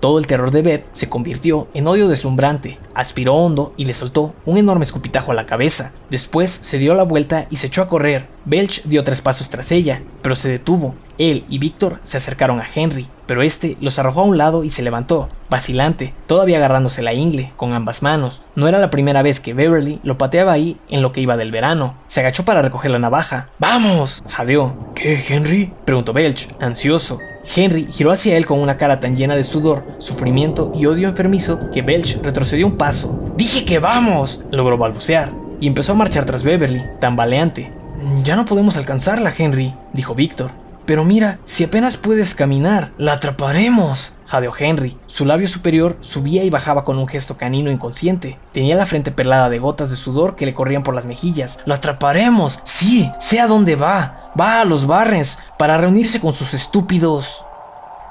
Todo 0.00 0.18
el 0.18 0.26
terror 0.26 0.50
de 0.50 0.62
Beth 0.62 0.86
se 0.92 1.08
convirtió 1.08 1.68
en 1.74 1.88
odio 1.88 2.08
deslumbrante. 2.08 2.78
Aspiró 2.94 3.34
hondo 3.34 3.72
y 3.76 3.84
le 3.84 3.94
soltó 3.94 4.34
un 4.46 4.56
enorme 4.56 4.84
escupitajo 4.84 5.32
a 5.32 5.34
la 5.34 5.46
cabeza. 5.46 5.92
Después 6.10 6.50
se 6.50 6.78
dio 6.78 6.94
la 6.94 7.02
vuelta 7.02 7.46
y 7.50 7.56
se 7.56 7.66
echó 7.66 7.82
a 7.82 7.88
correr. 7.88 8.26
Belch 8.44 8.84
dio 8.84 9.04
tres 9.04 9.20
pasos 9.20 9.50
tras 9.50 9.72
ella, 9.72 10.02
pero 10.22 10.34
se 10.34 10.48
detuvo. 10.48 10.94
Él 11.18 11.44
y 11.48 11.58
Víctor 11.58 11.98
se 12.04 12.16
acercaron 12.16 12.60
a 12.60 12.68
Henry, 12.72 13.08
pero 13.26 13.42
este 13.42 13.76
los 13.80 13.98
arrojó 13.98 14.20
a 14.20 14.24
un 14.24 14.38
lado 14.38 14.62
y 14.62 14.70
se 14.70 14.82
levantó, 14.82 15.28
vacilante, 15.50 16.14
todavía 16.28 16.58
agarrándose 16.58 17.02
la 17.02 17.12
ingle 17.12 17.52
con 17.56 17.72
ambas 17.72 18.02
manos. 18.02 18.42
No 18.54 18.68
era 18.68 18.78
la 18.78 18.90
primera 18.90 19.22
vez 19.22 19.40
que 19.40 19.52
Beverly 19.52 19.98
lo 20.04 20.16
pateaba 20.16 20.52
ahí 20.52 20.78
en 20.88 21.02
lo 21.02 21.12
que 21.12 21.20
iba 21.20 21.36
del 21.36 21.50
verano. 21.50 21.94
Se 22.06 22.20
agachó 22.20 22.44
para 22.44 22.62
recoger 22.62 22.92
la 22.92 23.00
navaja. 23.00 23.48
¡Vamos! 23.58 24.22
jadeó. 24.28 24.92
¿Qué, 24.94 25.20
Henry? 25.28 25.72
preguntó 25.84 26.12
Belch, 26.12 26.48
ansioso. 26.60 27.18
Henry 27.54 27.88
giró 27.90 28.12
hacia 28.12 28.36
él 28.36 28.46
con 28.46 28.60
una 28.60 28.76
cara 28.76 29.00
tan 29.00 29.16
llena 29.16 29.34
de 29.36 29.44
sudor, 29.44 29.84
sufrimiento 29.98 30.72
y 30.74 30.86
odio 30.86 31.08
enfermizo 31.08 31.70
que 31.72 31.82
Belch 31.82 32.20
retrocedió 32.22 32.66
un 32.66 32.76
paso. 32.76 33.32
¡Dije 33.36 33.64
que 33.64 33.78
vamos! 33.78 34.42
logró 34.50 34.76
balbucear, 34.76 35.32
y 35.60 35.66
empezó 35.66 35.92
a 35.92 35.96
marchar 35.96 36.24
tras 36.24 36.42
Beverly, 36.42 36.82
tambaleante. 37.00 37.72
Ya 38.22 38.36
no 38.36 38.44
podemos 38.44 38.76
alcanzarla, 38.76 39.32
Henry, 39.36 39.74
dijo 39.92 40.14
Víctor. 40.14 40.50
Pero 40.88 41.04
mira, 41.04 41.38
si 41.44 41.64
apenas 41.64 41.98
puedes 41.98 42.34
caminar, 42.34 42.92
la 42.96 43.12
atraparemos. 43.12 44.14
Jadeó 44.24 44.54
Henry. 44.58 44.96
Su 45.04 45.26
labio 45.26 45.46
superior 45.46 45.98
subía 46.00 46.44
y 46.44 46.48
bajaba 46.48 46.82
con 46.82 46.96
un 46.96 47.06
gesto 47.06 47.36
canino 47.36 47.70
inconsciente. 47.70 48.38
Tenía 48.52 48.74
la 48.74 48.86
frente 48.86 49.10
perlada 49.10 49.50
de 49.50 49.58
gotas 49.58 49.90
de 49.90 49.96
sudor 49.96 50.34
que 50.34 50.46
le 50.46 50.54
corrían 50.54 50.82
por 50.82 50.94
las 50.94 51.04
mejillas. 51.04 51.60
¡Lo 51.66 51.74
atraparemos! 51.74 52.60
Sí, 52.64 53.12
sé 53.18 53.38
a 53.38 53.46
dónde 53.46 53.76
va. 53.76 54.32
Va 54.40 54.62
a 54.62 54.64
los 54.64 54.86
Barrens 54.86 55.44
para 55.58 55.76
reunirse 55.76 56.22
con 56.22 56.32
sus 56.32 56.54
estúpidos. 56.54 57.44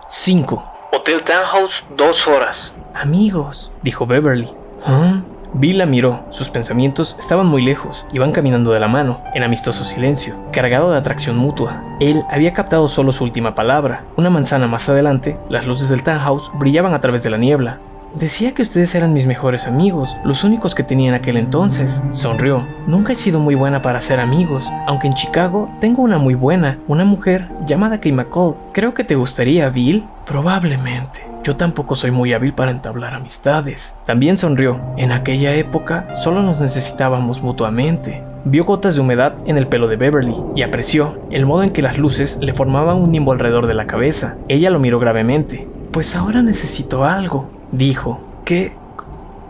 5. 0.08 0.92
Hotel 0.92 1.24
Townhouse, 1.24 1.84
dos 1.98 2.28
horas. 2.28 2.76
Amigos, 2.94 3.72
dijo 3.82 4.06
Beverly. 4.06 4.54
¿Ah? 4.86 5.22
Bill 5.54 5.78
la 5.78 5.86
miró, 5.86 6.26
sus 6.30 6.50
pensamientos 6.50 7.16
estaban 7.20 7.48
muy 7.48 7.62
lejos, 7.62 8.06
iban 8.14 8.32
caminando 8.32 8.72
de 8.72 8.80
la 8.80 8.88
mano, 8.88 9.22
en 9.34 9.44
amistoso 9.44 9.84
silencio, 9.84 10.36
cargado 10.52 10.92
de 10.92 10.98
atracción 10.98 11.38
mutua. 11.38 11.82
Él 12.00 12.24
había 12.30 12.54
captado 12.54 12.88
solo 12.88 13.12
su 13.12 13.24
última 13.24 13.56
palabra. 13.56 14.04
Una 14.18 14.30
manzana 14.30 14.68
más 14.68 14.90
adelante, 14.90 15.38
las 15.50 15.66
luces 15.68 15.90
del 15.90 16.04
townhouse 16.04 16.52
brillaban 16.56 16.94
a 16.94 17.02
través 17.02 17.24
de 17.24 17.30
la 17.30 17.38
niebla. 17.38 17.80
Decía 18.14 18.54
que 18.54 18.64
ustedes 18.64 18.96
eran 18.96 19.14
mis 19.14 19.28
mejores 19.28 19.68
amigos, 19.68 20.18
los 20.24 20.44
únicos 20.44 20.74
que 20.74 20.84
tenía 20.84 21.10
en 21.10 21.16
aquel 21.16 21.38
entonces. 21.38 22.02
Sonrió. 22.10 22.66
Nunca 22.88 23.14
he 23.14 23.16
sido 23.16 23.40
muy 23.40 23.54
buena 23.54 23.82
para 23.82 24.02
ser 24.02 24.20
amigos, 24.20 24.72
aunque 24.88 25.08
en 25.08 25.14
Chicago 25.14 25.68
tengo 25.80 26.02
una 26.02 26.18
muy 26.18 26.34
buena, 26.34 26.80
una 26.88 27.04
mujer 27.04 27.48
llamada 27.68 28.00
Kay 28.00 28.14
McCall. 28.14 28.56
Creo 28.72 28.94
que 28.94 29.04
te 29.04 29.16
gustaría, 29.16 29.70
Bill. 29.70 30.06
Probablemente. 30.26 31.27
Yo 31.44 31.56
tampoco 31.56 31.96
soy 31.96 32.12
muy 32.12 32.34
hábil 32.34 32.54
para 32.54 32.72
entablar 32.72 33.14
amistades. 33.14 33.96
También 34.06 34.38
sonrió. 34.38 34.80
En 34.98 35.12
aquella 35.12 35.54
época 35.56 36.14
solo 36.16 36.42
nos 36.42 36.60
necesitábamos 36.60 37.42
mutuamente. 37.42 38.24
Vio 38.44 38.66
gotas 38.66 38.96
de 38.96 39.02
humedad 39.02 39.36
en 39.46 39.58
el 39.58 39.68
pelo 39.68 39.88
de 39.88 39.96
Beverly 39.96 40.36
y 40.56 40.62
apreció 40.62 41.20
el 41.32 41.46
modo 41.46 41.64
en 41.64 41.72
que 41.72 41.82
las 41.82 41.98
luces 41.98 42.38
le 42.42 42.54
formaban 42.54 42.98
un 42.98 43.12
nimbo 43.12 43.32
alrededor 43.32 43.68
de 43.68 43.74
la 43.74 43.88
cabeza. 43.88 44.36
Ella 44.48 44.70
lo 44.70 44.80
miró 44.80 45.00
gravemente. 45.00 45.68
Pues 45.92 46.16
ahora 46.16 46.42
necesito 46.42 47.06
algo, 47.06 47.50
dijo. 47.72 48.22
¿Qué 48.46 48.74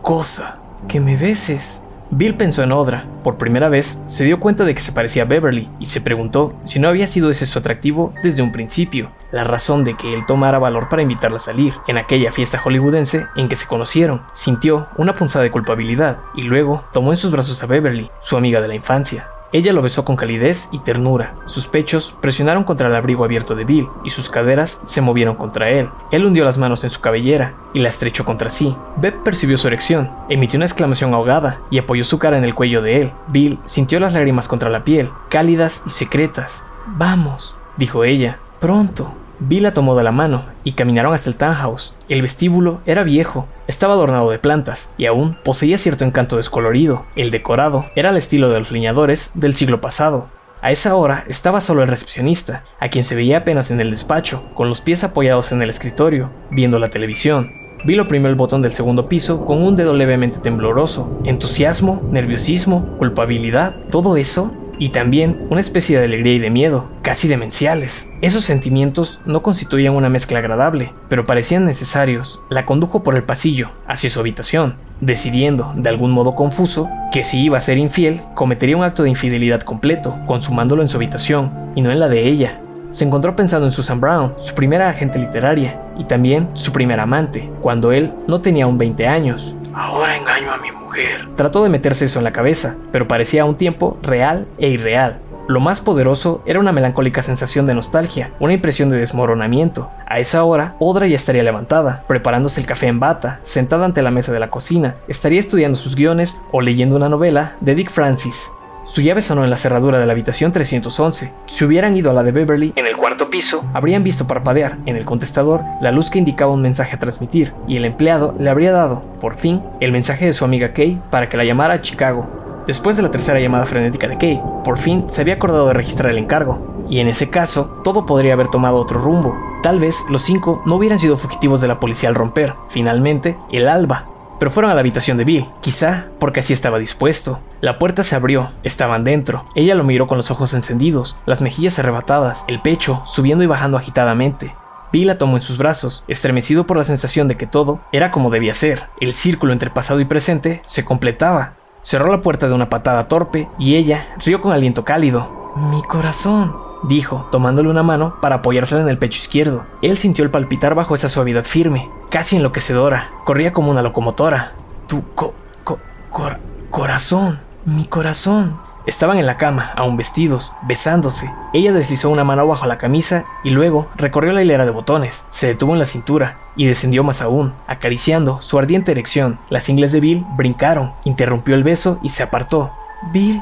cosa? 0.01 0.57
que 0.87 0.99
me 0.99 1.17
beses. 1.17 1.83
Bill 2.09 2.35
pensó 2.35 2.63
en 2.63 2.71
Odra. 2.71 3.05
Por 3.23 3.37
primera 3.37 3.67
vez 3.67 4.01
se 4.05 4.23
dio 4.23 4.39
cuenta 4.39 4.63
de 4.63 4.73
que 4.73 4.81
se 4.81 4.93
parecía 4.93 5.23
a 5.23 5.25
Beverly 5.25 5.69
y 5.79 5.87
se 5.87 5.99
preguntó 5.99 6.55
si 6.63 6.79
no 6.79 6.87
había 6.87 7.05
sido 7.05 7.29
ese 7.29 7.45
su 7.45 7.59
atractivo 7.59 8.13
desde 8.23 8.43
un 8.43 8.53
principio, 8.53 9.11
la 9.31 9.43
razón 9.43 9.83
de 9.83 9.95
que 9.95 10.13
él 10.13 10.25
tomara 10.25 10.57
valor 10.57 10.87
para 10.87 11.01
invitarla 11.01 11.35
a 11.35 11.39
salir. 11.39 11.73
En 11.87 11.97
aquella 11.97 12.31
fiesta 12.31 12.59
hollywoodense 12.59 13.27
en 13.35 13.49
que 13.49 13.57
se 13.57 13.67
conocieron, 13.67 14.21
sintió 14.33 14.87
una 14.97 15.15
punzada 15.15 15.43
de 15.43 15.51
culpabilidad 15.51 16.19
y 16.33 16.43
luego 16.43 16.85
tomó 16.93 17.11
en 17.11 17.17
sus 17.17 17.31
brazos 17.31 17.61
a 17.61 17.67
Beverly, 17.67 18.09
su 18.21 18.37
amiga 18.37 18.61
de 18.61 18.69
la 18.69 18.75
infancia. 18.75 19.27
Ella 19.57 19.73
lo 19.73 19.81
besó 19.81 20.05
con 20.05 20.15
calidez 20.15 20.69
y 20.71 20.77
ternura. 20.77 21.33
Sus 21.47 21.67
pechos 21.67 22.15
presionaron 22.21 22.63
contra 22.63 22.89
el 22.89 22.95
abrigo 22.95 23.25
abierto 23.25 23.55
de 23.55 23.65
Bill 23.65 23.87
y 24.03 24.11
sus 24.11 24.29
caderas 24.29 24.81
se 24.83 25.01
movieron 25.01 25.35
contra 25.35 25.71
él. 25.71 25.89
Él 26.11 26.25
hundió 26.25 26.45
las 26.45 26.59
manos 26.59 26.83
en 26.83 26.91
su 26.91 27.01
cabellera 27.01 27.55
y 27.73 27.79
la 27.79 27.89
estrechó 27.89 28.23
contra 28.23 28.51
sí. 28.51 28.75
Beth 28.97 29.23
percibió 29.23 29.57
su 29.57 29.67
erección, 29.67 30.11
emitió 30.29 30.59
una 30.59 30.67
exclamación 30.67 31.11
ahogada 31.15 31.59
y 31.71 31.79
apoyó 31.79 32.03
su 32.03 32.19
cara 32.19 32.37
en 32.37 32.43
el 32.43 32.53
cuello 32.53 32.83
de 32.83 33.01
él. 33.01 33.11
Bill 33.29 33.57
sintió 33.65 33.99
las 33.99 34.13
lágrimas 34.13 34.47
contra 34.47 34.69
la 34.69 34.83
piel, 34.83 35.09
cálidas 35.27 35.81
y 35.87 35.89
secretas. 35.89 36.63
Vamos, 36.85 37.55
dijo 37.77 38.03
ella, 38.03 38.37
pronto. 38.59 39.11
Bill 39.39 39.63
la 39.63 39.73
tomó 39.73 39.95
de 39.95 40.03
la 40.03 40.11
mano 40.11 40.45
y 40.63 40.71
caminaron 40.71 41.13
hasta 41.13 41.29
el 41.29 41.35
townhouse. 41.35 41.93
El 42.09 42.23
vestíbulo 42.23 42.81
era 42.87 43.03
viejo, 43.03 43.47
estaba 43.67 43.93
adornado 43.93 44.31
de 44.31 44.39
plantas 44.39 44.91
y 44.97 45.05
aún 45.05 45.37
poseía 45.43 45.77
cierto 45.77 46.05
encanto 46.05 46.37
descolorido. 46.37 47.05
El 47.15 47.29
decorado 47.29 47.85
era 47.95 48.09
al 48.09 48.17
estilo 48.17 48.49
de 48.49 48.59
los 48.59 48.71
leñadores 48.71 49.31
del 49.35 49.55
siglo 49.55 49.79
pasado. 49.79 50.27
A 50.61 50.71
esa 50.71 50.95
hora 50.95 51.23
estaba 51.27 51.61
solo 51.61 51.83
el 51.83 51.87
recepcionista, 51.87 52.63
a 52.79 52.89
quien 52.89 53.03
se 53.03 53.15
veía 53.15 53.37
apenas 53.37 53.69
en 53.69 53.79
el 53.79 53.91
despacho, 53.91 54.43
con 54.55 54.69
los 54.69 54.81
pies 54.81 55.03
apoyados 55.03 55.51
en 55.51 55.61
el 55.61 55.69
escritorio, 55.69 56.31
viendo 56.49 56.79
la 56.79 56.89
televisión. 56.89 57.51
Bill 57.85 57.99
oprimió 57.99 58.27
el 58.27 58.35
botón 58.35 58.63
del 58.63 58.71
segundo 58.71 59.07
piso 59.07 59.45
con 59.45 59.61
un 59.61 59.75
dedo 59.75 59.93
levemente 59.93 60.39
tembloroso. 60.39 61.21
Entusiasmo, 61.25 62.01
nerviosismo, 62.11 62.97
culpabilidad, 62.97 63.75
todo 63.91 64.17
eso 64.17 64.51
y 64.79 64.89
también 64.89 65.37
una 65.49 65.59
especie 65.59 65.97
de 65.97 66.05
alegría 66.05 66.33
y 66.33 66.39
de 66.39 66.49
miedo, 66.49 66.87
casi 67.01 67.27
demenciales. 67.27 68.11
Esos 68.21 68.45
sentimientos 68.45 69.21
no 69.25 69.41
constituían 69.41 69.95
una 69.95 70.09
mezcla 70.09 70.39
agradable, 70.39 70.91
pero 71.09 71.25
parecían 71.25 71.65
necesarios. 71.65 72.41
La 72.49 72.65
condujo 72.65 73.03
por 73.03 73.15
el 73.15 73.23
pasillo, 73.23 73.69
hacia 73.87 74.09
su 74.09 74.19
habitación, 74.19 74.75
decidiendo, 75.01 75.73
de 75.75 75.89
algún 75.89 76.11
modo 76.11 76.35
confuso, 76.35 76.89
que 77.11 77.23
si 77.23 77.43
iba 77.43 77.57
a 77.57 77.61
ser 77.61 77.77
infiel, 77.77 78.21
cometería 78.35 78.77
un 78.77 78.83
acto 78.83 79.03
de 79.03 79.09
infidelidad 79.09 79.61
completo, 79.61 80.17
consumándolo 80.25 80.81
en 80.81 80.89
su 80.89 80.97
habitación, 80.97 81.51
y 81.75 81.81
no 81.81 81.91
en 81.91 81.99
la 81.99 82.07
de 82.07 82.27
ella. 82.27 82.59
Se 82.89 83.03
encontró 83.03 83.35
pensando 83.35 83.65
en 83.67 83.73
Susan 83.73 83.99
Brown, 83.99 84.33
su 84.39 84.55
primera 84.55 84.89
agente 84.89 85.19
literaria, 85.19 85.79
y 85.97 86.05
también 86.05 86.47
su 86.53 86.71
primer 86.71 86.99
amante, 86.99 87.49
cuando 87.61 87.91
él 87.91 88.13
no 88.27 88.41
tenía 88.41 88.65
aún 88.65 88.77
20 88.77 89.07
años. 89.07 89.57
Ahora 89.77 90.17
engaño 90.17 90.51
a 90.51 90.57
mi 90.57 90.71
mujer. 90.71 91.27
Trató 91.35 91.63
de 91.63 91.69
meterse 91.69 92.05
eso 92.05 92.17
en 92.19 92.23
la 92.23 92.33
cabeza, 92.33 92.77
pero 92.91 93.07
parecía 93.07 93.43
a 93.43 93.45
un 93.45 93.57
tiempo 93.57 93.97
real 94.01 94.47
e 94.57 94.69
irreal. 94.69 95.19
Lo 95.47 95.59
más 95.59 95.81
poderoso 95.81 96.41
era 96.47 96.59
una 96.59 96.71
melancólica 96.71 97.21
sensación 97.21 97.67
de 97.67 97.75
nostalgia, 97.75 98.31
una 98.39 98.53
impresión 98.53 98.89
de 98.89 98.97
desmoronamiento. 98.97 99.91
A 100.07 100.19
esa 100.19 100.43
hora, 100.43 100.73
Odra 100.79 101.05
ya 101.05 101.15
estaría 101.15 101.43
levantada, 101.43 102.03
preparándose 102.07 102.59
el 102.59 102.65
café 102.65 102.87
en 102.87 102.99
bata, 102.99 103.39
sentada 103.43 103.85
ante 103.85 104.01
la 104.01 104.11
mesa 104.11 104.33
de 104.33 104.39
la 104.39 104.49
cocina, 104.49 104.95
estaría 105.07 105.39
estudiando 105.39 105.77
sus 105.77 105.95
guiones 105.95 106.41
o 106.51 106.59
leyendo 106.59 106.95
una 106.95 107.07
novela 107.07 107.53
de 107.61 107.75
Dick 107.75 107.91
Francis. 107.91 108.51
Su 108.89 109.01
llave 109.01 109.21
sonó 109.21 109.43
en 109.43 109.49
la 109.49 109.57
cerradura 109.57 109.99
de 109.99 110.05
la 110.05 110.13
habitación 110.13 110.53
311. 110.53 111.33
Si 111.45 111.65
hubieran 111.65 111.97
ido 111.97 112.09
a 112.09 112.13
la 112.13 112.23
de 112.23 112.31
Beverly, 112.31 112.71
En 112.77 112.87
el 112.87 112.95
cuarto 112.95 113.29
piso, 113.29 113.65
habrían 113.73 114.01
visto 114.01 114.27
parpadear 114.27 114.77
en 114.85 114.95
el 114.95 115.03
contestador 115.03 115.61
la 115.81 115.91
luz 115.91 116.09
que 116.09 116.19
indicaba 116.19 116.53
un 116.53 116.61
mensaje 116.61 116.95
a 116.95 116.99
transmitir, 116.99 117.53
y 117.67 117.75
el 117.75 117.83
empleado 117.83 118.33
le 118.39 118.49
habría 118.49 118.71
dado, 118.71 119.03
por 119.19 119.35
fin, 119.35 119.61
el 119.81 119.91
mensaje 119.91 120.25
de 120.25 120.33
su 120.33 120.45
amiga 120.45 120.71
Kay 120.71 121.01
para 121.11 121.27
que 121.27 121.35
la 121.35 121.43
llamara 121.43 121.75
a 121.75 121.81
Chicago. 121.81 122.27
Después 122.65 122.95
de 122.95 123.03
la 123.03 123.11
tercera 123.11 123.41
llamada 123.41 123.65
frenética 123.65 124.07
de 124.07 124.17
Kay, 124.17 124.41
por 124.63 124.77
fin 124.77 125.07
se 125.07 125.21
había 125.21 125.33
acordado 125.33 125.67
de 125.67 125.73
registrar 125.73 126.11
el 126.11 126.17
encargo, 126.17 126.85
y 126.89 126.99
en 126.99 127.09
ese 127.09 127.29
caso, 127.29 127.81
todo 127.83 128.05
podría 128.05 128.33
haber 128.33 128.47
tomado 128.47 128.77
otro 128.77 128.99
rumbo. 128.99 129.37
Tal 129.61 129.79
vez 129.79 130.05
los 130.09 130.21
cinco 130.21 130.63
no 130.65 130.75
hubieran 130.75 130.99
sido 130.99 131.17
fugitivos 131.17 131.59
de 131.59 131.67
la 131.67 131.81
policía 131.81 132.07
al 132.07 132.15
romper, 132.15 132.53
finalmente, 132.69 133.37
el 133.51 133.67
alba, 133.67 134.05
pero 134.39 134.51
fueron 134.51 134.71
a 134.71 134.73
la 134.73 134.81
habitación 134.81 135.17
de 135.17 135.25
Bill, 135.25 135.47
quizá 135.61 136.05
porque 136.19 136.41
así 136.41 136.53
estaba 136.53 136.79
dispuesto. 136.79 137.39
La 137.61 137.79
puerta 137.79 138.03
se 138.03 138.15
abrió, 138.15 138.51
estaban 138.63 139.03
dentro. 139.03 139.45
Ella 139.55 139.75
lo 139.75 139.83
miró 139.83 140.07
con 140.07 140.17
los 140.17 140.31
ojos 140.31 140.53
encendidos, 140.53 141.17
las 141.25 141.41
mejillas 141.41 141.79
arrebatadas, 141.79 142.45
el 142.47 142.61
pecho 142.61 143.01
subiendo 143.05 143.43
y 143.43 143.47
bajando 143.47 143.77
agitadamente. 143.77 144.53
Bill 144.91 145.07
la 145.07 145.17
tomó 145.17 145.35
en 145.35 145.41
sus 145.41 145.57
brazos, 145.57 146.03
estremecido 146.07 146.65
por 146.65 146.77
la 146.77 146.83
sensación 146.83 147.27
de 147.27 147.35
que 147.35 147.47
todo 147.47 147.81
era 147.91 148.11
como 148.11 148.29
debía 148.29 148.53
ser. 148.53 148.85
El 149.01 149.13
círculo 149.13 149.53
entre 149.53 149.69
pasado 149.69 149.99
y 149.99 150.05
presente 150.05 150.61
se 150.63 150.85
completaba. 150.85 151.53
Cerró 151.81 152.11
la 152.11 152.21
puerta 152.21 152.47
de 152.47 152.53
una 152.53 152.69
patada 152.69 153.07
torpe 153.07 153.49
y 153.59 153.75
ella 153.75 154.07
rió 154.25 154.41
con 154.41 154.53
aliento 154.53 154.85
cálido. 154.85 155.53
Mi 155.71 155.81
corazón, 155.83 156.55
dijo, 156.83 157.27
tomándole 157.31 157.69
una 157.69 157.83
mano 157.83 158.15
para 158.21 158.37
apoyársela 158.37 158.81
en 158.81 158.89
el 158.89 158.97
pecho 158.97 159.19
izquierdo. 159.19 159.65
Él 159.81 159.97
sintió 159.97 160.23
el 160.23 160.31
palpitar 160.31 160.75
bajo 160.75 160.95
esa 160.95 161.09
suavidad 161.09 161.43
firme, 161.43 161.89
casi 162.09 162.35
enloquecedora. 162.35 163.11
Corría 163.25 163.53
como 163.53 163.71
una 163.71 163.81
locomotora. 163.81 164.53
Tu 164.87 165.03
co 165.15 165.33
co 165.63 165.79
cor 166.09 166.39
corazón, 166.69 167.39
mi 167.65 167.85
corazón. 167.85 168.57
Estaban 168.85 169.17
en 169.17 169.25
la 169.25 169.35
cama, 169.35 169.71
aún 169.75 169.97
vestidos, 169.97 170.53
besándose. 170.61 171.29
Ella 171.53 171.73
deslizó 171.73 172.09
una 172.09 172.23
mano 172.23 172.47
bajo 172.47 172.67
la 172.67 172.77
camisa 172.77 173.25
y 173.43 173.49
luego 173.49 173.89
recorrió 173.97 174.31
la 174.31 174.41
hilera 174.41 174.65
de 174.65 174.71
botones, 174.71 175.27
se 175.29 175.47
detuvo 175.47 175.73
en 175.73 175.79
la 175.79 175.85
cintura 175.85 176.37
y 176.55 176.67
descendió 176.67 177.03
más 177.03 177.21
aún, 177.21 177.53
acariciando 177.67 178.41
su 178.41 178.57
ardiente 178.57 178.91
erección. 178.91 179.39
Las 179.49 179.67
ingles 179.67 179.91
de 179.91 179.99
Bill 179.99 180.25
brincaron, 180.37 180.93
interrumpió 181.03 181.55
el 181.55 181.65
beso 181.65 181.99
y 182.01 182.09
se 182.09 182.23
apartó. 182.23 182.71
Bill, 183.11 183.41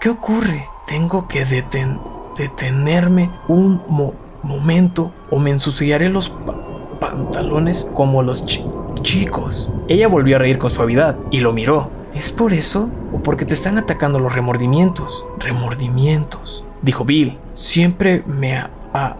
¿qué 0.00 0.08
ocurre? 0.08 0.66
Tengo 0.86 1.28
que 1.28 1.44
deten 1.44 2.00
detenerme 2.36 3.30
un 3.48 3.82
mo 3.88 4.14
momento 4.42 5.12
o 5.30 5.38
me 5.38 5.50
ensuciaré 5.50 6.08
los 6.08 6.30
pa 6.30 6.54
pantalones 7.00 7.90
como 7.94 8.22
los 8.22 8.46
chi 8.46 8.64
chicos. 9.02 9.70
Ella 9.86 10.08
volvió 10.08 10.36
a 10.36 10.38
reír 10.38 10.58
con 10.58 10.70
suavidad 10.70 11.16
y 11.30 11.40
lo 11.40 11.52
miró. 11.52 11.90
¿Es 12.14 12.30
por 12.32 12.52
eso 12.52 12.88
o 13.12 13.22
porque 13.22 13.44
te 13.44 13.54
están 13.54 13.76
atacando 13.76 14.18
los 14.18 14.34
remordimientos? 14.34 15.26
Remordimientos, 15.38 16.64
dijo 16.80 17.04
Bill. 17.04 17.38
Siempre 17.52 18.22
me 18.26 18.56
a 18.56 18.70
a 18.94 19.16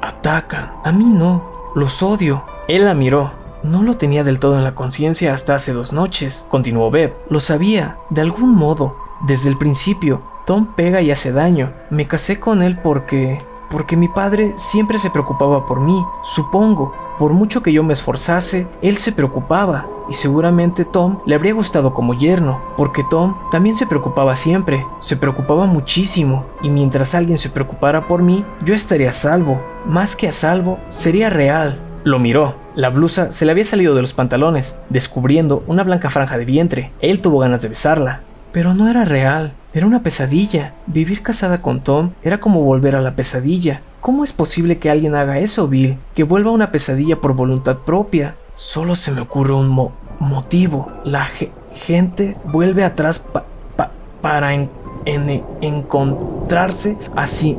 atacan. 0.00 0.72
A 0.84 0.92
mí 0.92 1.04
no. 1.04 1.44
Los 1.74 2.02
odio. 2.02 2.44
Él 2.68 2.84
la 2.84 2.94
miró. 2.94 3.32
No 3.62 3.82
lo 3.82 3.94
tenía 3.94 4.24
del 4.24 4.38
todo 4.38 4.56
en 4.56 4.64
la 4.64 4.72
conciencia 4.72 5.34
hasta 5.34 5.54
hace 5.54 5.72
dos 5.74 5.92
noches, 5.92 6.46
continuó 6.48 6.90
Beb. 6.90 7.14
Lo 7.28 7.40
sabía, 7.40 7.98
de 8.08 8.22
algún 8.22 8.54
modo, 8.54 8.96
desde 9.26 9.50
el 9.50 9.58
principio. 9.58 10.22
Tom 10.46 10.66
pega 10.74 11.00
y 11.00 11.10
hace 11.10 11.32
daño. 11.32 11.72
Me 11.90 12.06
casé 12.06 12.40
con 12.40 12.62
él 12.62 12.78
porque... 12.82 13.42
porque 13.70 13.96
mi 13.96 14.08
padre 14.08 14.52
siempre 14.56 14.98
se 14.98 15.10
preocupaba 15.10 15.66
por 15.66 15.80
mí, 15.80 16.04
supongo. 16.22 16.94
Por 17.18 17.34
mucho 17.34 17.62
que 17.62 17.72
yo 17.72 17.82
me 17.82 17.92
esforzase, 17.92 18.66
él 18.80 18.96
se 18.96 19.12
preocupaba. 19.12 19.86
Y 20.08 20.14
seguramente 20.14 20.84
Tom 20.84 21.18
le 21.24 21.36
habría 21.36 21.52
gustado 21.52 21.94
como 21.94 22.14
yerno, 22.14 22.60
porque 22.76 23.04
Tom 23.08 23.36
también 23.52 23.76
se 23.76 23.86
preocupaba 23.86 24.34
siempre, 24.34 24.84
se 24.98 25.16
preocupaba 25.16 25.66
muchísimo, 25.66 26.46
y 26.62 26.68
mientras 26.68 27.14
alguien 27.14 27.38
se 27.38 27.48
preocupara 27.48 28.08
por 28.08 28.22
mí, 28.22 28.44
yo 28.64 28.74
estaría 28.74 29.10
a 29.10 29.12
salvo. 29.12 29.60
Más 29.86 30.16
que 30.16 30.28
a 30.28 30.32
salvo, 30.32 30.80
sería 30.88 31.30
real. 31.30 31.78
Lo 32.02 32.18
miró. 32.18 32.54
La 32.74 32.88
blusa 32.88 33.30
se 33.30 33.44
le 33.44 33.52
había 33.52 33.64
salido 33.64 33.94
de 33.94 34.00
los 34.00 34.14
pantalones, 34.14 34.80
descubriendo 34.88 35.62
una 35.66 35.84
blanca 35.84 36.10
franja 36.10 36.38
de 36.38 36.44
vientre. 36.44 36.90
Él 37.00 37.20
tuvo 37.20 37.38
ganas 37.38 37.62
de 37.62 37.68
besarla. 37.68 38.20
Pero 38.52 38.74
no 38.74 38.88
era 38.88 39.04
real, 39.04 39.52
era 39.72 39.86
una 39.86 40.02
pesadilla. 40.02 40.74
Vivir 40.86 41.22
casada 41.22 41.62
con 41.62 41.80
Tom 41.80 42.10
era 42.22 42.40
como 42.40 42.62
volver 42.62 42.96
a 42.96 43.00
la 43.00 43.14
pesadilla. 43.14 43.82
¿Cómo 44.00 44.24
es 44.24 44.32
posible 44.32 44.78
que 44.78 44.90
alguien 44.90 45.14
haga 45.14 45.38
eso, 45.38 45.68
Bill? 45.68 45.98
Que 46.14 46.24
vuelva 46.24 46.50
a 46.50 46.54
una 46.54 46.72
pesadilla 46.72 47.16
por 47.16 47.34
voluntad 47.34 47.78
propia. 47.78 48.36
Solo 48.54 48.96
se 48.96 49.12
me 49.12 49.20
ocurre 49.20 49.54
un 49.54 49.68
mo 49.68 49.92
motivo. 50.18 50.90
La 51.04 51.26
ge 51.26 51.50
gente 51.74 52.36
vuelve 52.44 52.84
atrás 52.84 53.18
pa 53.18 53.44
pa 53.76 53.90
para 54.20 54.54
en 54.54 54.68
en 55.04 55.42
encontrarse 55.60 56.96
a 57.14 57.26
sí 57.26 57.58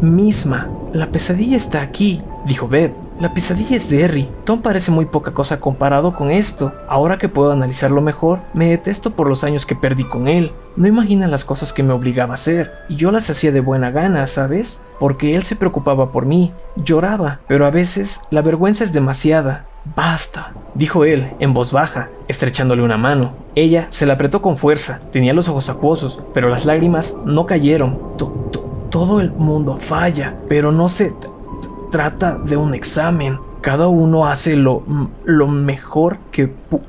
misma. 0.00 0.68
La 0.92 1.06
pesadilla 1.06 1.56
está 1.56 1.82
aquí, 1.82 2.22
dijo 2.46 2.68
Beth. 2.68 2.94
La 3.20 3.34
pesadilla 3.34 3.76
es 3.76 3.90
Derry. 3.90 4.30
Tom 4.44 4.62
parece 4.62 4.90
muy 4.90 5.04
poca 5.04 5.32
cosa 5.32 5.60
comparado 5.60 6.14
con 6.14 6.30
esto. 6.30 6.72
Ahora 6.88 7.18
que 7.18 7.28
puedo 7.28 7.52
analizarlo 7.52 8.00
mejor, 8.00 8.40
me 8.54 8.70
detesto 8.70 9.10
por 9.10 9.28
los 9.28 9.44
años 9.44 9.66
que 9.66 9.76
perdí 9.76 10.04
con 10.04 10.26
él. 10.26 10.52
No 10.74 10.88
imagina 10.88 11.26
las 11.28 11.44
cosas 11.44 11.74
que 11.74 11.82
me 11.82 11.92
obligaba 11.92 12.32
a 12.32 12.34
hacer, 12.34 12.72
y 12.88 12.96
yo 12.96 13.10
las 13.12 13.28
hacía 13.28 13.52
de 13.52 13.60
buena 13.60 13.90
gana, 13.90 14.26
¿sabes? 14.26 14.84
Porque 14.98 15.36
él 15.36 15.42
se 15.42 15.56
preocupaba 15.56 16.12
por 16.12 16.24
mí, 16.24 16.54
lloraba, 16.76 17.40
pero 17.46 17.66
a 17.66 17.70
veces 17.70 18.22
la 18.30 18.40
vergüenza 18.40 18.84
es 18.84 18.94
demasiada. 18.94 19.66
Basta, 19.94 20.54
dijo 20.74 21.04
él, 21.04 21.32
en 21.40 21.52
voz 21.52 21.72
baja, 21.72 22.08
estrechándole 22.26 22.82
una 22.82 22.96
mano. 22.96 23.32
Ella 23.54 23.86
se 23.90 24.06
la 24.06 24.14
apretó 24.14 24.40
con 24.40 24.56
fuerza, 24.56 25.00
tenía 25.12 25.34
los 25.34 25.46
ojos 25.48 25.68
acuosos, 25.68 26.22
pero 26.32 26.48
las 26.48 26.64
lágrimas 26.64 27.16
no 27.26 27.44
cayeron. 27.44 27.98
To- 28.16 28.48
to- 28.50 28.60
todo 28.90 29.20
el 29.20 29.30
mundo 29.32 29.76
falla, 29.76 30.36
pero 30.48 30.72
no 30.72 30.88
se 30.88 31.10
trata 31.90 32.38
de 32.38 32.56
un 32.56 32.74
examen. 32.74 33.38
Cada 33.60 33.88
uno 33.88 34.26
hace 34.26 34.56
lo, 34.56 34.82
lo 35.24 35.46
mejor 35.48 36.18
que 36.30 36.48
pu- 36.48 36.80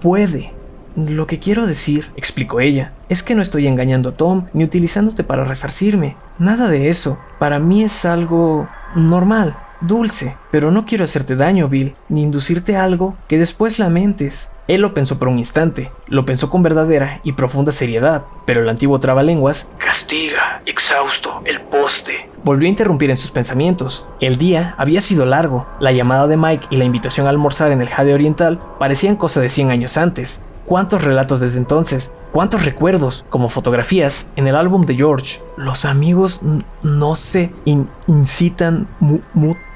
puede. 0.00 0.52
lo 0.96 1.26
que 1.26 1.38
quiero 1.38 1.66
decir, 1.66 2.10
explicó 2.16 2.60
ella, 2.60 2.92
es 3.08 3.22
que 3.22 3.34
no 3.34 3.42
estoy 3.42 3.66
engañando 3.66 4.10
a 4.10 4.16
Tom 4.16 4.46
ni 4.52 4.64
utilizándote 4.64 5.24
para 5.24 5.44
resarcirme. 5.44 6.16
Nada 6.38 6.68
de 6.68 6.88
eso. 6.88 7.18
Para 7.38 7.58
mí 7.58 7.82
es 7.84 8.04
algo 8.04 8.68
normal, 8.94 9.56
dulce, 9.80 10.36
pero 10.50 10.70
no 10.70 10.84
quiero 10.86 11.04
hacerte 11.04 11.36
daño, 11.36 11.68
Bill, 11.68 11.94
ni 12.08 12.22
inducirte 12.22 12.76
a 12.76 12.84
algo 12.84 13.16
que 13.28 13.38
después 13.38 13.78
lamentes. 13.78 14.52
Él 14.68 14.82
lo 14.82 14.94
pensó 14.94 15.18
por 15.18 15.28
un 15.28 15.38
instante, 15.38 15.90
lo 16.06 16.24
pensó 16.24 16.48
con 16.50 16.62
verdadera 16.62 17.20
y 17.24 17.32
profunda 17.32 17.72
seriedad, 17.72 18.24
pero 18.44 18.62
el 18.62 18.68
antiguo 18.68 19.00
trabalenguas 19.00 19.70
Castiga, 19.78 20.62
exhausto, 20.66 21.40
el 21.44 21.60
poste. 21.62 22.28
volvió 22.44 22.66
a 22.66 22.70
interrumpir 22.70 23.10
en 23.10 23.16
sus 23.16 23.30
pensamientos. 23.32 24.06
El 24.20 24.36
día 24.38 24.74
había 24.78 25.00
sido 25.00 25.24
largo, 25.26 25.66
la 25.80 25.90
llamada 25.92 26.26
de 26.28 26.36
Mike 26.36 26.66
y 26.70 26.76
la 26.76 26.84
invitación 26.84 27.26
a 27.26 27.30
almorzar 27.30 27.72
en 27.72 27.80
el 27.80 27.88
Jade 27.88 28.14
Oriental 28.14 28.60
parecían 28.78 29.16
cosa 29.16 29.40
de 29.40 29.48
100 29.48 29.70
años 29.70 29.96
antes. 29.96 30.42
¿Cuántos 30.66 31.02
relatos 31.02 31.40
desde 31.40 31.58
entonces? 31.58 32.12
¿Cuántos 32.30 32.64
recuerdos, 32.64 33.24
como 33.28 33.48
fotografías, 33.48 34.30
en 34.36 34.46
el 34.46 34.54
álbum 34.54 34.86
de 34.86 34.94
George? 34.94 35.40
Los 35.56 35.84
amigos 35.84 36.42
no 36.84 37.16
se 37.16 37.50
in- 37.64 37.88
incitan 38.06 38.86
mu- 39.00 39.18
mutuamente, 39.34 39.69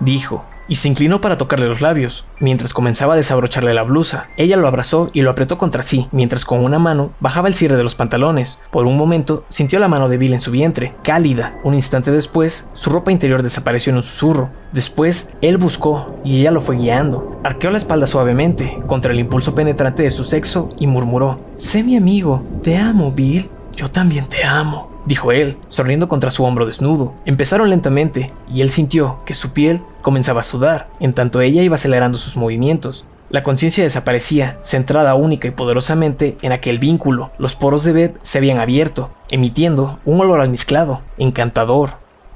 dijo, 0.00 0.44
y 0.70 0.76
se 0.76 0.86
inclinó 0.86 1.20
para 1.20 1.36
tocarle 1.36 1.66
los 1.66 1.80
labios, 1.80 2.24
mientras 2.38 2.72
comenzaba 2.72 3.14
a 3.14 3.16
desabrocharle 3.16 3.74
la 3.74 3.82
blusa. 3.82 4.28
Ella 4.36 4.56
lo 4.56 4.68
abrazó 4.68 5.10
y 5.12 5.22
lo 5.22 5.30
apretó 5.30 5.58
contra 5.58 5.82
sí, 5.82 6.06
mientras 6.12 6.44
con 6.44 6.64
una 6.64 6.78
mano 6.78 7.10
bajaba 7.18 7.48
el 7.48 7.54
cierre 7.54 7.76
de 7.76 7.82
los 7.82 7.96
pantalones. 7.96 8.62
Por 8.70 8.86
un 8.86 8.96
momento 8.96 9.44
sintió 9.48 9.80
la 9.80 9.88
mano 9.88 10.08
de 10.08 10.16
Bill 10.16 10.32
en 10.32 10.40
su 10.40 10.52
vientre, 10.52 10.94
cálida. 11.02 11.58
Un 11.64 11.74
instante 11.74 12.12
después, 12.12 12.70
su 12.72 12.88
ropa 12.90 13.10
interior 13.10 13.42
desapareció 13.42 13.90
en 13.90 13.96
un 13.96 14.04
susurro. 14.04 14.50
Después, 14.70 15.34
él 15.42 15.58
buscó 15.58 16.14
y 16.24 16.38
ella 16.40 16.52
lo 16.52 16.60
fue 16.60 16.76
guiando. 16.76 17.40
Arqueó 17.42 17.72
la 17.72 17.78
espalda 17.78 18.06
suavemente 18.06 18.78
contra 18.86 19.10
el 19.10 19.18
impulso 19.18 19.56
penetrante 19.56 20.04
de 20.04 20.10
su 20.10 20.22
sexo 20.22 20.68
y 20.78 20.86
murmuró: 20.86 21.40
Sé 21.56 21.82
mi 21.82 21.96
amigo, 21.96 22.44
te 22.62 22.76
amo, 22.76 23.10
Bill. 23.10 23.50
Yo 23.74 23.90
también 23.90 24.26
te 24.26 24.44
amo 24.44 24.99
dijo 25.10 25.32
él, 25.32 25.56
sonriendo 25.66 26.06
contra 26.06 26.30
su 26.30 26.44
hombro 26.44 26.66
desnudo. 26.66 27.14
Empezaron 27.24 27.68
lentamente, 27.68 28.32
y 28.48 28.60
él 28.60 28.70
sintió 28.70 29.18
que 29.26 29.34
su 29.34 29.52
piel 29.52 29.82
comenzaba 30.02 30.38
a 30.38 30.44
sudar, 30.44 30.86
en 31.00 31.14
tanto 31.14 31.40
ella 31.40 31.62
iba 31.62 31.74
acelerando 31.74 32.16
sus 32.16 32.36
movimientos. 32.36 33.08
La 33.28 33.42
conciencia 33.42 33.82
desaparecía, 33.82 34.56
centrada 34.62 35.16
única 35.16 35.48
y 35.48 35.50
poderosamente 35.50 36.38
en 36.42 36.52
aquel 36.52 36.78
vínculo. 36.78 37.32
Los 37.38 37.56
poros 37.56 37.82
de 37.82 37.92
Beth 37.92 38.18
se 38.22 38.38
habían 38.38 38.60
abierto, 38.60 39.10
emitiendo 39.30 39.98
un 40.04 40.20
olor 40.20 40.40
almizclado, 40.40 41.00
encantador. 41.18 41.90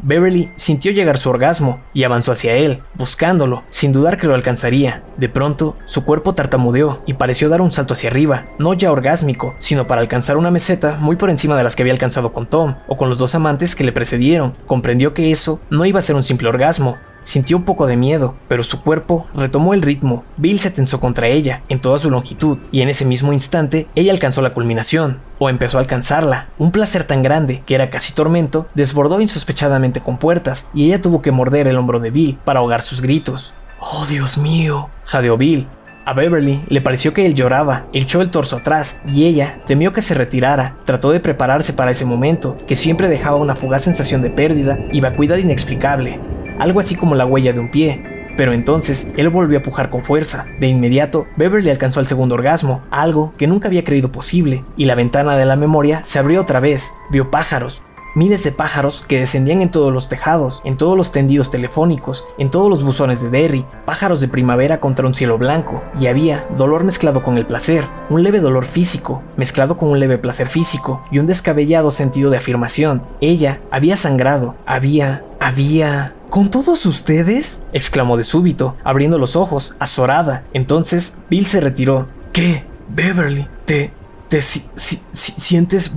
Beverly 0.04 0.50
sintió 0.54 0.92
llegar 0.92 1.16
su 1.16 1.30
orgasmo 1.30 1.80
y 1.94 2.04
avanzó 2.04 2.32
hacia 2.32 2.54
él, 2.54 2.82
buscándolo, 2.94 3.64
sin 3.68 3.92
dudar 3.92 4.18
que 4.18 4.26
lo 4.26 4.34
alcanzaría. 4.34 5.02
De 5.16 5.30
pronto, 5.30 5.76
su 5.86 6.04
cuerpo 6.04 6.34
tartamudeó 6.34 7.02
y 7.06 7.14
pareció 7.14 7.48
dar 7.48 7.62
un 7.62 7.72
salto 7.72 7.94
hacia 7.94 8.10
arriba, 8.10 8.44
no 8.58 8.74
ya 8.74 8.92
orgásmico, 8.92 9.54
sino 9.58 9.86
para 9.86 10.02
alcanzar 10.02 10.36
una 10.36 10.50
meseta 10.50 10.98
muy 11.00 11.16
por 11.16 11.30
encima 11.30 11.56
de 11.56 11.64
las 11.64 11.74
que 11.74 11.82
había 11.82 11.94
alcanzado 11.94 12.34
con 12.34 12.46
Tom 12.46 12.74
o 12.86 12.98
con 12.98 13.08
los 13.08 13.18
dos 13.18 13.34
amantes 13.34 13.74
que 13.74 13.84
le 13.84 13.92
precedieron. 13.92 14.54
Comprendió 14.66 15.14
que 15.14 15.30
eso 15.30 15.60
no 15.70 15.86
iba 15.86 16.00
a 16.00 16.02
ser 16.02 16.16
un 16.16 16.22
simple 16.22 16.50
orgasmo, 16.50 16.98
Sintió 17.24 17.56
un 17.56 17.64
poco 17.64 17.86
de 17.86 17.96
miedo, 17.96 18.34
pero 18.48 18.62
su 18.62 18.82
cuerpo 18.82 19.26
retomó 19.34 19.74
el 19.74 19.82
ritmo. 19.82 20.24
Bill 20.36 20.60
se 20.60 20.70
tensó 20.70 21.00
contra 21.00 21.26
ella, 21.26 21.62
en 21.68 21.80
toda 21.80 21.98
su 21.98 22.10
longitud, 22.10 22.58
y 22.70 22.82
en 22.82 22.90
ese 22.90 23.06
mismo 23.06 23.32
instante 23.32 23.88
ella 23.94 24.12
alcanzó 24.12 24.42
la 24.42 24.52
culminación, 24.52 25.18
o 25.38 25.48
empezó 25.48 25.78
a 25.78 25.80
alcanzarla. 25.80 26.48
Un 26.58 26.70
placer 26.70 27.04
tan 27.04 27.22
grande, 27.22 27.62
que 27.66 27.74
era 27.74 27.90
casi 27.90 28.12
tormento, 28.12 28.68
desbordó 28.74 29.20
insospechadamente 29.20 30.00
con 30.00 30.18
puertas, 30.18 30.68
y 30.74 30.86
ella 30.86 31.00
tuvo 31.02 31.22
que 31.22 31.32
morder 31.32 31.66
el 31.66 31.78
hombro 31.78 31.98
de 31.98 32.10
Bill 32.10 32.38
para 32.44 32.60
ahogar 32.60 32.82
sus 32.82 33.00
gritos. 33.00 33.54
¡Oh, 33.80 34.06
Dios 34.06 34.38
mío! 34.38 34.90
jadeó 35.06 35.36
Bill. 35.38 35.66
A 36.06 36.12
Beverly 36.12 36.62
le 36.68 36.82
pareció 36.82 37.14
que 37.14 37.24
él 37.24 37.34
lloraba, 37.34 37.86
echó 37.94 38.20
el 38.20 38.30
torso 38.30 38.56
atrás 38.56 39.00
y 39.06 39.24
ella 39.24 39.60
temió 39.66 39.94
que 39.94 40.02
se 40.02 40.12
retirara. 40.12 40.76
Trató 40.84 41.10
de 41.12 41.20
prepararse 41.20 41.72
para 41.72 41.90
ese 41.90 42.04
momento, 42.04 42.58
que 42.66 42.76
siempre 42.76 43.08
dejaba 43.08 43.36
una 43.36 43.56
fugaz 43.56 43.84
sensación 43.84 44.20
de 44.20 44.28
pérdida 44.28 44.78
y 44.92 45.00
vacuidad 45.00 45.38
inexplicable, 45.38 46.20
algo 46.64 46.80
así 46.80 46.94
como 46.96 47.14
la 47.14 47.26
huella 47.26 47.52
de 47.52 47.60
un 47.60 47.70
pie. 47.70 48.02
Pero 48.36 48.52
entonces 48.52 49.12
él 49.16 49.28
volvió 49.28 49.58
a 49.58 49.62
pujar 49.62 49.90
con 49.90 50.02
fuerza. 50.02 50.46
De 50.58 50.66
inmediato, 50.66 51.26
Beverly 51.36 51.70
alcanzó 51.70 52.00
el 52.00 52.06
segundo 52.06 52.34
orgasmo, 52.34 52.82
algo 52.90 53.32
que 53.36 53.46
nunca 53.46 53.68
había 53.68 53.84
creído 53.84 54.10
posible, 54.10 54.64
y 54.76 54.86
la 54.86 54.96
ventana 54.96 55.36
de 55.36 55.44
la 55.44 55.56
memoria 55.56 56.02
se 56.02 56.18
abrió 56.18 56.40
otra 56.40 56.58
vez. 56.58 56.92
Vio 57.10 57.30
pájaros, 57.30 57.84
miles 58.14 58.44
de 58.44 58.52
pájaros 58.52 59.02
que 59.06 59.18
descendían 59.18 59.62
en 59.62 59.70
todos 59.70 59.92
los 59.92 60.08
tejados, 60.08 60.60
en 60.64 60.76
todos 60.76 60.96
los 60.96 61.12
tendidos 61.12 61.50
telefónicos, 61.50 62.26
en 62.38 62.50
todos 62.50 62.68
los 62.70 62.82
buzones 62.84 63.22
de 63.22 63.30
Derry, 63.30 63.64
pájaros 63.84 64.20
de 64.20 64.28
primavera 64.28 64.80
contra 64.80 65.06
un 65.06 65.14
cielo 65.14 65.36
blanco, 65.38 65.82
y 65.98 66.06
había 66.06 66.46
dolor 66.56 66.84
mezclado 66.84 67.22
con 67.22 67.38
el 67.38 67.46
placer, 67.46 67.86
un 68.10 68.22
leve 68.22 68.40
dolor 68.40 68.64
físico, 68.64 69.22
mezclado 69.36 69.76
con 69.76 69.88
un 69.90 70.00
leve 70.00 70.18
placer 70.18 70.48
físico, 70.48 71.02
y 71.10 71.18
un 71.18 71.26
descabellado 71.26 71.90
sentido 71.90 72.30
de 72.30 72.36
afirmación. 72.38 73.02
Ella 73.20 73.60
había 73.70 73.96
sangrado, 73.96 74.54
había, 74.66 75.24
había... 75.40 76.14
¿Con 76.30 76.50
todos 76.50 76.84
ustedes? 76.86 77.62
exclamó 77.72 78.16
de 78.16 78.24
súbito, 78.24 78.76
abriendo 78.82 79.18
los 79.18 79.36
ojos, 79.36 79.76
azorada. 79.78 80.42
Entonces, 80.52 81.18
Bill 81.30 81.46
se 81.46 81.60
retiró. 81.60 82.08
¿Qué? 82.32 82.64
Beverly, 82.88 83.46
¿te... 83.64 83.92
te 84.28 84.42
si- 84.42 84.64
si- 84.74 85.00
si- 85.12 85.32
sientes... 85.40 85.92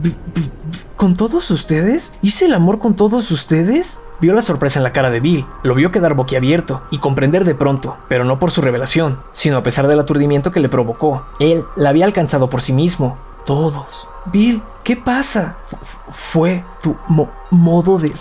¿Con 0.98 1.16
todos 1.16 1.52
ustedes? 1.52 2.16
¿Hice 2.24 2.46
el 2.46 2.56
amor 2.56 2.80
con 2.80 2.96
todos 2.96 3.30
ustedes? 3.30 4.02
Vio 4.20 4.34
la 4.34 4.42
sorpresa 4.42 4.80
en 4.80 4.84
la 4.84 4.94
cara 4.94 5.12
de 5.12 5.20
Bill, 5.20 5.46
lo 5.62 5.76
vio 5.76 5.92
quedar 5.92 6.16
boquiabierto 6.16 6.82
y 6.90 6.98
comprender 6.98 7.46
de 7.46 7.54
pronto, 7.54 7.98
pero 8.10 8.26
no 8.26 8.40
por 8.40 8.50
su 8.50 8.62
revelación, 8.62 9.20
sino 9.32 9.58
a 9.58 9.64
pesar 9.64 9.86
del 9.88 10.00
aturdimiento 10.00 10.52
que 10.52 10.60
le 10.60 10.70
provocó. 10.70 11.24
Él 11.40 11.64
la 11.76 11.90
había 11.90 12.06
alcanzado 12.06 12.50
por 12.50 12.64
sí 12.64 12.74
mismo. 12.74 13.16
Todos. 13.46 14.10
Bill, 14.26 14.64
¿qué 14.84 14.96
pasa? 14.96 15.58
Fu- 15.68 15.78
fu- 15.78 16.12
fue 16.12 16.66
tu 16.82 16.96
mo- 17.08 17.30
modo 17.52 18.00
de 18.00 18.12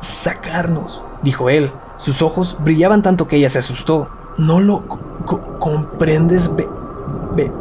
sacarnos, 0.00 1.04
dijo 1.22 1.50
él. 1.50 1.72
Sus 1.96 2.20
ojos 2.20 2.56
brillaban 2.64 3.02
tanto 3.02 3.28
que 3.28 3.36
ella 3.36 3.48
se 3.48 3.60
asustó. 3.60 4.08
¿No 4.38 4.58
lo 4.58 4.88
co- 4.88 4.98
co- 5.24 5.58
comprendes, 5.60 6.50
Be- 6.56 6.68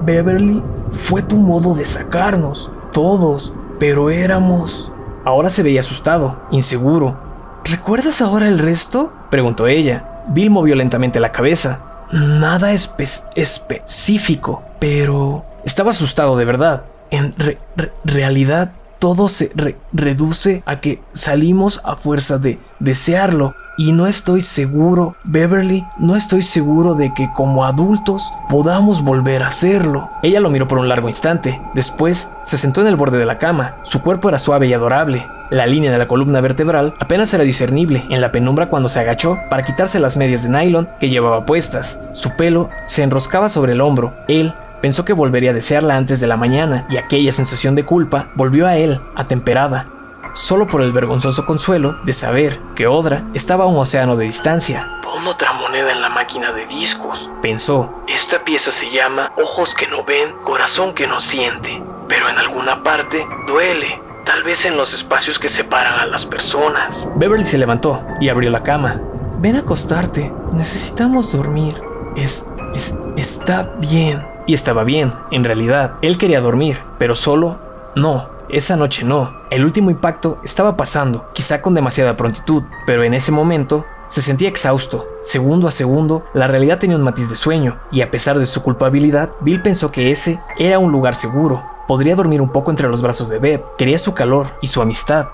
Beverly? 0.01 0.63
Fue 0.91 1.21
tu 1.21 1.37
modo 1.37 1.75
de 1.75 1.85
sacarnos. 1.85 2.71
Todos. 2.91 3.53
Pero 3.81 4.11
éramos... 4.11 4.91
Ahora 5.25 5.49
se 5.49 5.63
veía 5.63 5.79
asustado, 5.79 6.39
inseguro. 6.51 7.17
¿Recuerdas 7.65 8.21
ahora 8.21 8.47
el 8.47 8.59
resto? 8.59 9.11
preguntó 9.31 9.65
ella. 9.65 10.21
Bill 10.27 10.51
movió 10.51 10.75
lentamente 10.75 11.19
la 11.19 11.31
cabeza. 11.31 11.79
Nada 12.11 12.73
espe- 12.73 13.27
específico, 13.35 14.61
pero... 14.77 15.45
Estaba 15.65 15.89
asustado 15.89 16.37
de 16.37 16.45
verdad. 16.45 16.83
En 17.09 17.33
re- 17.39 17.57
re- 17.75 17.91
realidad, 18.05 18.73
todo 18.99 19.27
se 19.29 19.51
re- 19.55 19.77
reduce 19.93 20.61
a 20.67 20.79
que 20.79 21.01
salimos 21.13 21.81
a 21.83 21.95
fuerza 21.95 22.37
de 22.37 22.59
desearlo. 22.79 23.55
Y 23.77 23.93
no 23.93 24.05
estoy 24.05 24.41
seguro, 24.41 25.15
Beverly, 25.23 25.87
no 25.97 26.15
estoy 26.15 26.41
seguro 26.41 26.93
de 26.93 27.13
que 27.13 27.31
como 27.33 27.65
adultos 27.65 28.33
podamos 28.49 29.01
volver 29.01 29.43
a 29.43 29.47
hacerlo. 29.47 30.09
Ella 30.23 30.41
lo 30.41 30.49
miró 30.49 30.67
por 30.67 30.77
un 30.77 30.89
largo 30.89 31.07
instante. 31.07 31.61
Después 31.73 32.33
se 32.41 32.57
sentó 32.57 32.81
en 32.81 32.87
el 32.87 32.97
borde 32.97 33.17
de 33.17 33.25
la 33.25 33.37
cama. 33.37 33.77
Su 33.83 34.01
cuerpo 34.01 34.27
era 34.27 34.37
suave 34.39 34.67
y 34.67 34.73
adorable. 34.73 35.25
La 35.49 35.65
línea 35.65 35.91
de 35.91 35.97
la 35.97 36.07
columna 36.07 36.41
vertebral 36.41 36.93
apenas 36.99 37.33
era 37.33 37.43
discernible 37.43 38.05
en 38.09 38.21
la 38.21 38.31
penumbra 38.31 38.67
cuando 38.67 38.89
se 38.89 38.99
agachó 38.99 39.39
para 39.49 39.63
quitarse 39.63 39.99
las 39.99 40.17
medias 40.17 40.43
de 40.43 40.49
nylon 40.49 40.89
que 40.99 41.09
llevaba 41.09 41.45
puestas. 41.45 41.99
Su 42.11 42.35
pelo 42.35 42.69
se 42.85 43.03
enroscaba 43.03 43.47
sobre 43.47 43.73
el 43.73 43.81
hombro. 43.81 44.13
Él 44.27 44.53
pensó 44.81 45.05
que 45.05 45.13
volvería 45.13 45.51
a 45.51 45.53
desearla 45.55 45.95
antes 45.95 46.19
de 46.19 46.27
la 46.27 46.37
mañana 46.37 46.85
y 46.89 46.97
aquella 46.97 47.31
sensación 47.31 47.75
de 47.75 47.83
culpa 47.83 48.29
volvió 48.35 48.67
a 48.67 48.75
él, 48.77 48.99
atemperada 49.15 49.87
solo 50.33 50.67
por 50.67 50.81
el 50.81 50.91
vergonzoso 50.91 51.45
consuelo 51.45 51.97
de 52.03 52.13
saber 52.13 52.59
que 52.75 52.87
Odra 52.87 53.23
estaba 53.33 53.65
a 53.65 53.67
un 53.67 53.77
océano 53.77 54.15
de 54.15 54.25
distancia. 54.25 54.87
Pon 55.03 55.25
otra 55.27 55.53
moneda 55.53 55.91
en 55.91 56.01
la 56.01 56.09
máquina 56.09 56.51
de 56.51 56.65
discos. 56.67 57.29
Pensó, 57.41 58.03
Esta 58.07 58.43
pieza 58.43 58.71
se 58.71 58.89
llama 58.91 59.31
Ojos 59.37 59.73
que 59.75 59.87
no 59.87 60.03
ven, 60.03 60.31
corazón 60.43 60.93
que 60.93 61.07
no 61.07 61.19
siente. 61.19 61.81
Pero 62.07 62.29
en 62.29 62.37
alguna 62.37 62.83
parte 62.83 63.25
duele. 63.47 64.01
Tal 64.25 64.43
vez 64.43 64.65
en 64.65 64.77
los 64.77 64.93
espacios 64.93 65.39
que 65.39 65.49
separan 65.49 65.99
a 65.99 66.05
las 66.05 66.25
personas. 66.25 67.07
Beverly 67.15 67.43
se 67.43 67.57
levantó 67.57 68.03
y 68.19 68.29
abrió 68.29 68.51
la 68.51 68.63
cama. 68.63 69.01
Ven 69.39 69.55
a 69.55 69.59
acostarte, 69.59 70.31
necesitamos 70.53 71.31
dormir. 71.31 71.81
Es, 72.15 72.51
es, 72.75 72.99
está 73.17 73.73
bien. 73.79 74.27
Y 74.45 74.53
estaba 74.53 74.83
bien, 74.83 75.13
en 75.31 75.43
realidad. 75.43 75.93
Él 76.01 76.17
quería 76.17 76.41
dormir, 76.41 76.79
pero 76.97 77.15
solo 77.15 77.57
no. 77.95 78.29
Esa 78.51 78.75
noche 78.75 79.05
no. 79.05 79.33
El 79.49 79.63
último 79.63 79.91
impacto 79.91 80.39
estaba 80.43 80.75
pasando, 80.75 81.29
quizá 81.33 81.61
con 81.61 81.73
demasiada 81.73 82.17
prontitud, 82.17 82.63
pero 82.85 83.05
en 83.05 83.13
ese 83.13 83.31
momento 83.31 83.85
se 84.09 84.21
sentía 84.21 84.49
exhausto. 84.49 85.07
Segundo 85.21 85.69
a 85.69 85.71
segundo, 85.71 86.25
la 86.33 86.47
realidad 86.47 86.77
tenía 86.77 86.97
un 86.97 87.03
matiz 87.03 87.29
de 87.29 87.35
sueño, 87.35 87.79
y 87.91 88.01
a 88.01 88.11
pesar 88.11 88.37
de 88.37 88.45
su 88.45 88.61
culpabilidad, 88.61 89.31
Bill 89.39 89.61
pensó 89.61 89.89
que 89.89 90.11
ese 90.11 90.41
era 90.59 90.79
un 90.79 90.91
lugar 90.91 91.15
seguro. 91.15 91.63
Podría 91.87 92.17
dormir 92.17 92.41
un 92.41 92.51
poco 92.51 92.71
entre 92.71 92.89
los 92.89 93.01
brazos 93.01 93.29
de 93.29 93.39
Beb, 93.39 93.63
quería 93.77 93.97
su 93.97 94.13
calor 94.13 94.47
y 94.59 94.67
su 94.67 94.81
amistad. 94.81 95.29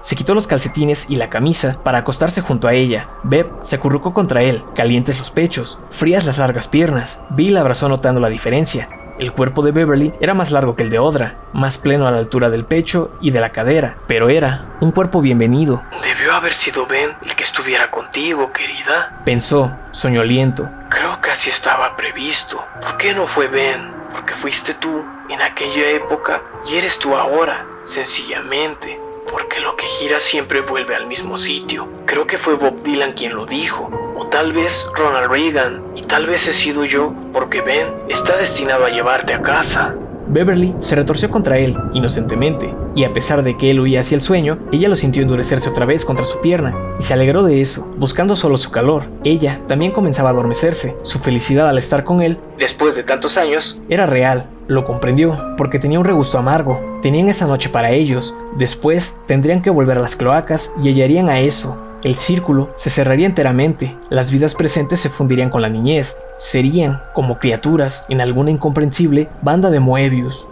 Se 0.00 0.16
quitó 0.16 0.34
los 0.34 0.48
calcetines 0.48 1.08
y 1.08 1.16
la 1.16 1.30
camisa 1.30 1.78
para 1.84 1.98
acostarse 1.98 2.40
junto 2.40 2.66
a 2.66 2.74
ella. 2.74 3.08
Beb 3.22 3.48
se 3.60 3.76
acurrucó 3.76 4.12
contra 4.12 4.42
él, 4.42 4.64
calientes 4.74 5.18
los 5.18 5.30
pechos, 5.30 5.78
frías 5.90 6.26
las 6.26 6.38
largas 6.38 6.66
piernas. 6.66 7.22
Bill 7.30 7.56
abrazó 7.56 7.88
notando 7.88 8.20
la 8.20 8.28
diferencia. 8.28 8.88
El 9.18 9.32
cuerpo 9.32 9.62
de 9.62 9.72
Beverly 9.72 10.12
era 10.20 10.34
más 10.34 10.50
largo 10.50 10.76
que 10.76 10.82
el 10.82 10.90
de 10.90 10.98
Odra, 10.98 11.36
más 11.54 11.78
pleno 11.78 12.06
a 12.06 12.10
la 12.10 12.18
altura 12.18 12.50
del 12.50 12.66
pecho 12.66 13.10
y 13.22 13.30
de 13.30 13.40
la 13.40 13.48
cadera, 13.48 13.96
pero 14.06 14.28
era 14.28 14.66
un 14.80 14.92
cuerpo 14.92 15.22
bienvenido. 15.22 15.82
Debió 16.02 16.34
haber 16.34 16.52
sido 16.52 16.86
Ben 16.86 17.12
el 17.24 17.34
que 17.34 17.44
estuviera 17.44 17.90
contigo, 17.90 18.52
querida. 18.52 19.22
Pensó, 19.24 19.74
soñoliento. 19.90 20.68
Creo 20.90 21.18
que 21.22 21.30
así 21.30 21.48
estaba 21.48 21.96
previsto. 21.96 22.62
¿Por 22.82 22.98
qué 22.98 23.14
no 23.14 23.26
fue 23.26 23.48
Ben? 23.48 23.90
Porque 24.12 24.34
fuiste 24.34 24.74
tú 24.74 25.02
en 25.30 25.40
aquella 25.40 25.88
época 25.90 26.42
y 26.68 26.76
eres 26.76 26.98
tú 26.98 27.16
ahora, 27.16 27.64
sencillamente. 27.84 29.05
Porque 29.30 29.60
lo 29.60 29.76
que 29.76 29.86
gira 29.86 30.20
siempre 30.20 30.60
vuelve 30.60 30.94
al 30.94 31.06
mismo 31.06 31.36
sitio. 31.36 31.88
Creo 32.06 32.26
que 32.26 32.38
fue 32.38 32.54
Bob 32.54 32.82
Dylan 32.82 33.12
quien 33.12 33.34
lo 33.34 33.46
dijo. 33.46 33.90
O 34.16 34.26
tal 34.28 34.52
vez 34.52 34.86
Ronald 34.94 35.30
Reagan. 35.30 35.82
Y 35.94 36.02
tal 36.02 36.26
vez 36.26 36.46
he 36.46 36.52
sido 36.52 36.84
yo, 36.84 37.12
porque 37.32 37.60
Ben 37.60 37.88
está 38.08 38.36
destinado 38.36 38.84
a 38.84 38.90
llevarte 38.90 39.34
a 39.34 39.42
casa. 39.42 39.94
Beverly 40.28 40.74
se 40.78 40.96
retorció 40.96 41.30
contra 41.30 41.58
él, 41.58 41.76
inocentemente, 41.94 42.74
y 42.94 43.04
a 43.04 43.12
pesar 43.12 43.42
de 43.42 43.56
que 43.56 43.70
él 43.70 43.80
huía 43.80 44.00
hacia 44.00 44.16
el 44.16 44.20
sueño, 44.20 44.58
ella 44.72 44.88
lo 44.88 44.96
sintió 44.96 45.22
endurecerse 45.22 45.70
otra 45.70 45.86
vez 45.86 46.04
contra 46.04 46.24
su 46.24 46.40
pierna, 46.40 46.74
y 46.98 47.02
se 47.02 47.14
alegró 47.14 47.42
de 47.42 47.60
eso, 47.60 47.92
buscando 47.96 48.36
solo 48.36 48.56
su 48.56 48.70
calor. 48.70 49.04
Ella 49.24 49.60
también 49.68 49.92
comenzaba 49.92 50.30
a 50.30 50.32
adormecerse, 50.32 50.96
su 51.02 51.18
felicidad 51.18 51.68
al 51.68 51.78
estar 51.78 52.04
con 52.04 52.22
él, 52.22 52.38
después 52.58 52.96
de 52.96 53.02
tantos 53.02 53.36
años, 53.36 53.78
era 53.88 54.06
real, 54.06 54.48
lo 54.66 54.84
comprendió, 54.84 55.38
porque 55.56 55.78
tenía 55.78 55.98
un 55.98 56.04
regusto 56.04 56.38
amargo, 56.38 56.98
tenían 57.02 57.28
esa 57.28 57.46
noche 57.46 57.68
para 57.68 57.90
ellos, 57.90 58.36
después 58.56 59.22
tendrían 59.26 59.62
que 59.62 59.70
volver 59.70 59.98
a 59.98 60.02
las 60.02 60.16
cloacas 60.16 60.72
y 60.82 60.88
hallarían 60.88 61.28
a 61.28 61.40
eso, 61.40 61.78
el 62.06 62.14
círculo 62.14 62.70
se 62.76 62.88
cerraría 62.88 63.26
enteramente, 63.26 63.96
las 64.10 64.30
vidas 64.30 64.54
presentes 64.54 65.00
se 65.00 65.08
fundirían 65.08 65.50
con 65.50 65.60
la 65.60 65.68
niñez, 65.68 66.16
serían, 66.38 67.02
como 67.14 67.40
criaturas, 67.40 68.06
en 68.08 68.20
alguna 68.20 68.52
incomprensible 68.52 69.28
banda 69.42 69.70
de 69.70 69.80
Moebius, 69.80 70.48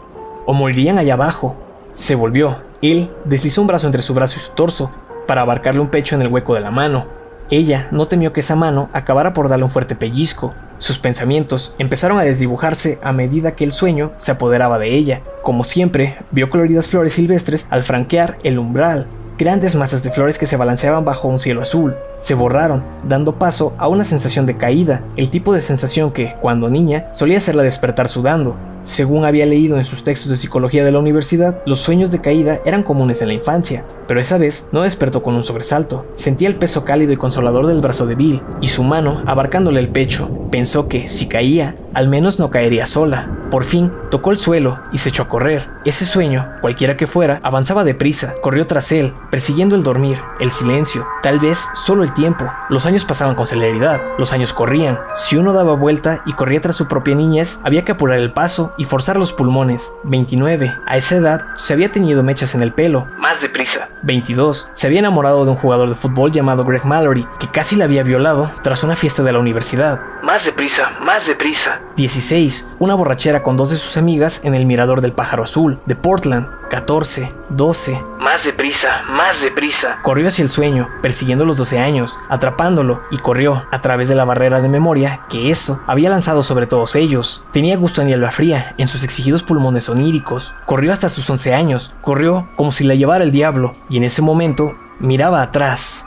o 0.47 0.52
morirían 0.52 0.98
allá 0.98 1.14
abajo. 1.14 1.55
Se 1.93 2.16
volvió, 2.16 2.59
él 2.82 3.09
deslizó 3.24 3.60
un 3.60 3.68
brazo 3.68 3.86
entre 3.86 4.02
su 4.02 4.14
brazo 4.14 4.40
y 4.40 4.43
su 4.43 4.51
torso, 4.51 4.90
para 5.28 5.43
abarcarle 5.43 5.81
un 5.81 5.90
pecho 5.90 6.16
en 6.16 6.22
el 6.22 6.28
hueco 6.28 6.55
de 6.55 6.60
la 6.60 6.72
mano. 6.72 7.06
Ella 7.51 7.86
no 7.93 8.06
temió 8.09 8.32
que 8.32 8.40
esa 8.40 8.56
mano 8.56 8.90
acabara 8.93 9.32
por 9.32 9.48
darle 9.48 9.66
un 9.66 9.70
fuerte 9.70 9.94
pellizco. 9.94 10.55
Sus 10.78 10.98
pensamientos 10.98 11.76
empezaron 11.78 12.18
a 12.18 12.24
desdibujarse 12.24 12.98
a 13.01 13.12
medida 13.12 13.52
que 13.52 13.62
el 13.62 13.70
sueño 13.70 14.10
se 14.16 14.32
apoderaba 14.32 14.81
de 14.81 14.93
ella. 14.93 15.20
Como 15.43 15.62
siempre, 15.62 16.18
vio 16.32 16.51
coloridas 16.51 16.89
flores 16.89 17.12
silvestres 17.12 17.68
al 17.70 17.85
franquear 17.85 18.39
el 18.43 18.59
umbral, 18.59 19.06
Grandes 19.36 19.74
masas 19.74 20.05
de 20.05 20.11
flores 20.11 20.39
que 20.39 20.47
se 20.47 20.56
balanceaban 20.56 21.05
bajo 21.05 21.27
un 21.27 21.40
cielo 21.40 21.61
azul 21.61 21.97
se 22.19 22.35
borraron, 22.35 22.85
dando 23.02 23.35
paso 23.35 23.74
a 23.78 23.89
una 23.89 24.05
sensación 24.05 24.47
de 24.47 24.56
caída, 24.56 25.02
el 25.16 25.28
tipo 25.28 25.52
de 25.52 25.61
sensación 25.61 26.12
que, 26.12 26.36
cuando 26.40 26.70
niña, 26.70 27.09
solía 27.12 27.39
hacerla 27.39 27.65
despertar 27.65 28.06
sudando. 28.06 28.55
Según 28.85 29.24
había 29.24 29.47
leído 29.47 29.78
en 29.78 29.86
sus 29.86 30.05
textos 30.05 30.28
de 30.28 30.36
psicología 30.36 30.85
de 30.85 30.93
la 30.93 30.98
universidad, 30.98 31.62
los 31.65 31.81
sueños 31.81 32.11
de 32.12 32.20
caída 32.20 32.61
eran 32.66 32.82
comunes 32.82 33.23
en 33.23 33.28
la 33.28 33.35
infancia, 33.35 33.82
pero 34.06 34.20
esa 34.20 34.36
vez 34.36 34.69
no 34.73 34.82
despertó 34.82 35.23
con 35.23 35.35
un 35.35 35.43
sobresalto. 35.43 36.05
Sentía 36.16 36.48
el 36.48 36.56
peso 36.56 36.85
cálido 36.85 37.11
y 37.11 37.16
consolador 37.16 37.66
del 37.66 37.81
brazo 37.81 38.06
de 38.06 38.15
Bill 38.15 38.43
y 38.61 38.69
su 38.69 38.82
mano 38.82 39.23
abarcándole 39.24 39.81
el 39.81 39.89
pecho. 39.89 40.28
Pensó 40.51 40.86
que, 40.86 41.09
si 41.09 41.28
caía, 41.28 41.74
al 41.94 42.09
menos 42.09 42.39
no 42.39 42.51
caería 42.51 42.85
sola. 42.85 43.39
Por 43.51 43.65
fin, 43.65 43.90
tocó 44.11 44.31
el 44.31 44.36
suelo 44.36 44.78
y 44.93 44.98
se 44.98 45.09
echó 45.09 45.23
a 45.23 45.28
correr. 45.28 45.70
Ese 45.86 46.05
sueño, 46.05 46.47
cualquiera 46.61 46.97
que 46.97 47.06
fuera, 47.06 47.40
avanzaba 47.43 47.85
deprisa, 47.85 48.35
corrió 48.43 48.66
tras 48.66 48.93
él, 48.93 49.15
persiguiendo 49.31 49.77
el 49.77 49.82
dormir, 49.82 50.19
el 50.40 50.51
silencio, 50.51 51.06
tal 51.23 51.39
vez 51.39 51.66
solo 51.74 52.02
el 52.02 52.12
tiempo. 52.12 52.44
Los 52.69 52.85
años 52.85 53.05
pasaban 53.05 53.35
con 53.35 53.47
celeridad, 53.47 54.01
los 54.19 54.32
años 54.32 54.52
corrían. 54.52 54.98
Si 55.15 55.36
uno 55.36 55.52
daba 55.52 55.74
vuelta 55.74 56.23
y 56.27 56.32
corría 56.32 56.61
tras 56.61 56.77
su 56.77 56.86
propia 56.86 57.15
niñez, 57.15 57.61
había 57.62 57.85
que 57.85 57.93
apurar 57.93 58.19
el 58.19 58.32
paso 58.32 58.74
y 58.77 58.85
forzar 58.85 59.17
los 59.17 59.33
pulmones. 59.33 59.93
29. 60.05 60.75
A 60.87 60.97
esa 60.97 61.17
edad 61.17 61.41
se 61.57 61.73
había 61.73 61.93
tenido 61.93 62.23
mechas 62.23 62.55
en 62.55 62.63
el 62.63 62.73
pelo. 62.73 63.07
Más 63.19 63.41
deprisa. 63.41 63.89
22. 64.03 64.71
Se 64.73 64.87
había 64.87 65.01
enamorado 65.01 65.45
de 65.45 65.51
un 65.51 65.57
jugador 65.57 65.89
de 65.89 65.95
fútbol 65.95 66.33
llamado 66.33 66.65
Greg 66.65 66.85
Mallory, 66.85 67.27
que 67.39 67.49
casi 67.49 67.77
la 67.77 67.85
había 67.85 68.03
violado 68.03 68.51
tras 68.63 68.85
una 68.85 68.97
fiesta 68.97 69.23
de 69.23 69.33
la 69.33 69.39
universidad. 69.39 70.01
Más 70.23 70.45
deprisa, 70.45 70.91
más 71.01 71.27
deprisa. 71.27 71.81
16. 71.97 72.71
Una 72.79 72.95
borrachera 72.95 73.43
con 73.43 73.57
dos 73.57 73.71
de 73.71 73.77
sus 73.77 73.97
amigas 73.97 74.41
en 74.45 74.55
el 74.55 74.67
mirador 74.67 75.01
del 75.01 75.13
pájaro 75.13 75.45
azul, 75.45 75.81
de 75.87 75.97
Portland. 75.97 76.49
14. 76.69 77.32
12. 77.51 78.03
Más 78.19 78.45
deprisa, 78.45 79.03
más 79.09 79.41
deprisa. 79.41 79.99
Corrió 80.03 80.28
hacia 80.28 80.43
el 80.43 80.49
sueño, 80.49 80.89
persiguiendo 81.03 81.45
los 81.45 81.57
12 81.57 81.78
años, 81.78 82.19
atrapándolo, 82.28 83.03
y 83.11 83.19
corrió 83.19 83.65
a 83.70 83.81
través 83.81 84.09
de 84.09 84.15
la 84.15 84.24
barrera 84.24 84.61
de 84.61 84.69
memoria 84.69 85.20
que 85.28 85.51
eso 85.51 85.82
había 85.86 86.11
lanzado 86.11 86.43
sobre 86.43 86.66
todos 86.66 86.97
ellos. 86.97 87.45
Tenía 87.53 87.77
gusto 87.77 88.03
en 88.03 88.09
hierba 88.09 88.31
fría, 88.31 88.74
en 88.78 88.89
sus 88.89 89.05
exigidos 89.05 89.43
pulmones 89.43 89.89
oníricos. 89.89 90.55
Corrió 90.66 90.93
hasta 90.93 91.09
sus 91.09 91.28
11 91.28 91.55
años, 91.55 91.95
corrió 92.01 92.49
como 92.57 92.73
si 92.73 92.85
la 92.85 92.95
llevara 92.95 93.24
el 93.24 93.32
diablo, 93.32 93.77
y 93.89 93.97
en 93.99 94.05
ese 94.05 94.23
momento 94.23 94.74
miraba 94.99 95.43
atrás. 95.43 96.07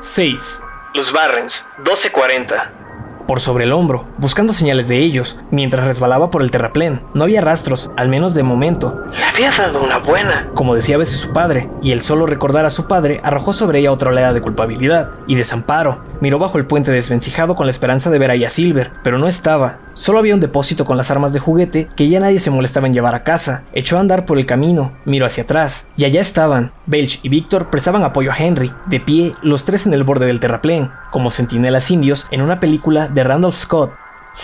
6. 0.00 0.62
Los 0.94 1.12
Barrens, 1.12 1.64
1240 1.78 2.81
por 3.26 3.40
sobre 3.40 3.64
el 3.64 3.72
hombro, 3.72 4.04
buscando 4.18 4.52
señales 4.52 4.88
de 4.88 4.98
ellos, 4.98 5.40
mientras 5.50 5.86
resbalaba 5.86 6.30
por 6.30 6.42
el 6.42 6.50
terraplén. 6.50 7.00
No 7.14 7.24
había 7.24 7.40
rastros, 7.40 7.90
al 7.96 8.08
menos 8.08 8.34
de 8.34 8.42
momento. 8.42 9.02
Le 9.12 9.24
había 9.24 9.50
dado 9.50 9.82
una 9.82 9.98
buena, 9.98 10.48
como 10.54 10.74
decía 10.74 10.96
a 10.96 10.98
veces 10.98 11.20
su 11.20 11.32
padre, 11.32 11.68
y 11.82 11.92
el 11.92 12.00
solo 12.00 12.26
recordar 12.26 12.64
a 12.64 12.70
su 12.70 12.86
padre 12.88 13.20
arrojó 13.22 13.52
sobre 13.52 13.80
ella 13.80 13.92
otra 13.92 14.10
oleada 14.10 14.32
de 14.32 14.40
culpabilidad 14.40 15.10
y 15.26 15.34
desamparo. 15.34 16.02
Miró 16.20 16.38
bajo 16.38 16.58
el 16.58 16.66
puente 16.66 16.92
desvencijado 16.92 17.54
con 17.54 17.66
la 17.66 17.70
esperanza 17.70 18.10
de 18.10 18.18
ver 18.18 18.30
a 18.30 18.48
Silver, 18.48 18.90
pero 19.02 19.18
no 19.18 19.26
estaba. 19.26 19.78
Solo 19.94 20.18
había 20.18 20.34
un 20.34 20.40
depósito 20.40 20.84
con 20.84 20.96
las 20.96 21.10
armas 21.10 21.32
de 21.32 21.40
juguete 21.40 21.88
que 21.96 22.08
ya 22.08 22.20
nadie 22.20 22.40
se 22.40 22.50
molestaba 22.50 22.86
en 22.86 22.94
llevar 22.94 23.14
a 23.14 23.24
casa. 23.24 23.64
Echó 23.72 23.96
a 23.96 24.00
andar 24.00 24.24
por 24.24 24.38
el 24.38 24.46
camino, 24.46 24.92
miró 25.04 25.26
hacia 25.26 25.44
atrás, 25.44 25.88
y 25.96 26.04
allá 26.04 26.20
estaban. 26.20 26.72
Belch 26.86 27.20
y 27.22 27.28
Víctor 27.28 27.70
prestaban 27.70 28.02
apoyo 28.02 28.32
a 28.32 28.36
Henry, 28.36 28.72
de 28.86 29.00
pie, 29.00 29.32
los 29.42 29.64
tres 29.64 29.86
en 29.86 29.94
el 29.94 30.04
borde 30.04 30.26
del 30.26 30.40
terraplén, 30.40 30.90
como 31.10 31.30
centinelas 31.30 31.90
indios 31.90 32.26
en 32.30 32.42
una 32.42 32.60
película 32.60 33.08
de 33.08 33.24
Randolph 33.24 33.56
Scott. 33.56 33.92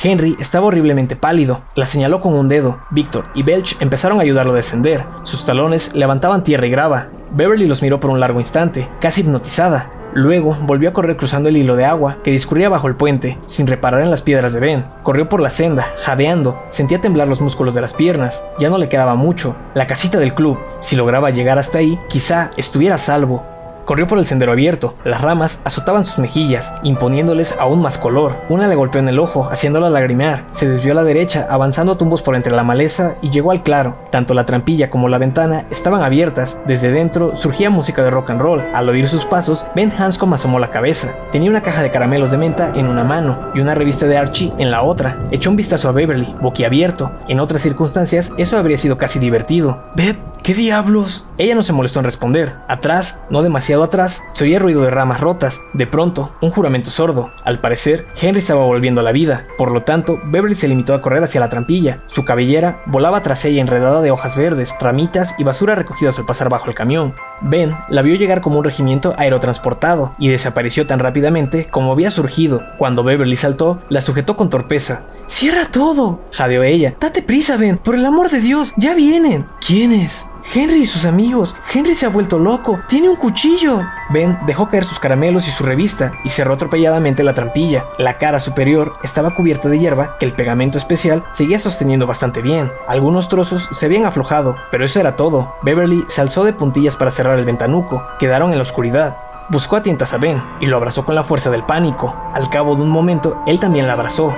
Henry 0.03 0.37
estaba 0.39 0.67
horriblemente 0.67 1.17
pálido, 1.17 1.63
la 1.75 1.87
señaló 1.87 2.21
con 2.21 2.35
un 2.35 2.49
dedo. 2.49 2.81
Victor 2.91 3.27
y 3.35 3.43
Belch 3.43 3.77
empezaron 3.81 4.19
a 4.19 4.23
ayudarlo 4.23 4.53
a 4.53 4.57
descender. 4.57 5.05
Sus 5.23 5.47
talones 5.47 5.95
levantaban 5.95 6.45
tierra 6.45 6.67
y 6.67 6.71
grava. 6.71 7.09
Beverly 7.31 7.67
los 7.67 7.83
miró 7.83 7.99
por 7.99 8.11
un 8.11 8.21
largo 8.21 8.39
instante, 8.39 8.89
casi 9.01 9.23
hipnotizada. 9.23 9.91
Luego 10.15 10.57
volvió 10.63 10.89
a 10.89 10.93
correr 10.93 11.17
cruzando 11.17 11.49
el 11.49 11.57
hilo 11.57 11.77
de 11.77 11.85
agua 11.85 12.19
que 12.25 12.31
discurría 12.31 12.69
bajo 12.69 12.89
el 12.89 12.97
puente, 12.97 13.39
sin 13.47 13.67
reparar 13.67 14.03
en 14.03 14.11
las 14.11 14.23
piedras 14.23 14.53
de 14.53 14.61
Ben. 14.61 14.85
Corrió 15.03 15.29
por 15.29 15.41
la 15.41 15.51
senda, 15.51 15.95
jadeando, 15.99 16.63
sentía 16.71 17.01
temblar 17.01 17.29
los 17.29 17.41
músculos 17.41 17.75
de 17.75 17.81
las 17.81 17.95
piernas. 17.95 18.47
Ya 18.59 18.71
no 18.71 18.79
le 18.79 18.89
quedaba 18.89 19.15
mucho. 19.15 19.55
La 19.75 19.87
casita 19.87 20.19
del 20.19 20.35
club, 20.35 20.59
si 20.81 20.97
lograba 20.97 21.31
llegar 21.31 21.59
hasta 21.59 21.79
ahí, 21.79 21.99
quizá 22.09 22.51
estuviera 22.57 22.97
a 22.97 22.99
salvo. 22.99 23.45
Corrió 23.89 24.07
por 24.07 24.19
el 24.19 24.27
sendero 24.27 24.53
abierto, 24.53 24.97
las 25.03 25.23
ramas 25.23 25.63
azotaban 25.65 26.05
sus 26.05 26.19
mejillas, 26.19 26.75
imponiéndoles 26.83 27.57
aún 27.59 27.81
más 27.81 27.97
color. 27.97 28.37
Una 28.51 28.67
le 28.67 28.75
golpeó 28.75 29.01
en 29.01 29.09
el 29.09 29.19
ojo, 29.19 29.49
haciéndola 29.51 29.89
lagrimear. 29.89 30.45
Se 30.51 30.69
desvió 30.69 30.93
a 30.93 30.97
la 30.97 31.05
derecha, 31.05 31.47
avanzando 31.49 31.97
tumbos 31.97 32.21
por 32.21 32.37
entre 32.37 32.53
la 32.53 32.65
maleza 32.65 33.15
y 33.23 33.31
llegó 33.31 33.51
al 33.51 33.63
claro. 33.63 33.97
Tanto 34.11 34.35
la 34.35 34.45
trampilla 34.45 34.91
como 34.91 35.09
la 35.09 35.17
ventana 35.17 35.65
estaban 35.71 36.03
abiertas. 36.03 36.61
Desde 36.67 36.93
dentro 36.93 37.35
surgía 37.35 37.71
música 37.71 38.03
de 38.03 38.11
rock 38.11 38.29
and 38.29 38.43
roll. 38.43 38.61
Al 38.75 38.91
oír 38.91 39.09
sus 39.09 39.25
pasos, 39.25 39.65
Ben 39.75 39.91
Hanscom 39.91 40.35
asomó 40.35 40.59
la 40.59 40.71
cabeza. 40.71 41.15
Tenía 41.33 41.49
una 41.49 41.63
caja 41.63 41.83
de 41.83 41.91
caramelos 41.91 42.31
de 42.31 42.37
menta 42.37 42.75
en 42.75 42.89
una 42.89 43.05
mano 43.05 43.39
y 43.55 43.61
una 43.61 43.75
revista 43.75 44.05
de 44.05 44.19
Archie 44.19 44.53
en 44.59 44.71
la 44.71 44.83
otra. 44.83 45.17
Echó 45.31 45.49
un 45.49 45.57
vistazo 45.57 45.89
a 45.89 45.93
Beverly, 45.93 46.37
boquiabierto. 46.43 47.11
En 47.27 47.41
otras 47.41 47.63
circunstancias, 47.63 48.35
eso 48.37 48.59
habría 48.59 48.77
sido 48.77 48.99
casi 48.99 49.19
divertido. 49.19 49.83
Beth, 49.97 50.19
¿qué 50.43 50.53
diablos? 50.53 51.27
Ella 51.39 51.55
no 51.55 51.63
se 51.63 51.73
molestó 51.73 52.01
en 52.01 52.05
responder. 52.05 52.55
Atrás, 52.69 53.23
no 53.31 53.43
demasiado 53.43 53.78
atrás, 53.85 54.25
se 54.33 54.45
oía 54.45 54.59
ruido 54.59 54.83
de 54.83 54.91
ramas 54.91 55.21
rotas. 55.21 55.63
De 55.73 55.87
pronto, 55.87 56.33
un 56.41 56.51
juramento 56.51 56.91
sordo. 56.91 57.31
Al 57.45 57.61
parecer, 57.61 58.07
Henry 58.21 58.39
estaba 58.39 58.65
volviendo 58.65 59.01
a 59.01 59.05
la 59.05 59.13
vida. 59.13 59.47
Por 59.57 59.73
lo 59.73 59.83
tanto, 59.83 60.21
Beverly 60.25 60.55
se 60.55 60.69
limitó 60.69 60.95
a 60.95 61.01
correr 61.01 61.23
hacia 61.23 61.41
la 61.41 61.49
trampilla. 61.49 62.01
Su 62.07 62.25
cabellera 62.25 62.83
volaba 62.87 63.23
tras 63.23 63.45
ella 63.45 63.61
enredada 63.61 64.01
de 64.01 64.11
hojas 64.11 64.37
verdes, 64.37 64.75
ramitas 64.81 65.35
y 65.39 65.45
basura 65.45 65.75
recogidas 65.75 66.19
al 66.19 66.27
pasar 66.27 66.49
bajo 66.49 66.69
el 66.69 66.75
camión. 66.75 67.15
Ben 67.41 67.75
la 67.89 68.03
vio 68.03 68.17
llegar 68.17 68.41
como 68.41 68.59
un 68.59 68.65
regimiento 68.65 69.15
aerotransportado 69.19 70.15
y 70.19 70.29
desapareció 70.29 70.87
tan 70.87 70.99
rápidamente 70.99 71.67
como 71.71 71.93
había 71.93 72.11
surgido. 72.11 72.63
Cuando 72.79 73.05
Beverly 73.05 73.37
saltó, 73.37 73.81
la 73.89 74.01
sujetó 74.01 74.37
con 74.37 74.51
torpeza. 74.51 75.03
¡Cierra 75.27 75.67
todo! 75.71 76.21
jadeó 76.33 76.63
ella. 76.63 76.95
¡Date 77.01 77.23
prisa, 77.23 77.57
Ben! 77.57 77.79
¡Por 77.79 77.95
el 77.95 78.05
amor 78.07 78.31
de 78.31 78.41
Dios! 78.41 78.73
¡Ya 78.77 78.95
vienen! 78.95 79.47
¿Quiénes? 79.65 80.29
Henry 80.45 80.81
y 80.81 80.87
sus 80.87 81.05
amigos. 81.05 81.57
Henry 81.73 81.95
se 81.95 82.07
ha 82.07 82.09
vuelto 82.09 82.39
loco. 82.39 82.81
Tiene 82.89 83.09
un 83.09 83.17
cuchillo. 83.17 83.81
Ben 84.11 84.39
dejó 84.47 84.69
caer 84.69 84.85
sus 84.85 84.99
caramelos 84.99 85.47
y 85.49 85.51
su 85.51 85.65
revista 85.65 86.13
y 86.25 86.31
cerró 86.31 86.55
atropelladamente 86.55 87.23
la 87.23 87.35
trampilla. 87.35 87.85
La 87.99 88.19
cara 88.19 88.41
superior 88.41 88.95
estaba 89.03 89.35
cubierta 89.35 89.69
de 89.69 89.79
hierba 89.79 90.17
que 90.19 90.27
el 90.27 90.33
pegamento 90.33 90.79
especial 90.79 91.25
seguía 91.31 91.59
sosteniendo 91.59 92.07
bastante 92.07 92.41
bien. 92.43 92.71
Algunos 92.87 93.29
trozos 93.29 93.69
se 93.71 93.87
habían 93.87 94.07
aflojado, 94.07 94.57
pero 94.71 94.85
eso 94.85 95.01
era 95.01 95.17
todo. 95.17 95.55
Beverly 95.63 96.05
se 96.09 96.21
alzó 96.21 96.45
de 96.45 96.53
puntillas 96.53 96.97
para 96.97 97.11
cerrar 97.11 97.39
el 97.39 97.45
ventanuco. 97.45 98.07
Quedaron 98.19 98.53
en 98.53 98.59
la 98.59 98.63
oscuridad. 98.63 99.17
Buscó 99.51 99.77
a 99.77 99.83
tientas 99.83 100.13
a 100.13 100.19
Ben 100.19 100.43
y 100.61 100.67
lo 100.67 100.77
abrazó 100.77 101.05
con 101.05 101.15
la 101.15 101.25
fuerza 101.25 101.51
del 101.51 101.65
pánico. 101.65 102.15
Al 102.35 102.51
cabo 102.51 102.77
de 102.77 102.83
un 102.83 102.91
momento, 102.91 103.43
él 103.47 103.59
también 103.59 103.87
la 103.87 103.95
abrazó. 103.95 104.37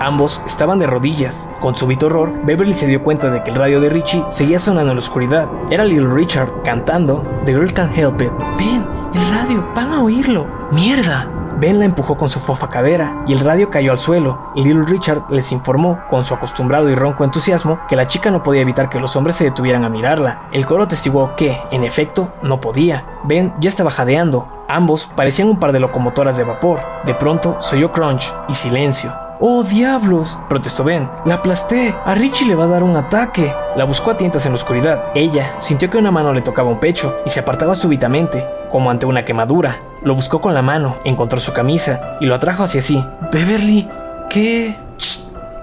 Ambos 0.00 0.42
estaban 0.46 0.78
de 0.78 0.86
rodillas. 0.86 1.52
Con 1.60 1.76
súbito 1.76 2.06
horror, 2.06 2.32
Beverly 2.44 2.74
se 2.74 2.86
dio 2.86 3.02
cuenta 3.02 3.30
de 3.30 3.44
que 3.44 3.50
el 3.50 3.56
radio 3.56 3.80
de 3.80 3.90
Richie 3.90 4.24
seguía 4.28 4.58
sonando 4.58 4.92
en 4.92 4.96
la 4.96 5.02
oscuridad. 5.02 5.46
Era 5.70 5.84
Little 5.84 6.14
Richard 6.14 6.62
cantando 6.64 7.22
The 7.44 7.52
Girl 7.52 7.72
Can't 7.72 7.96
Help 7.96 8.22
It. 8.22 8.32
Ven, 8.56 8.86
el 9.12 9.30
radio, 9.30 9.66
van 9.74 9.92
a 9.92 10.02
oírlo. 10.02 10.46
¡Mierda! 10.72 11.28
Ben 11.58 11.78
la 11.78 11.84
empujó 11.84 12.16
con 12.16 12.30
su 12.30 12.40
fofa 12.40 12.70
cadera 12.70 13.22
y 13.26 13.34
el 13.34 13.40
radio 13.40 13.68
cayó 13.68 13.92
al 13.92 13.98
suelo. 13.98 14.50
Little 14.54 14.86
Richard 14.86 15.24
les 15.28 15.52
informó, 15.52 16.00
con 16.08 16.24
su 16.24 16.32
acostumbrado 16.32 16.88
y 16.88 16.94
ronco 16.94 17.22
entusiasmo, 17.22 17.80
que 17.86 17.96
la 17.96 18.06
chica 18.06 18.30
no 18.30 18.42
podía 18.42 18.62
evitar 18.62 18.88
que 18.88 18.98
los 18.98 19.14
hombres 19.16 19.36
se 19.36 19.44
detuvieran 19.44 19.84
a 19.84 19.90
mirarla. 19.90 20.48
El 20.52 20.64
coro 20.64 20.88
testiguó 20.88 21.36
que, 21.36 21.60
en 21.70 21.84
efecto, 21.84 22.32
no 22.42 22.58
podía. 22.60 23.04
Ben 23.24 23.52
ya 23.60 23.68
estaba 23.68 23.90
jadeando. 23.90 24.48
Ambos 24.66 25.04
parecían 25.14 25.50
un 25.50 25.58
par 25.58 25.72
de 25.72 25.80
locomotoras 25.80 26.38
de 26.38 26.44
vapor. 26.44 26.80
De 27.04 27.12
pronto 27.12 27.58
se 27.60 27.76
oyó 27.76 27.92
crunch 27.92 28.32
y 28.48 28.54
silencio. 28.54 29.12
¡Oh, 29.42 29.62
diablos! 29.62 30.38
protestó 30.50 30.84
Ben. 30.84 31.08
La 31.24 31.36
aplasté. 31.36 31.94
A 32.04 32.14
Richie 32.14 32.46
le 32.46 32.54
va 32.54 32.64
a 32.64 32.68
dar 32.68 32.82
un 32.82 32.94
ataque. 32.94 33.50
La 33.74 33.86
buscó 33.86 34.10
a 34.10 34.16
tientas 34.18 34.44
en 34.44 34.52
la 34.52 34.56
oscuridad. 34.56 35.04
Ella 35.14 35.54
sintió 35.58 35.88
que 35.88 35.96
una 35.96 36.10
mano 36.10 36.34
le 36.34 36.42
tocaba 36.42 36.68
un 36.68 36.78
pecho 36.78 37.16
y 37.24 37.30
se 37.30 37.40
apartaba 37.40 37.74
súbitamente, 37.74 38.44
como 38.70 38.90
ante 38.90 39.06
una 39.06 39.24
quemadura. 39.24 39.80
Lo 40.02 40.14
buscó 40.14 40.42
con 40.42 40.52
la 40.52 40.60
mano, 40.60 40.98
encontró 41.04 41.40
su 41.40 41.54
camisa 41.54 42.18
y 42.20 42.26
lo 42.26 42.34
atrajo 42.34 42.64
hacia 42.64 42.82
sí. 42.82 43.02
Beverly, 43.32 43.88
¿qué? 44.28 44.76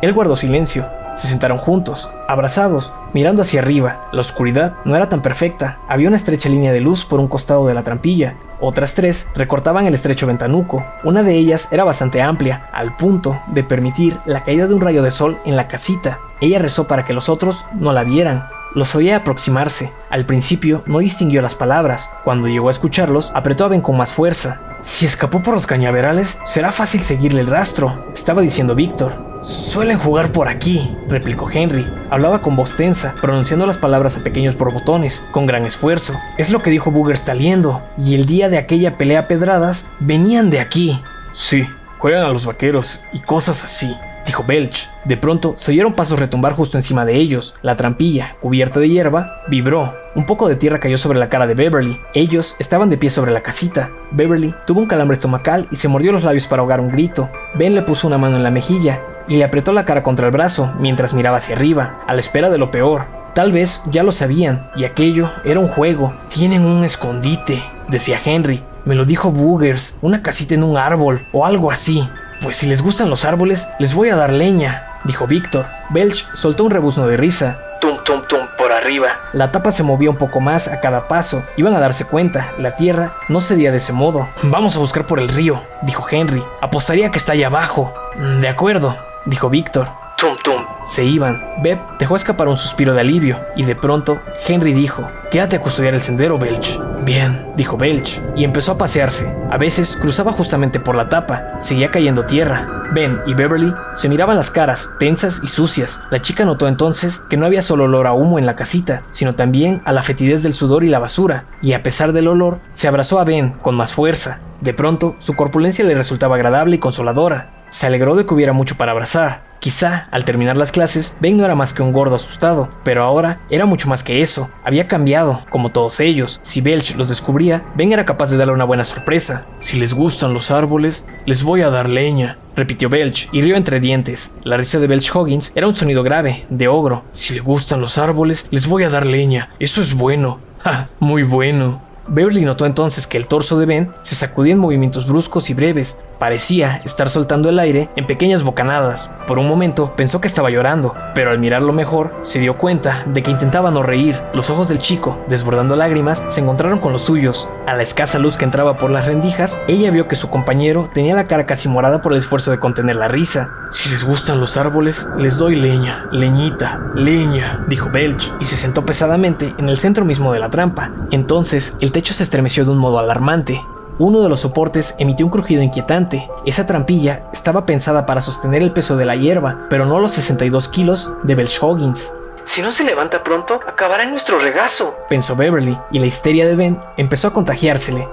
Él 0.01 0.13
guardó 0.13 0.35
silencio. 0.35 0.87
Se 1.13 1.27
sentaron 1.27 1.59
juntos, 1.59 2.09
abrazados, 2.27 2.95
mirando 3.13 3.43
hacia 3.43 3.61
arriba. 3.61 4.07
La 4.11 4.21
oscuridad 4.21 4.73
no 4.85 4.95
era 4.95 5.07
tan 5.07 5.21
perfecta. 5.21 5.77
Había 5.87 6.07
una 6.07 6.17
estrecha 6.17 6.49
línea 6.49 6.71
de 6.71 6.81
luz 6.81 7.05
por 7.05 7.19
un 7.19 7.27
costado 7.27 7.67
de 7.67 7.75
la 7.75 7.83
trampilla. 7.83 8.33
Otras 8.59 8.95
tres 8.95 9.29
recortaban 9.35 9.85
el 9.85 9.93
estrecho 9.93 10.27
ventanuco. 10.27 10.85
Una 11.03 11.23
de 11.23 11.35
ellas 11.35 11.71
era 11.71 11.83
bastante 11.83 12.21
amplia, 12.21 12.69
al 12.71 12.95
punto 12.95 13.39
de 13.47 13.63
permitir 13.63 14.17
la 14.25 14.43
caída 14.43 14.67
de 14.67 14.73
un 14.73 14.81
rayo 14.81 15.03
de 15.03 15.11
sol 15.11 15.39
en 15.45 15.55
la 15.55 15.67
casita. 15.67 16.19
Ella 16.41 16.59
rezó 16.59 16.87
para 16.87 17.05
que 17.05 17.13
los 17.13 17.29
otros 17.29 17.65
no 17.73 17.93
la 17.93 18.03
vieran. 18.03 18.45
Los 18.73 18.95
oía 18.95 19.17
aproximarse. 19.17 19.93
Al 20.09 20.25
principio 20.25 20.83
no 20.85 20.99
distinguió 20.99 21.41
las 21.41 21.55
palabras. 21.55 22.11
Cuando 22.23 22.47
llegó 22.47 22.67
a 22.67 22.71
escucharlos, 22.71 23.31
apretó 23.33 23.65
a 23.65 23.69
Ben 23.69 23.81
con 23.81 23.97
más 23.97 24.11
fuerza. 24.11 24.59
Si 24.81 25.05
escapó 25.05 25.41
por 25.41 25.55
los 25.55 25.65
cañaverales, 25.65 26.39
será 26.43 26.71
fácil 26.71 27.01
seguirle 27.01 27.41
el 27.41 27.47
rastro, 27.47 28.05
estaba 28.13 28.41
diciendo 28.41 28.75
Víctor. 28.75 29.36
Suelen 29.41 29.99
jugar 29.99 30.31
por 30.31 30.47
aquí, 30.47 30.95
replicó 31.07 31.49
Henry. 31.51 31.87
Hablaba 32.09 32.41
con 32.41 32.55
voz 32.55 32.75
tensa, 32.75 33.13
pronunciando 33.21 33.67
las 33.67 33.77
palabras 33.77 34.17
a 34.17 34.23
pequeños 34.23 34.57
borbotones, 34.57 35.27
con 35.31 35.45
gran 35.45 35.65
esfuerzo. 35.65 36.15
Es 36.37 36.49
lo 36.49 36.61
que 36.61 36.71
dijo 36.71 36.91
Booger 36.91 37.17
saliendo, 37.17 37.83
y 37.97 38.15
el 38.15 38.25
día 38.25 38.49
de 38.49 38.57
aquella 38.57 38.97
pelea 38.97 39.21
a 39.21 39.27
pedradas, 39.27 39.91
venían 39.99 40.49
de 40.49 40.59
aquí. 40.59 41.01
Sí, 41.33 41.67
juegan 41.99 42.23
a 42.23 42.29
los 42.29 42.47
vaqueros 42.47 43.03
y 43.13 43.19
cosas 43.19 43.63
así, 43.63 43.95
dijo 44.25 44.43
Belch. 44.43 44.89
De 45.05 45.17
pronto 45.17 45.53
se 45.57 45.71
oyeron 45.71 45.93
pasos 45.93 46.19
retumbar 46.19 46.53
justo 46.53 46.77
encima 46.77 47.05
de 47.05 47.17
ellos. 47.17 47.53
La 47.61 47.75
trampilla, 47.75 48.35
cubierta 48.39 48.79
de 48.79 48.89
hierba, 48.89 49.43
vibró. 49.47 49.95
Un 50.15 50.25
poco 50.25 50.49
de 50.49 50.55
tierra 50.55 50.79
cayó 50.79 50.97
sobre 50.97 51.19
la 51.19 51.29
cara 51.29 51.45
de 51.45 51.53
Beverly. 51.53 51.99
Ellos 52.15 52.55
estaban 52.57 52.89
de 52.89 52.97
pie 52.97 53.11
sobre 53.11 53.31
la 53.31 53.43
casita. 53.43 53.91
Beverly 54.11 54.55
tuvo 54.65 54.79
un 54.79 54.87
calambre 54.87 55.13
estomacal 55.13 55.67
y 55.71 55.75
se 55.75 55.87
mordió 55.87 56.11
los 56.11 56.23
labios 56.23 56.47
para 56.47 56.61
ahogar 56.61 56.79
un 56.79 56.89
grito. 56.89 57.29
Ben 57.53 57.75
le 57.75 57.83
puso 57.83 58.07
una 58.07 58.17
mano 58.17 58.37
en 58.37 58.43
la 58.43 58.51
mejilla 58.51 58.99
y 59.27 59.37
le 59.37 59.43
apretó 59.43 59.73
la 59.73 59.85
cara 59.85 60.03
contra 60.03 60.25
el 60.25 60.31
brazo 60.31 60.73
mientras 60.79 61.13
miraba 61.13 61.37
hacia 61.37 61.55
arriba, 61.55 61.99
a 62.07 62.13
la 62.13 62.19
espera 62.19 62.49
de 62.49 62.57
lo 62.57 62.71
peor. 62.71 63.05
Tal 63.33 63.51
vez 63.51 63.83
ya 63.91 64.03
lo 64.03 64.11
sabían, 64.11 64.69
y 64.75 64.85
aquello 64.85 65.29
era 65.43 65.59
un 65.59 65.67
juego. 65.67 66.13
Tienen 66.27 66.65
un 66.65 66.83
escondite, 66.83 67.63
decía 67.87 68.19
Henry. 68.23 68.63
Me 68.85 68.95
lo 68.95 69.05
dijo 69.05 69.31
Boogers, 69.31 69.97
una 70.01 70.21
casita 70.21 70.55
en 70.55 70.63
un 70.63 70.77
árbol 70.77 71.27
o 71.33 71.45
algo 71.45 71.71
así. 71.71 72.09
Pues 72.41 72.55
si 72.55 72.67
les 72.67 72.81
gustan 72.81 73.09
los 73.09 73.25
árboles, 73.25 73.67
les 73.79 73.93
voy 73.93 74.09
a 74.09 74.15
dar 74.15 74.31
leña, 74.31 74.99
dijo 75.03 75.27
Víctor. 75.27 75.65
Belch 75.89 76.27
soltó 76.33 76.63
un 76.63 76.71
rebuzno 76.71 77.05
de 77.07 77.17
risa. 77.17 77.59
Tum, 77.81 77.97
tum, 78.03 78.23
tum, 78.27 78.39
por 78.57 78.71
arriba. 78.71 79.09
La 79.33 79.51
tapa 79.51 79.69
se 79.71 79.83
movía 79.83 80.09
un 80.09 80.17
poco 80.17 80.39
más 80.39 80.67
a 80.67 80.79
cada 80.79 81.07
paso. 81.07 81.43
Iban 81.57 81.75
a 81.75 81.79
darse 81.79 82.05
cuenta, 82.05 82.53
la 82.57 82.75
tierra 82.75 83.13
no 83.29 83.41
cedía 83.41 83.71
de 83.71 83.77
ese 83.77 83.93
modo. 83.93 84.29
Vamos 84.41 84.75
a 84.75 84.79
buscar 84.79 85.05
por 85.05 85.19
el 85.19 85.29
río, 85.29 85.63
dijo 85.83 86.07
Henry. 86.09 86.43
Apostaría 86.61 87.11
que 87.11 87.17
está 87.17 87.33
allá 87.33 87.47
abajo. 87.47 87.93
De 88.39 88.47
acuerdo, 88.47 88.95
dijo 89.27 89.49
Víctor. 89.49 89.87
Tum, 90.17 90.35
tum. 90.43 90.65
Se 90.83 91.03
iban. 91.03 91.39
Beb 91.61 91.79
dejó 91.99 92.15
escapar 92.15 92.47
un 92.47 92.57
suspiro 92.57 92.95
de 92.95 93.01
alivio 93.01 93.39
y 93.55 93.63
de 93.63 93.75
pronto 93.75 94.19
Henry 94.47 94.73
dijo, 94.73 95.07
Quédate 95.29 95.57
a 95.57 95.61
custodiar 95.61 95.93
el 95.93 96.01
sendero, 96.01 96.39
Belch. 96.39 96.79
Bien, 97.03 97.51
dijo 97.55 97.77
Belch, 97.77 98.19
y 98.35 98.43
empezó 98.43 98.71
a 98.71 98.77
pasearse. 98.77 99.31
A 99.51 99.57
veces 99.57 99.95
cruzaba 99.95 100.31
justamente 100.31 100.79
por 100.79 100.95
la 100.95 101.09
tapa, 101.09 101.59
seguía 101.59 101.91
cayendo 101.91 102.25
tierra. 102.25 102.85
Ben 102.93 103.19
y 103.27 103.33
Beverly 103.33 103.73
se 103.93 104.09
miraban 104.09 104.37
las 104.37 104.49
caras, 104.49 104.95
tensas 104.99 105.41
y 105.43 105.49
sucias. 105.49 106.01
La 106.09 106.21
chica 106.21 106.45
notó 106.45 106.67
entonces 106.67 107.21
que 107.29 107.37
no 107.37 107.45
había 107.45 107.61
solo 107.61 107.83
olor 107.83 108.07
a 108.07 108.13
humo 108.13 108.39
en 108.39 108.45
la 108.45 108.55
casita, 108.55 109.03
sino 109.11 109.35
también 109.35 109.81
a 109.85 109.91
la 109.91 110.01
fetidez 110.01 110.41
del 110.41 110.53
sudor 110.53 110.83
y 110.83 110.89
la 110.89 110.99
basura, 110.99 111.45
y 111.61 111.73
a 111.73 111.83
pesar 111.83 112.13
del 112.13 112.27
olor, 112.27 112.59
se 112.69 112.87
abrazó 112.87 113.19
a 113.19 113.23
Ben 113.23 113.51
con 113.51 113.75
más 113.75 113.93
fuerza. 113.93 114.39
De 114.61 114.73
pronto, 114.73 115.15
su 115.19 115.35
corpulencia 115.35 115.85
le 115.85 115.93
resultaba 115.93 116.35
agradable 116.35 116.77
y 116.77 116.79
consoladora. 116.79 117.56
Se 117.69 117.85
alegró 117.85 118.15
de 118.15 118.25
que 118.25 118.33
hubiera 118.33 118.53
mucho 118.53 118.75
para 118.75 118.91
abrazar. 118.91 119.47
Quizá, 119.59 120.07
al 120.11 120.23
terminar 120.23 120.55
las 120.55 120.71
clases, 120.71 121.15
Ben 121.19 121.35
no 121.35 121.43
era 121.43 121.55
más 121.55 121.73
que 121.73 121.81
un 121.81 121.91
gordo 121.91 122.15
asustado, 122.15 122.69
pero 122.83 123.03
ahora 123.03 123.41
era 123.49 123.65
mucho 123.65 123.89
más 123.89 124.03
que 124.03 124.21
eso. 124.21 124.49
Había 124.63 124.87
cambiado, 124.87 125.41
como 125.49 125.71
todos 125.71 125.99
ellos. 125.99 126.39
Si 126.43 126.61
Belch 126.61 126.95
los 126.95 127.09
descubría, 127.09 127.63
Ben 127.75 127.91
era 127.91 128.05
capaz 128.05 128.29
de 128.29 128.37
darle 128.37 128.53
una 128.53 128.65
buena 128.65 128.83
sorpresa. 128.83 129.45
Si 129.59 129.77
les 129.79 129.93
gustan 129.93 130.33
los 130.33 130.51
árboles, 130.51 131.07
les 131.25 131.43
voy 131.43 131.63
a 131.63 131.69
dar 131.69 131.89
leña, 131.89 132.37
repitió 132.55 132.87
Belch 132.89 133.29
y 133.31 133.41
rió 133.41 133.55
entre 133.55 133.79
dientes. 133.79 134.35
La 134.43 134.57
risa 134.57 134.79
de 134.79 134.87
Belch 134.87 135.13
Hoggins 135.13 135.51
era 135.55 135.67
un 135.67 135.75
sonido 135.75 136.03
grave, 136.03 136.45
de 136.49 136.67
ogro. 136.67 137.03
Si 137.11 137.33
le 137.33 137.39
gustan 137.39 137.81
los 137.81 137.97
árboles, 137.97 138.47
les 138.51 138.67
voy 138.67 138.83
a 138.83 138.89
dar 138.89 139.05
leña. 139.05 139.49
Eso 139.59 139.81
es 139.81 139.95
bueno. 139.95 140.39
Ja, 140.57 140.89
muy 140.99 141.21
bueno. 141.21 141.81
Beverly 142.07 142.41
notó 142.41 142.65
entonces 142.65 143.05
que 143.05 143.17
el 143.17 143.27
torso 143.27 143.59
de 143.59 143.65
Ben 143.65 143.91
se 144.01 144.15
sacudía 144.15 144.53
en 144.53 144.59
movimientos 144.59 145.07
bruscos 145.07 145.49
y 145.49 145.53
breves. 145.53 145.99
Parecía 146.19 146.81
estar 146.83 147.09
soltando 147.09 147.49
el 147.49 147.59
aire 147.59 147.89
en 147.95 148.07
pequeñas 148.07 148.41
bocanadas. 148.41 149.15
Por 149.27 149.37
un 149.37 149.47
momento 149.47 149.93
pensó 149.95 150.19
que 150.19 150.27
estaba 150.27 150.49
llorando, 150.49 150.95
pero 151.13 151.29
al 151.29 151.39
mirarlo 151.39 151.73
mejor 151.73 152.15
se 152.23 152.39
dio 152.39 152.57
cuenta 152.57 153.03
de 153.05 153.21
que 153.21 153.29
intentaba 153.29 153.69
no 153.69 153.83
reír. 153.83 154.19
Los 154.33 154.49
ojos 154.49 154.67
del 154.67 154.79
chico, 154.79 155.19
desbordando 155.27 155.75
lágrimas, 155.75 156.25
se 156.27 156.41
encontraron 156.41 156.79
con 156.79 156.91
los 156.91 157.03
suyos. 157.03 157.49
A 157.67 157.75
la 157.75 157.83
escasa 157.83 158.17
luz 158.17 158.35
que 158.35 158.45
entraba 158.45 158.77
por 158.77 158.89
las 158.89 159.05
rendijas, 159.05 159.61
ella 159.67 159.91
vio 159.91 160.07
que 160.07 160.15
su 160.15 160.29
compañero 160.29 160.89
tenía 160.91 161.15
la 161.15 161.27
cara 161.27 161.45
casi 161.45 161.69
morada 161.69 162.01
por 162.01 162.13
el 162.13 162.17
esfuerzo 162.17 162.49
de 162.49 162.59
contener 162.59 162.95
la 162.95 163.07
risa. 163.07 163.51
Si 163.69 163.89
les 163.89 164.03
gustan 164.03 164.39
los 164.39 164.57
árboles, 164.57 165.07
les 165.17 165.37
doy 165.37 165.55
leña, 165.55 166.07
leñita, 166.11 166.79
leña, 166.95 167.63
dijo 167.67 167.89
Belch, 167.91 168.33
y 168.39 168.45
se 168.45 168.55
sentó 168.55 168.85
pesadamente 168.85 169.53
en 169.57 169.69
el 169.69 169.77
centro 169.77 170.03
mismo 170.03 170.33
de 170.33 170.39
la 170.39 170.49
trampa. 170.49 170.91
Entonces 171.11 171.77
el 171.79 171.91
techo 171.91 172.13
se 172.13 172.23
estremeció 172.23 172.65
de 172.65 172.71
un 172.71 172.77
modo 172.77 172.97
alarmante. 172.97 173.61
Uno 173.99 174.21
de 174.21 174.29
los 174.29 174.41
soportes 174.41 174.95
emitió 174.99 175.25
un 175.25 175.31
crujido 175.31 175.63
inquietante. 175.63 176.29
Esa 176.45 176.67
trampilla 176.67 177.23
estaba 177.33 177.65
pensada 177.65 178.05
para 178.05 178.21
sostener 178.21 178.61
el 178.61 178.71
peso 178.71 178.95
de 178.95 179.05
la 179.05 179.15
hierba, 179.15 179.65
pero 179.71 179.87
no 179.87 179.99
los 179.99 180.11
62 180.11 180.67
kilos 180.69 181.11
de 181.23 181.33
Belch 181.33 181.57
Hoggins. 181.59 182.13
Si 182.45 182.61
no 182.61 182.71
se 182.71 182.83
levanta 182.83 183.23
pronto, 183.23 183.59
acabará 183.67 184.03
en 184.03 184.11
nuestro 184.11 184.37
regazo, 184.37 184.95
pensó 185.09 185.35
Beverly, 185.35 185.77
y 185.91 185.97
la 185.97 186.05
histeria 186.05 186.45
de 186.45 186.55
Ben 186.55 186.77
empezó 186.95 187.27
a 187.27 187.33
contagiársele. 187.33 188.07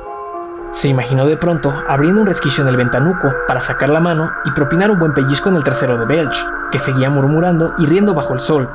Se 0.70 0.89
imaginó 0.89 1.27
de 1.27 1.36
pronto 1.36 1.73
abriendo 1.86 2.23
un 2.23 2.27
resquicio 2.27 2.62
en 2.62 2.69
el 2.69 2.77
ventanuco 2.77 3.32
para 3.47 3.61
sacar 3.61 3.90
la 3.90 4.01
mano 4.01 4.32
y 4.47 4.52
propinar 4.52 4.90
un 4.90 4.98
buen 4.98 5.12
pellizco 5.12 5.51
en 5.51 5.56
el 5.56 5.65
trasero 5.65 5.98
de 5.98 6.06
Belch, 6.06 6.36
que 6.73 6.78
seguía 6.78 7.11
murmurando 7.11 7.74
y 7.78 7.85
riendo 7.85 8.15
bajo 8.15 8.32
el 8.32 8.40
sol. 8.40 8.70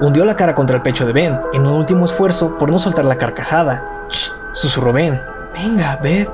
Hundió 0.00 0.26
la 0.26 0.36
cara 0.36 0.54
contra 0.54 0.76
el 0.76 0.82
pecho 0.82 1.06
de 1.06 1.12
Ben 1.12 1.40
en 1.54 1.62
un 1.66 1.72
último 1.72 2.04
esfuerzo 2.04 2.58
por 2.58 2.70
no 2.70 2.78
soltar 2.78 3.06
la 3.06 3.16
carcajada. 3.16 3.82
¡Shh! 4.10 4.30
susurró 4.52 4.92
Ben. 4.92 5.33
Venga, 5.54 5.96
Beth. 6.02 6.28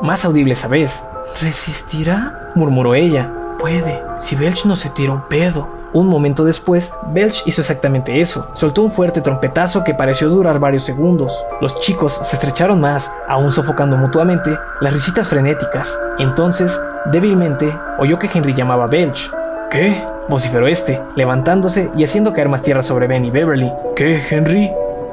Más 0.00 0.24
audible 0.24 0.54
esa 0.54 0.68
vez. 0.68 1.04
¿Resistirá? 1.42 2.50
murmuró 2.54 2.94
ella. 2.94 3.30
Puede, 3.58 4.02
si 4.18 4.36
Belch 4.36 4.64
no 4.64 4.74
se 4.74 4.88
tira 4.88 5.12
un 5.12 5.28
pedo. 5.28 5.68
Un 5.92 6.06
momento 6.06 6.44
después, 6.44 6.92
Belch 7.12 7.42
hizo 7.46 7.60
exactamente 7.60 8.20
eso. 8.20 8.48
Soltó 8.54 8.82
un 8.82 8.92
fuerte 8.92 9.20
trompetazo 9.20 9.84
que 9.84 9.94
pareció 9.94 10.28
durar 10.28 10.58
varios 10.58 10.84
segundos. 10.84 11.44
Los 11.60 11.78
chicos 11.80 12.12
se 12.12 12.36
estrecharon 12.36 12.80
más, 12.80 13.12
aún 13.28 13.52
sofocando 13.52 13.96
mutuamente 13.96 14.58
las 14.80 14.92
risitas 14.92 15.28
frenéticas. 15.28 15.98
Entonces, 16.18 16.80
débilmente, 17.06 17.74
oyó 17.98 18.18
que 18.18 18.30
Henry 18.32 18.54
llamaba 18.54 18.84
a 18.84 18.88
Belch. 18.88 19.30
¿Qué? 19.70 20.04
vociferó 20.28 20.66
este, 20.66 21.00
levantándose 21.16 21.90
y 21.96 22.04
haciendo 22.04 22.32
caer 22.32 22.48
más 22.48 22.62
tierra 22.62 22.82
sobre 22.82 23.06
Ben 23.06 23.24
y 23.24 23.30
Beverly. 23.30 23.72
¿Qué, 23.96 24.22
Henry? 24.30 24.70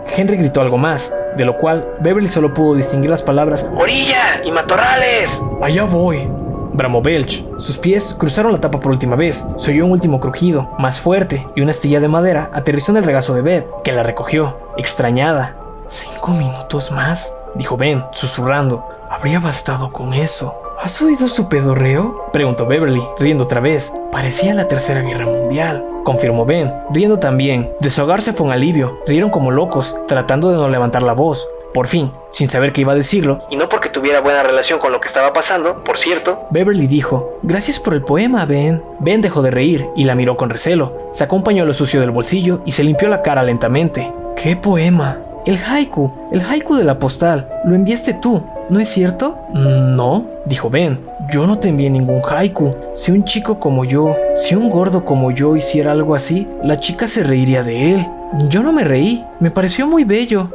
Henry 0.07 0.37
gritó 0.37 0.61
algo 0.61 0.77
más, 0.77 1.13
de 1.35 1.45
lo 1.45 1.57
cual 1.57 1.87
Beverly 1.99 2.27
solo 2.27 2.53
pudo 2.53 2.75
distinguir 2.75 3.09
las 3.09 3.21
palabras 3.21 3.69
¡Orilla 3.77 4.41
y 4.43 4.51
matorrales! 4.51 5.41
Allá 5.61 5.83
voy. 5.83 6.27
Bramó 6.73 7.01
Belch. 7.01 7.45
Sus 7.57 7.77
pies 7.77 8.13
cruzaron 8.17 8.51
la 8.51 8.59
tapa 8.59 8.79
por 8.79 8.91
última 8.91 9.15
vez. 9.15 9.47
Se 9.55 9.71
oyó 9.71 9.85
un 9.85 9.91
último 9.91 10.19
crujido, 10.19 10.69
más 10.77 10.99
fuerte, 10.99 11.47
y 11.55 11.61
una 11.61 11.71
astilla 11.71 12.01
de 12.01 12.09
madera 12.09 12.49
aterrizó 12.53 12.91
en 12.91 12.97
el 12.97 13.03
regazo 13.05 13.33
de 13.33 13.41
Beth, 13.41 13.65
que 13.83 13.93
la 13.93 14.03
recogió, 14.03 14.57
extrañada. 14.75 15.55
Cinco 15.87 16.31
minutos 16.31 16.91
más, 16.91 17.33
dijo 17.55 17.77
Ben, 17.77 18.03
susurrando. 18.11 18.85
Habría 19.09 19.39
bastado 19.39 19.91
con 19.91 20.13
eso. 20.13 20.64
¿Has 20.85 21.01
oído 21.01 21.27
su 21.29 21.49
pedorreo? 21.49 22.29
Preguntó 22.31 22.67
Beverly, 22.67 23.01
riendo 23.17 23.45
otra 23.45 23.59
vez. 23.59 23.91
Parecía 24.11 24.53
la 24.53 24.67
Tercera 24.67 25.01
Guerra 25.01 25.25
Mundial. 25.25 25.83
Confirmó 26.03 26.45
Ben, 26.45 26.71
riendo 26.91 27.17
también. 27.17 27.71
Desahogarse 27.79 28.33
fue 28.33 28.45
un 28.45 28.53
alivio. 28.53 28.99
Rieron 29.07 29.31
como 29.31 29.49
locos, 29.49 29.99
tratando 30.07 30.51
de 30.51 30.57
no 30.57 30.69
levantar 30.69 31.01
la 31.01 31.13
voz. 31.13 31.49
Por 31.73 31.87
fin, 31.87 32.11
sin 32.29 32.49
saber 32.49 32.71
qué 32.71 32.81
iba 32.81 32.91
a 32.91 32.95
decirlo, 32.95 33.41
Y 33.49 33.55
no 33.55 33.67
porque 33.67 33.89
tuviera 33.89 34.21
buena 34.21 34.43
relación 34.43 34.77
con 34.77 34.91
lo 34.91 35.01
que 35.01 35.07
estaba 35.07 35.33
pasando, 35.33 35.83
por 35.83 35.97
cierto. 35.97 36.45
Beverly 36.51 36.85
dijo, 36.85 37.39
Gracias 37.41 37.79
por 37.79 37.95
el 37.95 38.03
poema, 38.03 38.45
Ben. 38.45 38.83
Ben 38.99 39.23
dejó 39.23 39.41
de 39.41 39.49
reír 39.49 39.87
y 39.95 40.03
la 40.03 40.13
miró 40.13 40.37
con 40.37 40.51
recelo. 40.51 41.09
Sacó 41.11 41.35
un 41.35 41.43
pañuelo 41.43 41.73
sucio 41.73 41.99
del 41.99 42.11
bolsillo 42.11 42.61
y 42.63 42.73
se 42.73 42.83
limpió 42.83 43.07
la 43.09 43.23
cara 43.23 43.41
lentamente. 43.41 44.13
¿Qué 44.35 44.55
poema? 44.55 45.17
El 45.47 45.57
haiku, 45.63 46.11
el 46.31 46.41
haiku 46.41 46.75
de 46.75 46.83
la 46.83 46.99
postal. 46.99 47.47
Lo 47.65 47.73
enviaste 47.73 48.13
tú, 48.13 48.43
¿no 48.69 48.79
es 48.79 48.89
cierto? 48.89 49.39
No, 49.53 50.25
dijo 50.45 50.69
Ben. 50.69 50.99
Yo 51.31 51.47
no 51.47 51.57
te 51.57 51.69
envié 51.69 51.89
ningún 51.89 52.21
haiku. 52.27 52.75
Si 52.93 53.11
un 53.11 53.23
chico 53.23 53.59
como 53.59 53.85
yo, 53.85 54.15
si 54.35 54.55
un 54.55 54.69
gordo 54.69 55.05
como 55.05 55.31
yo 55.31 55.55
hiciera 55.55 55.91
algo 55.91 56.15
así, 56.15 56.47
la 56.63 56.79
chica 56.79 57.07
se 57.07 57.23
reiría 57.23 57.63
de 57.63 57.95
él. 57.95 58.07
Yo 58.49 58.61
no 58.63 58.71
me 58.71 58.83
reí, 58.83 59.23
me 59.39 59.51
pareció 59.51 59.87
muy 59.87 60.03
bello. 60.03 60.49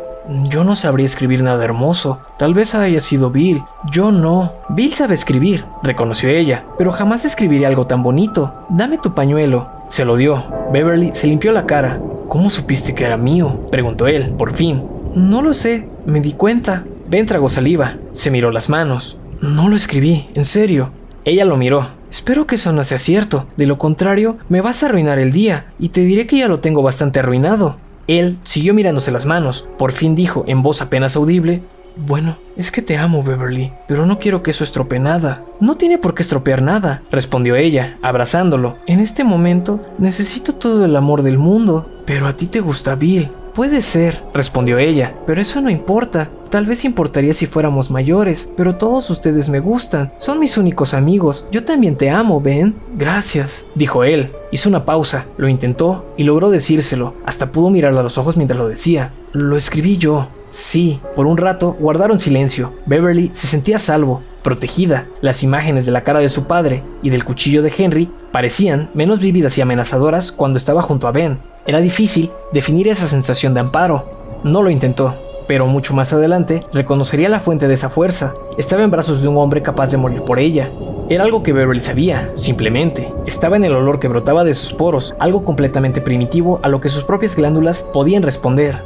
Yo 0.48 0.62
no 0.62 0.76
sabría 0.76 1.06
escribir 1.06 1.42
nada 1.42 1.64
hermoso. 1.64 2.20
Tal 2.38 2.54
vez 2.54 2.74
haya 2.74 3.00
sido 3.00 3.30
Bill. 3.30 3.62
Yo 3.90 4.12
no. 4.12 4.52
Bill 4.68 4.92
sabe 4.92 5.14
escribir, 5.14 5.64
reconoció 5.82 6.28
ella, 6.28 6.64
pero 6.78 6.92
jamás 6.92 7.24
escribiría 7.24 7.66
algo 7.68 7.86
tan 7.86 8.02
bonito. 8.02 8.54
Dame 8.68 8.98
tu 8.98 9.12
pañuelo. 9.12 9.68
Se 9.86 10.04
lo 10.04 10.16
dio. 10.16 10.44
Beverly 10.72 11.10
se 11.14 11.26
limpió 11.26 11.50
la 11.50 11.66
cara. 11.66 12.00
¿Cómo 12.28 12.48
supiste 12.48 12.94
que 12.94 13.04
era 13.04 13.16
mío? 13.16 13.58
preguntó 13.72 14.06
él, 14.06 14.30
por 14.30 14.54
fin. 14.54 14.84
No 15.16 15.42
lo 15.42 15.52
sé, 15.52 15.88
me 16.06 16.20
di 16.20 16.34
cuenta. 16.34 16.84
Ben 17.10 17.26
saliva. 17.48 17.96
Se 18.12 18.30
miró 18.30 18.52
las 18.52 18.68
manos. 18.68 19.18
No 19.40 19.68
lo 19.68 19.74
escribí, 19.74 20.28
en 20.34 20.44
serio. 20.44 20.90
Ella 21.24 21.44
lo 21.44 21.56
miró. 21.56 21.88
Espero 22.08 22.46
que 22.46 22.54
eso 22.54 22.72
no 22.72 22.84
sea 22.84 22.98
cierto. 22.98 23.48
De 23.56 23.66
lo 23.66 23.78
contrario, 23.78 24.38
me 24.48 24.60
vas 24.60 24.82
a 24.82 24.86
arruinar 24.86 25.18
el 25.18 25.32
día, 25.32 25.66
y 25.80 25.88
te 25.88 26.02
diré 26.02 26.28
que 26.28 26.38
ya 26.38 26.46
lo 26.46 26.60
tengo 26.60 26.82
bastante 26.82 27.18
arruinado. 27.18 27.78
Él 28.06 28.38
siguió 28.42 28.74
mirándose 28.74 29.10
las 29.10 29.26
manos. 29.26 29.68
Por 29.76 29.90
fin 29.90 30.14
dijo, 30.14 30.44
en 30.46 30.62
voz 30.62 30.82
apenas 30.82 31.16
audible, 31.16 31.62
bueno, 31.96 32.36
es 32.56 32.70
que 32.70 32.80
te 32.80 32.96
amo, 32.96 33.24
Beverly, 33.24 33.72
pero 33.88 34.06
no 34.06 34.20
quiero 34.20 34.44
que 34.44 34.52
eso 34.52 34.62
estropee 34.62 35.00
nada. 35.00 35.42
No 35.58 35.76
tiene 35.76 35.98
por 35.98 36.14
qué 36.14 36.22
estropear 36.22 36.62
nada, 36.62 37.02
respondió 37.10 37.56
ella, 37.56 37.98
abrazándolo. 38.02 38.76
En 38.86 39.00
este 39.00 39.24
momento 39.24 39.84
necesito 39.98 40.54
todo 40.54 40.84
el 40.84 40.94
amor 40.94 41.22
del 41.22 41.38
mundo, 41.38 41.90
pero 42.06 42.28
a 42.28 42.36
ti 42.36 42.46
te 42.46 42.60
gusta 42.60 42.94
Bill. 42.94 43.30
Puede 43.54 43.82
ser, 43.82 44.22
respondió 44.32 44.78
ella, 44.78 45.14
pero 45.26 45.40
eso 45.40 45.60
no 45.60 45.70
importa. 45.70 46.28
Tal 46.50 46.66
vez 46.66 46.84
importaría 46.84 47.32
si 47.32 47.46
fuéramos 47.46 47.92
mayores, 47.92 48.50
pero 48.56 48.74
todos 48.74 49.08
ustedes 49.08 49.48
me 49.48 49.60
gustan, 49.60 50.12
son 50.16 50.40
mis 50.40 50.58
únicos 50.58 50.94
amigos. 50.94 51.46
Yo 51.52 51.64
también 51.64 51.94
te 51.94 52.10
amo, 52.10 52.40
Ben. 52.40 52.74
Gracias, 52.96 53.66
dijo 53.76 54.02
él. 54.02 54.32
Hizo 54.50 54.68
una 54.68 54.84
pausa, 54.84 55.26
lo 55.36 55.46
intentó 55.46 56.12
y 56.16 56.24
logró 56.24 56.50
decírselo. 56.50 57.14
Hasta 57.24 57.52
pudo 57.52 57.70
mirarlo 57.70 58.00
a 58.00 58.02
los 58.02 58.18
ojos 58.18 58.36
mientras 58.36 58.58
lo 58.58 58.66
decía. 58.66 59.12
Lo 59.30 59.56
escribí 59.56 59.96
yo. 59.96 60.26
Sí, 60.48 60.98
por 61.14 61.28
un 61.28 61.36
rato 61.36 61.76
guardaron 61.78 62.18
silencio. 62.18 62.72
Beverly 62.84 63.30
se 63.32 63.46
sentía 63.46 63.78
salvo, 63.78 64.22
protegida. 64.42 65.06
Las 65.20 65.44
imágenes 65.44 65.86
de 65.86 65.92
la 65.92 66.02
cara 66.02 66.18
de 66.18 66.28
su 66.28 66.48
padre 66.48 66.82
y 67.00 67.10
del 67.10 67.24
cuchillo 67.24 67.62
de 67.62 67.72
Henry 67.78 68.10
parecían 68.32 68.90
menos 68.92 69.20
vívidas 69.20 69.56
y 69.56 69.60
amenazadoras 69.60 70.32
cuando 70.32 70.56
estaba 70.56 70.82
junto 70.82 71.06
a 71.06 71.12
Ben. 71.12 71.38
Era 71.64 71.80
difícil 71.80 72.32
definir 72.52 72.88
esa 72.88 73.06
sensación 73.06 73.54
de 73.54 73.60
amparo. 73.60 74.18
No 74.42 74.62
lo 74.62 74.70
intentó, 74.70 75.14
pero 75.50 75.66
mucho 75.66 75.94
más 75.94 76.12
adelante 76.12 76.64
reconocería 76.72 77.28
la 77.28 77.40
fuente 77.40 77.66
de 77.66 77.74
esa 77.74 77.90
fuerza. 77.90 78.34
Estaba 78.56 78.84
en 78.84 78.92
brazos 78.92 79.20
de 79.20 79.26
un 79.26 79.36
hombre 79.36 79.64
capaz 79.64 79.90
de 79.90 79.96
morir 79.96 80.22
por 80.22 80.38
ella. 80.38 80.70
Era 81.08 81.24
algo 81.24 81.42
que 81.42 81.52
Beverly 81.52 81.80
sabía, 81.80 82.30
simplemente. 82.34 83.12
Estaba 83.26 83.56
en 83.56 83.64
el 83.64 83.74
olor 83.74 83.98
que 83.98 84.06
brotaba 84.06 84.44
de 84.44 84.54
sus 84.54 84.72
poros, 84.72 85.12
algo 85.18 85.42
completamente 85.44 86.00
primitivo 86.00 86.60
a 86.62 86.68
lo 86.68 86.80
que 86.80 86.88
sus 86.88 87.02
propias 87.02 87.34
glándulas 87.34 87.90
podían 87.92 88.22
responder. 88.22 88.80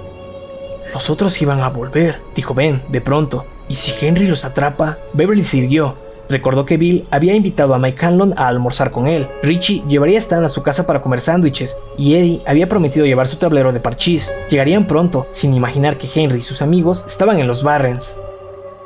Los 0.95 1.11
otros 1.11 1.43
iban 1.43 1.61
a 1.61 1.69
volver, 1.69 2.23
dijo 2.35 2.55
Ben, 2.55 2.81
de 2.89 3.03
pronto. 3.03 3.45
¿Y 3.69 3.75
si 3.75 3.93
Henry 4.03 4.27
los 4.27 4.47
atrapa? 4.47 4.97
Beverly 5.13 5.45
siguió. 5.45 5.97
Recordó 6.29 6.67
que 6.67 6.77
Bill 6.77 7.07
había 7.11 7.35
invitado 7.35 7.75
a 7.75 7.79
Mike 7.79 8.05
Hanlon 8.05 8.35
a 8.37 8.49
almorzar 8.49 8.91
con 8.91 9.07
él. 9.07 9.29
Richie 9.43 9.83
llevaría 9.89 10.19
a 10.19 10.21
Stan 10.21 10.45
a 10.45 10.49
su 10.49 10.63
casa 10.63 10.87
para 10.87 11.03
comer 11.03 11.21
sándwiches 11.21 11.79
y 11.99 12.15
Eddie 12.15 12.43
había 12.47 12.69
prometido 12.69 13.07
llevar 13.07 13.27
su 13.27 13.37
tablero 13.37 13.73
de 13.73 13.81
parchís. 13.81 14.35
Llegarían 14.49 14.87
pronto, 14.87 15.27
sin 15.33 15.55
imaginar 15.55 15.99
que 15.99 16.09
Henry 16.15 16.41
y 16.41 16.43
sus 16.43 16.63
amigos 16.63 17.05
estaban 17.07 17.39
en 17.39 17.47
los 17.47 17.63
Barrens. 17.63 18.19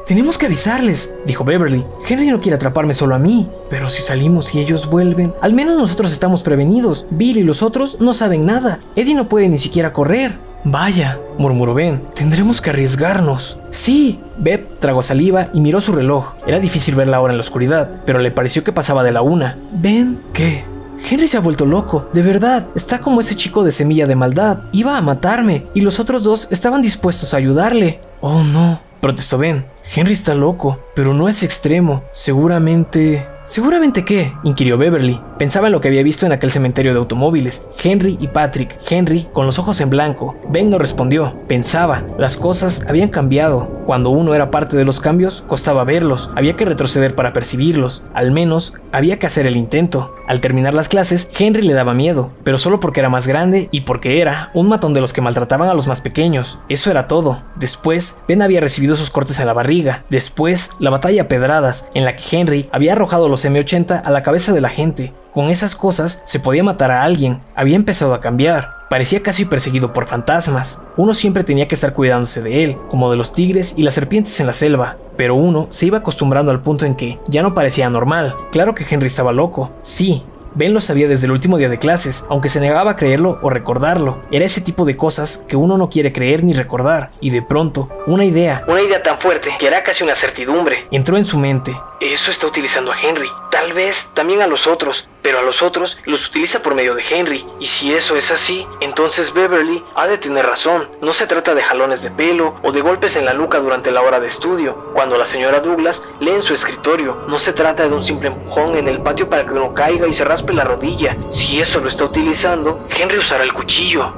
Tenemos 0.08 0.38
que 0.38 0.46
avisarles, 0.46 1.14
dijo 1.26 1.44
Beverly. 1.44 1.84
Henry 2.08 2.28
no 2.28 2.40
quiere 2.40 2.56
atraparme 2.56 2.94
solo 2.94 3.14
a 3.14 3.18
mí. 3.18 3.46
Pero 3.68 3.90
si 3.90 4.00
salimos 4.00 4.54
y 4.54 4.60
ellos 4.60 4.88
vuelven, 4.88 5.34
al 5.42 5.52
menos 5.52 5.76
nosotros 5.76 6.14
estamos 6.14 6.42
prevenidos. 6.42 7.04
Bill 7.10 7.36
y 7.36 7.42
los 7.42 7.62
otros 7.62 8.00
no 8.00 8.14
saben 8.14 8.46
nada. 8.46 8.80
Eddie 8.96 9.14
no 9.14 9.28
puede 9.28 9.50
ni 9.50 9.58
siquiera 9.58 9.92
correr. 9.92 10.47
Vaya, 10.70 11.18
murmuró 11.38 11.72
Ben, 11.72 12.02
tendremos 12.14 12.60
que 12.60 12.68
arriesgarnos. 12.68 13.58
Sí, 13.70 14.20
Beb 14.36 14.78
tragó 14.80 15.00
saliva 15.00 15.48
y 15.54 15.60
miró 15.62 15.80
su 15.80 15.92
reloj. 15.92 16.34
Era 16.46 16.60
difícil 16.60 16.94
ver 16.94 17.08
la 17.08 17.22
hora 17.22 17.32
en 17.32 17.38
la 17.38 17.42
oscuridad, 17.42 18.02
pero 18.04 18.18
le 18.18 18.30
pareció 18.30 18.64
que 18.64 18.72
pasaba 18.72 19.02
de 19.02 19.12
la 19.12 19.22
una. 19.22 19.56
Ben, 19.72 20.20
¿qué? 20.34 20.66
Henry 21.10 21.26
se 21.26 21.38
ha 21.38 21.40
vuelto 21.40 21.64
loco, 21.64 22.10
de 22.12 22.20
verdad, 22.20 22.66
está 22.74 22.98
como 22.98 23.22
ese 23.22 23.34
chico 23.34 23.64
de 23.64 23.72
semilla 23.72 24.06
de 24.06 24.14
maldad. 24.14 24.58
Iba 24.72 24.98
a 24.98 25.00
matarme, 25.00 25.64
y 25.72 25.80
los 25.80 26.00
otros 26.00 26.22
dos 26.22 26.48
estaban 26.50 26.82
dispuestos 26.82 27.32
a 27.32 27.38
ayudarle. 27.38 28.00
Oh 28.20 28.42
no, 28.42 28.78
protestó 29.00 29.38
Ben. 29.38 29.64
Henry 29.94 30.12
está 30.12 30.34
loco, 30.34 30.80
pero 30.98 31.14
no 31.14 31.28
es 31.28 31.44
extremo. 31.44 32.02
Seguramente... 32.10 33.24
¿Seguramente 33.44 34.04
qué? 34.04 34.34
inquirió 34.42 34.76
Beverly. 34.76 35.18
Pensaba 35.38 35.68
en 35.68 35.72
lo 35.72 35.80
que 35.80 35.88
había 35.88 36.02
visto 36.02 36.26
en 36.26 36.32
aquel 36.32 36.50
cementerio 36.50 36.92
de 36.92 36.98
automóviles. 36.98 37.66
Henry 37.82 38.18
y 38.20 38.28
Patrick. 38.28 38.78
Henry 38.86 39.26
con 39.32 39.46
los 39.46 39.58
ojos 39.58 39.80
en 39.80 39.88
blanco. 39.88 40.36
Ben 40.50 40.68
no 40.68 40.76
respondió. 40.76 41.34
Pensaba. 41.46 42.02
Las 42.18 42.36
cosas 42.36 42.84
habían 42.88 43.08
cambiado. 43.08 43.78
Cuando 43.86 44.10
uno 44.10 44.34
era 44.34 44.50
parte 44.50 44.76
de 44.76 44.84
los 44.84 45.00
cambios, 45.00 45.42
costaba 45.46 45.84
verlos. 45.84 46.30
Había 46.36 46.56
que 46.56 46.66
retroceder 46.66 47.14
para 47.14 47.32
percibirlos. 47.32 48.02
Al 48.12 48.32
menos, 48.32 48.74
había 48.92 49.18
que 49.18 49.26
hacer 49.26 49.46
el 49.46 49.56
intento. 49.56 50.14
Al 50.28 50.42
terminar 50.42 50.74
las 50.74 50.90
clases, 50.90 51.30
Henry 51.34 51.62
le 51.62 51.72
daba 51.72 51.94
miedo, 51.94 52.32
pero 52.44 52.58
solo 52.58 52.80
porque 52.80 53.00
era 53.00 53.08
más 53.08 53.26
grande 53.26 53.70
y 53.72 53.80
porque 53.80 54.20
era 54.20 54.50
un 54.52 54.68
matón 54.68 54.92
de 54.92 55.00
los 55.00 55.14
que 55.14 55.22
maltrataban 55.22 55.70
a 55.70 55.74
los 55.74 55.86
más 55.86 56.02
pequeños. 56.02 56.58
Eso 56.68 56.90
era 56.90 57.08
todo. 57.08 57.42
Después, 57.56 58.20
Ben 58.28 58.42
había 58.42 58.60
recibido 58.60 58.94
sus 58.94 59.08
cortes 59.08 59.40
en 59.40 59.46
la 59.46 59.54
barriga. 59.54 60.04
Después, 60.10 60.72
la 60.80 60.87
batalla 60.90 61.22
a 61.22 61.28
pedradas, 61.28 61.88
en 61.94 62.04
la 62.04 62.16
que 62.16 62.36
Henry 62.36 62.68
había 62.72 62.92
arrojado 62.92 63.28
los 63.28 63.44
M80 63.44 64.02
a 64.04 64.10
la 64.10 64.22
cabeza 64.22 64.52
de 64.52 64.60
la 64.60 64.68
gente. 64.68 65.12
Con 65.32 65.50
esas 65.50 65.76
cosas 65.76 66.20
se 66.24 66.40
podía 66.40 66.64
matar 66.64 66.90
a 66.90 67.04
alguien. 67.04 67.40
Había 67.54 67.76
empezado 67.76 68.14
a 68.14 68.20
cambiar. 68.20 68.78
Parecía 68.88 69.22
casi 69.22 69.44
perseguido 69.44 69.92
por 69.92 70.06
fantasmas. 70.06 70.82
Uno 70.96 71.12
siempre 71.12 71.44
tenía 71.44 71.68
que 71.68 71.74
estar 71.74 71.92
cuidándose 71.92 72.42
de 72.42 72.64
él, 72.64 72.76
como 72.88 73.10
de 73.10 73.16
los 73.16 73.32
tigres 73.32 73.74
y 73.76 73.82
las 73.82 73.94
serpientes 73.94 74.40
en 74.40 74.46
la 74.46 74.52
selva. 74.52 74.96
Pero 75.16 75.34
uno 75.34 75.66
se 75.68 75.86
iba 75.86 75.98
acostumbrando 75.98 76.50
al 76.50 76.62
punto 76.62 76.86
en 76.86 76.94
que 76.94 77.18
ya 77.28 77.42
no 77.42 77.54
parecía 77.54 77.90
normal. 77.90 78.34
Claro 78.50 78.74
que 78.74 78.86
Henry 78.88 79.06
estaba 79.06 79.32
loco. 79.32 79.70
Sí, 79.82 80.24
Ben 80.54 80.74
lo 80.74 80.80
sabía 80.80 81.08
desde 81.08 81.26
el 81.26 81.32
último 81.32 81.56
día 81.58 81.68
de 81.68 81.78
clases, 81.78 82.24
aunque 82.28 82.48
se 82.48 82.60
negaba 82.60 82.92
a 82.92 82.96
creerlo 82.96 83.38
o 83.42 83.50
recordarlo. 83.50 84.22
Era 84.30 84.44
ese 84.44 84.60
tipo 84.60 84.84
de 84.84 84.96
cosas 84.96 85.44
que 85.48 85.56
uno 85.56 85.76
no 85.78 85.88
quiere 85.90 86.12
creer 86.12 86.44
ni 86.44 86.52
recordar, 86.52 87.10
y 87.20 87.30
de 87.30 87.42
pronto, 87.42 87.88
una 88.06 88.24
idea, 88.24 88.64
Una 88.66 88.82
idea 88.82 89.02
tan 89.02 89.18
fuerte 89.18 89.50
que 89.58 89.66
era 89.66 89.82
casi 89.82 90.02
una 90.04 90.14
certidumbre. 90.14 90.86
entró 90.90 91.16
en 91.16 91.24
su 91.24 91.38
mente. 91.38 91.78
Eso 92.00 92.30
está 92.30 92.46
utilizando 92.46 92.92
a 92.92 93.00
Henry. 93.00 93.28
Tal 93.50 93.72
vez 93.72 94.08
también 94.14 94.40
a 94.40 94.46
los 94.46 94.68
otros, 94.68 95.08
pero 95.20 95.40
a 95.40 95.42
los 95.42 95.62
otros 95.62 95.98
los 96.04 96.28
utiliza 96.28 96.62
por 96.62 96.74
medio 96.76 96.94
de 96.94 97.02
Henry. 97.08 97.44
Y 97.58 97.66
si 97.66 97.92
eso 97.92 98.14
es 98.16 98.30
así, 98.30 98.64
entonces 98.80 99.32
Beverly 99.34 99.82
ha 99.96 100.06
de 100.06 100.16
tener 100.16 100.46
razón. 100.46 100.88
No 101.02 101.12
se 101.12 101.26
trata 101.26 101.54
de 101.56 101.62
jalones 101.62 102.02
de 102.04 102.10
pelo 102.12 102.54
o 102.62 102.70
de 102.70 102.82
golpes 102.82 103.16
en 103.16 103.24
la 103.24 103.34
nuca 103.34 103.58
durante 103.58 103.90
la 103.90 104.00
hora 104.02 104.20
de 104.20 104.28
estudio, 104.28 104.76
cuando 104.94 105.18
la 105.18 105.26
señora 105.26 105.58
Douglas 105.58 106.02
lee 106.20 106.30
en 106.30 106.42
su 106.42 106.52
escritorio. 106.54 107.16
No 107.28 107.36
se 107.38 107.52
trata 107.52 107.88
de 107.88 107.94
un 107.94 108.04
simple 108.04 108.28
empujón 108.28 108.76
en 108.76 108.86
el 108.86 109.00
patio 109.00 109.28
para 109.28 109.44
que 109.44 109.52
uno 109.52 109.74
caiga 109.74 110.06
y 110.06 110.12
se 110.12 110.24
raspe 110.24 110.37
la 110.46 110.64
rodilla. 110.64 111.16
Si 111.30 111.60
eso 111.60 111.80
lo 111.80 111.88
está 111.88 112.04
utilizando, 112.04 112.80
Henry 112.90 113.18
usará 113.18 113.44
el 113.44 113.52
cuchillo. 113.52 114.12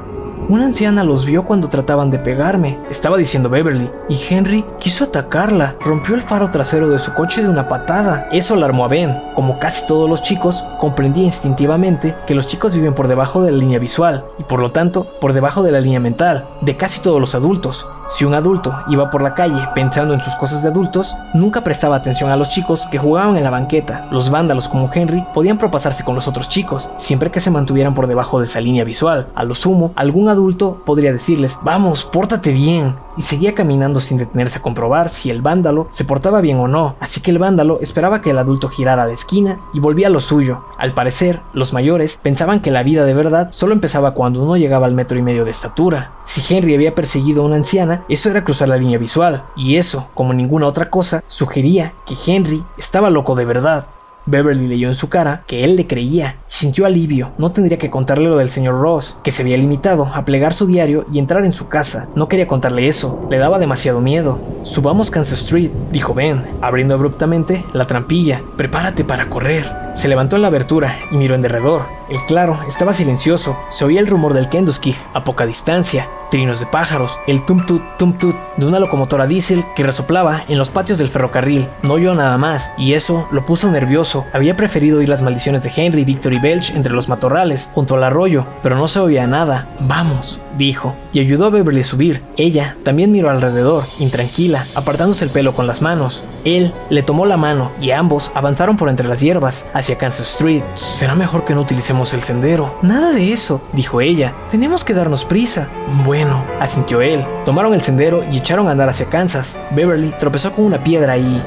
Una 0.48 0.64
anciana 0.64 1.04
los 1.04 1.24
vio 1.24 1.44
cuando 1.44 1.68
trataban 1.68 2.10
de 2.10 2.18
pegarme, 2.18 2.76
estaba 2.90 3.16
diciendo 3.16 3.48
Beverly, 3.48 3.88
y 4.08 4.18
Henry 4.28 4.64
quiso 4.80 5.04
atacarla, 5.04 5.76
rompió 5.80 6.16
el 6.16 6.22
faro 6.22 6.50
trasero 6.50 6.88
de 6.88 6.98
su 6.98 7.14
coche 7.14 7.42
de 7.42 7.48
una 7.48 7.68
patada. 7.68 8.28
Eso 8.32 8.54
alarmó 8.54 8.84
a 8.84 8.88
Ben. 8.88 9.16
Como 9.36 9.60
casi 9.60 9.86
todos 9.86 10.10
los 10.10 10.24
chicos, 10.24 10.64
comprendía 10.80 11.22
instintivamente 11.22 12.16
que 12.26 12.34
los 12.34 12.48
chicos 12.48 12.74
viven 12.74 12.94
por 12.94 13.06
debajo 13.06 13.42
de 13.42 13.52
la 13.52 13.58
línea 13.58 13.78
visual, 13.78 14.24
y 14.38 14.42
por 14.42 14.58
lo 14.58 14.70
tanto, 14.70 15.06
por 15.20 15.34
debajo 15.34 15.62
de 15.62 15.70
la 15.70 15.80
línea 15.80 16.00
mental, 16.00 16.48
de 16.62 16.76
casi 16.76 17.00
todos 17.00 17.20
los 17.20 17.36
adultos. 17.36 17.88
Si 18.10 18.24
un 18.24 18.34
adulto 18.34 18.76
iba 18.88 19.08
por 19.08 19.22
la 19.22 19.34
calle 19.34 19.68
pensando 19.72 20.14
en 20.14 20.20
sus 20.20 20.34
cosas 20.34 20.64
de 20.64 20.68
adultos, 20.68 21.16
nunca 21.32 21.62
prestaba 21.62 21.94
atención 21.94 22.28
a 22.28 22.36
los 22.36 22.48
chicos 22.48 22.88
que 22.90 22.98
jugaban 22.98 23.36
en 23.36 23.44
la 23.44 23.50
banqueta. 23.50 24.08
Los 24.10 24.30
vándalos 24.30 24.68
como 24.68 24.90
Henry 24.92 25.24
podían 25.32 25.58
propasarse 25.58 26.02
con 26.02 26.16
los 26.16 26.26
otros 26.26 26.48
chicos, 26.48 26.90
siempre 26.96 27.30
que 27.30 27.38
se 27.38 27.52
mantuvieran 27.52 27.94
por 27.94 28.08
debajo 28.08 28.40
de 28.40 28.46
esa 28.46 28.60
línea 28.60 28.82
visual. 28.82 29.28
A 29.36 29.44
lo 29.44 29.54
sumo, 29.54 29.92
algún 29.94 30.28
adulto 30.28 30.82
podría 30.84 31.12
decirles, 31.12 31.56
vamos, 31.62 32.04
pórtate 32.04 32.50
bien. 32.50 32.96
Y 33.20 33.22
seguía 33.22 33.54
caminando 33.54 34.00
sin 34.00 34.16
detenerse 34.16 34.60
a 34.60 34.62
comprobar 34.62 35.10
si 35.10 35.28
el 35.28 35.42
vándalo 35.42 35.86
se 35.90 36.06
portaba 36.06 36.40
bien 36.40 36.56
o 36.56 36.68
no, 36.68 36.96
así 37.00 37.20
que 37.20 37.30
el 37.30 37.38
vándalo 37.38 37.78
esperaba 37.82 38.22
que 38.22 38.30
el 38.30 38.38
adulto 38.38 38.70
girara 38.70 39.04
la 39.04 39.12
esquina 39.12 39.60
y 39.74 39.78
volvía 39.78 40.06
a 40.06 40.10
lo 40.10 40.20
suyo. 40.20 40.64
Al 40.78 40.94
parecer, 40.94 41.42
los 41.52 41.74
mayores 41.74 42.18
pensaban 42.22 42.62
que 42.62 42.70
la 42.70 42.82
vida 42.82 43.04
de 43.04 43.12
verdad 43.12 43.50
solo 43.52 43.74
empezaba 43.74 44.14
cuando 44.14 44.42
uno 44.42 44.56
llegaba 44.56 44.86
al 44.86 44.94
metro 44.94 45.18
y 45.18 45.22
medio 45.22 45.44
de 45.44 45.50
estatura. 45.50 46.12
Si 46.24 46.42
Henry 46.48 46.74
había 46.74 46.94
perseguido 46.94 47.42
a 47.42 47.44
una 47.44 47.56
anciana, 47.56 48.04
eso 48.08 48.30
era 48.30 48.42
cruzar 48.42 48.70
la 48.70 48.78
línea 48.78 48.96
visual, 48.96 49.44
y 49.54 49.76
eso, 49.76 50.08
como 50.14 50.32
ninguna 50.32 50.66
otra 50.66 50.88
cosa, 50.88 51.22
sugería 51.26 51.92
que 52.06 52.16
Henry 52.26 52.64
estaba 52.78 53.10
loco 53.10 53.34
de 53.34 53.44
verdad. 53.44 53.84
Beverly 54.26 54.66
leyó 54.66 54.88
en 54.88 54.94
su 54.94 55.08
cara 55.08 55.42
que 55.46 55.64
él 55.64 55.76
le 55.76 55.86
creía 55.86 56.36
sintió 56.50 56.84
alivio. 56.84 57.30
No 57.38 57.52
tendría 57.52 57.78
que 57.78 57.90
contarle 57.90 58.28
lo 58.28 58.36
del 58.36 58.50
señor 58.50 58.78
Ross, 58.78 59.18
que 59.24 59.32
se 59.32 59.40
había 59.40 59.56
limitado 59.56 60.10
a 60.12 60.26
plegar 60.26 60.52
su 60.52 60.66
diario 60.66 61.06
y 61.10 61.18
entrar 61.18 61.44
en 61.46 61.52
su 61.52 61.68
casa. 61.68 62.08
No 62.14 62.28
quería 62.28 62.46
contarle 62.46 62.86
eso, 62.86 63.26
le 63.30 63.38
daba 63.38 63.58
demasiado 63.58 64.00
miedo. 64.00 64.38
Subamos 64.64 65.10
Kansas 65.10 65.40
Street, 65.40 65.70
dijo 65.90 66.12
Ben, 66.12 66.44
abriendo 66.60 66.94
abruptamente 66.94 67.64
la 67.72 67.86
trampilla. 67.86 68.42
Prepárate 68.58 69.04
para 69.04 69.30
correr. 69.30 69.72
Se 69.94 70.08
levantó 70.08 70.36
en 70.36 70.42
la 70.42 70.48
abertura 70.48 70.98
y 71.10 71.16
miró 71.16 71.34
en 71.34 71.42
derredor. 71.42 71.82
El 72.10 72.24
claro 72.26 72.58
estaba 72.66 72.92
silencioso, 72.92 73.56
se 73.68 73.84
oía 73.84 74.00
el 74.00 74.06
rumor 74.06 74.34
del 74.34 74.48
Kenduskig 74.48 74.96
a 75.14 75.24
poca 75.24 75.46
distancia, 75.46 76.08
trinos 76.30 76.60
de 76.60 76.66
pájaros, 76.66 77.18
el 77.26 77.44
tum-tut, 77.44 77.82
tum-tut 77.98 78.36
de 78.56 78.66
una 78.66 78.78
locomotora 78.78 79.26
diésel 79.26 79.64
que 79.76 79.82
resoplaba 79.82 80.44
en 80.48 80.58
los 80.58 80.68
patios 80.68 80.98
del 80.98 81.08
ferrocarril. 81.08 81.68
No 81.82 81.94
oyó 81.94 82.14
nada 82.14 82.36
más, 82.36 82.72
y 82.76 82.94
eso 82.94 83.28
lo 83.30 83.44
puso 83.46 83.70
nervioso. 83.70 84.09
Había 84.32 84.56
preferido 84.56 84.98
oír 84.98 85.08
las 85.08 85.22
maldiciones 85.22 85.62
de 85.62 85.72
Henry, 85.74 86.04
Victor 86.04 86.32
y 86.32 86.38
Belch 86.38 86.74
entre 86.74 86.92
los 86.92 87.08
matorrales, 87.08 87.70
junto 87.72 87.94
al 87.94 88.04
arroyo, 88.04 88.46
pero 88.62 88.76
no 88.76 88.88
se 88.88 89.00
oía 89.00 89.26
nada. 89.26 89.68
Vamos, 89.80 90.40
dijo, 90.58 90.94
y 91.12 91.20
ayudó 91.20 91.46
a 91.46 91.50
Beverly 91.50 91.80
a 91.80 91.84
subir. 91.84 92.22
Ella 92.36 92.76
también 92.82 93.12
miró 93.12 93.30
alrededor, 93.30 93.84
intranquila, 93.98 94.64
apartándose 94.74 95.24
el 95.24 95.30
pelo 95.30 95.54
con 95.54 95.66
las 95.66 95.82
manos. 95.82 96.24
Él 96.44 96.72
le 96.88 97.02
tomó 97.02 97.26
la 97.26 97.36
mano 97.36 97.70
y 97.80 97.92
ambos 97.92 98.32
avanzaron 98.34 98.76
por 98.76 98.88
entre 98.88 99.08
las 99.08 99.20
hierbas 99.20 99.66
hacia 99.74 99.98
Kansas 99.98 100.30
Street. 100.30 100.62
Será 100.74 101.14
mejor 101.14 101.44
que 101.44 101.54
no 101.54 101.60
utilicemos 101.60 102.12
el 102.12 102.22
sendero. 102.22 102.74
Nada 102.82 103.12
de 103.12 103.32
eso, 103.32 103.62
dijo 103.72 104.00
ella. 104.00 104.32
Tenemos 104.50 104.84
que 104.84 104.94
darnos 104.94 105.24
prisa. 105.24 105.68
Bueno, 106.04 106.42
asintió 106.60 107.00
él. 107.00 107.24
Tomaron 107.44 107.74
el 107.74 107.82
sendero 107.82 108.24
y 108.30 108.38
echaron 108.38 108.68
a 108.68 108.72
andar 108.72 108.88
hacia 108.88 109.06
Kansas. 109.06 109.58
Beverly 109.72 110.14
tropezó 110.18 110.52
con 110.52 110.64
una 110.64 110.82
piedra 110.82 111.16
y... 111.16 111.42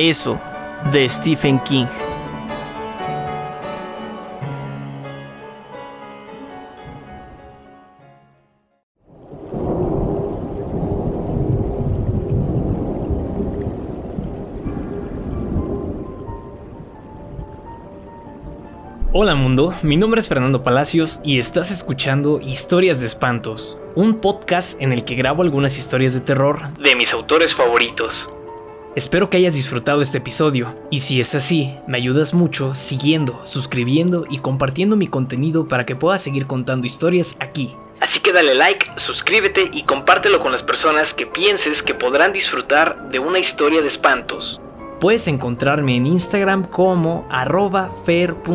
Eso, 0.00 0.40
de 0.92 1.08
Stephen 1.08 1.58
King. 1.58 1.86
Hola 19.12 19.34
mundo, 19.34 19.74
mi 19.82 19.96
nombre 19.96 20.20
es 20.20 20.28
Fernando 20.28 20.62
Palacios 20.62 21.20
y 21.24 21.40
estás 21.40 21.72
escuchando 21.72 22.38
Historias 22.40 23.00
de 23.00 23.06
Espantos, 23.06 23.76
un 23.96 24.20
podcast 24.20 24.80
en 24.80 24.92
el 24.92 25.04
que 25.04 25.16
grabo 25.16 25.42
algunas 25.42 25.76
historias 25.76 26.14
de 26.14 26.20
terror 26.20 26.72
de 26.78 26.94
mis 26.94 27.12
autores 27.12 27.52
favoritos. 27.52 28.30
Espero 28.98 29.30
que 29.30 29.36
hayas 29.36 29.54
disfrutado 29.54 30.02
este 30.02 30.18
episodio 30.18 30.74
y 30.90 30.98
si 30.98 31.20
es 31.20 31.32
así, 31.36 31.78
me 31.86 31.98
ayudas 31.98 32.34
mucho 32.34 32.74
siguiendo, 32.74 33.46
suscribiendo 33.46 34.24
y 34.28 34.38
compartiendo 34.38 34.96
mi 34.96 35.06
contenido 35.06 35.68
para 35.68 35.86
que 35.86 35.94
pueda 35.94 36.18
seguir 36.18 36.48
contando 36.48 36.84
historias 36.84 37.36
aquí. 37.38 37.76
Así 38.00 38.18
que 38.18 38.32
dale 38.32 38.56
like, 38.56 38.86
suscríbete 38.96 39.70
y 39.72 39.84
compártelo 39.84 40.40
con 40.40 40.50
las 40.50 40.64
personas 40.64 41.14
que 41.14 41.26
pienses 41.26 41.80
que 41.80 41.94
podrán 41.94 42.32
disfrutar 42.32 43.08
de 43.12 43.20
una 43.20 43.38
historia 43.38 43.82
de 43.82 43.86
espantos. 43.86 44.60
Puedes 44.98 45.28
encontrarme 45.28 45.94
en 45.94 46.04
Instagram 46.04 46.66
como 46.66 47.24
arroba 47.30 47.92
fer.mr.bons 48.04 48.52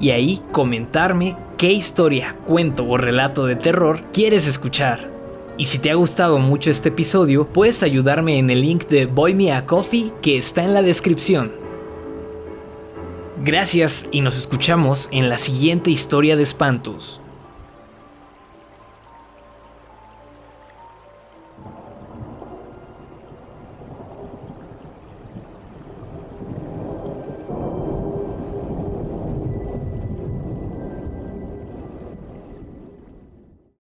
y 0.00 0.10
ahí 0.10 0.42
comentarme 0.50 1.36
qué 1.56 1.70
historia, 1.70 2.34
cuento 2.48 2.84
o 2.84 2.96
relato 2.96 3.46
de 3.46 3.54
terror 3.54 4.00
quieres 4.12 4.48
escuchar. 4.48 5.11
Y 5.56 5.66
si 5.66 5.78
te 5.78 5.90
ha 5.90 5.94
gustado 5.94 6.38
mucho 6.38 6.70
este 6.70 6.90
episodio, 6.90 7.46
puedes 7.46 7.82
ayudarme 7.82 8.38
en 8.38 8.50
el 8.50 8.60
link 8.62 8.86
de 8.88 9.06
Boy 9.06 9.34
Me 9.34 9.52
a 9.52 9.64
Coffee 9.64 10.12
que 10.20 10.38
está 10.38 10.64
en 10.64 10.74
la 10.74 10.82
descripción. 10.82 11.52
Gracias 13.42 14.08
y 14.12 14.20
nos 14.20 14.38
escuchamos 14.38 15.08
en 15.10 15.28
la 15.28 15.38
siguiente 15.38 15.90
historia 15.90 16.36
de 16.36 16.42
espantos. 16.42 17.21